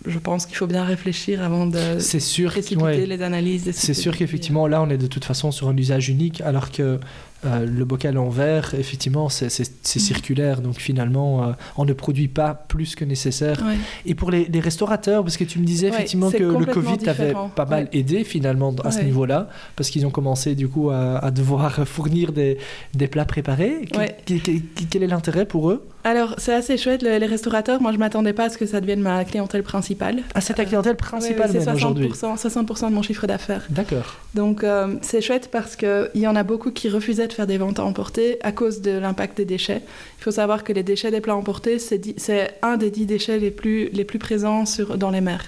je 0.06 0.20
pense 0.20 0.46
qu'il 0.46 0.56
faut 0.56 0.68
bien 0.68 0.84
réfléchir 0.86 1.44
avant 1.44 1.66
de 1.66 2.00
C'est 2.00 2.20
sûr, 2.22 2.52
précipiter 2.52 2.82
ouais. 2.84 3.06
les 3.06 3.22
analyses. 3.22 3.70
C'est 3.74 3.94
sûr 3.94 4.16
qu'effectivement, 4.16 4.68
là, 4.68 4.82
on 4.82 4.90
est 4.90 4.98
de 4.98 5.08
toute 5.08 5.26
façon 5.26 5.52
sur 5.52 5.68
un 5.68 5.76
usage 5.78 6.10
unique, 6.10 6.42
alors 6.42 6.72
que 6.72 7.00
euh, 7.46 7.66
le 7.68 7.86
bocal 7.86 8.18
en 8.18 8.30
verre, 8.30 8.74
effectivement, 8.80 9.30
c'est 9.30 9.46
Mhm. 9.60 9.66
circulaire. 9.84 10.62
Donc 10.62 10.78
finalement, 10.80 11.44
euh, 11.44 11.52
on 11.78 11.86
ne 11.86 11.94
produit 11.94 12.28
pas 12.30 12.56
plus 12.56 12.96
que 12.96 13.06
nécessaire. 13.06 13.62
Ouais. 13.64 13.76
Et 14.08 14.16
pour 14.16 14.32
les, 14.32 14.46
les 14.46 14.60
restaurateurs, 14.60 15.24
parce 15.24 15.38
que 15.38 15.44
tu 15.44 15.60
me 15.60 15.66
disais 15.66 15.90
Ouais, 15.90 15.96
effectivement 15.98 16.32
que 16.32 16.38
le 16.42 16.66
Covid 16.66 16.98
différent. 16.98 17.50
pas 17.50 17.66
mal 17.66 17.84
Ouais. 17.84 18.00
aidé 18.00 18.24
finalement 18.24 18.74
à 18.84 18.90
ce 18.92 19.02
niveau-là, 19.02 19.50
parce 19.76 19.90
qu'ils 19.92 20.06
ont 20.08 20.10
commencé 20.10 20.56
du 20.56 20.68
coup 20.68 20.90
à, 20.90 21.18
à 21.20 21.30
devoir 21.30 21.86
fournir 21.88 22.32
des, 22.32 22.58
des 22.96 23.08
plats 23.08 23.26
préparés. 23.26 23.86
Que- 23.92 23.98
Ouais. 24.00 24.18
que- 24.26 24.34
que- 24.40 24.86
quel 24.90 25.04
est 25.04 25.08
l'intérêt 25.08 25.46
pour 25.46 25.70
eux? 25.70 25.86
Alors, 26.08 26.36
c'est 26.38 26.54
assez 26.54 26.78
chouette, 26.78 27.02
le- 27.04 27.18
les 27.18 27.26
restaurateurs. 27.26 27.82
Moi, 27.82 27.92
je 27.92 27.98
m'attendais 27.98 28.32
pas 28.32 28.46
à 28.46 28.50
ce 28.50 28.58
que 28.58 28.66
ça 28.66 28.80
devienne 28.80 29.02
ma 29.02 29.26
clientèle 29.26 29.62
principale. 29.62 30.20
Ah, 30.36 30.40
c'est 30.40 30.54
ta 30.54 30.64
clientèle 30.64 30.96
principale 30.96 31.48
oui, 31.50 31.56
même 31.58 31.64
c'est 31.66 31.72
aujourd'hui 31.74 32.08
60%, 32.08 32.38
60% 32.38 32.90
de 32.90 32.96
mon 32.96 33.02
chiffre 33.02 33.28
d'affaires. 33.28 33.66
D'accord. 33.70 34.16
Donc 34.34 34.64
euh, 34.64 34.96
c'est 35.02 35.20
chouette 35.20 35.50
parce 35.52 35.76
qu'il 35.76 36.10
y 36.16 36.26
en 36.26 36.38
a 36.38 36.44
beaucoup 36.44 36.72
qui 36.72 36.88
refusaient 36.88 37.28
de 37.28 37.34
faire 37.34 37.46
des 37.46 37.58
ventes 37.58 37.80
à 37.80 37.84
emporter 37.84 38.38
à 38.42 38.54
cause 38.54 38.80
de 38.82 38.92
l'impact 38.92 39.36
des 39.36 39.44
déchets. 39.46 39.82
Il 40.20 40.24
faut 40.24 40.32
savoir 40.32 40.64
que 40.64 40.72
les 40.72 40.84
déchets 40.84 41.12
des 41.12 41.20
plats 41.20 41.36
emportés, 41.36 41.78
c'est 41.78 42.54
un 42.62 42.78
des 42.78 42.90
dix 42.90 43.06
déchets 43.06 43.38
les 43.40 43.52
plus, 43.52 43.90
les 43.90 44.06
plus 44.06 44.20
présents 44.20 44.66
sur, 44.66 44.98
dans 44.98 45.10
les 45.12 45.20
mers. 45.22 45.44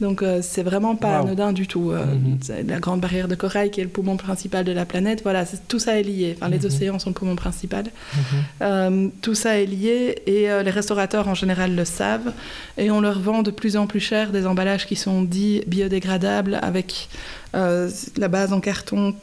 Donc 0.00 0.22
euh, 0.22 0.40
c'est 0.42 0.62
vraiment 0.62 0.94
pas 0.94 1.20
Wow. 1.20 1.26
anodin 1.26 1.52
du 1.52 1.66
tout. 1.66 1.90
Euh, 1.90 2.04
Mhm. 2.04 2.38
La 2.68 2.80
grande 2.80 3.00
barrière 3.00 3.28
de 3.28 3.34
corail 3.34 3.70
qui 3.70 3.80
est 3.80 3.84
le 3.84 3.88
poumon 3.90 4.16
principal 4.18 4.64
de 4.64 4.72
la 4.72 4.84
planète, 4.84 5.22
voilà, 5.22 5.44
tout 5.68 5.78
ça 5.78 5.98
est 5.98 6.02
lié. 6.02 6.36
Enfin, 6.36 6.50
les 6.50 6.58
Mhm. 6.58 6.64
océans 6.66 6.98
sont 6.98 7.10
le 7.10 7.14
poumon 7.14 7.34
principal. 7.36 7.84
Mhm. 7.86 8.20
Euh, 8.62 9.08
tout 9.22 9.34
ça 9.34 9.58
est 9.58 9.64
lié 9.66 10.16
et 10.26 10.42
les 10.64 10.70
restaurateurs 10.70 11.28
en 11.28 11.34
général 11.34 11.74
le 11.74 11.84
savent 11.86 12.32
et 12.76 12.90
on 12.90 13.00
leur 13.00 13.18
vend 13.20 13.42
de 13.42 13.50
plus 13.50 13.76
en 13.76 13.86
plus 13.86 14.00
cher 14.00 14.32
des 14.32 14.46
emballages 14.46 14.86
qui 14.86 14.96
sont 14.96 15.22
dits 15.22 15.62
biodégradables 15.66 16.58
avec 16.62 17.08
la 17.54 18.28
base 18.28 18.52
en 18.52 18.60
carton 18.60 19.14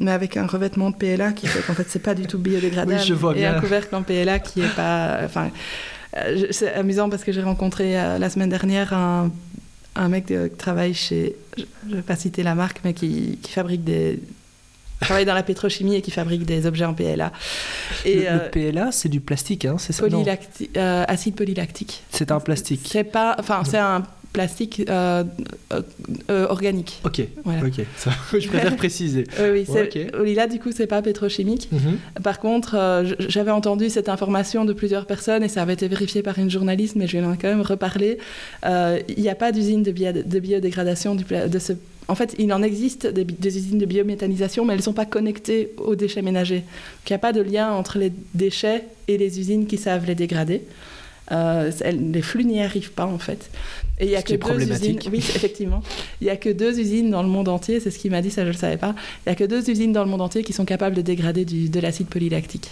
mais 0.00 0.10
avec 0.10 0.36
un 0.36 0.46
revêtement 0.46 0.90
de 0.90 0.96
PLA 0.96 1.32
qui 1.32 1.46
fait 1.46 1.60
qu'en 1.66 1.74
fait 1.74 1.86
c'est 1.88 2.02
pas 2.02 2.14
du 2.14 2.26
tout 2.26 2.38
biodégradable 2.38 2.98
Oui, 2.98 3.06
je 3.06 3.14
vois 3.14 3.36
et 3.36 3.44
un 3.46 3.60
couvercle 3.60 3.94
en 3.94 4.02
PLA 4.02 4.38
qui 4.40 4.60
est 4.62 4.74
pas 4.74 5.20
enfin 5.24 5.50
euh, 6.16 6.46
c'est 6.50 6.72
amusant 6.74 7.08
parce 7.10 7.22
que 7.24 7.30
j'ai 7.32 7.42
rencontré 7.42 7.98
euh, 8.00 8.18
la 8.18 8.28
semaine 8.30 8.48
dernière 8.48 8.92
un, 8.92 9.30
un 9.96 10.08
mec 10.08 10.26
de- 10.26 10.48
qui 10.48 10.56
travaille 10.56 10.94
chez 10.94 11.36
je, 11.56 11.94
vais 11.96 12.02
pas 12.02 12.16
citer 12.16 12.42
la 12.42 12.54
marque 12.54 12.80
mais 12.84 12.94
qui, 12.94 13.38
qui 13.42 13.52
fabrique 13.52 13.84
des 13.84 14.20
travaille 15.00 15.24
dans 15.26 15.34
la 15.34 15.42
pétrochimie 15.42 15.96
et 15.96 16.02
qui 16.02 16.10
fabrique 16.10 16.44
des 16.46 16.66
objets 16.66 16.84
en 16.84 16.94
PLA. 16.94 17.32
Et, 18.04 18.20
le, 18.20 18.26
euh, 18.28 18.48
PLA, 18.48 18.90
c'est 18.92 19.08
du 19.08 19.20
plastique, 19.20 19.64
hein, 19.66 19.76
c'est 19.78 19.92
ça? 19.92 20.04
Euh, 20.06 21.04
Acide 21.06 21.34
polylactique. 21.34 22.02
C'est 22.10 22.30
un 22.32 22.40
plastique. 22.40 22.88
C'est 22.90 23.04
pas, 23.04 23.36
enfin, 23.38 23.62
c'est 23.64 23.78
un 23.78 24.04
plastique 24.34 24.82
euh, 24.90 25.24
organique. 26.28 27.00
Ok, 27.04 27.22
ok, 27.46 27.86
je 28.38 28.48
préfère 28.48 28.76
préciser. 28.76 29.24
oui, 29.40 29.64
oui 30.20 30.34
là 30.34 30.46
du 30.46 30.58
coup 30.58 30.72
c'est 30.72 30.86
pas 30.86 31.00
pétrochimique. 31.00 31.70
Mhm. 31.72 31.96
Par 32.22 32.38
contre, 32.38 32.76
j'avais 33.28 33.50
entendu 33.50 33.88
cette 33.88 34.10
information 34.10 34.66
de 34.66 34.74
plusieurs 34.74 35.06
personnes 35.06 35.42
et 35.42 35.48
ça 35.48 35.62
avait 35.62 35.72
été 35.72 35.88
vérifié 35.88 36.20
par 36.22 36.38
une 36.38 36.50
journaliste, 36.50 36.96
mais 36.96 37.06
je 37.06 37.16
vais 37.16 37.24
quand 37.40 37.48
même 37.48 37.62
reparler. 37.62 38.18
Il 38.64 39.22
n'y 39.22 39.30
a 39.30 39.34
pas 39.34 39.52
d'usine 39.52 39.82
de, 39.82 39.92
de, 39.92 40.38
biodégradation 40.38 41.14
du, 41.14 41.24
de 41.24 41.58
ce 41.58 41.72
en 42.08 42.14
fait, 42.14 42.34
il 42.38 42.52
en 42.52 42.62
existe 42.62 43.06
des, 43.06 43.56
usines 43.56 43.78
de 43.78 43.86
biométhanisation, 43.86 44.64
mais 44.64 44.74
elles 44.74 44.80
ne 44.80 44.84
sont 44.84 44.92
pas 44.92 45.06
connectées 45.06 45.72
aux 45.78 45.94
déchets 45.94 46.22
ménagers. 46.22 46.64
il 47.06 47.12
n'y 47.12 47.16
a 47.16 47.18
pas 47.18 47.32
de 47.32 47.40
lien 47.40 47.72
entre 47.72 47.98
les 47.98 48.12
déchets 48.34 48.84
et 49.08 49.16
les 49.16 49.40
usines 49.40 49.66
qui 49.66 49.78
savent 49.78 50.06
les 50.06 50.14
dégrader. 50.14 50.62
Euh, 51.32 51.70
les 51.90 52.20
flux 52.20 52.44
n'y 52.44 52.60
arrivent 52.62 52.92
pas 52.92 53.06
en 53.06 53.18
fait. 53.18 53.50
Et 54.00 54.06
il 54.06 54.10
y 54.10 54.16
a 54.16 54.22
que 54.22 54.34
deux 54.34 54.72
usines. 54.72 54.98
Oui, 55.10 55.18
effectivement. 55.18 55.82
Il 56.20 56.26
y 56.26 56.30
a 56.30 56.36
que 56.36 56.48
deux 56.48 56.78
usines 56.80 57.10
dans 57.10 57.22
le 57.22 57.28
monde 57.28 57.48
entier. 57.48 57.80
C'est 57.80 57.90
ce 57.90 57.98
qu'il 57.98 58.10
m'a 58.10 58.22
dit, 58.22 58.30
ça 58.30 58.42
je 58.42 58.50
le 58.50 58.56
savais 58.56 58.76
pas. 58.76 58.94
Il 59.26 59.30
y 59.30 59.32
a 59.32 59.34
que 59.34 59.44
deux 59.44 59.70
usines 59.70 59.92
dans 59.92 60.04
le 60.04 60.10
monde 60.10 60.20
entier 60.20 60.42
qui 60.42 60.52
sont 60.52 60.64
capables 60.64 60.96
de 60.96 61.02
dégrader 61.02 61.44
du, 61.44 61.68
de 61.68 61.80
l'acide 61.80 62.08
polylactique. 62.08 62.70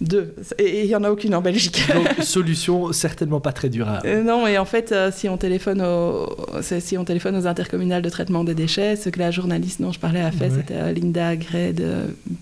Deux. 0.00 0.34
Et 0.58 0.84
il 0.84 0.86
y 0.86 0.96
en 0.96 1.04
a 1.04 1.10
aucune 1.10 1.34
en 1.34 1.42
Belgique. 1.42 1.82
Donc 1.94 2.22
solution 2.22 2.90
certainement 2.92 3.40
pas 3.40 3.52
très 3.52 3.68
durable. 3.68 4.06
Euh, 4.06 4.22
non, 4.22 4.46
et 4.46 4.56
en 4.56 4.64
fait, 4.64 4.92
euh, 4.92 5.10
si 5.14 5.28
on 5.28 5.36
téléphone 5.36 5.82
aux, 5.82 6.34
si 6.62 6.96
on 6.96 7.04
téléphone 7.04 7.36
aux 7.36 7.46
intercommunales 7.46 8.02
de 8.02 8.08
traitement 8.08 8.44
des 8.44 8.54
déchets, 8.54 8.96
ce 8.96 9.10
que 9.10 9.18
la 9.18 9.30
journaliste 9.30 9.82
dont 9.82 9.92
je 9.92 10.00
parlais 10.00 10.22
a 10.22 10.30
fait, 10.30 10.50
c'était 10.50 10.92
Linda 10.94 11.36
Gray 11.36 11.74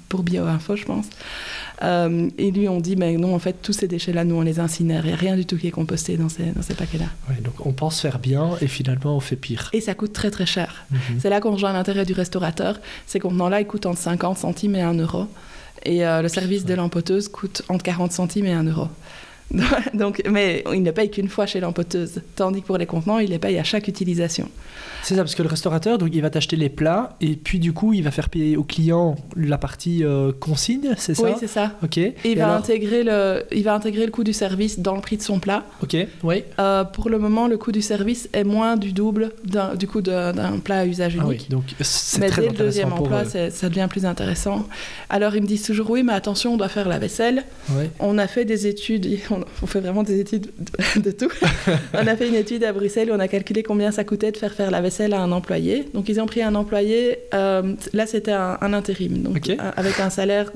pour 0.09 0.23
BioInfo, 0.23 0.77
je 0.77 0.85
pense. 0.85 1.07
Euh, 1.83 2.29
et 2.37 2.51
lui, 2.51 2.69
on 2.69 2.81
dit, 2.81 2.97
mais 2.97 3.17
non, 3.17 3.35
en 3.35 3.39
fait, 3.39 3.57
tous 3.63 3.73
ces 3.73 3.89
déchets-là, 3.89 4.25
nous, 4.25 4.35
on 4.35 4.43
les 4.43 4.61
incinère. 4.61 5.05
Il 5.05 5.09
n'y 5.09 5.13
a 5.15 5.17
rien 5.17 5.37
du 5.37 5.47
tout 5.47 5.57
qui 5.57 5.69
est 5.69 5.73
composté 5.73 6.17
dans 6.17 6.29
ces, 6.29 6.45
dans 6.45 6.63
ces 6.63 6.75
paquets-là. 6.75 7.07
donc 7.43 7.67
on 7.67 7.73
pense 7.73 8.01
faire 8.01 8.10
bien 8.19 8.51
et 8.61 8.67
finalement, 8.67 9.17
on 9.17 9.21
fait 9.21 9.37
pire. 9.37 9.71
Et 9.73 9.81
ça 9.81 9.95
coûte 9.95 10.13
très, 10.13 10.31
très 10.31 10.47
cher. 10.47 10.85
Mhm. 10.91 10.99
C'est 11.21 11.31
là 11.31 11.41
qu'on 11.41 11.53
rejoint 11.53 11.73
l'intérêt 11.73 12.05
du 12.05 12.13
restaurateur. 12.13 12.81
Ces 13.07 13.21
contenants-là, 13.21 13.61
ils 13.61 13.67
coûtent 13.67 13.87
entre 13.87 14.01
50 14.01 14.39
centimes 14.39 14.75
et 14.77 14.83
1 14.83 14.95
euro. 14.95 15.27
Et 15.85 16.05
euh, 16.07 16.23
le 16.23 16.29
service 16.29 16.65
de 16.65 16.75
l'empoteuse 16.75 17.29
coûte 17.29 17.63
entre 17.69 17.85
40 17.85 18.13
centimes 18.13 18.47
et 18.47 18.53
1 18.53 18.65
euro. 18.65 18.89
Donc, 19.95 20.23
mais 20.29 20.63
il 20.73 20.83
ne 20.83 20.91
paye 20.91 21.11
qu'une 21.11 21.29
fois 21.29 21.47
chez 21.47 21.61
l'empoteuse, 21.61 22.23
tandis 22.37 22.63
que 22.63 22.67
pour 22.67 22.79
les 22.79 22.87
contenants, 22.87 23.19
il 23.19 23.31
les 23.31 23.39
paye 23.39 23.59
à 23.59 23.65
chaque 23.65 23.89
utilisation. 23.89 24.49
C'est 25.03 25.15
ça, 25.15 25.23
parce 25.23 25.35
que 25.35 25.43
le 25.43 25.49
restaurateur, 25.49 25.99
donc, 25.99 26.11
il 26.13 26.23
va 26.23 26.31
t'acheter 26.31 26.57
les 26.57 26.69
plats 26.69 27.17
et 27.21 27.37
puis 27.37 27.59
du 27.59 27.73
coup, 27.73 27.93
il 27.93 28.03
va 28.03 28.11
faire 28.11 28.29
payer 28.29 28.57
au 28.57 28.65
client 28.65 29.17
la 29.37 29.59
partie 29.59 30.05
euh, 30.05 30.33
consigne, 30.33 30.95
c'est 30.97 31.15
ça? 31.15 31.23
Oui, 31.23 31.31
c'est 31.39 31.47
ça. 31.47 31.73
Ok. 31.83 31.99
Et, 31.99 32.15
il, 32.25 32.39
va 32.39 32.55
intégrer 32.55 33.03
le, 33.03 33.45
il 33.53 33.65
va 33.65 33.75
intégrer 33.75 34.05
le 34.05 34.13
coût 34.13 34.25
du 34.25 34.33
service 34.33 34.79
dans 34.79 34.95
le 34.95 35.01
prix 35.01 35.17
de 35.17 35.23
son 35.23 35.39
plat. 35.39 35.65
Ok, 35.83 35.97
oui. 36.23 36.45
Euh, 36.59 36.85
pour 36.85 37.09
le 37.09 37.19
moment, 37.19 37.49
le 37.49 37.59
coût 37.59 37.73
du 37.73 37.83
service 37.83 38.29
est 38.33 38.45
moins 38.45 38.77
du 38.77 38.93
double 38.93 39.33
du 39.77 39.87
coût 39.87 40.03
d'un 40.03 40.59
plat 40.59 40.81
à 40.81 40.87
usage 40.87 41.15
unique. 41.15 41.27
Ah 41.27 41.29
oui, 41.29 41.47
donc 41.49 41.65
c'est 41.81 42.27
très 42.29 42.43
dès 42.43 42.49
le 42.49 42.55
deuxième 42.55 42.93
emploi, 42.93 43.25
ça 43.25 43.69
devient 43.69 43.89
plus 43.89 44.07
intéressant. 44.07 44.67
Alors, 45.09 45.35
ils 45.35 45.43
me 45.43 45.47
disent 45.47 45.65
toujours 45.65 45.91
oui, 45.91 46.03
mais 46.03 46.13
attention, 46.13 46.55
on 46.55 46.57
doit 46.57 46.69
faire 46.69 46.89
la 46.89 46.99
vaisselle. 46.99 47.45
On 47.99 48.19
a 48.19 48.27
fait 48.27 48.45
des 48.45 48.67
études, 48.67 49.19
on, 49.63 49.67
fait 49.67 49.81
vraiment 49.81 50.03
des 50.03 50.21
études 50.21 50.51
de, 50.97 51.01
de 51.01 51.11
tout. 51.11 51.31
on 51.95 52.07
a 52.07 52.17
fait 52.17 52.29
une 52.29 52.35
étude 52.35 52.65
à 52.65 52.73
Bruxelles 52.73 53.11
où 53.11 53.15
on 53.15 53.21
a 53.21 53.29
calculé 53.29 53.63
combien 53.63 53.91
ça 53.91 54.05
coûtait 54.05 54.33
de 54.33 54.37
faire 54.37 54.53
faire 54.53 54.71
la 54.71 54.81
vaisselle 54.81 54.90
à 54.99 55.21
un 55.21 55.33
employé. 55.33 55.89
Donc 55.95 56.09
ils 56.09 56.21
ont 56.21 56.27
pris 56.27 56.43
un 56.43 56.55
employé, 56.55 57.19
euh, 57.35 57.75
là 57.93 58.07
c'était 58.07 58.33
un, 58.33 58.73
intérim, 58.73 59.23
donc 59.23 59.49
euh, 59.49 59.57
avec 59.77 60.01
un 60.01 60.11
salaire 60.11 60.53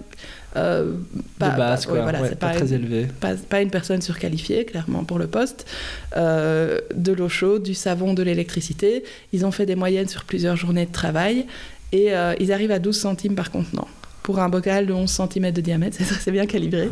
euh, 0.57 0.95
pas, 1.39 1.51
de 1.51 1.57
base, 1.57 1.87
quoi. 1.87 2.03
Voilà, 2.03 2.21
pas, 2.21 2.51
très 2.51 2.73
élevé. 2.73 3.09
Pas, 3.21 3.61
une 3.61 3.71
personne 3.71 4.01
surqualifiée, 4.01 4.65
clairement, 4.65 5.03
pour 5.03 5.19
le 5.19 5.27
poste. 5.27 5.67
de 6.15 7.13
l'eau 7.13 7.29
chaude, 7.29 7.65
du 7.65 7.75
savon, 7.75 8.15
de 8.15 8.23
l'électricité. 8.23 9.03
Ils 9.33 9.45
ont 9.45 9.51
fait 9.51 9.67
des 9.67 9.75
moyennes 9.75 10.09
sur 10.09 10.25
plusieurs 10.25 10.57
journées 10.57 10.87
de 10.87 10.93
travail 10.93 11.47
et 11.91 12.13
ils 12.39 12.53
arrivent 12.53 12.71
à 12.71 12.79
12 12.79 12.97
centimes 12.97 13.35
par 13.35 13.51
contenant 13.51 13.89
pour 14.25 14.39
un 14.39 14.49
bocal 14.49 14.87
de 14.87 14.93
11 14.93 15.09
cm 15.09 15.53
de 15.53 15.61
diamètre, 15.61 15.99
c'est 16.21 16.33
bien 16.33 16.47
calibré. 16.47 16.91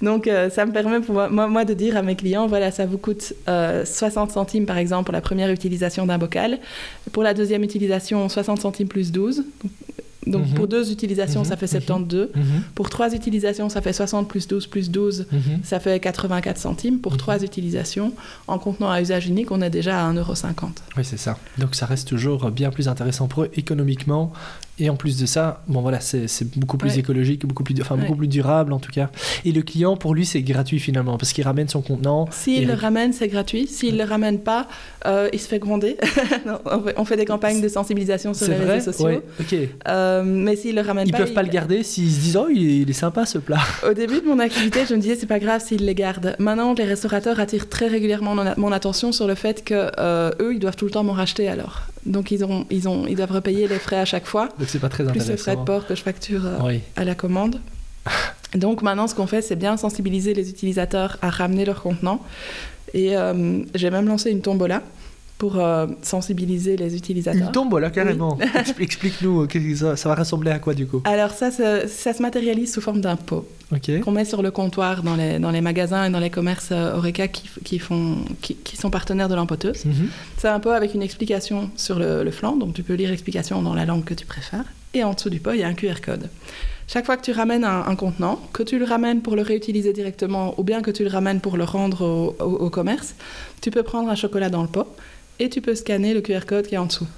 Donc 0.00 0.26
euh, 0.26 0.48
ça 0.48 0.64
me 0.64 0.72
permet 0.72 1.00
pour 1.00 1.14
moi, 1.14 1.46
moi, 1.46 1.64
de 1.66 1.74
dire 1.74 1.96
à 1.96 2.02
mes 2.02 2.16
clients, 2.16 2.46
voilà, 2.46 2.72
ça 2.72 2.86
vous 2.86 2.98
coûte 2.98 3.34
60 3.44 3.46
euh, 3.48 4.32
centimes 4.32 4.66
par 4.66 4.78
exemple 4.78 5.04
pour 5.04 5.12
la 5.12 5.20
première 5.20 5.50
utilisation 5.50 6.06
d'un 6.06 6.16
bocal. 6.16 6.58
Pour 7.12 7.22
la 7.22 7.34
deuxième 7.34 7.62
utilisation, 7.62 8.28
60 8.28 8.62
centimes 8.62 8.88
plus 8.88 9.12
12. 9.12 9.44
Donc 10.26 10.46
mhm. 10.46 10.54
pour 10.54 10.68
deux 10.68 10.90
utilisations, 10.90 11.44
ça 11.44 11.54
mhm. 11.54 11.60
fait 11.60 11.66
72. 11.66 12.28
Mhm. 12.34 12.42
Pour 12.74 12.88
trois 12.88 13.14
utilisations, 13.14 13.68
ça 13.68 13.82
fait 13.82 13.92
60 13.92 14.26
plus 14.28 14.48
12 14.48 14.66
plus 14.66 14.90
12, 14.90 15.26
ça 15.62 15.80
fait 15.80 16.00
84 16.00 16.56
centimes. 16.58 16.98
Pour 16.98 17.18
trois 17.18 17.42
utilisations, 17.42 18.12
en 18.46 18.58
contenant 18.58 18.90
à 18.90 19.02
usage 19.02 19.26
unique, 19.26 19.50
on 19.50 19.60
est 19.60 19.70
déjà 19.70 20.06
à 20.06 20.12
1,50€. 20.12 20.68
Oui, 20.96 21.04
c'est 21.04 21.18
ça. 21.18 21.38
Donc 21.58 21.74
ça 21.74 21.84
reste 21.84 22.08
toujours 22.08 22.50
bien 22.50 22.70
plus 22.70 22.88
intéressant 22.88 23.28
pour 23.28 23.44
eux 23.44 23.50
économiquement 23.54 24.32
et 24.80 24.88
en 24.88 24.96
plus 24.96 25.18
de 25.18 25.26
ça, 25.26 25.62
bon 25.68 25.82
voilà, 25.82 26.00
c'est 26.00 26.26
beaucoup 26.56 26.78
plus 26.78 26.96
écologique, 26.96 27.44
beaucoup 27.44 27.62
plus, 27.62 27.74
enfin, 27.82 27.96
beaucoup 27.96 28.16
plus 28.16 28.28
durable 28.28 28.72
en 28.72 28.78
tout 28.78 28.90
cas. 28.90 29.10
Et 29.44 29.52
le 29.52 29.60
client, 29.60 29.94
pour 29.96 30.14
lui, 30.14 30.24
c'est 30.24 30.40
gratuit 30.40 30.80
finalement, 30.80 31.18
parce 31.18 31.34
qu'il 31.34 31.44
ramène 31.44 31.68
son 31.68 31.82
contenant. 31.82 32.26
S'il 32.30 32.66
le 32.66 32.72
ramène, 32.72 33.12
c'est 33.12 33.28
gratuit. 33.28 33.66
S'il 33.66 33.94
ne 33.94 33.98
le 33.98 34.08
ramène 34.08 34.40
pas, 34.40 34.68
euh, 35.06 35.28
il 35.34 35.38
se 35.38 35.48
fait 35.48 35.58
gronder. 35.58 35.98
on, 36.96 37.04
fait, 37.04 37.16
des 37.16 37.26
campagnes 37.26 37.60
de 37.60 37.68
sensibilisation 37.68 38.32
sur 38.32 38.48
les 38.48 38.56
réseaux 38.56 38.92
sociaux. 38.92 39.22
Euh, 39.86 40.22
mais 40.24 40.56
s'il 40.56 40.74
le 40.74 40.80
ramène 40.80 41.06
ils 41.06 41.12
pas... 41.12 41.18
Ils 41.18 41.24
peuvent 41.24 41.34
pas 41.34 41.42
le 41.42 41.50
garder 41.50 41.82
s'ils 41.82 42.10
se 42.10 42.20
disent 42.20 42.36
«Oh, 42.38 42.48
il 42.50 42.88
est, 42.88 42.92
sympa 42.94 43.26
ce 43.26 43.36
plat». 43.36 43.60
Au 43.88 43.92
début 43.92 44.22
de 44.22 44.26
mon 44.26 44.38
activité, 44.38 44.80
je 44.88 44.94
me 44.94 45.00
disais 45.00 45.16
«C'est 45.20 45.26
pas 45.26 45.38
grave 45.38 45.62
s'ils 45.62 45.84
les 45.84 45.94
gardent». 45.94 46.36
Maintenant, 46.38 46.72
les 46.72 46.84
restaurateurs 46.84 47.38
attirent 47.38 47.68
très 47.68 47.88
régulièrement 47.88 48.34
mon 48.56 48.72
attention 48.72 49.12
sur 49.12 49.26
le 49.26 49.34
fait 49.34 49.62
que 49.62 49.90
euh, 49.98 50.30
eux, 50.40 50.54
ils 50.54 50.58
doivent 50.58 50.76
tout 50.76 50.86
le 50.86 50.90
temps 50.90 51.04
m'en 51.04 51.12
racheter 51.12 51.48
alors. 51.48 51.82
Donc 52.06 52.30
ils, 52.30 52.44
ont, 52.44 52.66
ils, 52.70 52.88
ont, 52.88 53.06
ils 53.06 53.16
doivent 53.16 53.32
repayer 53.32 53.68
les 53.68 53.78
frais 53.78 53.98
à 53.98 54.04
chaque 54.04 54.26
fois. 54.26 54.48
Donc 54.58 54.68
c'est 54.68 54.78
pas 54.78 54.88
très 54.88 55.04
intéressant. 55.04 55.32
Plus 55.32 55.36
frais 55.36 55.56
de 55.56 55.64
port 55.64 55.86
que 55.86 55.94
je 55.94 56.02
facture 56.02 56.46
euh, 56.46 56.78
à 56.96 57.04
la 57.04 57.14
commande. 57.14 57.60
Donc 58.54 58.82
maintenant, 58.82 59.06
ce 59.06 59.14
qu'on 59.14 59.26
fait, 59.26 59.42
c'est 59.42 59.56
bien 59.56 59.76
sensibiliser 59.76 60.34
les 60.34 60.50
utilisateurs 60.50 61.18
à 61.22 61.30
ramener 61.30 61.64
leur 61.64 61.82
contenant. 61.82 62.20
Et 62.94 63.16
euh, 63.16 63.62
j'ai 63.74 63.90
même 63.90 64.08
lancé 64.08 64.30
une 64.30 64.40
tombola 64.40 64.82
pour 65.40 65.58
euh, 65.58 65.86
sensibiliser 66.02 66.76
les 66.76 66.94
utilisateurs. 66.94 67.46
Une 67.46 67.50
tombola, 67.50 67.88
carrément. 67.88 68.36
Explique-nous, 68.78 69.48
ça, 69.74 69.96
ça, 69.96 70.10
va 70.10 70.14
ressembler 70.16 70.50
à 70.50 70.58
quoi 70.58 70.74
du 70.74 70.86
coup 70.86 71.00
Alors 71.04 71.30
ça, 71.30 71.50
ça, 71.50 71.88
ça, 71.88 72.12
se 72.12 72.20
matérialise 72.20 72.70
sous 72.74 72.82
forme 72.82 73.00
d'un 73.00 73.16
pot 73.16 73.48
qu'on 74.04 74.10
met 74.10 74.26
sur 74.26 74.42
le 74.42 74.50
comptoir 74.50 75.02
dans 75.02 75.16
les, 75.16 75.38
dans 75.38 75.50
les 75.50 75.62
magasins 75.62 76.04
et 76.04 76.10
dans 76.10 76.18
les 76.18 76.28
commerces 76.28 76.72
Oreca 76.72 77.26
qui, 77.28 77.48
qui, 77.64 77.78
font, 77.78 78.18
qui, 78.42 78.54
qui, 78.56 78.76
sont 78.76 78.90
partenaires 78.90 79.30
de 79.30 79.34
l'empoteuse. 79.34 79.86
Mhm. 79.86 80.10
C'est 80.36 80.48
un 80.48 80.60
pot 80.60 80.70
avec 80.70 80.92
une 80.92 81.02
explication 81.02 81.70
sur 81.74 81.98
le, 81.98 82.22
le, 82.22 82.30
flanc, 82.30 82.56
donc 82.56 82.74
tu 82.74 82.82
peux 82.82 82.94
lire 82.94 83.08
l'explication 83.08 83.62
dans 83.62 83.74
la 83.74 83.86
langue 83.86 84.04
que 84.04 84.14
tu 84.14 84.26
préfères. 84.26 84.64
Et 84.92 85.04
en 85.04 85.14
dessous 85.14 85.30
du 85.30 85.40
pot, 85.40 85.52
il 85.52 85.60
y 85.60 85.62
a 85.62 85.68
un 85.68 85.74
QR 85.74 86.02
code. 86.04 86.28
Chaque 86.86 87.06
fois 87.06 87.16
que 87.16 87.22
tu 87.22 87.32
ramènes 87.32 87.64
un, 87.64 87.94
contenant, 87.94 88.40
que 88.52 88.64
tu 88.64 88.78
le 88.78 88.84
ramènes 88.84 89.22
pour 89.22 89.36
le 89.36 89.42
réutiliser 89.42 89.92
directement 89.94 90.54
ou 90.58 90.64
bien 90.64 90.82
que 90.82 90.90
tu 90.90 91.04
le 91.04 91.08
ramènes 91.08 91.40
pour 91.40 91.56
le 91.56 91.64
rendre 91.64 92.04
au, 92.04 92.44
au 92.44 92.68
commerce, 92.68 93.14
tu 93.62 93.70
peux 93.70 93.84
prendre 93.84 94.10
un 94.10 94.16
chocolat 94.16 94.50
dans 94.50 94.62
le 94.62 94.68
pot 94.68 94.88
et 95.40 95.48
tu 95.48 95.60
peux 95.60 95.74
scanner 95.74 96.14
le 96.14 96.20
QR 96.20 96.46
code 96.46 96.66
qui 96.66 96.76
est 96.76 96.78
en 96.78 96.86
dessous. 96.86 97.08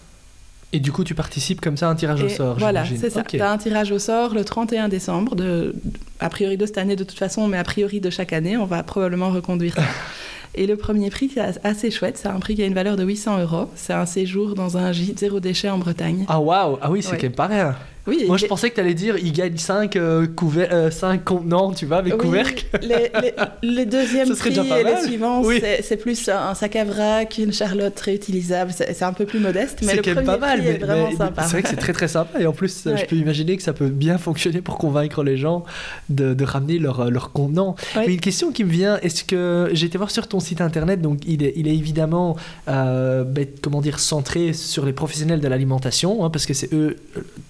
Et 0.74 0.80
du 0.80 0.90
coup, 0.90 1.04
tu 1.04 1.14
participes 1.14 1.60
comme 1.60 1.76
ça 1.76 1.88
à 1.88 1.90
un 1.90 1.94
tirage 1.94 2.22
au 2.22 2.30
sort 2.30 2.56
Voilà, 2.58 2.84
c'est 2.86 3.10
ça. 3.10 3.22
Tu 3.22 3.38
as 3.38 3.50
un 3.50 3.58
tirage 3.58 3.92
au 3.92 3.98
sort 3.98 4.34
le 4.34 4.42
31 4.42 4.88
décembre, 4.88 5.36
de, 5.36 5.74
a 6.18 6.30
priori 6.30 6.56
de 6.56 6.64
cette 6.64 6.78
année 6.78 6.96
de 6.96 7.04
toute 7.04 7.18
façon, 7.18 7.46
mais 7.46 7.58
a 7.58 7.64
priori 7.64 8.00
de 8.00 8.08
chaque 8.08 8.32
année. 8.32 8.56
On 8.56 8.64
va 8.64 8.82
probablement 8.82 9.30
reconduire 9.30 9.74
ça. 9.74 9.82
Et 10.54 10.66
le 10.66 10.76
premier 10.76 11.10
prix, 11.10 11.30
c'est 11.32 11.40
assez 11.64 11.90
chouette. 11.90 12.18
C'est 12.18 12.28
un 12.28 12.38
prix 12.38 12.54
qui 12.54 12.62
a 12.62 12.66
une 12.66 12.74
valeur 12.74 12.96
de 12.96 13.04
800 13.04 13.40
euros. 13.40 13.70
C'est 13.74 13.94
un 13.94 14.06
séjour 14.06 14.54
dans 14.54 14.76
un 14.76 14.92
gîte 14.92 15.18
zéro 15.18 15.40
déchet 15.40 15.70
en 15.70 15.78
Bretagne. 15.78 16.26
Ah 16.28 16.40
waouh 16.40 16.78
Ah 16.80 16.90
oui, 16.90 17.02
c'est 17.02 17.16
quand 17.16 17.22
même 17.22 17.32
pas 17.32 17.46
rien. 17.46 17.76
Oui, 18.06 18.24
Moi, 18.26 18.36
je 18.36 18.46
pensais 18.46 18.68
que 18.70 18.74
tu 18.74 18.80
allais 18.80 18.94
dire 18.94 19.16
il 19.16 19.32
gagne 19.32 19.56
5 19.56 19.94
euh, 19.96 20.26
euh, 20.56 21.18
contenants, 21.24 21.72
tu 21.72 21.86
vois, 21.86 21.98
avec 21.98 22.16
couvercle. 22.16 22.66
Les, 22.82 23.10
les, 23.22 23.32
les 23.62 23.86
deuxièmes 23.86 24.34
prix 24.34 24.58
et 24.58 24.84
les 24.84 25.02
suivants, 25.06 25.42
c'est 25.82 25.96
plus 25.96 26.28
un 26.28 26.54
sac 26.54 26.76
à 26.76 26.84
vrac, 26.84 27.38
une 27.38 27.52
charlotte 27.52 27.98
réutilisable. 28.00 28.72
C'est 28.72 29.02
un 29.02 29.12
peu 29.12 29.24
plus 29.24 29.38
modeste, 29.38 29.80
mais 29.84 29.94
le 29.94 30.02
premier 30.02 30.26
pas 30.26 30.38
mal, 30.38 30.60
prix 30.60 30.68
est 30.68 30.78
vraiment 30.78 31.16
sympa. 31.16 31.42
C'est 31.42 31.52
vrai 31.52 31.62
que 31.62 31.68
c'est 31.68 31.76
très 31.76 31.92
très 31.92 32.08
sympa. 32.08 32.40
Et 32.40 32.46
en 32.46 32.52
plus, 32.52 32.82
je 32.84 33.04
peux 33.06 33.16
imaginer 33.16 33.56
que 33.56 33.62
ça 33.62 33.72
peut 33.72 33.88
bien 33.88 34.18
fonctionner 34.18 34.60
pour 34.60 34.78
convaincre 34.78 35.22
les 35.22 35.36
gens 35.36 35.64
de, 36.08 36.34
de 36.34 36.44
ramener 36.44 36.78
leur, 36.78 37.10
leur 37.10 37.32
contenant. 37.32 37.76
Mais 37.96 38.14
une 38.14 38.20
question 38.20 38.52
qui 38.52 38.64
me 38.64 38.70
vient, 38.70 38.98
est-ce 38.98 39.24
que 39.24 39.70
j'ai 39.72 39.86
été 39.86 39.98
voir 39.98 40.10
sur 40.10 40.26
ton 40.26 40.40
site 40.40 40.60
internet, 40.60 41.00
donc 41.00 41.20
il 41.26 41.42
est, 41.42 41.52
il 41.56 41.68
est 41.68 41.74
évidemment, 41.74 42.36
euh, 42.68 43.24
ben, 43.24 43.46
comment 43.60 43.80
dire, 43.80 44.00
centré 44.00 44.52
sur 44.52 44.84
les 44.84 44.92
professionnels 44.92 45.40
de 45.40 45.48
l'alimentation, 45.48 46.24
hein, 46.24 46.30
parce 46.30 46.46
que 46.46 46.54
c'est 46.54 46.72
eux 46.72 46.96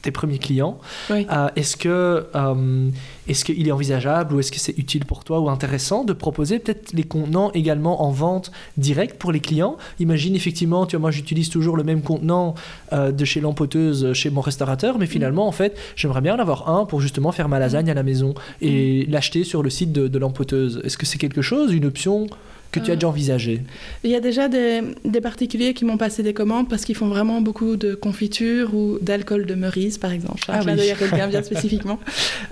tes 0.02 0.10
premiers 0.10 0.38
clients. 0.42 0.78
Oui. 1.10 1.26
Euh, 1.32 1.48
est-ce 1.56 1.76
que 1.76 2.26
euh, 2.34 2.90
est-ce 3.28 3.44
qu'il 3.44 3.66
est 3.66 3.72
envisageable 3.72 4.34
ou 4.34 4.40
est-ce 4.40 4.52
que 4.52 4.58
c'est 4.58 4.76
utile 4.78 5.04
pour 5.06 5.24
toi 5.24 5.40
ou 5.40 5.48
intéressant 5.48 6.04
de 6.04 6.12
proposer 6.12 6.58
peut-être 6.58 6.92
les 6.92 7.04
contenants 7.04 7.50
également 7.52 8.02
en 8.02 8.10
vente 8.10 8.52
directe 8.76 9.18
pour 9.18 9.32
les 9.32 9.40
clients? 9.40 9.76
Imagine 10.00 10.34
effectivement, 10.34 10.84
tu 10.86 10.96
vois, 10.96 11.02
moi 11.02 11.10
j'utilise 11.10 11.48
toujours 11.48 11.76
le 11.76 11.84
même 11.84 12.02
contenant 12.02 12.54
euh, 12.92 13.12
de 13.12 13.24
chez 13.24 13.40
l'empoteuse 13.40 14.12
chez 14.12 14.28
mon 14.28 14.40
restaurateur, 14.40 14.98
mais 14.98 15.06
finalement 15.06 15.46
en 15.46 15.52
fait 15.52 15.78
j'aimerais 15.96 16.20
bien 16.20 16.34
en 16.36 16.38
avoir 16.38 16.68
un 16.68 16.84
pour 16.84 17.00
justement 17.00 17.32
faire 17.32 17.48
ma 17.48 17.58
lasagne 17.58 17.90
à 17.90 17.94
la 17.94 18.02
maison 18.02 18.34
et 18.60 19.06
l'acheter 19.08 19.44
sur 19.44 19.62
le 19.62 19.70
site 19.70 19.92
de, 19.92 20.08
de 20.08 20.18
l'empoteuse. 20.18 20.80
Est-ce 20.84 20.98
que 20.98 21.06
c'est 21.06 21.18
quelque 21.18 21.42
chose, 21.42 21.72
une 21.72 21.86
option 21.86 22.26
que 22.72 22.80
tu 22.80 22.90
as 22.90 22.94
Euh, 22.94 22.96
déjà 22.96 23.08
envisagé 23.08 23.60
Il 24.02 24.10
y 24.10 24.16
a 24.16 24.20
déjà 24.20 24.48
des, 24.48 24.80
des 25.04 25.20
particuliers 25.20 25.74
qui 25.74 25.84
m'ont 25.84 25.98
passé 25.98 26.22
des 26.22 26.32
commandes 26.34 26.68
parce 26.68 26.84
qu'ils 26.84 26.96
font 26.96 27.08
vraiment 27.08 27.40
beaucoup 27.40 27.76
de 27.76 27.94
confitures 27.94 28.74
ou 28.74 28.98
d'alcool 29.00 29.46
de 29.46 29.54
Meurice, 29.54 29.98
par 29.98 30.12
exemple. 30.12 30.42
Ah 30.48 30.60
oui. 30.64 30.90
à 30.90 30.94
quelqu'un 30.94 31.28
bien 31.28 31.42
spécifiquement. 31.50 32.00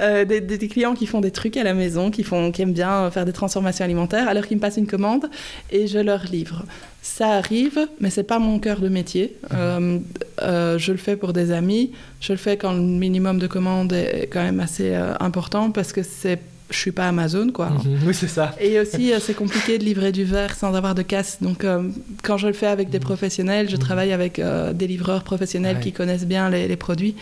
Euh, 0.01 0.25
des, 0.25 0.68
clients 0.68 0.95
qui 0.95 1.07
font 1.07 1.21
des 1.21 1.31
trucs 1.31 1.57
à 1.57 1.64
la 1.64 1.75
maison, 1.75 2.11
qui, 2.11 2.23
font, 2.23 2.53
qui 2.53 2.62
aiment 2.62 2.75
bien 2.75 3.11
faire 3.11 3.25
des 3.25 3.33
transformations 3.33 3.85
alimentaires, 3.85 4.29
alors 4.29 4.47
qu'ils 4.47 4.59
me 4.59 4.61
passent 4.61 4.77
une 4.77 4.87
commande 4.87 5.27
et 5.71 5.87
je 5.87 5.99
leur 5.99 6.25
livre. 6.25 6.64
Ça 7.03 7.29
arrive, 7.29 7.89
mais 7.99 8.11
c'est 8.11 8.25
pas 8.25 8.39
mon 8.39 8.59
cœur 8.59 8.81
de 8.81 8.91
métier. 8.91 9.37
Euh, 9.55 9.99
euh, 10.43 10.77
je 10.77 10.93
le 10.93 10.99
fais 10.99 11.16
pour 11.16 11.33
des 11.33 11.51
amis. 11.51 11.93
Je 12.21 12.33
le 12.35 12.39
fais 12.39 12.59
quand 12.59 12.75
le 12.75 12.83
minimum 12.83 13.39
de 13.39 13.47
commandes 13.47 13.95
est 13.95 14.29
quand 14.31 14.43
même 14.43 14.61
assez 14.61 14.95
important 15.18 15.71
parce 15.71 15.95
que 15.95 16.03
c'est, 16.03 16.39
je 16.71 16.77
suis 16.79 16.93
pas 16.93 17.09
Amazon, 17.09 17.51
quoi. 17.53 17.71
Mhm. 17.71 17.99
Oui, 18.07 18.14
c'est 18.14 18.29
ça. 18.29 18.55
Et 18.61 18.79
aussi, 18.81 19.12
euh, 19.12 19.18
c'est 19.21 19.35
compliqué 19.35 19.79
de 19.79 19.85
livrer 19.85 20.12
du 20.12 20.25
verre 20.25 20.55
sans 20.55 20.75
avoir 20.75 20.95
de 20.95 21.03
casse. 21.03 21.39
Donc, 21.43 21.64
euh, 21.64 21.83
quand 22.23 22.37
je 22.37 22.47
le 22.47 22.53
fais 22.53 22.66
avec 22.66 22.91
des 22.91 23.01
professionnels, 23.01 23.68
je 23.68 23.77
travaille 23.77 24.12
avec 24.12 24.39
euh, 24.39 24.73
des 24.73 24.87
livreurs 24.87 25.23
professionnels 25.25 25.77
Ouais. 25.77 25.83
qui 25.83 25.93
connaissent 25.93 26.27
bien 26.27 26.49
les, 26.51 26.68
les 26.68 26.77
produits. 26.77 27.14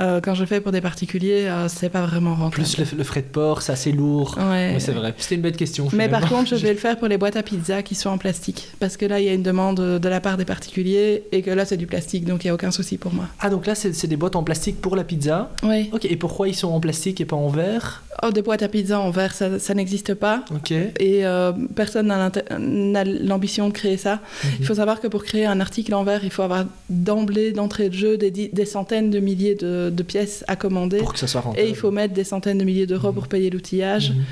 Euh, 0.00 0.20
quand 0.22 0.34
je 0.34 0.44
fais 0.44 0.60
pour 0.60 0.72
des 0.72 0.80
particuliers, 0.80 1.46
euh, 1.46 1.68
c'est 1.68 1.90
pas 1.90 2.02
vraiment 2.02 2.34
rentable. 2.34 2.52
Plus 2.52 2.78
le, 2.78 2.84
le 2.98 3.04
frais 3.04 3.22
de 3.22 3.26
port, 3.26 3.62
c'est 3.62 3.72
assez 3.72 3.92
lourd. 3.92 4.36
Ouais. 4.38 4.72
Oui, 4.74 4.80
c'est 4.80 4.92
vrai. 4.92 5.14
C'était 5.18 5.34
une 5.34 5.42
bête 5.42 5.56
question. 5.56 5.88
Mais 5.92 6.08
par 6.08 6.28
contre, 6.28 6.56
je 6.56 6.56
vais 6.62 6.72
le 6.72 6.78
faire 6.78 6.98
pour 6.98 7.08
les 7.08 7.18
boîtes 7.18 7.36
à 7.36 7.42
pizza 7.42 7.82
qui 7.82 7.94
sont 7.94 8.10
en 8.10 8.18
plastique. 8.18 8.68
Parce 8.78 8.96
que 8.96 9.04
là, 9.06 9.20
il 9.20 9.26
y 9.26 9.28
a 9.28 9.34
une 9.34 9.42
demande 9.42 9.80
de 9.80 10.08
la 10.08 10.20
part 10.20 10.36
des 10.36 10.44
particuliers 10.44 11.24
et 11.32 11.42
que 11.42 11.50
là, 11.50 11.64
c'est 11.64 11.76
du 11.76 11.86
plastique, 11.86 12.24
donc 12.24 12.44
il 12.44 12.46
n'y 12.46 12.50
a 12.50 12.54
aucun 12.54 12.70
souci 12.70 12.96
pour 12.96 13.12
moi. 13.12 13.26
Ah, 13.40 13.50
donc 13.50 13.66
là, 13.66 13.74
c'est 13.74 14.06
des 14.06 14.16
boîtes 14.16 14.36
en 14.36 14.42
plastique 14.42 14.80
pour 14.80 14.96
la 14.96 15.04
pizza. 15.04 15.50
Oui. 15.62 15.90
Ok, 15.92 16.04
et 16.04 16.16
pourquoi 16.16 16.48
ils 16.48 16.54
sont 16.54 16.68
en 16.68 16.80
plastique 16.80 17.20
et 17.20 17.24
pas 17.24 17.36
en 17.36 17.48
verre 17.48 18.02
Oh, 18.22 18.30
des 18.30 18.42
boîtes 18.42 18.62
à 18.62 18.68
pizza 18.68 19.00
en 19.00 19.10
verre, 19.10 19.32
ça, 19.32 19.58
ça 19.58 19.72
n'existe 19.72 20.14
pas. 20.14 20.44
Ok. 20.54 20.72
Et 20.72 21.24
euh, 21.24 21.52
personne 21.74 22.08
n'a 22.08 23.04
l'ambition 23.04 23.68
de 23.68 23.72
créer 23.72 23.96
ça. 23.96 24.20
Il 24.58 24.66
faut 24.66 24.74
savoir 24.74 25.00
que 25.00 25.06
pour 25.06 25.24
créer 25.24 25.46
un 25.46 25.60
article 25.60 25.94
en 25.94 26.04
verre, 26.04 26.22
il 26.22 26.30
faut 26.30 26.42
avoir 26.42 26.64
d'emblée, 26.90 27.52
d'entrée 27.52 27.88
de 27.88 27.94
jeu, 27.94 28.18
des 28.18 28.64
centaines 28.66 29.10
de 29.10 29.20
milliers 29.20 29.54
de, 29.54 29.89
de 29.94 30.02
pièces 30.02 30.44
à 30.48 30.56
commander. 30.56 30.98
Pour 30.98 31.12
que 31.12 31.18
ça 31.18 31.26
soit 31.26 31.40
rentable. 31.40 31.64
Et 31.64 31.68
il 31.68 31.76
faut 31.76 31.90
mettre 31.90 32.14
des 32.14 32.24
centaines 32.24 32.58
de 32.58 32.64
milliers 32.64 32.86
d'euros 32.86 33.12
pour 33.12 33.28
payer 33.28 33.50
l'outillage. 33.50 34.10
Mhm. 34.10 34.24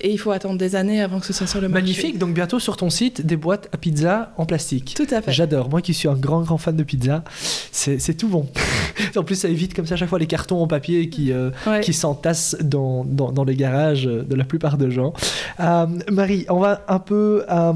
Et 0.00 0.10
il 0.12 0.18
faut 0.18 0.30
attendre 0.30 0.58
des 0.58 0.76
années 0.76 1.00
avant 1.00 1.20
que 1.20 1.26
ce 1.26 1.32
soit 1.32 1.46
sur 1.46 1.60
le 1.60 1.68
marché. 1.68 1.82
Magnifique, 1.82 2.18
donc 2.18 2.34
bientôt 2.34 2.58
sur 2.58 2.76
ton 2.76 2.90
site, 2.90 3.24
des 3.24 3.36
boîtes 3.36 3.68
à 3.72 3.78
pizza 3.78 4.32
en 4.36 4.44
plastique. 4.44 4.94
Tout 4.94 5.06
à 5.10 5.22
fait. 5.22 5.32
J'adore, 5.32 5.70
moi 5.70 5.80
qui 5.80 5.94
suis 5.94 6.06
un 6.08 6.14
grand 6.14 6.42
grand 6.42 6.58
fan 6.58 6.76
de 6.76 6.82
pizza, 6.82 7.24
c'est 7.72 8.14
tout 8.16 8.28
bon. 8.28 8.46
en 9.16 9.22
plus 9.24 9.36
ça 9.36 9.48
évite 9.48 9.72
comme 9.74 9.86
ça 9.86 9.94
à 9.94 9.96
chaque 9.96 10.08
fois 10.08 10.18
les 10.18 10.26
cartons 10.26 10.60
en 10.62 10.66
papier 10.66 11.08
qui, 11.08 11.32
euh, 11.32 11.50
Ouais. 11.66 11.80
qui 11.80 11.92
s'entassent 11.94 12.56
dans, 12.62 13.04
dans, 13.04 13.32
dans 13.32 13.44
les 13.44 13.56
garages 13.56 14.04
de 14.04 14.34
la 14.34 14.44
plupart 14.44 14.76
des 14.76 14.90
gens. 14.90 15.12
Euh, 15.60 15.86
Marie, 16.10 16.44
on 16.50 16.58
va 16.60 16.84
un 16.88 16.98
peu 16.98 17.44
euh, 17.50 17.72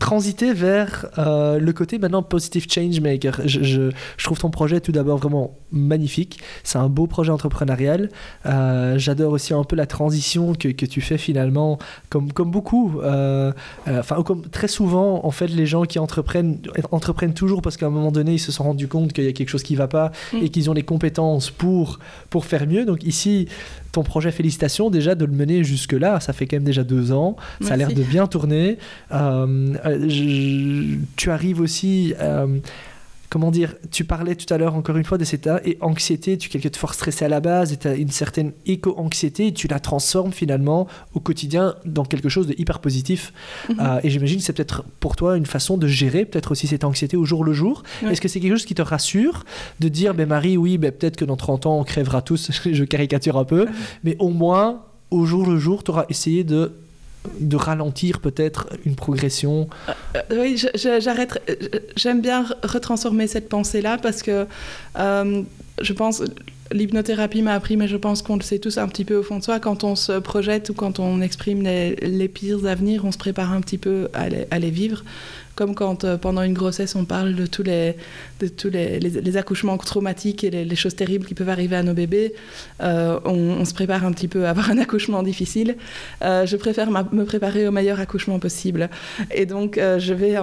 transiter 0.00 0.52
vers 0.52 1.06
le 1.16 1.70
côté 1.72 1.98
maintenant 1.98 2.22
Positive 2.22 2.66
Changemaker. 2.68 3.40
Je, 3.44 3.62
je, 3.62 3.90
je 4.16 4.24
trouve 4.24 4.38
ton 4.38 4.50
projet 4.50 4.80
tout 4.80 4.92
d'abord 4.92 5.18
vraiment 5.18 5.56
magnifique. 5.70 6.40
C'est 6.64 6.78
un 6.78 6.88
beau 6.88 7.06
projet 7.06 7.30
entrepreneurial. 7.30 8.08
J'adore 8.44 9.32
aussi 9.32 9.54
un 9.54 9.62
peu 9.64 9.76
la 9.76 9.86
transition 9.86 10.54
que, 10.54 10.68
que 10.68 10.86
tu 10.86 11.00
fais 11.00 11.18
finalement, 11.18 11.59
comme, 12.10 12.32
comme 12.32 12.50
beaucoup. 12.50 13.00
euh, 13.00 13.52
euh, 13.88 14.00
Enfin, 14.00 14.22
comme 14.22 14.42
très 14.42 14.68
souvent, 14.68 15.24
en 15.24 15.30
fait, 15.30 15.46
les 15.48 15.66
gens 15.66 15.84
qui 15.84 15.98
entreprennent, 15.98 16.58
entreprennent 16.90 17.34
toujours 17.34 17.62
parce 17.62 17.76
qu'à 17.76 17.86
un 17.86 17.90
moment 17.90 18.12
donné, 18.12 18.32
ils 18.34 18.38
se 18.38 18.52
sont 18.52 18.64
rendus 18.64 18.88
compte 18.88 19.12
qu'il 19.12 19.24
y 19.24 19.28
a 19.28 19.32
quelque 19.32 19.48
chose 19.48 19.62
qui 19.62 19.74
ne 19.74 19.78
va 19.78 19.88
pas 19.88 20.12
Mm. 20.32 20.36
et 20.42 20.48
qu'ils 20.48 20.68
ont 20.70 20.72
les 20.74 20.82
compétences 20.82 21.50
pour, 21.50 21.98
pour 22.30 22.44
faire 22.44 22.66
mieux. 22.66 22.84
Donc 22.84 23.04
ici, 23.04 23.46
ton 23.92 24.02
projet, 24.02 24.30
félicitations 24.30 24.88
déjà 24.90 25.14
de 25.14 25.24
le 25.24 25.32
mener 25.32 25.64
jusque-là. 25.64 26.20
Ça 26.20 26.32
fait 26.32 26.46
quand 26.46 26.56
même 26.56 26.64
déjà 26.64 26.84
deux 26.84 27.12
ans. 27.12 27.36
Ça 27.60 27.74
a 27.74 27.76
l'air 27.76 27.92
de 27.92 28.02
bien 28.02 28.26
tourner. 28.26 28.78
Euh, 29.12 29.74
euh, 29.84 30.08
je- 30.08 30.96
tu 31.16 31.30
arrives 31.30 31.60
aussi. 31.60 32.14
Comment 33.30 33.52
dire 33.52 33.76
Tu 33.92 34.04
parlais 34.04 34.34
tout 34.34 34.52
à 34.52 34.58
l'heure 34.58 34.74
encore 34.74 34.96
une 34.96 35.04
fois 35.04 35.16
de 35.16 35.24
cette 35.24 35.48
et 35.64 35.78
anxiété. 35.80 36.36
Tu 36.36 36.48
es 36.48 36.50
quelqu'un 36.50 36.68
de 36.68 36.76
fort 36.76 36.94
stressé 36.94 37.24
à 37.24 37.28
la 37.28 37.38
base 37.40 37.72
et 37.72 37.76
tu 37.76 37.86
as 37.86 37.94
une 37.94 38.10
certaine 38.10 38.52
éco-anxiété 38.66 39.46
et 39.46 39.54
tu 39.54 39.68
la 39.68 39.78
transformes 39.78 40.32
finalement 40.32 40.88
au 41.14 41.20
quotidien 41.20 41.76
dans 41.84 42.04
quelque 42.04 42.28
chose 42.28 42.48
de 42.48 42.54
hyper 42.58 42.80
positif. 42.80 43.32
Mhm. 43.68 43.76
Euh, 43.80 44.00
et 44.02 44.10
j'imagine 44.10 44.38
que 44.38 44.44
c'est 44.44 44.52
peut-être 44.52 44.82
pour 44.98 45.14
toi 45.14 45.36
une 45.36 45.46
façon 45.46 45.78
de 45.78 45.86
gérer 45.86 46.24
peut-être 46.24 46.50
aussi 46.50 46.66
cette 46.66 46.82
anxiété 46.82 47.16
au 47.16 47.24
jour 47.24 47.44
le 47.44 47.52
jour. 47.52 47.84
Ouais. 48.02 48.10
Est-ce 48.10 48.20
que 48.20 48.26
c'est 48.26 48.40
quelque 48.40 48.56
chose 48.56 48.66
qui 48.66 48.74
te 48.74 48.82
rassure 48.82 49.44
de 49.78 49.88
dire, 49.88 50.12
ben 50.12 50.28
Marie, 50.28 50.56
oui, 50.56 50.76
ben 50.76 50.90
peut-être 50.90 51.16
que 51.16 51.24
dans 51.24 51.36
30 51.36 51.66
ans 51.66 51.78
on 51.78 51.84
crèvera 51.84 52.22
tous, 52.22 52.50
je 52.72 52.84
caricature 52.84 53.38
un 53.38 53.44
peu, 53.44 53.66
mais 54.02 54.16
au 54.18 54.30
moins 54.30 54.82
au 55.10 55.24
jour 55.24 55.46
le 55.46 55.58
jour, 55.58 55.84
tu 55.84 55.90
auras 55.90 56.06
essayé 56.08 56.44
de 56.44 56.72
de 57.38 57.56
ralentir 57.56 58.20
peut-être 58.20 58.68
une 58.84 58.94
progression? 58.96 59.68
Euh, 60.16 60.20
oui, 60.32 60.56
je- 60.56 60.68
je- 60.74 61.00
j'arrête. 61.00 61.38
euh, 61.50 61.54
J'aime 61.96 62.20
bien 62.22 62.44
re- 62.44 62.54
retransformer 62.66 63.26
cette 63.26 63.48
pensée-là 63.48 63.98
parce 63.98 64.22
que 64.22 64.46
euh, 64.98 65.42
je 65.80 65.92
pense. 65.92 66.22
L'hypnothérapie 66.72 67.42
m'a 67.42 67.54
appris, 67.54 67.76
mais 67.76 67.88
je 67.88 67.96
pense 67.96 68.22
qu'on 68.22 68.36
le 68.36 68.42
sait 68.42 68.60
tous 68.60 68.78
un 68.78 68.86
petit 68.86 69.04
peu 69.04 69.16
au 69.16 69.24
fond 69.24 69.38
de 69.38 69.42
soi. 69.42 69.58
Quand 69.58 69.82
on 69.82 69.96
se 69.96 70.12
projette 70.20 70.70
ou 70.70 70.74
quand 70.74 71.00
on 71.00 71.20
exprime 71.20 71.62
les, 71.64 72.28
pires 72.28 72.64
avenirs, 72.64 73.04
on 73.04 73.10
se 73.10 73.18
prépare 73.18 73.52
un 73.52 73.60
petit 73.60 73.76
peu 73.76 74.08
à 74.14 74.28
à 74.52 74.58
les 74.60 74.70
vivre. 74.70 75.02
Comme 75.60 75.74
quand 75.74 76.04
euh, 76.04 76.16
pendant 76.16 76.40
une 76.40 76.54
grossesse, 76.54 76.96
on 76.96 77.04
parle 77.04 77.34
de 77.34 77.44
tous 77.44 77.62
les, 77.62 77.94
de 78.40 78.48
tous 78.48 78.70
les, 78.70 78.98
les- 78.98 79.36
accouchements 79.36 79.76
traumatiques 79.76 80.42
et 80.42 80.48
les, 80.48 80.74
choses 80.74 80.96
terribles 80.96 81.26
qui 81.26 81.34
peuvent 81.34 81.50
arriver 81.50 81.76
à 81.76 81.82
nos 81.82 81.92
bébés. 81.92 82.32
Euh, 82.82 83.20
on, 83.26 83.62
se 83.66 83.74
prépare 83.74 84.06
un 84.06 84.12
petit 84.12 84.26
peu 84.26 84.46
à 84.46 84.50
avoir 84.50 84.70
un 84.70 84.78
accouchement 84.78 85.22
difficile. 85.22 85.76
Euh, 86.22 86.46
je 86.46 86.56
préfère 86.56 86.90
me 86.90 87.24
préparer 87.24 87.68
au 87.68 87.72
meilleur 87.72 88.00
accouchement 88.00 88.38
possible. 88.38 88.88
Et 89.34 89.44
donc, 89.44 89.76
je 89.76 90.14
vais 90.14 90.36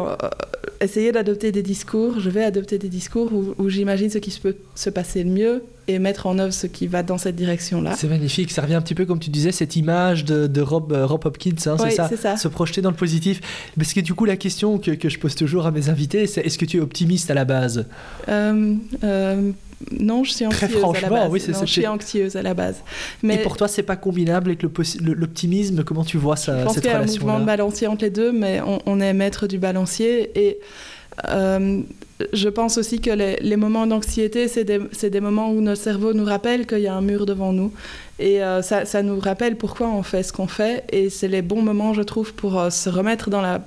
essayer 0.82 1.12
d'adopter 1.12 1.52
des 1.52 1.64
discours. 1.64 2.20
Je 2.20 2.30
vais 2.30 2.44
adopter 2.44 2.78
des 2.78 2.90
discours 2.90 3.32
où, 3.34 3.70
j'imagine 3.70 4.12
ce 4.12 4.20
qui 4.20 4.40
peut 4.40 4.58
se 4.76 4.92
passer 4.92 5.24
le 5.24 5.32
mieux 5.32 5.64
et 5.88 6.00
mettre 6.00 6.26
en 6.28 6.38
œuvre 6.40 6.54
ce 6.54 6.68
qui 6.68 6.88
va 6.88 7.02
dans 7.04 7.18
cette 7.18 7.36
direction-là. 7.36 7.94
C'est 7.96 8.08
magnifique, 8.10 8.52
ça 8.52 8.62
revient 8.62 8.76
un 8.76 8.82
petit 8.82 8.96
peu 8.96 9.06
comme 9.06 9.20
tu 9.20 9.30
disais, 9.30 9.52
cette 9.52 9.76
image 9.76 10.26
de, 10.26 10.48
de 10.48 10.62
Rob, 10.62 10.92
euh, 10.92 11.06
Rob 11.06 11.26
Hopkins, 11.26 11.52
hein, 11.66 11.78
Oui, 11.80 11.92
c'est 12.10 12.18
ça, 12.18 12.36
se 12.38 12.48
projeter 12.48 12.82
dans 12.82 12.90
le 12.92 12.96
positif. 12.96 13.40
Parce 13.78 13.94
que 13.94 14.00
du 14.02 14.14
coup, 14.14 14.26
la 14.26 14.36
question 14.38 14.78
que, 14.80 14.92
que 14.92 15.10
je 15.10 15.18
pose 15.20 15.36
toujours 15.36 15.66
à 15.66 15.72
mes 15.72 15.90
invités, 15.90 16.28
c'est 16.28 16.42
est-ce 16.42 16.58
que 16.58 16.66
tu 16.66 16.78
es 16.78 16.80
optimiste 16.80 17.32
à 17.32 17.34
la 17.34 17.46
base 17.46 17.86
Euh, 18.28 18.74
euh, 19.04 19.52
non, 20.00 20.24
je 20.24 20.32
suis 20.32 20.46
Très 20.50 20.66
anxieuse 20.66 20.72
à 20.72 20.74
la 20.76 20.80
franchement, 20.80 21.10
base. 21.10 21.30
oui, 21.32 21.40
c'est- 21.40 21.52
Non, 21.52 21.60
je 21.62 21.66
suis 21.72 21.88
anxieuse 21.88 22.36
à 22.36 22.42
la 22.42 22.54
base. 22.56 22.78
Mais 23.24 23.36
Et 23.36 23.38
pour 23.44 23.58
toi, 23.58 23.68
c'est 23.68 23.84
pas 23.84 23.96
combinable 23.96 24.50
avec 24.50 24.64
l'optimisme? 24.64 25.84
Comment 25.84 26.04
tu 26.04 26.18
vois 26.18 26.36
ça, 26.36 26.60
je 26.60 26.64
pense 26.66 26.74
cette 26.74 26.84
qu'il 26.84 26.92
y 26.92 26.96
a 26.96 26.98
un 26.98 27.02
mouvement 27.06 27.16
de 27.16 27.22
relation-là 27.34 27.46
balancier 27.46 27.88
entre 27.88 28.04
les 28.04 28.10
deux, 28.10 28.32
mais 28.32 28.60
on, 28.62 28.80
on 28.86 29.00
est 29.00 29.14
maître 29.14 29.48
du 29.48 29.60
balancier. 29.60 30.32
Et 30.36 30.60
euh, 31.30 31.82
je 32.34 32.50
pense 32.50 32.78
aussi 32.80 33.00
que 33.00 33.12
les, 33.12 33.36
les 33.42 33.56
moments 33.58 33.86
d'anxiété, 33.86 34.48
c'est 34.48 34.64
des, 34.64 35.20
moments 35.22 35.52
où 35.52 35.62
notre 35.62 35.82
cerveau 35.82 36.14
nous 36.14 36.26
rappelle 36.26 36.66
qu'il 36.66 36.80
y 36.80 36.88
a 36.88 36.96
un 36.96 37.02
mur 37.02 37.26
devant 37.28 37.54
nous. 37.54 37.72
Et 38.20 38.42
euh, 38.44 38.62
ça, 38.64 38.86
ça 38.86 39.04
nous 39.04 39.20
rappelle 39.20 39.56
pourquoi 39.56 39.88
on 39.90 40.02
fait 40.02 40.24
ce 40.24 40.34
qu'on 40.34 40.48
fait. 40.48 40.84
Et 40.92 41.10
c'est 41.12 41.28
les 41.28 41.44
bons 41.44 41.62
moments, 41.62 41.94
je 41.94 42.02
trouve, 42.02 42.34
pour 42.34 42.60
euh, 42.60 42.70
se 42.72 42.90
remettre 42.90 43.30
dans 43.30 43.42
la 43.42 43.62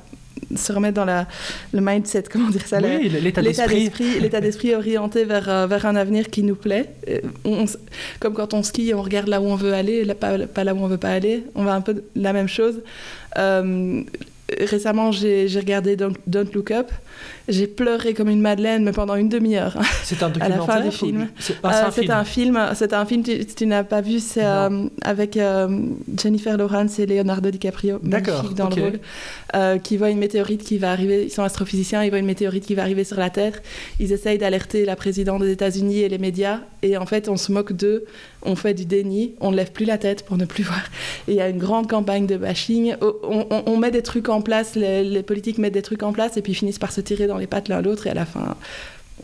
se 0.57 0.73
remettre 0.73 0.95
dans 0.95 1.05
la, 1.05 1.29
le 1.73 1.81
mindset, 1.81 2.25
comment 2.33 2.49
dire 2.49 2.67
ça, 2.67 2.79
Oui, 2.81 3.09
l'état 3.09 3.43
d'esprit. 3.43 3.91
l'état 4.21 4.41
d'esprit 4.41 4.75
orienté 4.75 5.25
vers, 5.25 5.69
vers 5.69 5.87
un 5.87 5.95
avenir 5.95 6.29
qui 6.31 6.43
nous 6.43 6.55
plaît 6.57 6.87
on- 7.45 7.51
on 7.53 7.65
s- 7.65 7.79
comme 8.21 8.33
quand 8.33 8.55
on 8.55 8.63
skie 8.63 8.93
on 8.95 9.03
regarde 9.03 9.29
là 9.29 9.41
où 9.41 9.45
on 9.45 9.55
veut 9.55 9.75
aller 9.75 10.03
là, 10.05 10.15
pas, 10.15 10.39
pas 10.39 10.65
là 10.65 10.75
où 10.75 10.79
on 10.79 10.87
veut 10.89 10.97
pas 10.99 11.11
aller 11.11 11.45
on 11.55 11.63
va 11.65 11.75
un 11.75 11.83
peu 11.83 12.03
la 12.17 12.33
même 12.33 12.49
chose 12.49 12.81
récemment 14.59 15.13
j'ai 15.13 15.47
j'ai 15.47 15.61
regardé 15.61 15.95
Don't, 15.97 16.17
Don't 16.27 16.49
Look 16.55 16.71
Up 16.71 16.91
j'ai 17.51 17.67
pleuré 17.67 18.15
comme 18.15 18.29
une 18.29 18.41
madeleine 18.41 18.85
mais 18.85 18.93
pendant 18.93 19.15
une 19.17 19.29
demi-heure 19.29 19.77
C'est 20.03 20.23
un 20.23 20.27
à 20.27 20.31
documentaire 20.31 20.59
la 20.67 20.67
fin 20.75 20.81
du 20.81 20.89
ou- 20.89 20.91
film. 20.91 21.29
C'est 21.39 21.55
Euh, 21.65 21.69
un 21.69 21.91
c'est 21.91 22.01
film. 22.03 22.13
un 22.13 22.25
film 22.25 22.59
c'est 22.75 22.93
un 22.93 23.05
film 23.05 23.23
tu, 23.23 23.45
tu 23.45 23.67
n'as 23.67 23.85
pas 23.85 24.01
vu 24.01 24.19
c'est 24.21 24.45
euh, 24.45 24.87
avec 25.03 25.37
euh, 25.37 25.69
Jennifer 26.17 26.57
Lawrence 26.57 26.99
et 26.99 27.07
Leonardo 27.07 27.51
DiCaprio 27.51 27.99
magnifique 28.03 28.55
dans 28.55 28.69
le 28.69 28.83
rôle 28.83 29.81
qui 29.83 29.97
voient 29.97 30.11
une 30.11 30.19
météorite 30.19 30.63
qui 30.63 30.79
va 30.79 30.93
arriver 30.93 31.25
ils 31.25 31.31
sont 31.31 31.43
astrophysiciens 31.43 32.05
ils 32.05 32.11
voient 32.11 32.19
une 32.21 32.27
météorite 32.27 32.65
qui 32.65 32.75
va 32.75 32.83
arriver 32.83 33.05
sur 33.05 33.19
la 33.19 33.31
Terre 33.31 33.61
ils 33.99 34.13
essayent 34.13 34.39
d'alerter 34.39 34.85
la 34.85 34.97
présidente 34.97 35.43
des 35.43 35.51
États-Unis 35.51 35.99
et 36.01 36.09
les 36.09 36.19
médias 36.19 36.61
et 36.83 36.97
en 36.97 37.07
fait 37.07 37.29
on 37.29 37.37
se 37.37 37.51
moque 37.53 37.73
d'eux 37.73 38.05
on 38.43 38.55
fait 38.57 38.75
du 38.75 38.85
déni 38.87 39.35
on 39.41 39.51
ne 39.51 39.57
lève 39.57 39.73
plus 39.73 39.85
la 39.87 39.99
tête 39.99 40.25
pour 40.25 40.37
ne 40.37 40.45
plus 40.45 40.63
voir 40.71 40.83
et 41.27 41.33
il 41.33 41.35
y 41.37 41.41
a 41.41 41.49
une 41.49 41.59
grande 41.59 41.89
campagne 41.91 42.27
de 42.27 42.37
bashing 42.37 42.95
on, 43.03 43.47
on- 43.51 43.63
on 43.67 43.77
met 43.77 43.91
des 43.91 44.03
trucs 44.03 44.29
en 44.29 44.41
place 44.41 44.77
les, 44.77 45.03
les 45.03 45.23
politiques 45.23 45.59
mettent 45.59 45.75
des 45.75 45.83
trucs 45.83 46.03
en 46.05 46.13
place 46.13 46.37
et 46.37 46.43
puis 46.43 46.53
ils 46.53 46.57
finissent 46.57 46.79
par 46.79 46.93
se 46.93 47.01
tirer 47.01 47.27
dans 47.27 47.37
les 47.41 47.47
pattes 47.49 47.68
l'un 47.68 47.80
l'autre 47.82 48.07
et 48.07 48.11
à 48.11 48.14
la 48.14 48.26
fin 48.26 48.55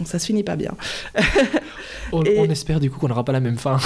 ça 0.05 0.19
se 0.19 0.27
finit 0.27 0.43
pas 0.43 0.57
bien. 0.57 0.73
on, 2.13 2.23
Et- 2.25 2.39
on 2.39 2.45
espère 2.51 2.81
du 2.81 2.91
coup 2.91 2.99
qu'on 2.99 3.09
n'aura 3.09 3.25
pas 3.25 3.33
la 3.33 3.41
même 3.41 3.57
fin. 3.57 3.79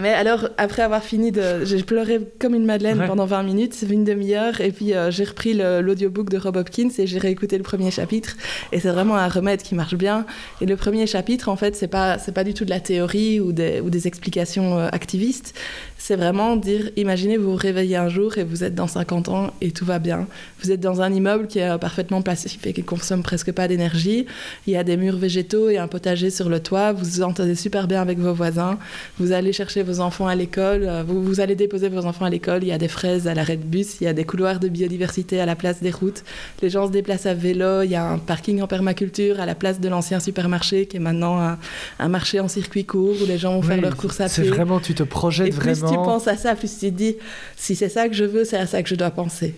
Mais 0.00 0.10
alors, 0.12 0.48
après 0.58 0.82
avoir 0.82 1.02
fini 1.02 1.32
de... 1.32 1.64
J'ai 1.64 1.82
pleuré 1.82 2.20
comme 2.38 2.54
une 2.54 2.64
madeleine 2.64 2.98
Ouais. 2.98 3.06
pendant 3.06 3.26
20 3.26 3.42
minutes, 3.42 3.76
une 3.88 4.04
demi-heure, 4.04 4.60
et 4.60 4.72
puis 4.72 4.94
euh, 4.94 5.10
j'ai 5.10 5.24
repris 5.24 5.54
l'audiobook 5.54 6.30
de 6.30 6.38
Rob 6.38 6.56
Hopkins 6.56 6.88
et 6.98 7.06
j'ai 7.06 7.18
réécouté 7.18 7.56
le 7.56 7.62
premier 7.62 7.90
chapitre. 7.90 8.36
Et 8.72 8.80
c'est 8.80 8.90
vraiment 8.90 9.16
un 9.16 9.28
remède 9.28 9.62
qui 9.62 9.74
marche 9.74 9.94
bien. 9.94 10.24
Et 10.60 10.66
le 10.66 10.76
premier 10.76 11.06
chapitre, 11.06 11.48
en 11.48 11.56
fait, 11.56 11.76
c'est 11.76 11.88
pas, 11.88 12.18
c'est 12.18 12.32
pas 12.32 12.44
du 12.44 12.54
tout 12.54 12.64
de 12.64 12.70
la 12.70 12.80
théorie 12.80 13.40
ou 13.40 13.52
des, 13.52 13.80
ou 13.80 13.90
des 13.90 14.06
explications 14.06 14.78
euh, 14.78 14.88
activistes. 14.92 15.54
C'est 15.98 16.16
vraiment 16.16 16.56
dire, 16.56 16.90
imaginez, 16.96 17.36
vous 17.36 17.50
vous 17.50 17.56
réveillez 17.56 17.96
un 17.96 18.08
jour 18.08 18.38
et 18.38 18.44
vous 18.44 18.62
êtes 18.64 18.74
dans 18.74 18.86
50 18.86 19.28
ans 19.28 19.50
et 19.60 19.72
tout 19.72 19.84
va 19.84 19.98
bien. 19.98 20.26
Vous 20.62 20.70
êtes 20.70 20.80
dans 20.80 21.02
un 21.02 21.12
immeuble 21.12 21.46
qui 21.46 21.58
est 21.58 21.68
euh, 21.68 21.78
parfaitement 21.78 22.22
passif 22.22 22.66
et 22.66 22.72
qui 22.72 22.82
consomme 22.82 23.22
presque 23.22 23.52
pas 23.52 23.68
d'énergie. 23.68 24.26
Il 24.66 24.72
y 24.72 24.76
a 24.76 24.84
des 24.84 24.96
murs 24.96 25.16
végétaux 25.18 25.68
et 25.70 25.78
un 25.78 25.88
potager 25.88 26.30
sur 26.30 26.48
le 26.48 26.60
toit. 26.60 26.92
Vous 26.92 27.04
vous 27.04 27.22
entendez 27.22 27.54
super 27.54 27.86
bien 27.88 28.00
avec 28.00 28.18
vos 28.18 28.32
voisins. 28.32 28.78
Vous 29.18 29.32
allez 29.32 29.52
chercher 29.52 29.82
vos 29.88 30.00
enfants 30.00 30.26
à 30.28 30.34
l'école, 30.34 30.84
euh, 30.84 31.02
vous, 31.06 31.22
vous 31.22 31.40
allez 31.40 31.54
déposer 31.56 31.88
vos 31.88 32.04
enfants 32.06 32.24
à 32.26 32.30
l'école, 32.30 32.62
il 32.62 32.68
y 32.68 32.72
a 32.72 32.78
des 32.78 32.88
fraises 32.88 33.26
à 33.26 33.34
l'arrêt 33.34 33.56
de 33.56 33.64
bus, 33.64 34.00
il 34.00 34.04
y 34.04 34.06
a 34.06 34.12
des 34.12 34.24
couloirs 34.24 34.60
de 34.60 34.68
biodiversité 34.68 35.40
à 35.40 35.46
la 35.46 35.56
place 35.56 35.80
des 35.82 35.90
routes, 35.90 36.22
les 36.62 36.70
gens 36.70 36.86
se 36.86 36.92
déplacent 36.92 37.26
à 37.26 37.34
vélo, 37.34 37.82
il 37.82 37.90
y 37.90 37.94
a 37.96 38.04
un 38.08 38.18
parking 38.18 38.60
en 38.62 38.66
permaculture 38.66 39.40
à 39.40 39.46
la 39.46 39.54
place 39.54 39.80
de 39.80 39.88
l'ancien 39.88 40.20
supermarché 40.20 40.86
qui 40.86 40.98
est 40.98 41.00
maintenant 41.00 41.40
un, 41.40 41.58
un 41.98 42.08
marché 42.08 42.38
en 42.40 42.48
circuit 42.48 42.84
court 42.84 43.16
où 43.22 43.26
les 43.26 43.38
gens 43.38 43.54
vont 43.54 43.62
faire 43.62 43.76
Oui, 43.76 43.82
leurs 43.82 43.96
courses 43.96 44.20
à 44.20 44.28
C'est 44.28 44.42
pied. 44.42 44.50
vraiment, 44.50 44.78
tu 44.80 44.94
te 44.94 45.02
projettes 45.02 45.48
Et 45.48 45.50
plus 45.50 45.80
vraiment. 45.80 45.90
tu 45.90 45.96
penses 45.96 46.28
à 46.28 46.36
ça, 46.36 46.54
plus 46.54 46.70
tu 46.78 46.90
te 46.90 46.96
dis, 46.96 47.16
si 47.56 47.74
c'est 47.74 47.88
ça 47.88 48.08
que 48.08 48.14
je 48.14 48.24
veux, 48.24 48.44
c'est 48.44 48.58
à 48.58 48.66
ça 48.66 48.82
que 48.82 48.88
je 48.88 48.94
dois 48.94 49.10
penser. 49.10 49.54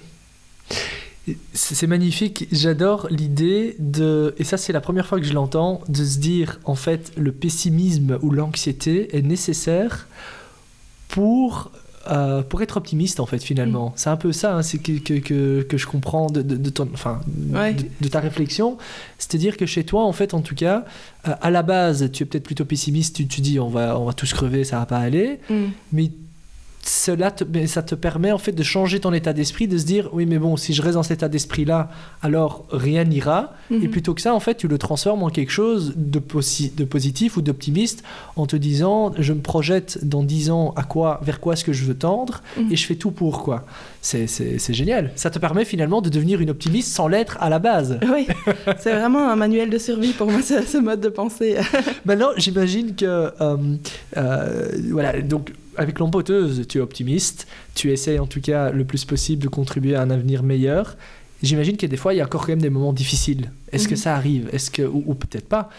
C'est 1.52 1.86
magnifique, 1.86 2.46
j'adore 2.52 3.06
l'idée 3.10 3.76
de, 3.78 4.34
et 4.38 4.44
ça 4.44 4.56
c'est 4.56 4.72
la 4.72 4.80
première 4.80 5.06
fois 5.06 5.18
que 5.20 5.26
je 5.26 5.32
l'entends, 5.32 5.80
de 5.88 6.04
se 6.04 6.18
dire 6.18 6.60
en 6.64 6.74
fait 6.74 7.12
le 7.16 7.32
pessimisme 7.32 8.18
ou 8.22 8.30
l'anxiété 8.30 9.16
est 9.16 9.22
nécessaire 9.22 10.06
pour, 11.08 11.70
euh, 12.10 12.42
pour 12.42 12.62
être 12.62 12.76
optimiste 12.76 13.20
en 13.20 13.26
fait 13.26 13.42
finalement. 13.42 13.92
C'est 13.96 14.10
un 14.10 14.16
peu 14.16 14.32
ça, 14.32 14.56
hein, 14.56 14.62
c'est 14.62 14.78
que, 14.78 14.98
que, 14.98 15.14
que, 15.18 15.62
que 15.62 15.76
je 15.76 15.86
comprends 15.86 16.28
de, 16.28 16.42
de, 16.42 16.56
de 16.56 16.70
ton, 16.70 16.88
enfin, 16.94 17.20
Ouais. 17.52 17.74
de, 17.74 17.84
de 18.00 18.08
ta 18.08 18.20
réflexion. 18.20 18.78
C'est-à-dire 19.18 19.56
que 19.56 19.66
chez 19.66 19.84
toi 19.84 20.04
en 20.04 20.12
fait 20.12 20.32
en 20.34 20.40
tout 20.40 20.54
cas, 20.54 20.84
euh, 21.28 21.34
à 21.40 21.50
la 21.50 21.62
base 21.62 22.10
tu 22.12 22.22
es 22.22 22.26
peut-être 22.26 22.44
plutôt 22.44 22.64
pessimiste, 22.64 23.16
tu, 23.16 23.26
tu 23.26 23.40
dis 23.40 23.58
on 23.60 23.68
va, 23.68 23.98
on 23.98 24.04
va 24.06 24.12
tous 24.12 24.32
crever, 24.32 24.64
ça 24.64 24.78
va 24.78 24.86
pas 24.86 24.98
aller, 24.98 25.40
mais 25.92 26.10
cela 26.82 27.30
te, 27.30 27.44
mais 27.44 27.66
ça 27.66 27.82
te 27.82 27.94
permet 27.94 28.32
en 28.32 28.38
fait 28.38 28.52
de 28.52 28.62
changer 28.62 29.00
ton 29.00 29.12
état 29.12 29.32
d'esprit, 29.34 29.68
de 29.68 29.76
se 29.76 29.84
dire 29.84 30.08
oui 30.14 30.24
mais 30.24 30.38
bon 30.38 30.56
si 30.56 30.72
je 30.72 30.80
reste 30.80 30.94
dans 30.94 31.02
cet 31.02 31.18
état 31.18 31.28
d'esprit 31.28 31.64
là, 31.66 31.90
alors 32.22 32.64
rien 32.70 33.04
n'ira. 33.04 33.52
Et 33.70 33.74
Mhm. 33.74 33.90
plutôt 33.90 34.14
que 34.14 34.20
ça 34.22 34.34
en 34.34 34.40
fait 34.40 34.54
tu 34.56 34.66
le 34.66 34.78
transformes 34.78 35.22
en 35.22 35.28
quelque 35.30 35.52
chose 35.52 35.92
de, 35.96 36.18
posi- 36.18 36.74
de 36.74 36.84
positif 36.84 37.36
ou 37.36 37.42
d'optimiste 37.42 38.02
en 38.36 38.46
te 38.46 38.56
disant 38.56 39.12
je 39.18 39.32
me 39.34 39.40
projette 39.40 39.98
dans 40.04 40.22
10 40.22 40.50
ans 40.50 40.72
à 40.76 40.82
quoi, 40.82 41.20
vers 41.22 41.38
quoi 41.40 41.52
est-ce 41.52 41.64
que 41.64 41.72
je 41.74 41.84
veux 41.84 41.94
tendre 41.94 42.40
Mhm. 42.56 42.72
et 42.72 42.76
je 42.76 42.86
fais 42.86 42.94
tout 42.96 43.10
pour 43.10 43.42
quoi. 43.42 43.66
C'est, 44.00 44.26
c'est, 44.26 44.58
c'est 44.58 44.72
génial. 44.72 45.10
Ça 45.16 45.28
te 45.28 45.38
permet 45.38 45.66
finalement 45.66 46.00
de 46.00 46.08
devenir 46.08 46.40
une 46.40 46.48
optimiste 46.50 46.92
sans 46.94 47.08
l'être 47.08 47.36
à 47.40 47.50
la 47.50 47.58
base. 47.58 47.98
Oui, 48.10 48.26
c'est 48.80 48.92
vraiment 48.94 49.28
un 49.30 49.36
manuel 49.36 49.68
de 49.70 49.78
survie 49.78 50.12
pour 50.14 50.30
moi, 50.30 50.40
ce, 50.42 50.62
ce 50.62 50.78
mode 50.78 51.00
de 51.00 51.10
pensée. 51.10 51.56
Maintenant, 52.06 52.30
j'imagine 52.38 52.94
que 52.94 53.04
euh, 53.40 53.56
euh, 54.16 54.68
voilà, 54.90 55.20
donc 55.22 55.52
avec 55.80 55.98
l'empoteuse, 55.98 56.66
tu 56.68 56.78
es 56.78 56.80
optimiste, 56.80 57.46
tu 57.74 57.90
essaies 57.90 58.18
en 58.18 58.26
tout 58.26 58.40
cas 58.40 58.70
le 58.70 58.84
plus 58.84 59.04
possible 59.04 59.42
de 59.42 59.48
contribuer 59.48 59.94
à 59.94 60.02
un 60.02 60.10
avenir 60.10 60.42
meilleur. 60.42 60.96
J'imagine 61.42 61.78
que 61.78 61.86
des 61.86 61.96
fois, 61.96 62.12
il 62.12 62.18
y 62.18 62.20
a 62.20 62.24
encore 62.26 62.42
quand 62.42 62.52
même 62.52 62.60
des 62.60 62.68
moments 62.68 62.92
difficiles. 62.92 63.50
Est-ce 63.72 63.88
que 63.88 63.94
Mhm. 63.94 64.00
ça 64.00 64.14
arrive? 64.14 64.48
Est-ce 64.52 64.70
que 64.70 64.82
ou, 64.82 65.02
ou 65.06 65.14
peut-être 65.14 65.48
pas 65.48 65.70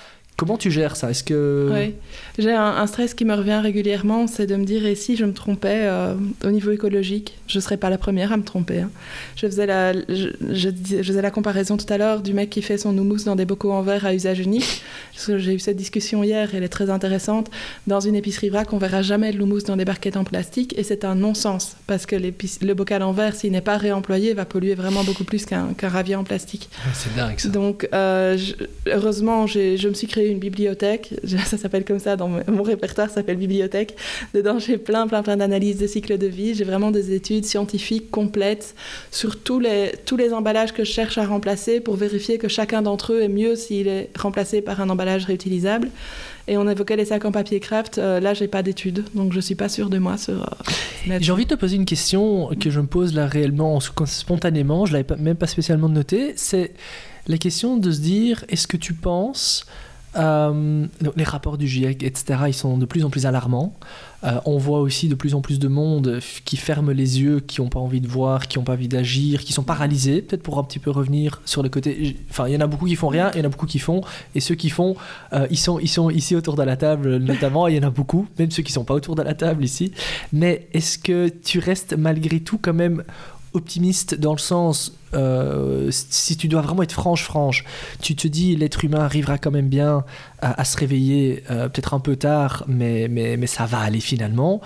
Comment 0.41 0.57
tu 0.57 0.71
gères 0.71 0.95
ça? 0.95 1.11
Est-ce 1.11 1.23
que 1.23 1.69
Oui. 1.71 1.93
J'ai 2.39 2.51
un, 2.51 2.63
un 2.63 2.87
stress 2.87 3.13
qui 3.13 3.25
me 3.25 3.35
revient 3.35 3.59
régulièrement, 3.61 4.25
c'est 4.25 4.47
de 4.47 4.55
me 4.55 4.65
dire 4.65 4.87
et 4.87 4.95
si 4.95 5.15
je 5.15 5.23
me 5.23 5.33
trompais 5.33 5.81
euh, 5.83 6.15
au 6.43 6.49
niveau 6.49 6.71
écologique, 6.71 7.37
je 7.45 7.59
ne 7.59 7.61
serais 7.61 7.77
pas 7.77 7.91
la 7.91 7.99
première 7.99 8.31
à 8.33 8.37
me 8.37 8.43
tromper. 8.43 8.79
hein. 8.79 8.89
Je, 9.35 9.45
faisais 9.45 9.67
la, 9.67 9.93
je, 9.93 10.29
je 10.49 10.69
dis- 10.69 10.97
je 10.97 11.03
faisais 11.03 11.21
la 11.21 11.29
comparaison 11.29 11.77
tout 11.77 11.85
à 11.93 11.99
l'heure 11.99 12.21
du 12.23 12.33
mec 12.33 12.49
qui 12.49 12.63
fait 12.63 12.79
son 12.79 12.97
houmous 12.97 13.23
dans 13.25 13.35
des 13.35 13.45
bocaux 13.45 13.71
en 13.71 13.83
verre 13.83 14.03
à 14.07 14.15
usage 14.15 14.39
unique. 14.39 14.81
J'ai 15.27 15.53
eu 15.53 15.59
cette 15.59 15.77
discussion 15.77 16.23
hier, 16.23 16.49
elle 16.55 16.63
est 16.63 16.69
très 16.69 16.89
intéressante. 16.89 17.51
Dans 17.85 17.99
une 17.99 18.15
épicerie 18.15 18.49
vrac, 18.49 18.73
on 18.73 18.79
verra 18.79 19.03
jamais 19.03 19.31
de 19.31 19.37
l'houmous 19.37 19.61
dans 19.67 19.77
des 19.77 19.85
barquettes 19.85 20.17
en 20.17 20.23
plastique 20.23 20.73
et 20.75 20.81
c'est 20.81 21.05
un 21.05 21.13
non-sens 21.13 21.75
parce 21.85 22.07
que 22.07 22.15
le 22.15 22.73
bocal 22.73 23.03
en 23.03 23.11
verre, 23.11 23.35
s'il 23.35 23.51
n'est 23.51 23.61
pas 23.61 23.77
réemployé, 23.77 24.33
va 24.33 24.45
polluer 24.45 24.73
vraiment 24.73 25.03
beaucoup 25.03 25.23
plus 25.23 25.45
qu'un 25.45 25.73
qu'un 25.77 25.89
ravier 25.89 26.15
en 26.15 26.23
plastique. 26.23 26.67
Ah, 26.83 26.89
C'est 26.95 27.15
dingue 27.15 27.37
ça. 27.37 27.49
Donc, 27.49 27.87
euh, 27.93 28.37
je- 28.37 28.53
heureusement, 28.89 29.45
je 29.45 29.87
me 29.87 29.93
suis 29.93 30.07
créé 30.07 30.30
une 30.31 30.39
bibliothèque. 30.39 31.13
Ça 31.45 31.57
s'appelle 31.57 31.85
comme 31.85 31.99
ça 31.99 32.15
dans 32.15 32.27
mon, 32.27 32.63
répertoire, 32.63 33.09
s'appelle 33.09 33.37
bibliothèque. 33.37 33.95
Dedans, 34.33 34.59
j'ai 34.59 34.77
plein, 34.77 35.07
plein, 35.07 35.23
plein 35.23 35.37
d'analyses 35.37 35.77
de 35.77 35.87
cycle 35.87 36.17
de 36.17 36.27
vie. 36.27 36.53
J'ai 36.53 36.63
vraiment 36.63 36.91
des 36.91 37.13
études 37.13 37.45
scientifiques 37.45 38.09
complètes 38.11 38.75
sur 39.11 39.39
tous 39.39 39.59
les, 39.59 39.91
tous 40.05 40.17
les 40.17 40.33
emballages 40.33 40.73
que 40.73 40.83
je 40.83 40.91
cherche 40.91 41.17
à 41.17 41.25
remplacer 41.25 41.79
pour 41.79 41.95
vérifier 41.95 42.37
que 42.37 42.47
chacun 42.47 42.81
d'entre 42.81 43.13
eux 43.13 43.21
est 43.21 43.29
mieux 43.29 43.55
s'il 43.55 43.87
est 43.87 44.09
remplacé 44.17 44.61
par 44.61 44.81
un 44.81 44.89
emballage 44.89 45.25
réutilisable. 45.25 45.89
Et 46.47 46.57
on 46.57 46.67
évoquait 46.67 46.95
les 46.95 47.05
sacs 47.05 47.25
en 47.25 47.31
papier 47.31 47.59
craft. 47.59 47.97
Euh, 47.97 48.19
là, 48.19 48.33
j'ai 48.33 48.47
pas 48.47 48.63
d'études, 48.63 49.05
donc 49.13 49.31
je 49.31 49.39
suis 49.39 49.55
pas 49.55 49.69
sûre 49.69 49.89
de 49.89 49.99
moi 49.99 50.17
sur. 50.17 50.41
euh. 50.41 51.17
J'ai 51.19 51.31
envie 51.31 51.45
de 51.45 51.49
te 51.49 51.59
poser 51.59 51.75
une 51.75 51.85
question 51.85 52.49
que 52.59 52.69
je 52.69 52.79
me 52.79 52.87
pose 52.87 53.13
là 53.13 53.27
réellement 53.27 53.79
spontanément, 53.79 54.85
je 54.85 54.93
l'avais 54.93 55.05
même 55.17 55.35
pas 55.35 55.47
spécialement 55.47 55.89
noté, 55.89 56.33
c'est 56.35 56.71
la 57.27 57.37
question 57.37 57.77
de 57.77 57.91
se 57.91 57.99
dire 57.99 58.43
est-ce 58.49 58.67
que 58.67 58.77
tu 58.77 58.93
penses 58.93 59.65
euh, 60.15 60.85
les 61.15 61.23
rapports 61.23 61.57
du 61.57 61.67
GIEC, 61.67 62.03
etc., 62.03 62.39
ils 62.47 62.53
sont 62.53 62.77
de 62.77 62.85
plus 62.85 63.05
en 63.05 63.09
plus 63.09 63.25
alarmants. 63.25 63.73
Euh, 64.23 64.39
on 64.45 64.57
voit 64.57 64.79
aussi 64.79 65.07
de 65.07 65.15
plus 65.15 65.33
en 65.33 65.41
plus 65.41 65.57
de 65.57 65.67
monde 65.67 66.19
qui 66.45 66.57
ferme 66.57 66.91
les 66.91 67.21
yeux, 67.21 67.39
qui 67.39 67.61
n'ont 67.61 67.69
pas 67.69 67.79
envie 67.79 68.01
de 68.01 68.07
voir, 68.07 68.47
qui 68.47 68.59
n'ont 68.59 68.63
pas 68.63 68.73
envie 68.73 68.87
d'agir, 68.87 69.41
qui 69.41 69.53
sont 69.53 69.63
paralysés. 69.63 70.21
Peut-être 70.21 70.43
pour 70.43 70.59
un 70.59 70.63
petit 70.63 70.79
peu 70.79 70.91
revenir 70.91 71.41
sur 71.45 71.63
le 71.63 71.69
côté. 71.69 72.17
Enfin, 72.29 72.47
il 72.47 72.53
y 72.53 72.57
en 72.57 72.61
a 72.61 72.67
beaucoup 72.67 72.85
qui 72.85 72.95
font 72.95 73.07
rien, 73.07 73.31
il 73.33 73.39
y 73.39 73.41
en 73.41 73.45
a 73.45 73.49
beaucoup 73.49 73.65
qui 73.65 73.79
font. 73.79 74.01
Et 74.35 74.39
ceux 74.39 74.55
qui 74.55 74.69
font, 74.69 74.95
euh, 75.33 75.47
ils, 75.49 75.57
sont, 75.57 75.79
ils 75.79 75.87
sont 75.87 76.09
ici 76.09 76.35
autour 76.35 76.55
de 76.55 76.63
la 76.63 76.77
table 76.77 77.17
notamment. 77.17 77.67
il 77.67 77.75
y 77.75 77.79
en 77.79 77.87
a 77.87 77.89
beaucoup, 77.89 78.27
même 78.37 78.51
ceux 78.51 78.63
qui 78.63 78.71
ne 78.71 78.75
sont 78.75 78.85
pas 78.85 78.93
autour 78.93 79.15
de 79.15 79.23
la 79.23 79.33
table 79.33 79.63
ici. 79.63 79.91
Mais 80.33 80.67
est-ce 80.73 80.99
que 80.99 81.29
tu 81.29 81.59
restes 81.59 81.95
malgré 81.97 82.41
tout 82.41 82.59
quand 82.61 82.73
même 82.73 83.03
optimiste 83.53 84.15
dans 84.15 84.33
le 84.33 84.39
sens, 84.39 84.93
euh, 85.13 85.89
si 85.91 86.37
tu 86.37 86.47
dois 86.47 86.61
vraiment 86.61 86.83
être 86.83 86.93
franche, 86.93 87.23
franche, 87.23 87.65
tu 88.01 88.15
te 88.15 88.27
dis 88.27 88.55
l'être 88.55 88.85
humain 88.85 88.99
arrivera 88.99 89.37
quand 89.37 89.51
même 89.51 89.67
bien 89.67 90.05
à, 90.41 90.63
se 90.63 90.77
réveiller, 90.77 91.43
euh, 91.51 91.67
peut-être 91.67 91.93
un 91.93 91.99
peu 91.99 92.15
tard, 92.15 92.63
mais, 92.67 93.07
mais, 93.09 93.37
mais 93.37 93.47
ça 93.47 93.65
va 93.65 93.79
aller 93.79 93.99
finalement 93.99 94.61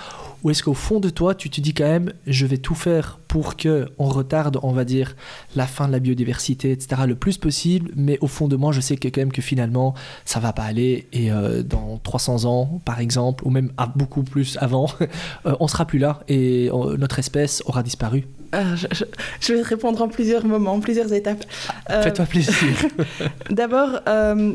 Ou 0.46 0.52
est-ce 0.52 0.62
qu'au 0.62 0.76
fond 0.76 1.00
de 1.00 1.10
toi, 1.10 1.34
tu 1.34 1.50
te 1.50 1.60
dis 1.60 1.74
quand 1.74 1.86
même, 1.88 2.14
je 2.28 2.46
vais 2.46 2.60
tout 2.60 2.76
faire 2.76 3.20
pour 3.28 3.58
que 3.58 3.88
on 3.98 4.06
retarde, 4.06 4.60
on 4.62 4.74
va 4.74 4.86
dire, 4.86 5.16
la 5.56 5.66
fin 5.66 5.88
de 5.88 5.92
la 5.92 5.98
biodiversité, 6.00 6.72
etc., 6.72 7.02
le 7.08 7.16
plus 7.16 7.40
possible, 7.40 7.90
mais 7.96 8.20
au 8.22 8.28
fond 8.28 8.48
de 8.48 8.56
moi, 8.56 8.72
je 8.72 8.80
sais 8.80 8.96
que 8.96 9.08
quand 9.08 9.22
même 9.22 9.32
que 9.32 9.42
finalement, 9.42 9.96
ça 10.24 10.40
va 10.40 10.54
pas 10.54 10.62
aller, 10.62 11.08
et 11.14 11.32
euh, 11.32 11.64
dans 11.64 11.98
300 12.04 12.46
ans, 12.46 12.80
par 12.86 13.00
exemple, 13.00 13.44
ou 13.48 13.50
même 13.50 13.72
à 13.78 13.88
beaucoup 13.88 14.22
plus 14.22 14.56
avant, 14.62 14.88
euh, 15.48 15.56
on 15.60 15.68
sera 15.68 15.86
plus 15.86 15.98
là, 15.98 16.20
et 16.28 16.70
euh, 16.72 16.96
notre 16.96 17.18
espèce 17.18 17.64
aura 17.66 17.82
disparu. 17.82 18.28
Ah, 18.52 18.76
je, 18.76 18.86
je- 18.92 19.04
je 19.42 19.54
vais 19.54 19.64
répondre 19.64 20.00
en 20.02 20.08
plusieurs 20.08 20.46
moments, 20.46 20.74
en 20.74 20.80
plusieurs 20.80 21.12
étapes. 21.12 21.44
Euh, 21.90 22.04
Fais-toi 22.04 22.26
plaisir. 22.26 22.54
D'abord, 23.50 24.00
euh, 24.08 24.54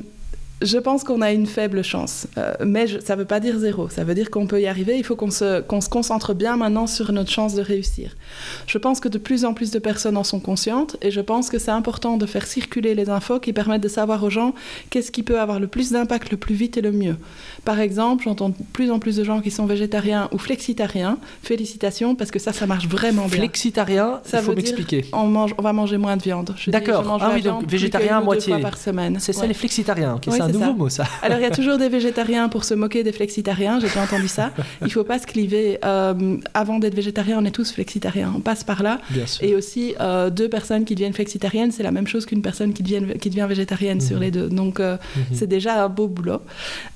je 0.62 0.78
pense 0.78 1.04
qu'on 1.04 1.20
a 1.22 1.32
une 1.32 1.46
faible 1.46 1.82
chance, 1.82 2.26
Euh, 2.38 2.52
mais 2.64 2.86
je- 2.86 2.98
ça 3.00 3.14
ne 3.14 3.20
veut 3.20 3.24
pas 3.26 3.40
dire 3.40 3.58
zéro. 3.58 3.88
Ça 3.88 4.04
veut 4.04 4.14
dire 4.14 4.30
qu'on 4.30 4.46
peut 4.46 4.61
y 4.61 4.66
arriver. 4.66 4.96
Il 4.98 5.04
faut 5.04 5.16
qu'on 5.16 5.30
se, 5.30 5.61
qu'on 5.62 5.80
se 5.80 5.88
concentre 5.88 6.34
bien 6.34 6.56
maintenant 6.56 6.86
sur 6.86 7.12
notre 7.12 7.30
chance 7.30 7.54
de 7.54 7.62
réussir. 7.62 8.14
Je 8.66 8.78
pense 8.78 9.00
que 9.00 9.08
de 9.08 9.18
plus 9.18 9.44
en 9.44 9.54
plus 9.54 9.70
de 9.70 9.78
personnes 9.78 10.16
en 10.16 10.24
sont 10.24 10.40
conscientes 10.40 10.96
et 11.02 11.11
je 11.11 11.20
pense 11.20 11.48
que 11.50 11.58
c'est 11.58 11.70
important 11.70 12.16
de 12.16 12.26
faire 12.26 12.46
circuler 12.46 12.94
les 12.94 13.08
infos 13.11 13.40
qui 13.40 13.52
permettent 13.52 13.82
de 13.82 13.88
savoir 13.88 14.22
aux 14.24 14.30
gens 14.30 14.54
qu'est-ce 14.90 15.11
qui 15.11 15.22
peut 15.22 15.40
avoir 15.40 15.61
le 15.61 15.66
plus 15.66 15.90
d'impact 15.92 16.30
le 16.30 16.36
plus 16.36 16.54
vite 16.54 16.76
et 16.76 16.80
le 16.82 16.92
mieux. 16.92 17.16
Par 17.64 17.80
exemple, 17.80 18.24
j'entends 18.24 18.50
de 18.50 18.54
plus 18.72 18.90
en 18.90 18.98
plus 18.98 19.16
de 19.16 19.24
gens 19.24 19.40
qui 19.40 19.50
sont 19.50 19.66
végétariens 19.66 20.28
ou 20.32 20.38
flexitariens. 20.38 21.18
Félicitations 21.42 22.14
parce 22.14 22.30
que 22.30 22.38
ça, 22.38 22.52
ça 22.52 22.66
marche 22.66 22.86
vraiment 22.86 23.26
bien. 23.26 23.38
Flexitarien, 23.38 24.20
il 24.24 24.30
Ça 24.30 24.38
faut 24.40 24.50
veut 24.50 24.56
dire 24.56 24.64
m'expliquer. 24.74 25.04
On, 25.12 25.26
mange, 25.26 25.54
on 25.58 25.62
va 25.62 25.72
manger 25.72 25.96
moins 25.96 26.16
de 26.16 26.22
viande. 26.22 26.54
Je 26.56 26.64
dis, 26.66 26.70
D'accord. 26.70 27.02
je 27.02 27.08
mange 27.08 27.20
Ah 27.24 27.30
oui, 27.34 27.42
donc 27.42 27.42
viande 27.42 27.66
plus 27.66 27.76
végétarien 27.78 28.08
qu'une 28.08 28.16
à 28.16 28.20
moitié. 28.20 28.52
fois 28.52 28.62
par 28.62 28.76
semaine. 28.78 29.16
C'est 29.20 29.32
ça 29.32 29.46
les 29.46 29.54
flexitariens. 29.54 30.14
ok, 30.14 30.22
Oui, 30.28 30.38
nouveau 30.53 30.64
ça. 30.64 30.72
mot 30.72 30.88
ça. 30.88 31.05
Alors, 31.22 31.38
il 31.38 31.42
y 31.42 31.46
a 31.46 31.51
toujours 31.51 31.78
des 31.78 31.88
végétariens 31.88 32.48
pour 32.48 32.64
se 32.64 32.74
moquer 32.74 33.03
des 33.03 33.12
flexitariens, 33.12 33.80
j'ai 33.80 33.86
déjà 33.88 34.03
entendu 34.03 34.28
ça. 34.28 34.51
Il 34.80 34.84
ne 34.84 34.90
faut 34.90 35.05
pas 35.05 35.18
se 35.18 35.26
cliver. 35.26 35.78
Euh, 35.84 36.36
avant 36.55 36.78
d'être 36.78 36.94
végétarien, 36.94 37.38
on 37.40 37.44
est 37.44 37.51
tous 37.51 37.72
flexitariens. 37.72 38.32
On 38.36 38.40
passe 38.40 38.64
par 38.64 38.82
là. 38.82 39.01
Bien 39.11 39.26
sûr. 39.26 39.42
Et 39.46 39.55
aussi, 39.55 39.94
euh, 40.01 40.30
deux 40.30 40.48
personnes 40.48 40.84
qui 40.84 40.94
deviennent 40.94 41.12
flexitariennes, 41.12 41.72
c'est 41.72 41.82
la 41.82 41.92
même 41.92 42.07
chose 42.07 42.26
qu'une 42.26 42.42
personne 42.42 42.72
qui 42.72 42.82
devient, 42.82 43.18
qui 43.20 43.30
devient 43.30 43.46
végétarienne 43.48 44.01
sur 44.01 44.16
Mhm. 44.16 44.22
les 44.22 44.30
deux. 44.30 44.48
Donc, 44.48 44.80
euh, 44.80 44.96
Mhm. 45.16 45.22
c'est 45.34 45.46
déjà 45.46 45.84
un 45.84 45.88
beau 45.88 46.09
boulot. 46.09 46.40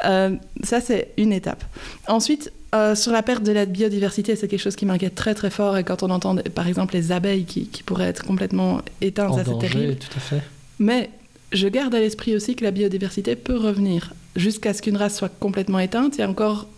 Ça, 0.02 0.80
c'est 0.80 1.08
une 1.18 1.32
étape. 1.32 1.64
Ensuite, 2.08 2.52
euh, 2.74 2.94
sur 2.94 3.12
la 3.12 3.22
perte 3.22 3.42
de 3.42 3.52
la 3.52 3.66
biodiversité, 3.66 4.34
c'est 4.36 4.48
quelque 4.48 4.60
chose 4.60 4.76
qui 4.76 4.86
m'inquiète 4.86 5.14
très 5.14 5.34
très 5.34 5.50
fort. 5.50 5.76
Et 5.76 5.84
quand 5.84 6.02
on 6.02 6.10
entend, 6.10 6.36
par 6.54 6.66
exemple, 6.68 6.94
les 6.94 7.12
abeilles 7.12 7.44
qui, 7.44 7.66
qui 7.68 7.82
pourraient 7.82 8.08
être 8.08 8.24
complètement 8.24 8.80
éteintes, 9.00 9.32
en 9.32 9.36
ça 9.36 9.44
c'est 9.44 9.58
terrible. 9.58 9.96
tout 9.96 10.08
à 10.16 10.20
fait. 10.20 10.42
Mais 10.78 11.10
je 11.54 11.68
garde 11.68 11.94
à 11.94 12.00
l'esprit 12.00 12.34
aussi 12.36 12.54
que 12.56 12.64
la 12.64 12.70
biodiversité 12.70 13.36
peut 13.36 13.56
revenir 13.56 14.12
jusqu'à 14.36 14.74
ce 14.74 14.82
qu'une 14.82 14.96
race 14.96 15.16
soit 15.16 15.30
complètement 15.40 15.78
éteinte. 15.78 16.18
Et 16.18 16.24
encore, 16.24 16.68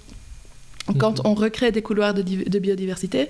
quand 0.99 1.19
Mhm. 1.19 1.31
on 1.31 1.35
recrée 1.35 1.73
des 1.73 1.83
couloirs 1.83 2.15
de, 2.15 2.23
div- 2.23 2.49
de 2.49 2.59
biodiversité, 2.59 3.29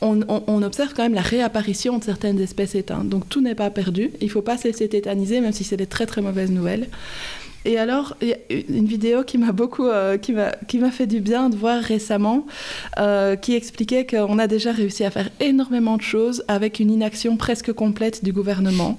on, 0.00 0.20
on- 0.28 0.42
on 0.46 0.62
observe 0.62 0.92
quand 0.94 1.02
même 1.02 1.14
la 1.14 1.20
réapparition 1.22 1.98
de 1.98 2.04
certaines 2.04 2.40
espèces 2.40 2.74
éteintes. 2.74 3.08
Donc 3.08 3.28
tout 3.28 3.40
n'est 3.40 3.54
pas 3.54 3.70
perdu. 3.70 4.10
Il 4.20 4.26
ne 4.26 4.30
faut 4.30 4.42
pas 4.42 4.56
se 4.58 4.64
laisser 4.68 4.88
tétaniser, 4.88 5.40
même 5.40 5.52
si 5.52 5.64
c'est 5.64 5.76
des 5.76 5.86
très 5.86 6.06
très 6.06 6.20
mauvaises 6.22 6.50
nouvelles. 6.50 6.88
Et 7.64 7.78
alors, 7.78 8.16
il 8.20 8.28
y 8.28 8.32
a 8.32 8.38
une 8.68 8.86
vidéo 8.86 9.22
qui 9.22 9.38
m'a 9.38 9.52
beaucoup, 9.52 9.86
euh, 9.86 10.18
qui 10.18 10.32
m'a, 10.32 10.50
qui 10.66 10.78
m'a 10.78 10.90
fait 10.90 11.06
du 11.06 11.20
bien 11.20 11.48
de 11.48 11.54
voir 11.56 11.80
récemment, 11.80 12.44
euh, 12.98 13.36
qui 13.36 13.54
expliquait 13.54 14.04
qu'on 14.04 14.40
a 14.40 14.48
déjà 14.48 14.72
réussi 14.72 15.04
à 15.04 15.12
faire 15.12 15.30
énormément 15.38 15.96
de 15.96 16.02
choses 16.02 16.42
avec 16.48 16.80
une 16.80 16.90
inaction 16.90 17.36
presque 17.36 17.72
complète 17.72 18.24
du 18.24 18.32
gouvernement. 18.32 18.98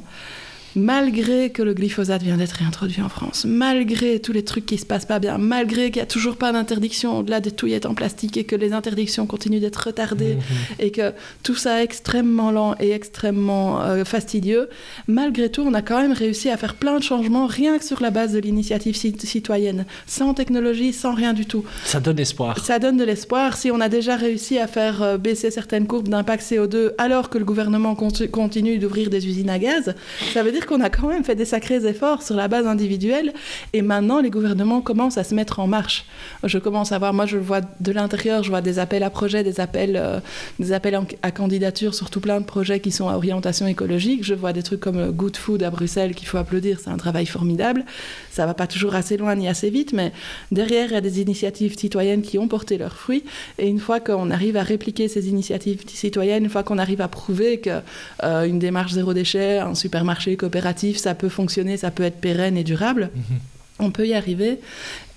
Malgré 0.76 1.52
que 1.52 1.62
le 1.62 1.74
glyphosate 1.74 2.24
vient 2.24 2.38
d'être 2.38 2.54
réintroduit 2.54 3.02
en 3.02 3.10
France, 3.10 3.46
malgré 3.48 4.20
tous 4.20 4.32
les 4.32 4.44
trucs 4.44 4.66
qui 4.66 4.78
se 4.78 4.86
passent 4.86 5.06
pas 5.06 5.20
bien, 5.20 5.38
malgré 5.38 5.92
qu'il 5.92 5.98
n'y 6.00 6.04
a 6.04 6.08
toujours 6.08 6.36
pas 6.36 6.52
d'interdiction 6.52 7.20
au-delà 7.20 7.40
des 7.42 7.52
touillettes 7.52 7.86
en 7.86 7.94
plastique 7.94 8.38
et 8.38 8.44
que 8.44 8.56
les 8.56 8.74
interdictions 8.74 9.28
continuent 9.28 9.60
d'être 9.60 9.78
retardées 9.88 10.36
Mhm. 10.36 10.42
et 10.80 10.92
que 10.92 11.14
tout 11.44 11.56
ça 11.56 11.82
est 11.82 11.84
extrêmement 11.84 12.52
lent 12.52 12.76
et 12.80 12.92
extrêmement 12.92 13.82
euh, 13.82 14.04
fastidieux, 14.04 14.68
malgré 15.08 15.50
tout, 15.50 15.62
on 15.62 15.74
a 15.74 15.82
quand 15.82 16.02
même 16.02 16.12
réussi 16.14 16.50
à 16.50 16.58
faire 16.58 16.74
plein 16.76 16.98
de 16.98 17.04
changements 17.04 17.46
rien 17.46 17.78
que 17.78 17.86
sur 17.86 18.02
la 18.02 18.10
base 18.10 18.34
de 18.34 18.40
l'initiative 18.40 18.96
cit- 18.96 19.20
citoyenne, 19.26 19.86
sans 20.08 20.34
technologie, 20.34 20.92
sans 20.94 21.14
rien 21.14 21.34
du 21.34 21.46
tout. 21.46 21.64
Ça 21.86 22.00
donne 22.00 22.20
espoir. 22.20 22.58
Ça 22.66 22.80
donne 22.80 22.98
de 22.98 23.04
l'espoir. 23.04 23.58
Si 23.58 23.70
on 23.70 23.80
a 23.80 23.90
déjà 23.90 24.16
réussi 24.16 24.58
à 24.58 24.68
faire 24.68 25.04
euh, 25.04 25.18
baisser 25.18 25.52
certaines 25.52 25.86
courbes 25.88 26.08
d'impact 26.10 26.44
CO2 26.44 26.92
alors 26.98 27.30
que 27.30 27.38
le 27.38 27.46
gouvernement 27.46 27.94
conti- 27.96 28.30
continue 28.30 28.80
d'ouvrir 28.80 29.10
des 29.10 29.28
usines 29.28 29.50
à 29.50 29.60
gaz, 29.60 29.94
ça 30.34 30.42
veut 30.42 30.52
dire 30.52 30.63
qu'on 30.66 30.82
a 30.82 30.90
quand 30.90 31.08
même 31.08 31.24
fait 31.24 31.36
des 31.36 31.46
sacrés 31.46 31.86
efforts 31.86 32.22
sur 32.22 32.36
la 32.36 32.48
base 32.48 32.68
individuelle 32.68 33.34
et 33.74 33.82
maintenant 33.82 34.20
les 34.22 34.30
gouvernements 34.30 34.82
commencent 34.82 35.18
à 35.18 35.24
se 35.24 35.36
mettre 35.36 35.60
en 35.60 35.68
marche. 35.68 36.06
Je 36.44 36.58
commence 36.58 36.92
à 36.92 37.00
voir, 37.00 37.14
moi 37.14 37.26
je 37.26 37.38
vois 37.38 37.62
de 37.62 37.92
l'intérieur, 37.92 38.44
je 38.44 38.50
vois 38.50 38.62
des 38.62 38.80
appels 38.80 39.04
à 39.04 39.10
projets, 39.10 39.44
des 39.44 39.60
appels, 39.60 39.96
euh, 39.96 40.20
des 40.60 40.72
appels 40.74 41.00
à 41.22 41.32
candidature 41.32 41.94
sur 41.94 42.10
tout 42.10 42.20
plein 42.20 42.40
de 42.40 42.46
projets 42.46 42.80
qui 42.80 42.92
sont 42.92 43.10
à 43.10 43.16
orientation 43.16 43.68
écologique. 43.68 44.24
Je 44.24 44.34
vois 44.34 44.54
des 44.54 44.64
trucs 44.64 44.80
comme 44.80 44.98
euh, 44.98 45.12
Good 45.12 45.38
Food 45.38 45.64
à 45.64 45.70
Bruxelles 45.70 46.16
qu'il 46.16 46.28
faut 46.28 46.38
applaudir, 46.38 46.80
c'est 46.84 46.90
un 46.90 46.98
travail 46.98 47.26
formidable. 47.26 47.86
Ça 48.32 48.46
va 48.46 48.54
pas 48.54 48.68
toujours 48.68 48.96
assez 48.96 49.18
loin 49.18 49.36
ni 49.36 49.48
assez 49.48 49.70
vite, 49.70 49.94
mais 49.94 50.12
derrière 50.52 50.90
il 50.90 50.94
y 50.94 50.98
a 50.98 51.02
des 51.02 51.22
initiatives 51.22 51.78
citoyennes 51.78 52.22
qui 52.22 52.38
ont 52.38 52.48
porté 52.48 52.78
leurs 52.78 52.98
fruits. 52.98 53.24
Et 53.58 53.68
une 53.68 53.80
fois 53.80 54.00
qu'on 54.00 54.32
arrive 54.32 54.58
à 54.58 54.64
répliquer 54.64 55.08
ces 55.08 55.30
initiatives 55.30 55.82
citoyennes, 55.88 56.44
une 56.44 56.50
fois 56.50 56.64
qu'on 56.64 56.78
arrive 56.78 57.02
à 57.02 57.08
prouver 57.08 57.60
que 57.60 57.82
euh, 58.24 58.44
une 58.44 58.60
démarche 58.60 58.94
zéro 58.94 59.14
déchet, 59.14 59.60
un 59.60 59.76
supermarché 59.76 60.32
coopératif, 60.54 60.98
ça 60.98 61.16
peut 61.16 61.30
fonctionner, 61.30 61.78
ça 61.78 61.90
peut 61.92 62.04
être 62.04 62.20
pérenne 62.22 62.58
et 62.58 62.64
durable, 62.64 63.10
Mhm. 63.16 63.40
on 63.80 63.92
peut 63.92 64.08
y 64.08 64.14
arriver. 64.14 64.60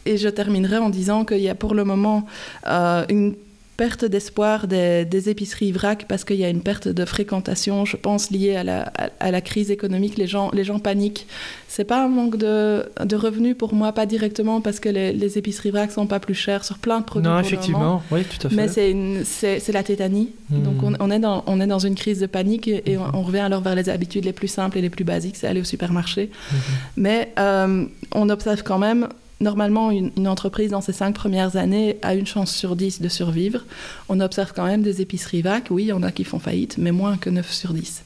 Et 0.06 0.16
je 0.16 0.28
terminerai 0.28 0.78
en 0.78 0.88
disant 0.88 1.24
qu'il 1.24 1.40
y 1.40 1.48
a 1.48 1.54
pour 1.54 1.74
le 1.74 1.84
moment 1.84 2.26
euh, 2.66 3.04
une 3.10 3.34
perte 3.76 4.04
d'espoir 4.04 4.66
des, 4.66 5.04
des 5.04 5.28
épiceries 5.28 5.72
vrac 5.72 6.06
parce 6.08 6.24
qu'il 6.24 6.36
y 6.36 6.44
a 6.44 6.48
une 6.48 6.62
perte 6.62 6.88
de 6.88 7.04
fréquentation, 7.04 7.84
je 7.84 7.96
pense, 7.96 8.30
liée 8.30 8.56
à 8.56 8.64
la, 8.64 8.82
à, 8.96 9.10
à 9.20 9.30
la 9.30 9.40
crise 9.40 9.70
économique. 9.70 10.16
Les 10.16 10.26
gens, 10.26 10.50
les 10.52 10.64
gens 10.64 10.78
paniquent. 10.78 11.26
C'est 11.68 11.84
pas 11.84 12.02
un 12.04 12.08
manque 12.08 12.36
de, 12.38 12.88
de 13.04 13.16
revenus 13.16 13.56
pour 13.56 13.74
moi, 13.74 13.92
pas 13.92 14.06
directement 14.06 14.60
parce 14.60 14.80
que 14.80 14.88
les, 14.88 15.12
les 15.12 15.36
épiceries 15.36 15.70
vrac 15.70 15.92
sont 15.92 16.06
pas 16.06 16.20
plus 16.20 16.34
chères 16.34 16.64
sur 16.64 16.78
plein 16.78 17.00
de 17.00 17.04
produits. 17.04 17.30
Non, 17.30 17.38
effectivement, 17.38 18.02
oui, 18.10 18.22
tout 18.24 18.46
à 18.46 18.50
fait. 18.50 18.56
Mais 18.56 19.24
c'est 19.24 19.72
la 19.72 19.82
tétanie. 19.82 20.30
Hmm. 20.50 20.62
Donc 20.62 20.82
on, 20.82 20.94
on 20.98 21.10
est 21.10 21.18
dans, 21.18 21.44
on 21.46 21.60
est 21.60 21.66
dans 21.66 21.78
une 21.78 21.94
crise 21.94 22.20
de 22.20 22.26
panique 22.26 22.68
et, 22.68 22.82
et 22.92 22.96
on, 22.96 23.14
on 23.14 23.22
revient 23.22 23.40
alors 23.40 23.60
vers 23.60 23.74
les 23.74 23.88
habitudes 23.88 24.24
les 24.24 24.32
plus 24.32 24.48
simples 24.48 24.78
et 24.78 24.80
les 24.80 24.90
plus 24.90 25.04
basiques, 25.04 25.36
c'est 25.36 25.46
aller 25.46 25.60
au 25.60 25.64
supermarché. 25.64 26.30
Mhm. 26.50 26.58
Mais 26.96 27.32
euh, 27.38 27.84
on 28.12 28.28
observe 28.30 28.62
quand 28.62 28.78
même, 28.78 29.08
normalement, 29.40 29.90
une, 29.90 30.10
une 30.16 30.28
entreprise 30.28 30.70
dans 30.70 30.80
ses 30.80 30.92
cinq 30.92 31.14
premières 31.14 31.56
années 31.56 31.98
a 32.02 32.14
une 32.14 32.26
chance 32.26 32.54
sur 32.54 32.76
10 32.76 33.00
de 33.00 33.08
survivre. 33.08 33.60
On 34.08 34.20
observe 34.20 34.52
quand 34.54 34.66
même 34.66 34.82
des 34.82 35.00
épiceries 35.00 35.42
vac, 35.42 35.64
oui, 35.70 35.84
il 35.84 35.88
y 35.88 35.92
en 35.92 36.02
a 36.02 36.12
qui 36.12 36.24
font 36.24 36.38
faillite, 36.38 36.76
mais 36.78 36.92
moins 36.92 37.16
que 37.16 37.30
9 37.30 37.50
sur 37.52 37.72
10. 37.72 38.02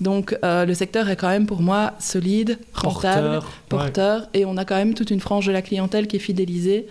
Donc 0.00 0.36
euh, 0.44 0.64
le 0.64 0.74
secteur 0.74 1.08
est 1.08 1.16
quand 1.16 1.28
même 1.28 1.46
pour 1.46 1.60
moi 1.60 1.94
solide, 1.98 2.58
rentable, 2.72 3.40
Porteur, 3.40 3.42
ouais. 3.44 3.50
porteur, 3.68 4.28
et 4.32 4.44
on 4.44 4.56
a 4.56 4.64
quand 4.64 4.76
même 4.76 4.94
toute 4.94 5.10
une 5.10 5.20
frange 5.20 5.46
de 5.46 5.52
la 5.52 5.62
clientèle 5.62 6.06
qui 6.06 6.16
est 6.16 6.20
fidélisée 6.20 6.86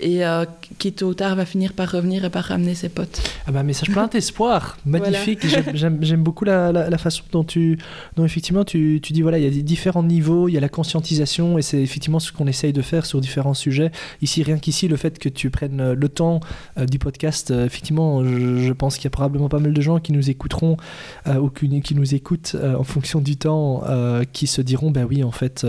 et 0.00 0.24
euh, 0.26 0.44
qui 0.78 0.92
tôt 0.92 1.08
ou 1.10 1.14
tard 1.14 1.36
va 1.36 1.44
finir 1.44 1.72
par 1.74 1.90
revenir 1.90 2.24
et 2.24 2.30
par 2.30 2.44
ramener 2.44 2.74
ses 2.74 2.88
potes. 2.88 3.22
Ah 3.46 3.52
bah, 3.52 3.62
message 3.62 3.90
plein 3.90 4.08
d'espoir, 4.08 4.76
magnifique. 4.86 5.40
J'aime- 5.74 6.22
beaucoup 6.22 6.44
la, 6.44 6.72
la- 6.72 6.90
la 6.90 6.98
façon 6.98 7.22
dont 7.30 7.44
tu, 7.44 7.78
dont 8.16 8.24
effectivement 8.24 8.64
tu, 8.64 9.00
tu 9.02 9.12
dis 9.12 9.22
voilà, 9.22 9.38
il 9.38 9.44
y 9.44 9.46
a 9.46 9.50
des 9.50 9.62
différents 9.62 10.02
niveaux, 10.02 10.48
il 10.48 10.52
y 10.54 10.56
a 10.56 10.60
la 10.60 10.68
conscientisation 10.68 11.58
et 11.58 11.62
c'est 11.62 11.80
effectivement 11.80 12.18
ce 12.20 12.32
qu'on 12.32 12.46
essaye 12.46 12.72
de 12.72 12.82
faire 12.82 13.06
sur 13.06 13.20
différents 13.20 13.54
sujets. 13.54 13.92
Ici, 14.22 14.42
rien 14.42 14.58
qu'ici, 14.58 14.88
le 14.88 14.96
fait 14.96 15.18
que 15.18 15.28
tu 15.28 15.50
prennes 15.50 15.80
euh, 15.80 15.94
le 15.94 16.08
temps 16.08 16.40
euh, 16.78 16.86
du 16.86 16.98
podcast, 16.98 17.50
euh, 17.50 17.66
effectivement, 17.66 18.24
je, 18.24 18.58
je 18.58 18.72
pense 18.72 18.96
qu'il 18.96 19.04
y 19.04 19.08
a 19.08 19.10
probablement 19.10 19.48
pas 19.48 19.58
mal 19.60 19.72
de 19.72 19.80
gens 19.80 19.98
qui 20.00 20.12
nous 20.12 20.30
écouteront 20.30 20.76
ou 21.26 21.48
qui, 21.48 21.80
qui 21.82 21.94
nous 21.94 22.14
écoutent 22.14 22.56
en 22.78 22.84
fonction 22.84 23.20
du 23.20 23.36
temps, 23.36 23.82
qui 24.32 24.46
se 24.46 24.60
diront 24.62 24.90
ben 24.90 25.06
oui, 25.08 25.22
en 25.22 25.30
fait, 25.30 25.66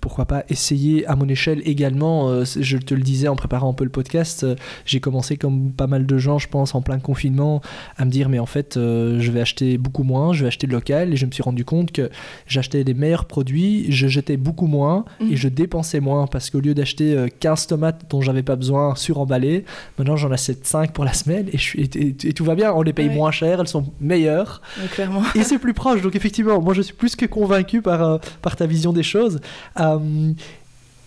pourquoi 0.00 0.26
pas 0.26 0.44
essayer 0.48 1.06
à 1.06 1.16
mon 1.16 1.28
échelle 1.28 1.62
également. 1.64 2.44
je 2.44 2.76
te 2.78 2.94
le 2.94 3.02
disais 3.14 3.28
en 3.28 3.36
préparant 3.36 3.70
un 3.70 3.74
peu 3.74 3.84
le 3.84 3.90
podcast, 3.90 4.44
euh, 4.44 4.54
j'ai 4.84 5.00
commencé 5.00 5.36
comme 5.36 5.72
pas 5.72 5.86
mal 5.86 6.06
de 6.06 6.18
gens, 6.18 6.38
je 6.38 6.48
pense, 6.48 6.74
en 6.74 6.82
plein 6.82 6.98
confinement, 6.98 7.60
à 7.96 8.04
me 8.04 8.10
dire 8.10 8.28
mais 8.28 8.38
en 8.38 8.46
fait, 8.46 8.76
euh, 8.76 9.18
je 9.20 9.30
vais 9.30 9.40
acheter 9.40 9.78
beaucoup 9.78 10.02
moins, 10.02 10.32
je 10.32 10.42
vais 10.42 10.48
acheter 10.48 10.66
local, 10.66 11.12
et 11.12 11.16
je 11.16 11.26
me 11.26 11.30
suis 11.32 11.42
rendu 11.42 11.64
compte 11.64 11.92
que 11.92 12.10
j'achetais 12.46 12.84
les 12.84 12.94
meilleurs 12.94 13.24
produits, 13.26 13.86
je 13.90 14.06
jetais 14.08 14.36
beaucoup 14.36 14.66
moins 14.66 15.04
Mhm. 15.20 15.32
et 15.32 15.36
je 15.36 15.48
dépensais 15.48 16.00
moins 16.00 16.26
parce 16.26 16.50
qu'au 16.50 16.60
lieu 16.60 16.74
d'acheter 16.74 17.14
euh, 17.16 17.28
15 17.40 17.66
tomates 17.68 18.02
dont 18.10 18.20
j'avais 18.20 18.42
pas 18.42 18.56
besoin 18.56 18.94
suremballées, 18.96 19.64
maintenant 19.98 20.16
j'en 20.16 20.30
achète 20.32 20.66
5 20.66 20.92
pour 20.92 21.04
la 21.04 21.12
semaine 21.12 21.48
et, 21.52 21.58
je 21.58 21.62
suis, 21.62 21.80
et, 21.82 21.98
et- 21.98 22.16
et 22.28 22.32
tout 22.32 22.44
va 22.44 22.54
bien, 22.54 22.72
on 22.72 22.82
les 22.82 22.92
paye 22.92 23.08
Ouais. 23.08 23.14
moins 23.14 23.30
cher, 23.30 23.60
elles 23.60 23.68
sont 23.68 23.92
meilleures 24.00 24.60
clairement. 24.92 25.22
et 25.34 25.42
c'est 25.42 25.58
plus 25.58 25.74
proche. 25.74 26.02
Donc 26.02 26.14
effectivement, 26.16 26.60
moi 26.60 26.74
je 26.74 26.82
suis 26.82 26.94
plus 26.94 27.16
que 27.16 27.26
convaincu 27.26 27.82
par, 27.82 28.02
euh, 28.02 28.18
par 28.42 28.56
ta 28.56 28.66
vision 28.66 28.92
des 28.92 29.02
choses. 29.02 29.40
Euh, 29.80 30.32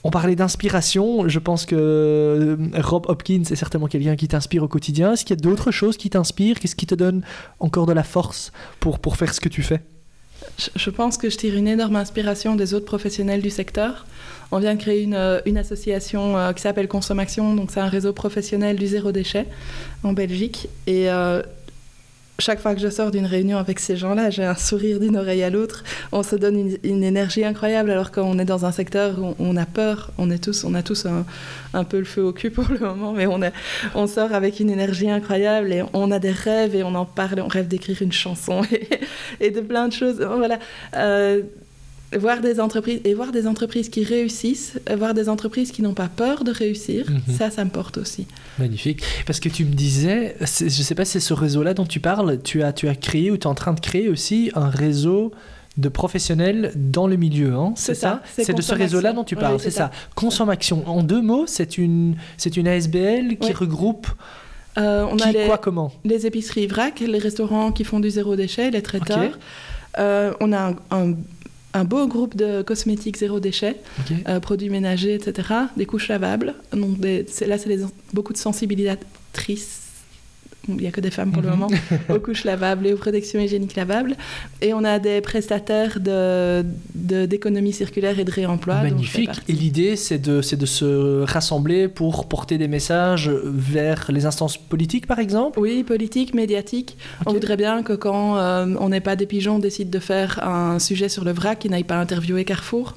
on 0.07 0.09
parlait 0.09 0.37
d'inspiration. 0.37 1.27
Je 1.27 1.37
pense 1.37 1.65
que 1.65 1.75
euh, 1.75 2.55
Rob 2.75 3.07
Hopkins 3.09 3.43
est 3.51 3.55
certainement 3.55 3.87
quelqu'un 3.87 4.15
qui 4.15 4.29
t'inspire 4.29 4.63
au 4.63 4.69
quotidien. 4.69 5.11
Est-ce 5.11 5.25
qu'il 5.25 5.35
y 5.35 5.39
a 5.39 5.41
d'autres 5.41 5.69
choses 5.69 5.97
qui 5.97 6.09
t'inspirent? 6.09 6.61
Qu'est-ce 6.61 6.77
qui 6.77 6.85
te 6.85 6.95
donne 6.95 7.23
encore 7.59 7.85
de 7.85 7.91
la 7.91 8.03
force 8.03 8.53
pour, 8.79 8.99
pour 8.99 9.17
faire 9.17 9.33
ce 9.33 9.41
que 9.41 9.49
tu 9.49 9.63
fais? 9.63 9.81
Je, 10.77 10.89
pense 10.91 11.17
que 11.17 11.29
je 11.29 11.35
tire 11.35 11.57
une 11.57 11.67
énorme 11.67 11.97
inspiration 11.97 12.55
des 12.55 12.73
autres 12.73 12.85
professionnels 12.85 13.41
du 13.41 13.49
secteur. 13.49 14.05
On 14.53 14.59
vient 14.59 14.75
de 14.75 14.79
créer 14.79 15.03
une, 15.03 15.13
euh, 15.13 15.41
une 15.45 15.57
association 15.57 16.37
euh, 16.37 16.53
qui 16.53 16.61
s'appelle 16.61 16.87
Consommation, 16.87 17.53
donc 17.53 17.69
c'est 17.69 17.81
un 17.81 17.89
réseau 17.89 18.13
professionnel 18.13 18.77
du 18.77 18.87
zéro 18.87 19.11
déchet 19.11 19.45
en 20.03 20.13
Belgique. 20.13 20.69
Et 20.85 21.09
chaque 22.39 22.59
fois 22.59 22.75
que 22.75 22.81
je 22.81 22.89
sors 22.89 23.11
d'une 23.11 23.25
réunion 23.25 23.57
avec 23.57 23.79
ces 23.79 23.97
gens-là, 23.97 24.29
j'ai 24.29 24.43
un 24.43 24.55
sourire 24.55 24.99
d'une 24.99 25.17
oreille 25.17 25.43
à 25.43 25.49
l'autre. 25.49 25.83
On 26.11 26.23
se 26.23 26.35
donne 26.35 26.77
une, 26.83 27.03
énergie 27.03 27.43
incroyable, 27.43 27.89
alors 27.89 28.11
qu'on 28.11 28.37
est 28.37 28.45
dans 28.45 28.65
un 28.65 28.71
secteur 28.71 29.19
où 29.19 29.35
on, 29.39 29.57
a 29.57 29.65
peur. 29.65 30.11
On, 30.17 30.29
est 30.29 30.43
tous, 30.43 30.63
on 30.63 30.73
a 30.75 30.83
tous 30.83 31.07
un, 31.73 31.83
peu 31.83 31.97
le 31.97 32.05
feu 32.05 32.23
au 32.23 32.33
cul 32.33 32.51
pour 32.51 32.65
le 32.69 32.79
moment, 32.79 33.13
mais 33.13 33.27
on, 33.95 34.07
sort 34.07 34.33
avec 34.33 34.59
une 34.59 34.69
énergie 34.69 35.09
incroyable 35.09 35.73
et 35.73 35.83
on 35.93 36.11
a 36.11 36.19
des 36.19 36.31
rêves 36.31 36.75
et 36.75 36.83
on 36.83 36.95
en 36.95 37.05
parle. 37.05 37.39
On 37.39 37.47
rêve 37.47 37.67
d'écrire 37.67 38.01
une 38.01 38.11
chanson 38.11 38.61
et, 38.71 38.87
et 39.39 39.51
de 39.51 39.61
plein 39.61 39.87
de 39.87 39.93
choses. 39.93 40.21
Voilà. 40.21 40.59
Euh, 40.95 41.41
voir 42.17 42.39
des 42.41 42.59
entreprises 42.59 43.01
et 43.03 43.13
voir 43.13 43.31
des 43.31 43.47
entreprises 43.47 43.89
qui 43.89 44.03
réussissent, 44.03 44.79
voir 44.97 45.13
des 45.13 45.27
entreprises 45.27 45.71
qui 45.71 45.81
n'ont 45.81 45.93
pas 45.93 46.07
peur 46.07 46.43
de 46.43 46.51
réussir, 46.51 47.05
Mhm. 47.09 47.35
ça, 47.37 47.49
ça 47.51 47.65
me 47.65 47.69
porte 47.69 47.97
aussi. 47.97 48.27
Magnifique. 48.59 49.01
Parce 49.25 49.39
que 49.39 49.49
tu 49.49 49.65
me 49.65 49.73
disais, 49.73 50.35
je 50.39 50.45
sais 50.69 50.95
pas 50.95 51.03
si 51.05 51.13
c'est 51.13 51.19
ce 51.19 51.33
réseau-là 51.33 51.73
dont 51.73 51.85
tu 51.85 51.99
parles, 51.99 52.39
tu 52.41 52.63
as, 52.63 52.71
tu 52.71 52.87
as 52.87 52.95
créé 52.95 53.29
ou 53.31 53.35
tu 53.37 53.43
es 53.43 53.47
en 53.47 53.55
train 53.55 53.73
de 53.73 53.79
créer 53.81 54.07
aussi 54.09 54.51
un 54.55 54.69
réseau 54.69 55.31
de 55.77 55.89
professionnels 55.89 56.71
dans 56.75 57.05
le 57.07 57.17
milieu, 57.17 57.53
hein, 57.53 57.73
c'est 57.75 57.93
ça? 57.93 58.23
ça, 58.35 58.43
c'est 58.43 58.53
de 58.55 58.61
ce 58.63 58.73
réseau-là 58.73 59.13
dont 59.13 59.23
tu 59.23 59.35
parles, 59.35 59.55
oui, 59.55 59.59
c'est 59.61 59.69
c'est 59.69 59.77
ça. 59.77 59.91
Consommation. 60.15 60.83
En 60.89 61.03
deux 61.03 61.21
mots, 61.21 61.45
c'est 61.45 61.77
une, 61.77 62.15
c'est 62.37 62.57
une 62.57 62.67
ASBL 62.67 63.37
qui 63.37 63.49
Oui. 63.49 63.53
regroupe 63.53 64.07
Euh, 64.79 65.05
on 65.11 65.17
a 65.19 65.27
qui, 65.27 65.33
les, 65.33 65.45
quoi, 65.45 65.57
comment? 65.57 65.91
les 66.05 66.25
épiceries 66.25 66.67
vrac, 66.67 66.99
les 66.99 67.17
restaurants 67.19 67.71
qui 67.71 67.83
font 67.83 67.99
du 67.99 68.09
zéro 68.11 68.35
déchet, 68.35 68.69
les 68.71 68.81
traiteurs. 68.83 69.37
Euh, 69.99 70.31
on 70.39 70.51
a 70.53 70.69
un, 70.69 70.75
un- 70.91 71.13
un 71.77 71.85
beau 71.85 72.07
groupe 72.07 72.35
de 72.35 72.61
cosmétiques 72.63 73.17
zéro 73.17 73.39
déchet, 73.39 73.77
euh, 74.27 74.39
produits 74.39 74.69
ménagers, 74.69 75.13
etc. 75.15 75.49
Des 75.77 75.85
couches 75.85 76.09
lavables. 76.09 76.53
Donc 76.73 76.99
des- 76.99 77.25
là, 77.47 77.57
c'est 77.57 77.79
beaucoup 78.13 78.33
de 78.33 78.37
sensibilisatrices. 78.37 79.81
Il 80.67 80.75
n'y 80.75 80.87
a 80.87 80.91
que 80.91 81.01
des 81.01 81.11
femmes 81.11 81.31
pour 81.31 81.41
le 81.41 81.49
Mhm. 81.49 81.55
moment, 81.57 81.69
aux 82.09 82.19
couches 82.19 82.43
lavables 82.43 82.87
et 82.87 82.93
aux 82.93 82.97
protections 82.97 83.39
hygiéniques 83.39 83.75
lavables. 83.75 84.15
Et 84.61 84.73
on 84.73 84.83
a 84.83 84.99
des 84.99 85.21
prestataires 85.21 85.99
de- 85.99 86.65
de- 86.95 87.25
d'économie 87.25 87.73
circulaire 87.73 88.19
et 88.19 88.23
de 88.25 88.31
réemploi. 88.31 88.81
Magnifique. 88.81 89.29
Et 89.47 89.53
l'idée, 89.53 89.95
c'est 89.95 90.17
de, 90.19 90.41
de 90.55 90.65
se 90.65 91.23
rassembler 91.23 91.87
pour 91.87 92.27
porter 92.27 92.57
des 92.57 92.67
messages 92.67 93.29
vers 93.43 94.11
les 94.11 94.25
instances 94.25 94.57
politiques, 94.57 95.07
par 95.07 95.19
exemple? 95.19 95.59
Oui, 95.59 95.83
politique, 95.83 96.33
médiatique. 96.33 96.97
On 97.25 97.33
voudrait 97.33 97.57
bien 97.57 97.83
que 97.83 97.93
quand 97.93 98.37
euh, 98.37 98.75
on 98.79 98.89
n'est 98.89 98.99
pas 99.01 99.15
des 99.15 99.25
pigeons, 99.25 99.55
on 99.55 99.59
décide 99.59 99.89
de 99.89 99.99
faire 99.99 100.43
un 100.47 100.79
sujet 100.79 101.09
sur 101.09 101.23
le 101.23 101.31
vrac, 101.31 101.59
qu'ils 101.59 101.71
n'aillent 101.71 101.83
pas 101.83 101.97
interviewer 101.97 102.43
Carrefour, 102.45 102.95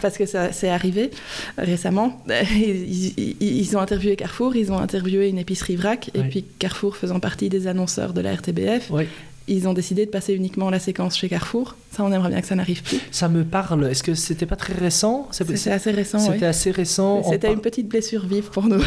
parce 0.00 0.16
que 0.18 0.26
ça 0.26 0.52
c'est 0.52 0.68
arrivé 0.68 1.10
euh, 1.58 1.62
récemment. 1.64 2.20
Ils, 2.54 3.12
ils- 3.18 3.36
ils 3.40 3.76
ont 3.76 3.80
interviewé 3.80 4.16
Carrefour, 4.16 4.56
ils 4.56 4.70
ont 4.72 4.78
interviewé 4.78 5.28
une 5.28 5.38
épicerie 5.38 5.76
vrac, 5.76 6.10
et 6.14 6.20
puis 6.22 6.44
Carrefour 6.58 6.96
faisant 6.96 7.20
partie 7.20 7.48
des 7.48 7.66
annonceurs 7.66 8.12
de 8.12 8.20
la 8.20 8.34
RTBF, 8.34 8.90
Oui. 8.90 9.04
ils 9.46 9.66
ont 9.68 9.72
décidé 9.74 10.04
de 10.06 10.10
passer 10.10 10.34
uniquement 10.34 10.70
la 10.70 10.78
séquence 10.78 11.16
chez 11.16 11.28
Carrefour. 11.28 11.76
Ça, 11.90 12.04
on 12.04 12.12
aimerait 12.12 12.28
bien 12.30 12.40
que 12.40 12.46
ça 12.46 12.54
n'arrive 12.54 12.82
plus. 12.82 12.98
Ça 13.10 13.28
me 13.28 13.44
parle. 13.44 13.86
Est-ce 13.90 14.02
que 14.02 14.14
c'était 14.14 14.44
pas 14.46 14.56
très 14.56 14.74
récent? 14.74 15.26
C'est- 15.30 15.56
C'était 15.56 15.70
assez 15.70 15.90
récent, 15.90 16.18
C'était 16.18 16.38
oui. 16.40 16.44
assez 16.44 16.70
récent. 16.70 17.22
C'était 17.24 17.46
par- 17.48 17.52
une 17.54 17.60
petite 17.60 17.88
blessure 17.88 18.26
vive 18.26 18.50
pour 18.50 18.64
nous. 18.64 18.82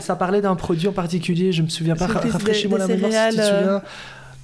Ça 0.00 0.14
parlait 0.16 0.40
d'un 0.40 0.54
produit 0.56 0.88
en 0.88 0.92
particulier, 0.92 1.52
je 1.52 1.62
me 1.62 1.68
souviens 1.68 1.96
pas. 1.96 2.06
Rafraîchis-moi 2.06 2.78
la 2.78 2.86
mémoire 2.86 3.10
si 3.12 3.18
tu 3.30 3.36
te 3.36 3.42
céréales, 3.42 3.58
souviens. 3.64 3.82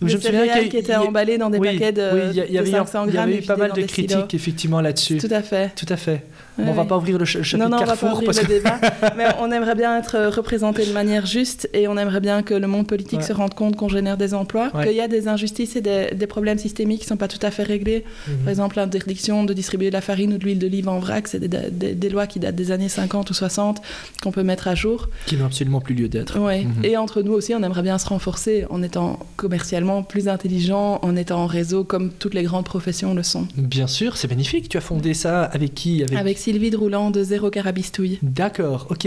Je 0.08 0.16
me 0.16 0.20
souviens 0.20 0.40
qu'il 0.42 0.48
y 0.48 0.50
a- 0.50 0.68
qui 0.68 0.76
étaient 0.76 0.80
il 0.80 0.88
y 0.90 0.92
a- 0.92 1.02
emballées 1.02 1.38
dans 1.38 1.50
des 1.50 1.58
oui, 1.58 1.72
paquets 1.72 1.92
de, 1.92 2.02
oui, 2.12 2.20
il 2.30 2.36
y 2.36 2.40
a- 2.40 2.46
il 2.46 2.52
y 2.52 2.58
avait, 2.58 2.70
500 2.70 3.04
il 3.04 3.10
y 3.10 3.12
grammes 3.12 3.28
avait 3.28 3.38
et 3.38 3.42
eu 3.42 3.46
pas 3.46 3.56
mal 3.56 3.72
de 3.72 3.82
critiques 3.82 4.34
effectivement 4.34 4.80
là-dessus. 4.80 5.18
Tout 5.18 5.28
à 5.30 5.42
fait. 5.42 5.72
Tout 5.74 5.86
à 5.88 5.96
fait. 5.96 6.22
Ouais, 6.58 6.64
on 6.68 6.72
va 6.74 6.82
ouais. 6.82 6.88
pas 6.88 6.96
ouvrir 6.98 7.16
le 7.18 7.24
ch- 7.24 7.42
chapitre 7.44 7.68
Non, 7.70 7.76
non, 7.76 7.82
on 7.82 7.86
va 7.86 7.92
pas 7.96 7.96
Carrefour 7.96 8.12
ouvrir 8.18 8.26
parce 8.26 8.42
le 8.42 8.48
débat, 8.48 8.78
mais 9.16 9.24
on 9.40 9.50
aimerait 9.50 9.74
bien 9.74 9.96
être 9.98 10.26
représenté 10.34 10.84
de 10.84 10.92
manière 10.92 11.24
juste 11.24 11.68
et 11.72 11.88
on 11.88 11.96
aimerait 11.96 12.20
bien 12.20 12.42
que 12.42 12.52
le 12.54 12.66
monde 12.66 12.86
politique 12.86 13.20
Ouais. 13.20 13.24
se 13.26 13.32
rende 13.32 13.54
compte 13.54 13.76
qu'on 13.76 13.88
génère 13.88 14.16
des 14.18 14.34
emplois, 14.34 14.70
Ouais. 14.74 14.86
qu'il 14.86 14.96
y 14.96 15.00
a 15.00 15.08
des 15.08 15.28
injustices 15.28 15.76
et 15.76 15.80
des, 15.80 16.10
des 16.14 16.26
problèmes 16.26 16.58
systémiques 16.58 17.00
qui 17.00 17.06
ne 17.06 17.08
sont 17.10 17.16
pas 17.16 17.28
tout 17.28 17.38
à 17.42 17.50
fait 17.50 17.62
réglés. 17.62 18.04
Mhm. 18.28 18.36
Par 18.40 18.48
exemple, 18.50 18.76
l'interdiction 18.76 19.44
de 19.44 19.52
distribuer 19.54 19.88
de 19.88 19.94
la 19.94 20.00
farine 20.02 20.34
ou 20.34 20.38
de 20.38 20.44
l'huile 20.44 20.58
d'olive 20.58 20.88
en 20.88 20.98
vrac, 20.98 21.26
c'est 21.28 21.38
des, 21.40 21.48
des- 21.48 21.94
des 21.94 22.08
lois 22.10 22.26
qui 22.26 22.38
datent 22.38 22.54
des 22.54 22.70
années 22.70 22.88
50 22.90 23.30
ou 23.30 23.34
60 23.34 23.80
qu'on 24.22 24.30
peut 24.32 24.42
mettre 24.42 24.68
à 24.68 24.74
jour. 24.74 25.08
qui 25.26 25.36
n'ont 25.36 25.46
absolument 25.46 25.80
plus 25.80 25.94
lieu 25.94 26.08
d'être. 26.08 26.38
Mhm. 26.38 26.84
Et 26.84 26.96
entre 26.96 27.22
nous 27.22 27.32
aussi, 27.32 27.54
on 27.54 27.62
aimerait 27.62 27.82
bien 27.82 27.96
se 27.98 28.06
renforcer 28.08 28.66
en 28.68 28.82
étant 28.82 29.18
commercialement 29.36 30.02
plus 30.02 30.28
intelligent, 30.28 30.98
en 31.02 31.16
étant 31.16 31.40
en 31.42 31.46
réseau 31.46 31.84
comme 31.84 32.10
toutes 32.10 32.34
les 32.34 32.42
grandes 32.42 32.64
professions 32.64 33.14
le 33.14 33.22
sont. 33.22 33.46
Bien 33.56 33.86
sûr, 33.86 34.16
c'est 34.16 34.28
magnifique. 34.28 34.68
Tu 34.68 34.76
as 34.76 34.80
fondé 34.82 35.14
ça 35.14 35.44
avec 35.44 35.74
qui? 35.74 36.02
Avec, 36.02 36.18
Avec 36.18 36.38
Sylvie 36.42 36.70
de 36.70 36.76
Roulant 36.76 37.10
de 37.12 37.22
Zéro 37.22 37.50
Carabistouille. 37.50 38.18
D'accord, 38.22 38.88
ok. 38.90 39.06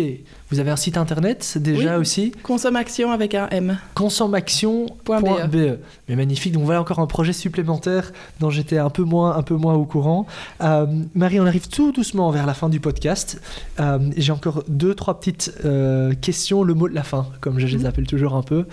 Vous 0.51 0.59
avez 0.59 0.71
un 0.71 0.77
site 0.77 0.95
internet 0.95 1.57
déjà 1.59 1.95
Oui. 1.95 2.01
aussi 2.01 2.31
Consomme 2.43 2.77
action 2.77 3.11
avec 3.11 3.33
un 3.35 3.47
M. 3.49 3.77
consommation.be. 3.93 5.77
Mais 6.07 6.15
magnifique, 6.15 6.53
donc 6.53 6.63
voilà 6.63 6.79
encore 6.81 6.99
un 6.99 7.07
projet 7.07 7.33
supplémentaire 7.33 8.11
dont 8.39 8.49
j'étais 8.49 8.77
un 8.77 8.89
peu 8.89 9.03
moins, 9.03 9.35
un 9.35 9.41
peu 9.43 9.55
moins 9.55 9.73
au 9.73 9.85
courant. 9.85 10.27
Euh, 10.61 10.85
Marie, 11.13 11.39
on 11.39 11.45
arrive 11.45 11.67
tout 11.67 11.91
doucement 11.91 12.29
vers 12.31 12.45
la 12.45 12.53
fin 12.53 12.69
du 12.69 12.79
podcast. 12.79 13.41
Euh, 13.79 13.99
J'ai 14.15 14.31
encore 14.31 14.63
deux, 14.67 14.95
trois 14.95 15.19
petites 15.19 15.53
euh, 15.65 16.13
questions, 16.13 16.63
le 16.63 16.73
mot 16.73 16.87
de 16.87 16.95
la 16.95 17.03
fin, 17.03 17.27
comme 17.41 17.59
je 17.59 17.67
les 17.67 17.79
Mhm. 17.79 17.85
appelle 17.85 18.07
toujours 18.07 18.35
un 18.35 18.43
peu. 18.43 18.65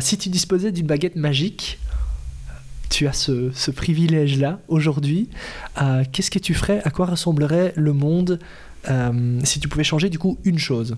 Si 0.00 0.18
tu 0.18 0.28
disposais 0.30 0.72
d'une 0.72 0.86
baguette 0.86 1.16
magique, 1.16 1.78
tu 2.94 3.08
as 3.08 3.12
ce, 3.12 3.50
ce 3.52 3.70
privilège-là 3.72 4.60
aujourd'hui, 4.68 5.28
euh, 5.82 6.04
qu'est-ce 6.12 6.30
que 6.30 6.38
tu 6.38 6.54
ferais 6.54 6.80
À 6.84 6.90
quoi 6.90 7.06
ressemblerait 7.06 7.72
le 7.76 7.92
monde 7.92 8.38
euh, 8.88 9.40
si 9.42 9.58
tu 9.58 9.66
pouvais 9.68 9.82
changer 9.82 10.10
du 10.10 10.18
coup 10.18 10.38
une 10.44 10.58
chose 10.60 10.96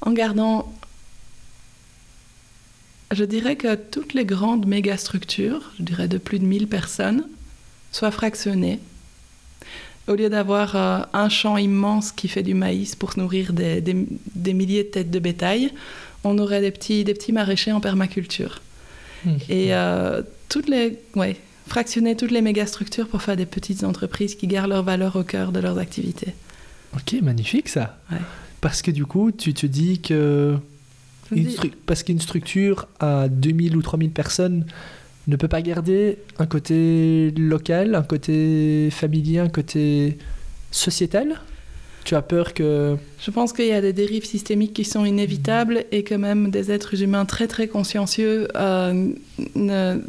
En 0.00 0.12
gardant, 0.12 0.72
je 3.12 3.24
dirais 3.24 3.54
que 3.56 3.76
toutes 3.76 4.14
les 4.14 4.24
grandes 4.24 4.66
mégastructures, 4.66 5.70
je 5.78 5.84
dirais 5.84 6.08
de 6.08 6.18
plus 6.18 6.38
de 6.40 6.44
1000 6.44 6.66
personnes, 6.66 7.24
soient 7.92 8.10
fractionnées. 8.10 8.80
Au 10.08 10.14
lieu 10.16 10.28
d'avoir 10.28 10.74
euh, 10.74 10.98
un 11.12 11.28
champ 11.28 11.56
immense 11.56 12.10
qui 12.10 12.26
fait 12.26 12.42
du 12.42 12.54
maïs 12.54 12.96
pour 12.96 13.16
nourrir 13.16 13.52
des, 13.52 13.80
des- 13.80 14.06
des 14.34 14.54
milliers 14.54 14.82
de 14.82 14.88
têtes 14.88 15.10
de 15.12 15.18
bétail, 15.20 15.70
on 16.24 16.38
aurait 16.38 16.60
des 16.60 16.72
petits, 16.72 17.04
des 17.04 17.14
petits 17.14 17.30
maraîchers 17.32 17.70
en 17.70 17.80
permaculture. 17.80 18.60
Et 19.48 19.74
euh, 19.74 20.22
toutes 20.48 20.68
les, 20.68 20.98
ouais, 21.14 21.36
fractionner 21.66 22.16
toutes 22.16 22.30
les 22.32 22.42
mégastructures 22.42 23.08
pour 23.08 23.22
faire 23.22 23.36
des 23.36 23.46
petites 23.46 23.84
entreprises 23.84 24.34
qui 24.34 24.46
gardent 24.46 24.70
leur 24.70 24.82
valeur 24.82 25.16
au 25.16 25.22
cœur 25.22 25.52
de 25.52 25.60
leurs 25.60 25.78
activités. 25.78 26.34
Ok, 26.94 27.14
magnifique 27.22 27.68
ça. 27.68 27.98
Ouais. 28.10 28.18
Parce 28.60 28.82
que 28.82 28.90
du 28.90 29.06
coup, 29.06 29.32
tu 29.32 29.54
te 29.54 29.66
dis 29.66 30.00
que. 30.00 30.56
Une 31.30 31.44
dis- 31.44 31.56
Parce 31.86 32.02
qu'une 32.02 32.20
structure 32.20 32.86
à 33.00 33.28
2000 33.28 33.76
ou 33.76 33.82
3000 33.82 34.10
personnes 34.10 34.66
ne 35.28 35.36
peut 35.36 35.48
pas 35.48 35.62
garder 35.62 36.18
un 36.38 36.46
côté 36.46 37.30
local, 37.36 37.94
un 37.94 38.02
côté 38.02 38.88
familier, 38.90 39.38
un 39.38 39.48
côté 39.48 40.18
sociétal? 40.70 41.40
Tu 42.04 42.14
as 42.14 42.22
peur 42.22 42.54
que. 42.54 42.96
Je 43.20 43.30
pense 43.30 43.52
qu'il 43.52 43.66
y 43.66 43.72
a 43.72 43.80
des 43.80 43.92
dérives 43.92 44.24
systémiques 44.24 44.72
qui 44.72 44.84
sont 44.84 45.04
inévitables 45.04 45.84
et 45.92 46.02
que 46.02 46.14
même 46.14 46.50
des 46.50 46.70
êtres 46.72 47.02
humains 47.02 47.24
très 47.24 47.46
très 47.46 47.68
consciencieux 47.68 48.48
euh, 48.56 49.12
ne, 49.54 50.00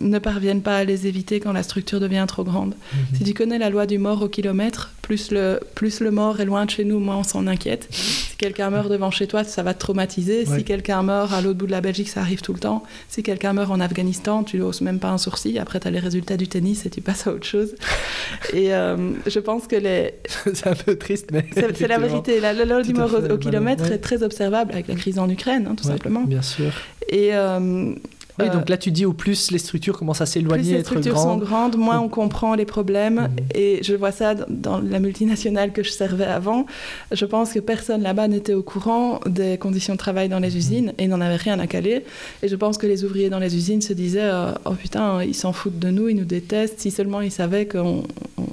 ne 0.00 0.18
parviennent 0.18 0.62
pas 0.62 0.76
à 0.76 0.84
les 0.84 1.06
éviter 1.06 1.40
quand 1.40 1.52
la 1.52 1.62
structure 1.62 2.00
devient 2.00 2.24
trop 2.28 2.44
grande. 2.44 2.74
Si 3.14 3.24
tu 3.24 3.34
connais 3.34 3.58
la 3.58 3.70
loi 3.70 3.86
du 3.86 3.98
mort 3.98 4.22
au 4.22 4.28
kilomètre, 4.28 4.92
plus 5.02 5.30
le, 5.30 5.60
plus 5.74 6.00
le 6.00 6.10
mort 6.10 6.40
est 6.40 6.44
loin 6.44 6.66
de 6.66 6.70
chez 6.70 6.84
nous, 6.84 6.98
moins 6.98 7.16
on 7.16 7.22
s'en 7.22 7.46
inquiète. 7.46 7.88
Si 7.90 8.36
quelqu'un 8.36 8.70
meurt 8.70 8.90
devant 8.90 9.10
chez 9.10 9.26
toi, 9.26 9.44
ça 9.44 9.62
va 9.62 9.72
te 9.72 9.78
traumatiser. 9.78 10.46
Ouais. 10.46 10.58
Si 10.58 10.64
quelqu'un 10.64 11.02
meurt 11.02 11.32
à 11.32 11.40
l'autre 11.40 11.58
bout 11.58 11.66
de 11.66 11.70
la 11.70 11.80
Belgique, 11.80 12.08
ça 12.08 12.20
arrive 12.20 12.42
tout 12.42 12.52
le 12.52 12.58
temps. 12.58 12.82
Si 13.08 13.22
quelqu'un 13.22 13.52
meurt 13.52 13.70
en 13.70 13.80
Afghanistan, 13.80 14.42
tu 14.44 14.58
n'oses 14.58 14.80
même 14.82 14.98
pas 14.98 15.10
un 15.10 15.18
sourcil. 15.18 15.58
Après, 15.58 15.80
tu 15.80 15.88
as 15.88 15.90
les 15.90 15.98
résultats 15.98 16.36
du 16.36 16.48
tennis 16.48 16.84
et 16.84 16.90
tu 16.90 17.00
passes 17.00 17.26
à 17.26 17.32
autre 17.32 17.46
chose. 17.46 17.74
Et 18.52 18.74
euh, 18.74 19.12
je 19.26 19.38
pense 19.38 19.66
que 19.66 19.76
les, 19.76 20.14
c'est 20.52 20.66
un 20.66 20.74
peu 20.74 20.96
triste, 20.96 21.30
mais. 21.32 21.46
c'est 21.54 21.88
la 21.88 21.98
vérité. 21.98 22.40
La, 22.40 22.52
loi 22.52 22.82
du 22.82 22.92
mort 22.92 23.14
au, 23.14 23.32
au 23.32 23.38
kilomètre 23.38 23.84
ouais. 23.84 23.94
est 23.94 23.98
très 23.98 24.22
observable 24.22 24.72
avec 24.72 24.88
la 24.88 24.94
crise 24.94 25.18
en 25.18 25.28
Ukraine, 25.30 25.68
hein, 25.70 25.74
tout 25.74 25.86
Ouais, 25.86 25.92
simplement. 25.92 26.24
Bien 26.24 26.42
sûr. 26.42 26.72
Et 27.08 27.34
euh, 27.34 27.94
Oui, 28.38 28.46
Euh, 28.48 28.52
donc 28.52 28.68
là, 28.68 28.76
tu 28.76 28.90
dis 28.90 29.04
au 29.06 29.12
plus 29.14 29.50
les 29.50 29.58
structures 29.58 29.96
commencent 29.98 30.20
à 30.20 30.24
plus 30.24 30.32
s'éloigner, 30.32 30.72
les 30.74 30.80
être 30.80 30.86
structures 30.86 31.18
sont 31.18 31.36
grandes. 31.38 31.76
moins 31.76 31.98
on 32.00 32.08
comprend 32.08 32.54
les 32.54 32.66
problèmes. 32.66 33.14
Mhm. 33.22 33.28
Et 33.54 33.80
je 33.82 33.94
vois 33.94 34.12
ça 34.12 34.34
dans- 34.34 34.78
la 34.80 34.98
multinationale 35.00 35.72
que 35.72 35.82
je 35.82 35.90
servais 35.90 36.24
avant. 36.26 36.66
Je 37.12 37.24
pense 37.24 37.52
que 37.52 37.60
personne 37.60 38.02
là-bas 38.02 38.28
n'était 38.28 38.52
au 38.54 38.62
courant 38.62 39.20
des 39.26 39.56
conditions 39.58 39.94
de 39.94 39.98
travail 39.98 40.28
dans 40.28 40.38
les 40.38 40.50
Mhm. 40.50 40.56
usines 40.56 40.92
et 40.98 41.08
n'en 41.08 41.20
avait 41.20 41.36
rien 41.36 41.58
à 41.58 41.66
caler. 41.66 42.04
Et 42.42 42.48
je 42.48 42.56
pense 42.56 42.76
que 42.78 42.86
les 42.86 43.04
ouvriers 43.04 43.30
dans 43.30 43.38
les 43.38 43.56
usines 43.56 43.80
se 43.80 43.92
disaient 43.92 44.20
euh, 44.22 44.52
Oh 44.64 44.72
putain, 44.72 45.22
ils 45.22 45.34
s'en 45.34 45.52
foutent 45.52 45.78
de 45.78 45.90
nous, 45.90 46.08
ils 46.08 46.16
nous 46.16 46.24
détestent. 46.24 46.80
Si 46.80 46.90
seulement 46.90 47.20
ils 47.22 47.30
savaient 47.32 47.66
qu'on 47.66 48.02
on- 48.36 48.46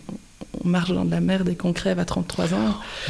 on 0.64 0.68
marche 0.68 0.91
dans 0.91 1.06
de 1.06 1.12
la 1.12 1.20
merde 1.22 1.49
et 1.49 1.56
qu'on 1.56 1.74
crève 1.74 1.99
à 1.99 2.06
33 2.06 2.54
ans. 2.54 2.58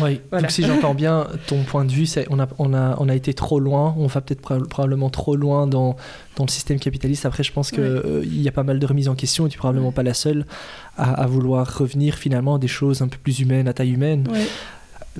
Oui, 0.02 0.22
Voilà. 0.30 0.44
donc 0.44 0.52
si 0.52 0.64
j'entends 0.64 0.94
bien 0.94 1.28
ton 1.48 1.64
point 1.64 1.84
de 1.86 1.91
vue, 1.91 2.06
c'est 2.06 2.26
on 2.30 2.39
a, 2.39 2.48
on, 2.60 2.74
a, 2.74 2.96
on 3.00 3.10
a 3.10 3.16
été 3.16 3.34
trop 3.34 3.60
loin, 3.60 3.94
on 3.98 4.08
va 4.08 4.22
peut-être 4.22 4.41
proba- 4.41 4.68
probablement 4.68 5.10
trop 5.10 5.36
loin 5.36 5.68
dans, 5.68 5.96
dans 6.38 6.46
le 6.46 6.50
système 6.50 6.80
capitaliste. 6.80 7.26
Après, 7.26 7.44
je 7.44 7.52
pense 7.52 7.72
qu'il 7.72 7.84
Ouais. 7.84 8.26
y 8.28 8.48
a 8.48 8.52
pas 8.52 8.64
mal 8.64 8.80
de 8.80 8.86
remises 8.86 9.10
en 9.10 9.16
question 9.16 9.46
et 9.46 9.50
tu 9.50 9.56
n'es 9.58 9.60
probablement 9.60 9.91
pas 9.91 10.04
la 10.04 10.14
seule 10.14 10.46
à, 10.98 11.14
à 11.22 11.26
vouloir 11.28 11.78
revenir 11.78 12.16
finalement 12.16 12.56
à 12.56 12.60
des 12.60 12.68
choses 12.68 13.02
un 13.02 13.08
peu 13.08 13.18
plus 13.22 13.39
humaines, 13.41 13.68
à 13.68 13.74
taille 13.74 13.91
humaine. 13.91 14.28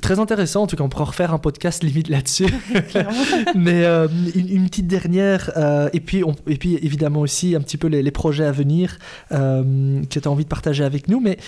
Très 0.02 0.18
intéressant, 0.18 0.62
en 0.62 0.66
tout 0.66 0.74
cas, 0.74 0.82
on 0.82 0.88
pourra 0.88 1.04
refaire 1.04 1.32
un 1.32 1.38
podcast 1.38 1.84
limite 1.84 2.08
là-dessus. 2.08 2.46
Mais 3.54 3.84
euh, 3.84 4.08
une, 4.34 4.48
une 4.48 4.68
petite 4.68 4.86
dernière, 4.88 5.52
euh, 5.56 5.88
et, 5.92 6.00
puis 6.00 6.24
on- 6.24 6.34
et 6.48 6.56
puis 6.56 6.74
évidemment 6.82 7.20
aussi 7.20 7.54
un 7.54 7.60
petit 7.60 7.76
peu 7.76 7.86
les, 7.86 8.02
les 8.02 8.10
projets 8.10 8.44
à 8.44 8.50
venir 8.52 8.98
euh, 9.32 10.02
que 10.10 10.18
tu 10.18 10.26
as 10.28 10.30
envie 10.30 10.44
de 10.44 10.48
partager 10.48 10.82
avec 10.84 11.08
nous. 11.08 11.20
Mais 11.20 11.38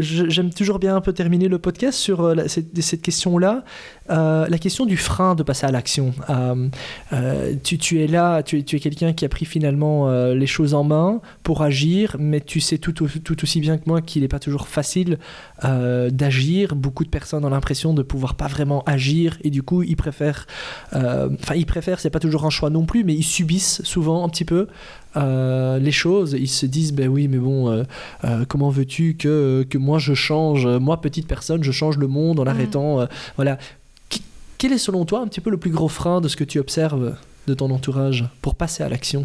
j'aime 0.00 0.52
toujours 0.52 0.78
bien 0.78 0.96
un 0.96 1.00
peu 1.00 1.12
terminer 1.12 1.48
le 1.48 1.58
podcast 1.58 1.98
sur 1.98 2.20
euh, 2.20 2.34
cette, 2.46 3.02
question-là, 3.02 3.64
Euh, 4.10 4.46
la 4.48 4.58
question 4.58 4.86
du 4.86 4.96
frein 4.96 5.34
de 5.34 5.42
passer 5.42 5.66
à 5.66 5.70
l'action. 5.70 6.14
Euh, 6.30 7.54
tu, 7.62 8.02
es 8.02 8.06
là, 8.06 8.42
tu 8.42 8.58
es, 8.58 8.62
quelqu'un 8.62 9.12
qui 9.12 9.26
a 9.26 9.28
pris 9.28 9.44
finalement 9.44 10.10
les 10.32 10.46
choses 10.46 10.72
en 10.72 10.82
main 10.82 11.20
pour 11.42 11.60
agir, 11.60 12.16
mais 12.18 12.40
tu 12.40 12.60
sais 12.60 12.78
tout, 12.78 12.92
tout 12.92 13.42
aussi 13.42 13.60
bien 13.60 13.76
que 13.76 13.82
moi 13.86 14.00
qu'il 14.00 14.22
n'est 14.22 14.28
pas 14.28 14.38
toujours 14.38 14.66
facile 14.66 15.18
d'agir. 15.62 16.74
Beaucoup 16.74 17.04
de 17.04 17.10
personnes 17.10 17.44
ont 17.44 17.50
l'impression 17.50 17.92
de 17.92 18.02
pouvoir 18.02 18.34
pas 18.34 18.46
vraiment 18.46 18.82
agir 18.84 19.36
et 19.44 19.50
du 19.50 19.62
coup 19.62 19.82
ils 19.82 19.96
préfèrent, 19.96 20.46
enfin 20.92 21.54
ils 21.54 21.66
préfèrent, 21.66 22.00
c'est 22.00 22.08
pas 22.08 22.20
toujours 22.20 22.46
un 22.46 22.50
choix 22.50 22.70
non 22.70 22.86
plus, 22.86 23.04
mais 23.04 23.14
ils 23.14 23.22
subissent 23.22 23.82
souvent 23.84 24.24
un 24.24 24.30
petit 24.30 24.46
peu 24.46 24.68
euh, 25.18 25.78
les 25.78 25.90
choses. 25.92 26.34
Ils 26.38 26.48
se 26.48 26.64
disent 26.66 26.92
ben 26.92 27.08
oui, 27.08 27.28
mais 27.28 27.38
bon, 27.38 27.70
euh, 27.70 27.82
euh, 28.24 28.44
comment 28.48 28.70
veux-tu 28.70 29.16
que, 29.18 29.66
que 29.68 29.76
moi 29.78 29.98
je 29.98 30.14
change, 30.14 30.66
moi 30.66 31.00
petite 31.00 31.26
personne, 31.26 31.62
je 31.64 31.72
change 31.72 31.98
le 31.98 32.06
monde 32.06 32.38
en 32.40 32.44
Mhm. 32.44 32.48
arrêtant, 32.48 33.08
voilà. 33.36 33.58
Quel 34.58 34.72
est 34.72 34.78
selon 34.78 35.04
toi 35.04 35.20
un 35.20 35.28
petit 35.28 35.40
peu 35.40 35.50
le 35.50 35.56
plus 35.56 35.70
gros 35.70 35.88
frein 35.88 36.20
de 36.20 36.26
ce 36.28 36.34
que 36.36 36.42
tu 36.44 36.58
observes 36.58 37.14
de 37.46 37.54
ton 37.54 37.70
entourage 37.70 38.24
pour 38.42 38.54
passer 38.56 38.82
à 38.82 38.88
l'action? 38.88 39.24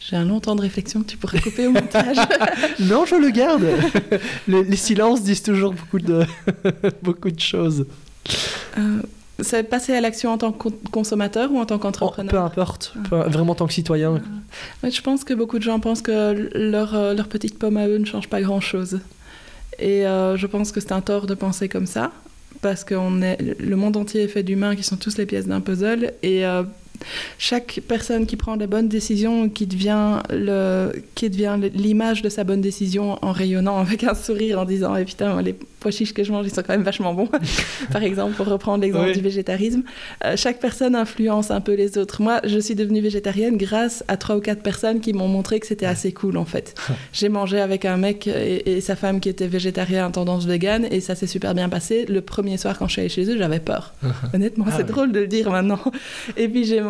J'ai 0.00 0.16
un 0.16 0.24
long 0.24 0.40
temps 0.40 0.54
de 0.56 0.60
réflexion 0.62 1.02
que 1.02 1.06
tu 1.08 1.16
pourrais 1.16 1.40
couper 1.40 1.66
au 1.66 1.72
montage. 1.72 2.16
Non, 2.80 3.04
je 3.04 3.14
le 3.16 3.30
garde. 3.30 3.66
les, 4.46 4.62
les 4.64 4.76
silences 4.76 5.22
disent 5.22 5.42
toujours 5.42 5.72
beaucoup 5.74 5.98
de, 5.98 6.24
beaucoup 7.02 7.30
de 7.30 7.40
choses. 7.40 7.86
C'est 9.40 9.62
passer 9.62 9.94
à 9.94 10.00
l'action 10.00 10.30
en 10.32 10.38
tant 10.38 10.50
que 10.52 10.68
consommateur 10.90 11.52
ou 11.52 11.58
en 11.60 11.64
tant 11.64 11.76
Oh, 11.76 11.78
qu'entrepreneur 11.78 12.30
peu 12.32 12.38
importe, 12.38 12.94
peu- 13.08 13.20
vraiment 13.28 13.52
en 13.52 13.54
tant 13.54 13.66
que 13.68 13.72
citoyen. 13.72 14.20
Ouais, 14.82 14.90
Je 14.90 15.00
pense 15.00 15.22
que 15.22 15.32
beaucoup 15.32 15.58
de 15.58 15.62
gens 15.62 15.78
pensent 15.78 16.02
que 16.02 16.50
leur, 16.54 16.94
euh, 16.96 17.14
leur 17.14 17.28
petite 17.28 17.56
pomme 17.58 17.76
à 17.76 17.86
eux 17.86 17.98
ne 17.98 18.04
change 18.04 18.28
pas 18.28 18.40
grand-chose. 18.40 19.00
Et 19.78 20.04
euh, 20.06 20.36
je 20.36 20.46
pense 20.48 20.72
que 20.72 20.80
c'est 20.80 20.90
un 20.92 21.00
tort 21.00 21.26
de 21.26 21.34
penser 21.34 21.68
comme 21.68 21.86
ça, 21.86 22.10
parce 22.62 22.82
que 22.82 22.96
on 22.96 23.22
est, 23.22 23.38
le 23.60 23.76
monde 23.76 23.96
entier 23.96 24.22
est 24.24 24.28
fait 24.28 24.42
d'humains 24.42 24.74
qui 24.74 24.82
sont 24.82 24.96
tous 24.96 25.16
les 25.18 25.26
pièces 25.26 25.46
d'un 25.46 25.60
puzzle, 25.60 26.14
et 26.24 26.44
euh, 26.44 26.64
chaque 27.38 27.80
personne 27.86 28.26
qui 28.26 28.36
prend 28.36 28.56
la 28.56 28.66
bonne 28.66 28.88
décision, 28.88 29.48
qui 29.48 29.66
devient, 29.66 30.18
le, 30.30 30.92
qui 31.14 31.30
devient 31.30 31.56
l'image 31.74 32.22
de 32.22 32.28
sa 32.28 32.44
bonne 32.44 32.60
décision 32.60 33.18
en 33.22 33.32
rayonnant 33.32 33.78
avec 33.78 34.04
un 34.04 34.14
sourire 34.14 34.60
en 34.60 34.64
disant 34.64 34.96
eh, 34.96 35.04
putain, 35.04 35.40
les 35.42 35.54
pois 35.80 35.90
chiches 35.92 36.12
que 36.12 36.24
je 36.24 36.32
mange, 36.32 36.46
ils 36.46 36.52
sont 36.52 36.62
quand 36.62 36.72
même 36.72 36.82
vachement 36.82 37.14
bons, 37.14 37.28
par 37.92 38.02
exemple, 38.02 38.34
pour 38.34 38.46
reprendre 38.46 38.82
l'exemple 38.82 39.06
Oui. 39.08 39.12
du 39.12 39.20
végétarisme. 39.20 39.82
Euh, 40.24 40.36
chaque 40.36 40.58
personne 40.58 40.96
influence 40.96 41.50
un 41.52 41.60
peu 41.60 41.74
les 41.74 41.98
autres. 41.98 42.20
Moi, 42.20 42.40
je 42.44 42.58
suis 42.58 42.74
devenue 42.74 43.00
végétarienne 43.00 43.56
grâce 43.56 44.02
à 44.08 44.16
trois 44.16 44.36
ou 44.36 44.40
quatre 44.40 44.62
personnes 44.62 45.00
qui 45.00 45.12
m'ont 45.12 45.28
montré 45.28 45.60
que 45.60 45.66
c'était 45.66 45.86
assez 45.86 46.12
cool 46.12 46.36
en 46.36 46.44
fait. 46.44 46.74
J'ai 47.12 47.28
mangé 47.28 47.60
avec 47.60 47.84
un 47.84 47.96
mec 47.96 48.26
et, 48.26 48.76
et 48.76 48.80
sa 48.80 48.96
femme 48.96 49.20
qui 49.20 49.28
était 49.28 49.46
végétarien 49.46 50.10
tendance 50.10 50.46
végane 50.46 50.86
et 50.90 51.00
ça 51.00 51.14
s'est 51.14 51.26
super 51.28 51.54
bien 51.54 51.68
passé. 51.68 52.06
Le 52.08 52.20
premier 52.22 52.56
soir 52.56 52.76
quand 52.78 52.86
je 52.88 52.92
suis 52.92 53.00
allée 53.02 53.08
chez 53.08 53.24
eux, 53.30 53.38
j'avais 53.38 53.60
peur. 53.60 53.94
Honnêtement, 54.34 54.64
Ah 54.68 54.72
c'est 54.76 54.82
oui. 54.82 54.88
drôle 54.88 55.12
de 55.12 55.20
le 55.20 55.26
dire 55.28 55.48
maintenant. 55.50 55.78
Et 56.36 56.48
puis 56.48 56.64
j'ai 56.64 56.80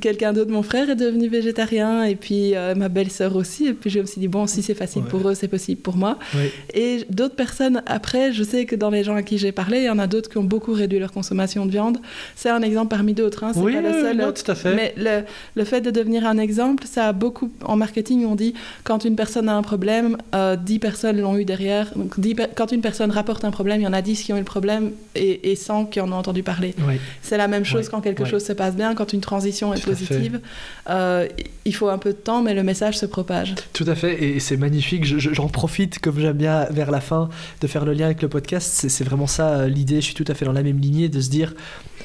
quelqu'un 0.00 0.32
d'autre, 0.32 0.50
mon 0.50 0.62
frère 0.62 0.90
est 0.90 0.96
devenu 0.96 1.28
végétarien 1.28 2.04
et 2.04 2.14
puis 2.16 2.54
euh, 2.54 2.74
ma 2.74 2.88
belle-sœur 2.88 3.36
aussi. 3.36 3.66
Et 3.66 3.72
puis 3.74 3.90
je 3.90 4.00
me 4.00 4.06
suis 4.06 4.20
dit 4.20 4.28
bon, 4.28 4.46
si 4.46 4.62
c'est 4.62 4.74
facile 4.74 5.02
Ouais. 5.02 5.08
pour 5.08 5.28
eux, 5.28 5.34
c'est 5.34 5.48
possible 5.48 5.80
pour 5.80 5.96
moi. 5.96 6.18
Oui. 6.34 6.50
Et 6.74 7.04
d'autres 7.10 7.34
personnes, 7.36 7.82
après, 7.86 8.32
je 8.32 8.42
sais 8.42 8.64
que 8.64 8.74
dans 8.76 8.90
les 8.90 9.04
gens 9.04 9.14
à 9.14 9.22
qui 9.22 9.38
j'ai 9.38 9.52
parlé, 9.52 9.78
il 9.78 9.84
y 9.84 9.90
en 9.90 9.98
a 9.98 10.06
d'autres 10.06 10.28
qui 10.30 10.38
ont 10.38 10.44
beaucoup 10.44 10.72
réduit 10.72 10.98
leur 10.98 11.12
consommation 11.12 11.66
de 11.66 11.70
viande. 11.70 11.98
C'est 12.36 12.50
un 12.50 12.62
exemple 12.62 12.88
parmi 12.88 13.14
d'autres. 13.14 13.44
Hein. 13.44 13.52
C'est 13.54 13.60
Oui, 13.60 13.74
pas 13.74 13.80
le 13.80 13.92
seul. 13.92 14.16
non, 14.16 14.32
tout 14.32 14.50
à 14.50 14.54
fait. 14.54 14.74
Mais 14.74 14.94
le, 14.96 15.20
le 15.54 15.64
fait 15.64 15.80
de 15.80 15.90
devenir 15.90 16.26
un 16.26 16.38
exemple, 16.38 16.84
ça 16.90 17.08
a 17.08 17.12
beaucoup. 17.12 17.50
En 17.64 17.76
marketing, 17.76 18.24
on 18.26 18.34
dit 18.34 18.54
quand 18.84 19.04
une 19.04 19.16
personne 19.16 19.48
a 19.48 19.56
un 19.56 19.62
problème, 19.62 20.16
euh, 20.34 20.56
10 20.56 20.78
personnes 20.78 21.20
l'ont 21.20 21.36
eu 21.36 21.44
derrière. 21.44 21.90
Donc, 21.96 22.18
10 22.18 22.34
per- 22.34 22.46
quand 22.54 22.72
une 22.72 22.80
personne 22.80 23.10
rapporte 23.10 23.44
un 23.44 23.50
problème, 23.50 23.80
il 23.80 23.84
y 23.84 23.86
en 23.86 23.92
a 23.92 24.02
10 24.02 24.22
qui 24.22 24.32
ont 24.32 24.36
eu 24.36 24.40
le 24.40 24.44
problème 24.44 24.90
et, 25.14 25.50
et 25.52 25.56
100 25.56 25.86
qui 25.86 26.00
en 26.00 26.10
ont 26.12 26.16
entendu 26.16 26.42
parler. 26.42 26.74
Oui. 26.86 26.94
C'est 27.22 27.36
la 27.36 27.48
même 27.48 27.64
chose 27.64 27.88
quand 27.88 28.00
quelque 28.00 28.24
chose 28.24 28.44
se 28.44 28.52
passe 28.52 28.74
bien, 28.76 28.94
quand 28.94 29.12
une 29.12 29.20
transition 29.20 29.47
est 29.52 29.80
Tout 29.80 29.90
positive. 29.90 30.40
Euh, 30.90 31.26
il 31.64 31.74
faut 31.74 31.88
un 31.88 31.98
peu 31.98 32.10
de 32.10 32.16
temps, 32.18 32.42
mais 32.42 32.54
le 32.54 32.62
message 32.62 32.96
se 32.98 33.06
propage. 33.06 33.54
Tout 33.72 33.84
à 33.86 33.94
fait, 33.94 34.22
et 34.22 34.40
c'est 34.40 34.56
magnifique. 34.56 35.04
Je- 35.04 35.18
je- 35.18 35.32
J'en 35.34 35.48
profite, 35.48 35.98
comme 35.98 36.18
j'aime 36.18 36.36
bien 36.36 36.64
vers 36.70 36.90
la 36.90 37.00
fin, 37.00 37.28
de 37.60 37.66
faire 37.66 37.84
le 37.84 37.92
lien 37.92 38.06
avec 38.06 38.22
le 38.22 38.28
podcast. 38.28 38.86
C'est 38.88 39.04
vraiment 39.04 39.26
ça 39.26 39.50
euh, 39.50 39.68
l'idée. 39.68 39.96
Je 39.96 40.06
suis 40.06 40.14
tout 40.14 40.24
à 40.28 40.34
fait 40.34 40.44
dans 40.44 40.52
la 40.52 40.62
même 40.62 40.78
lignée 40.78 41.08
de 41.08 41.20
se 41.20 41.28
dire 41.30 41.54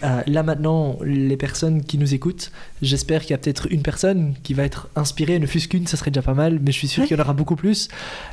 euh, 0.03 0.21
là 0.27 0.43
maintenant, 0.43 0.97
les 1.03 1.37
personnes 1.37 1.83
qui 1.83 1.97
nous 1.97 2.13
écoutent, 2.13 2.51
j'espère 2.81 3.21
qu'il 3.21 3.31
y 3.31 3.33
a 3.33 3.37
peut-être 3.37 3.67
une 3.71 3.81
personne 3.83 4.33
qui 4.43 4.53
va 4.53 4.63
être 4.63 4.89
inspirée, 4.97 5.39
ne 5.39 5.45
fût-ce 5.45 5.67
qu'une, 5.69 5.87
ça 5.87 5.95
serait 5.95 6.11
déjà 6.11 6.21
pas 6.23 6.33
mal, 6.33 6.59
mais 6.61 6.71
je 6.73 6.77
suis 6.77 6.87
sûr 6.89 7.01
Ouais. 7.03 7.07
qu'il 7.07 7.15
y 7.15 7.19
en 7.19 7.23
aura 7.23 7.33
beaucoup 7.33 7.55
plus 7.55 7.87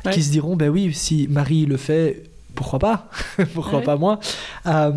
Ouais. 0.05 0.11
qui 0.11 0.21
se 0.21 0.31
diront 0.31 0.55
ben 0.57 0.69
oui, 0.69 0.91
si 0.93 1.27
Marie 1.29 1.65
le 1.65 1.77
fait, 1.77 2.23
pourquoi 2.55 2.79
pas? 2.79 3.09
Pourquoi 3.53 3.79
pas 3.81 3.95
moi? 3.95 4.19
Euh, 4.65 4.91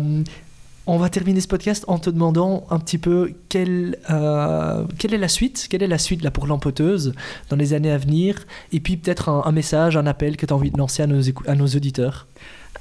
on 0.87 0.97
va 0.97 1.09
terminer 1.09 1.41
ce 1.41 1.47
podcast 1.47 1.85
en 1.87 1.97
te 1.97 2.09
demandant 2.09 2.65
un 2.69 2.79
petit 2.79 2.97
peu 2.97 3.33
quelle, 3.49 3.97
euh, 4.09 4.85
quelle 4.97 5.13
est 5.13 5.19
la 5.19 5.27
suite, 5.27 5.67
quelle 5.69 5.83
est 5.83 5.87
la 5.87 5.97
suite 5.97 6.23
là 6.23 6.31
pour 6.31 6.47
l'empoteuse 6.47 7.13
dans 7.49 7.55
les 7.55 7.73
années 7.73 7.91
à 7.91 7.97
venir, 7.97 8.45
et 8.71 8.79
puis 8.79 8.97
peut-être 8.97 9.29
un, 9.29 9.51
message, 9.51 9.97
un 9.97 10.05
appel 10.05 10.37
que 10.37 10.45
tu 10.45 10.53
as 10.53 10.55
envie 10.55 10.71
de 10.71 10.77
lancer 10.77 11.03
à 11.03 11.07
nos, 11.07 11.21
à 11.47 11.55
nos 11.55 11.67
auditeurs. 11.67 12.27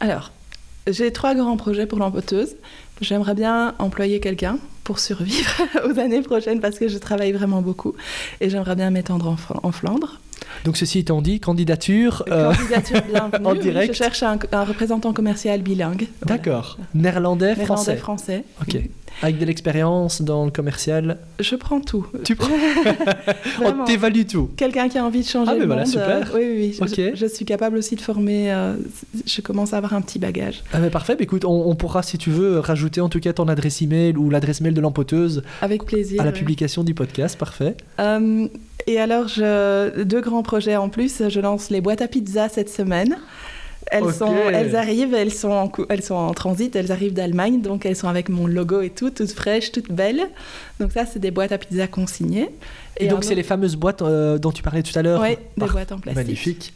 Alors, 0.00 0.32
j'ai 0.86 1.12
trois 1.12 1.34
grands 1.34 1.56
projets 1.56 1.86
pour 1.86 1.98
l'empoteuse. 1.98 2.56
J'aimerais 3.00 3.34
bien 3.34 3.74
employer 3.78 4.20
quelqu'un 4.20 4.58
pour 4.84 4.98
survivre 4.98 5.62
aux 5.88 5.98
années 5.98 6.22
prochaines 6.22 6.60
parce 6.60 6.78
que 6.78 6.88
je 6.88 6.98
travaille 6.98 7.32
vraiment 7.32 7.62
beaucoup 7.62 7.94
et 8.40 8.50
j'aimerais 8.50 8.76
bien 8.76 8.90
m'étendre 8.90 9.34
en 9.62 9.72
Flandre. 9.72 10.20
Donc 10.64 10.76
ceci 10.76 10.98
étant 11.00 11.20
dit, 11.22 11.40
candidature. 11.40 12.24
euh, 12.30 12.52
Candidature 12.54 13.02
bienvenue. 13.10 13.46
en 13.46 13.54
direct. 13.54 13.92
Je 13.92 13.98
cherche 13.98 14.22
un, 14.22 14.38
un 14.52 14.64
représentant 14.64 15.12
commercial 15.12 15.62
bilingue. 15.62 16.06
D'accord. 16.24 16.78
Néerlandais, 16.94 17.46
Néerlandais, 17.54 17.64
français. 17.64 17.96
français. 17.96 18.44
Ok. 18.62 18.78
Avec 19.22 19.38
de 19.38 19.44
l'expérience 19.44 20.22
dans 20.22 20.44
le 20.44 20.50
commercial. 20.50 21.18
Je 21.38 21.54
prends 21.54 21.80
tout. 21.80 22.04
Tu 22.24 22.34
prends. 22.34 22.48
On 23.64 23.84
t'évalue 23.84 24.22
tout. 24.28 24.50
Quelqu'un 24.56 24.88
qui 24.88 24.98
a 24.98 25.04
envie 25.04 25.20
de 25.22 25.26
changer 25.28 25.52
Ah, 25.52 25.54
mais 25.54 25.60
le 25.60 25.66
voilà, 25.66 25.82
monde. 25.82 25.90
super. 25.90 26.30
euh, 26.34 26.36
oui, 26.36 26.42
oui, 26.44 26.78
oui. 26.80 27.12
Je- 27.14 27.26
suis 27.26 27.44
capable 27.44 27.76
aussi 27.76 27.94
de 27.96 28.00
former. 28.00 28.52
euh, 28.52 28.74
je 29.26 29.40
commence 29.40 29.72
à 29.72 29.76
avoir 29.76 29.94
un 29.94 30.00
petit 30.00 30.18
bagage. 30.18 30.62
Ah 30.72 30.78
mais 30.80 30.90
parfait, 30.90 31.14
bah 31.14 31.22
écoute, 31.22 31.44
on, 31.44 31.68
on 31.68 31.74
pourra 31.76 32.02
si 32.02 32.18
tu 32.18 32.30
veux 32.30 32.58
rajouter 32.58 33.00
en 33.00 33.08
tout 33.08 33.20
cas 33.20 33.32
ton 33.32 33.46
adresse 33.48 33.82
email 33.82 34.16
ou 34.16 34.30
l'adresse 34.30 34.60
mail 34.60 34.74
de 34.74 34.80
l'empoteuse 34.80 35.42
Avec 35.62 35.84
plaisir. 35.84 36.20
à 36.20 36.24
la 36.24 36.32
publication 36.32 36.82
du 36.84 36.94
podcast, 36.94 37.38
parfait. 37.38 37.76
Euh, 38.00 38.48
et 38.86 38.98
alors, 39.00 39.28
je, 39.28 40.02
deux 40.02 40.20
grands 40.20 40.42
projets 40.42 40.76
en 40.76 40.88
plus. 40.88 41.22
Je 41.28 41.40
lance 41.40 41.70
les 41.70 41.80
boîtes 41.80 42.02
à 42.02 42.08
pizza 42.08 42.48
cette 42.48 42.70
semaine. 42.70 43.16
Elles, 43.90 44.12
sont, 44.14 44.34
elles 44.52 44.74
arrivent, 44.76 45.12
elles 45.14 45.30
sont, 45.32 45.50
en, 45.50 45.70
elles 45.90 46.02
sont 46.02 46.14
en 46.14 46.32
transit, 46.32 46.74
elles 46.74 46.90
arrivent 46.90 47.12
d'Allemagne, 47.12 47.60
donc 47.60 47.84
elles 47.84 47.94
sont 47.94 48.08
avec 48.08 48.30
mon 48.30 48.46
logo 48.46 48.80
et 48.80 48.88
tout, 48.88 49.10
toutes 49.10 49.30
fraîches, 49.30 49.72
toutes 49.72 49.92
belles. 49.92 50.22
Donc 50.80 50.90
ça, 50.92 51.04
c'est 51.04 51.18
des 51.18 51.30
boîtes 51.30 51.52
à 51.52 51.58
pizza 51.58 51.86
consignées. 51.86 52.48
Et, 52.96 53.06
donc 53.08 53.24
c'est 53.24 53.30
autre- 53.30 53.36
les 53.36 53.42
fameuses 53.42 53.76
boîtes 53.76 54.00
euh, 54.02 54.38
dont 54.38 54.52
tu 54.52 54.62
parlais 54.62 54.82
tout 54.82 54.98
à 54.98 55.02
l'heure. 55.02 55.20
Ouais, 55.20 55.38
des 55.58 55.66
Ah, 55.68 55.72
boîtes 55.72 55.92
en 55.92 55.98
plastique. 55.98 56.16
Magnifique. 56.24 56.72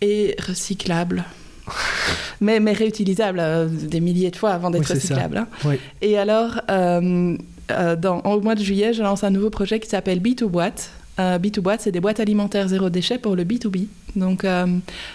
Et 0.00 0.36
recyclables. 0.46 1.24
mais, 2.40 2.60
mais 2.60 2.72
réutilisables 2.72 3.40
euh, 3.40 3.66
des 3.68 4.00
milliers 4.00 4.30
de 4.30 4.36
fois 4.36 4.50
avant 4.52 4.70
d'être 4.70 4.88
Oui, 4.88 4.94
recyclables. 4.94 5.36
hein. 5.36 5.48
Oui. 5.66 5.74
Et 6.00 6.16
alors, 6.18 6.60
euh, 6.70 7.36
euh, 7.70 7.94
dans, 7.96 8.20
au 8.22 8.40
mois 8.40 8.54
de 8.54 8.62
juillet, 8.62 8.94
je 8.94 9.02
lance 9.02 9.22
un 9.22 9.30
nouveau 9.30 9.50
projet 9.50 9.80
qui 9.80 9.88
s'appelle 9.88 10.20
B2 10.20 10.44
Boîte. 10.46 10.90
Euh, 11.18 11.38
B2 11.38 11.60
Boîte, 11.60 11.80
c'est 11.82 11.92
des 11.92 12.00
boîtes 12.00 12.20
alimentaires 12.20 12.68
zéro 12.68 12.90
déchet 12.90 13.18
pour 13.18 13.34
le 13.36 13.44
B2B. 13.44 13.86
Donc, 14.16 14.44
euh, 14.44 14.66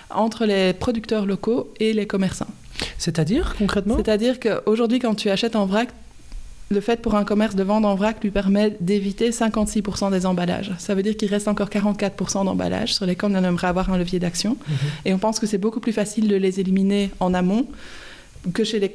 entre 0.09 0.45
les 0.45 0.73
producteurs 0.73 1.25
locaux 1.25 1.71
et 1.79 1.93
les 1.93 2.07
commerçants. 2.07 2.47
C'est-à-dire 2.97 3.55
concrètement? 3.57 3.95
C'est-à-dire 3.97 4.39
qu'aujourd'hui, 4.39 4.99
quand 4.99 5.15
tu 5.15 5.29
achètes 5.29 5.55
en 5.55 5.65
vrac, 5.65 5.89
le 6.69 6.81
fait 6.81 7.01
pour 7.01 7.15
un 7.15 7.23
commerce 7.23 7.55
de 7.55 7.63
vendre 7.63 7.87
en 7.87 7.95
vrac 7.95 8.21
lui 8.23 8.31
permet 8.31 8.75
d'éviter 8.79 9.29
56% 9.29 10.11
des 10.11 10.25
emballages. 10.25 10.71
Ça 10.79 10.95
veut 10.95 11.03
dire 11.03 11.15
qu'il 11.15 11.29
reste 11.29 11.47
encore 11.47 11.69
44% 11.69 12.45
d'emballages 12.45 12.93
sur 12.95 13.05
lesquels 13.05 13.31
on 13.31 13.43
aimerait 13.43 13.67
avoir 13.67 13.91
un 13.91 13.97
levier 13.97 14.19
d'action. 14.19 14.57
Mhm. 14.67 14.75
Et 15.05 15.13
on 15.13 15.19
pense 15.19 15.39
que 15.39 15.45
c'est 15.45 15.57
beaucoup 15.57 15.79
plus 15.79 15.93
facile 15.93 16.27
de 16.27 16.35
les 16.35 16.59
éliminer 16.59 17.11
en 17.19 17.33
amont 17.33 17.67
que 18.51 18.63
chez 18.63 18.79
les, 18.79 18.89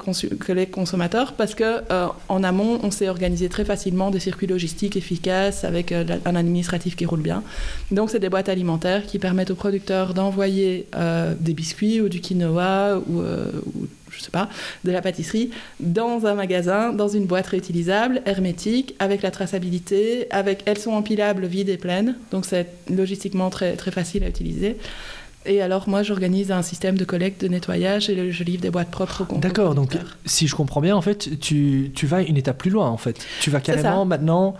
consommateurs 0.67 1.33
parce 1.33 1.55
que 1.55 1.81
euh, 1.91 2.07
en 2.27 2.43
amont, 2.43 2.79
on 2.83 2.91
s'est 2.91 3.09
organisé 3.09 3.49
très 3.49 3.65
facilement 3.65 4.11
des 4.11 4.19
circuits 4.19 4.47
logistiques 4.47 4.95
efficaces 4.95 5.63
avec 5.63 5.91
euh, 5.91 6.05
un 6.25 6.35
administratif 6.35 6.95
qui 6.95 7.05
roule 7.05 7.21
bien. 7.21 7.43
Donc, 7.91 8.11
c'est 8.11 8.19
des 8.19 8.29
boîtes 8.29 8.49
alimentaires 8.49 9.05
qui 9.05 9.17
permettent 9.17 9.51
aux 9.51 9.55
producteurs 9.55 10.13
d'envoyer 10.13 10.87
euh, 10.95 11.33
des 11.39 11.53
biscuits 11.53 12.01
ou 12.01 12.09
du 12.09 12.21
quinoa 12.21 12.99
ou, 13.07 13.21
euh, 13.21 13.49
ou, 13.75 13.87
je 14.11 14.21
sais 14.21 14.31
pas, 14.31 14.49
de 14.83 14.91
la 14.91 15.01
pâtisserie 15.01 15.49
dans 15.79 16.27
un 16.27 16.35
magasin, 16.35 16.93
dans 16.93 17.07
une 17.07 17.25
boîte 17.25 17.47
réutilisable, 17.47 18.21
hermétique, 18.25 18.95
avec 18.99 19.23
la 19.23 19.31
traçabilité, 19.31 20.27
avec 20.29 20.61
elles 20.65 20.79
sont 20.79 20.91
empilables, 20.91 21.47
vides 21.47 21.69
et 21.69 21.77
pleines. 21.77 22.15
Donc, 22.31 22.45
c'est 22.45 22.67
logistiquement 22.89 23.49
très, 23.49 23.75
très 23.75 23.91
facile 23.91 24.23
à 24.23 24.29
utiliser. 24.29 24.77
Et 25.45 25.61
alors, 25.61 25.87
moi, 25.87 26.03
j'organise 26.03 26.51
un 26.51 26.61
système 26.61 26.97
de 26.97 27.05
collecte, 27.05 27.41
de 27.41 27.47
nettoyage 27.47 28.09
et 28.09 28.31
je 28.31 28.43
livre 28.43 28.61
des 28.61 28.69
boîtes 28.69 28.91
propres 28.91 29.25
aux 29.29 29.37
D'accord, 29.37 29.73
donc 29.73 29.97
si 30.25 30.47
je 30.47 30.55
comprends 30.55 30.81
bien, 30.81 30.95
en 30.95 31.01
fait, 31.01 31.39
tu, 31.39 31.91
tu 31.95 32.05
vas 32.05 32.21
une 32.21 32.37
étape 32.37 32.57
plus 32.57 32.71
loin, 32.71 32.89
en 32.89 32.97
fait. 32.97 33.25
Tu 33.39 33.49
vas 33.49 33.61
carrément 33.61 34.05
maintenant, 34.05 34.55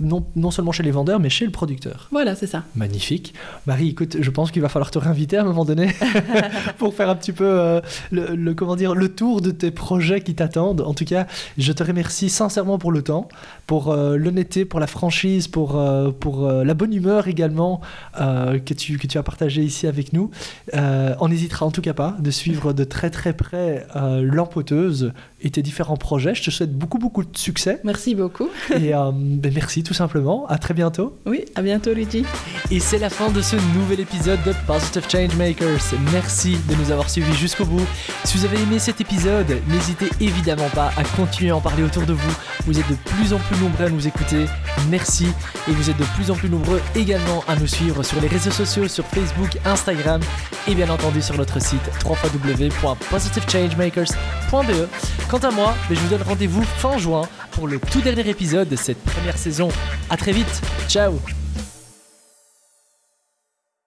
non, 0.00 0.24
non 0.36 0.50
seulement 0.50 0.72
chez 0.72 0.82
les 0.82 0.90
vendeurs, 0.90 1.20
mais 1.20 1.30
chez 1.30 1.44
le 1.44 1.50
producteur. 1.52 2.08
Voilà, 2.10 2.34
c'est 2.34 2.46
ça. 2.46 2.64
Magnifique. 2.74 3.34
Marie, 3.66 3.88
écoute, 3.90 4.16
je 4.20 4.30
pense 4.30 4.50
qu'il 4.50 4.62
va 4.62 4.68
falloir 4.68 4.90
te 4.90 4.98
réinviter 4.98 5.36
à 5.36 5.42
un 5.42 5.44
moment 5.44 5.64
donné 5.64 5.90
pour 6.78 6.94
faire 6.94 7.08
un 7.08 7.14
petit 7.14 7.32
peu 7.32 7.44
euh, 7.44 7.80
le, 8.10 8.34
le- 8.34 8.54
comment 8.54 8.74
dire, 8.76 8.94
le 8.94 9.08
tour 9.14 9.40
de 9.40 9.50
tes 9.50 9.70
projets 9.70 10.20
qui 10.22 10.34
t'attendent. 10.34 10.80
En 10.80 10.94
tout 10.94 11.04
cas, 11.04 11.26
je 11.58 11.72
te 11.72 11.82
remercie 11.84 12.30
sincèrement 12.30 12.78
pour 12.78 12.90
le 12.92 13.02
temps, 13.02 13.28
pour 13.66 13.90
euh, 13.92 14.16
l'honnêteté, 14.16 14.64
pour 14.64 14.80
la 14.80 14.86
franchise, 14.86 15.46
pour, 15.48 15.76
euh, 15.78 16.10
pour 16.10 16.48
la 16.50 16.74
bonne 16.74 16.92
humeur 16.92 17.28
également 17.28 17.80
que, 18.18 18.74
tu, 18.74 18.98
que 18.98 19.06
tu 19.06 19.18
as 19.18 19.22
partagé 19.22 19.62
ici 19.62 19.86
avec 19.86 20.12
nous. 20.12 20.30
On 20.72 21.28
n'hésitera 21.28 21.66
en 21.66 21.70
tout 21.70 21.82
cas 21.82 21.94
pas 21.94 22.16
de 22.18 22.30
suivre 22.30 22.72
de 22.72 22.84
très 22.84 23.10
très 23.10 23.32
près 23.34 23.86
l'empoteuse 24.22 25.12
et 25.42 25.50
tes 25.50 25.62
différents 25.62 25.96
projets. 25.96 26.34
Je 26.34 26.42
te 26.44 26.50
souhaite 26.50 26.72
beaucoup 26.76 26.98
beaucoup 26.98 27.24
de 27.24 27.36
succès 27.36 27.80
Merci 27.84 28.14
beaucoup. 28.14 28.48
et 28.74 28.90
ben, 28.92 29.52
merci 29.54 29.81
Luigi, 29.82 29.84
tout 29.84 29.94
simplement. 29.94 30.46
À 30.48 30.58
très 30.58 30.74
bientôt. 30.74 31.16
Oui, 31.26 31.44
à 31.54 31.62
bientôt, 31.62 31.92
Luigi. 31.92 32.24
Et 32.70 32.78
c'est 32.80 32.98
la 32.98 33.10
fin 33.10 33.30
de 33.30 33.42
ce 33.42 33.56
nouvel 33.76 34.00
épisode 34.00 34.42
de 34.44 34.52
Positive 34.66 35.04
Changemakers. 35.10 35.94
Merci 36.12 36.56
de 36.68 36.74
nous 36.74 36.90
avoir 36.90 37.08
suivis 37.10 37.34
jusqu'au 37.34 37.64
bout. 37.64 37.86
Si 38.24 38.38
vous 38.38 38.44
avez 38.44 38.60
aimé 38.60 38.78
cet 38.78 39.00
épisode, 39.00 39.58
n'hésitez 39.68 40.08
évidemment 40.20 40.68
pas 40.70 40.90
à 40.96 41.04
continuer 41.16 41.50
à 41.50 41.56
en 41.56 41.60
parler 41.60 41.82
autour 41.82 42.04
de 42.04 42.12
vous. 42.12 42.36
Vous 42.66 42.78
êtes 42.78 42.88
de 42.88 42.94
plus 42.94 43.32
en 43.32 43.38
plus 43.38 43.56
nombreux 43.58 43.86
à 43.86 43.90
nous 43.90 44.06
écouter. 44.06 44.46
Merci. 44.90 45.26
Et 45.68 45.72
vous 45.72 45.90
êtes 45.90 45.98
de 45.98 46.06
plus 46.16 46.30
en 46.30 46.34
plus 46.34 46.48
nombreux 46.48 46.80
également 46.94 47.44
à 47.48 47.56
nous 47.56 47.66
suivre 47.66 48.02
sur 48.02 48.20
les 48.20 48.28
réseaux 48.28 48.50
sociaux, 48.50 48.88
sur 48.88 49.06
Facebook, 49.06 49.58
Instagram 49.64 50.20
et 50.68 50.74
bien 50.74 50.90
entendu 50.90 51.22
sur 51.22 51.36
notre 51.36 51.60
site 51.60 51.90
www.positivechangemakers.be. 52.04 54.88
Quant 55.28 55.38
à 55.38 55.50
moi, 55.50 55.74
ben, 55.88 55.96
je 55.96 56.00
vous 56.00 56.08
donne 56.08 56.22
rendez-vous 56.22 56.62
fin 56.62 56.98
juin 56.98 57.22
pour 57.52 57.68
le 57.68 57.78
tout 57.78 58.00
dernier 58.00 58.28
épisode 58.28 58.68
de 58.68 58.76
cette 58.76 59.02
première 59.04 59.38
saison. 59.38 59.68
A 60.10 60.16
très 60.16 60.32
vite. 60.32 60.60
Ciao 60.88 61.14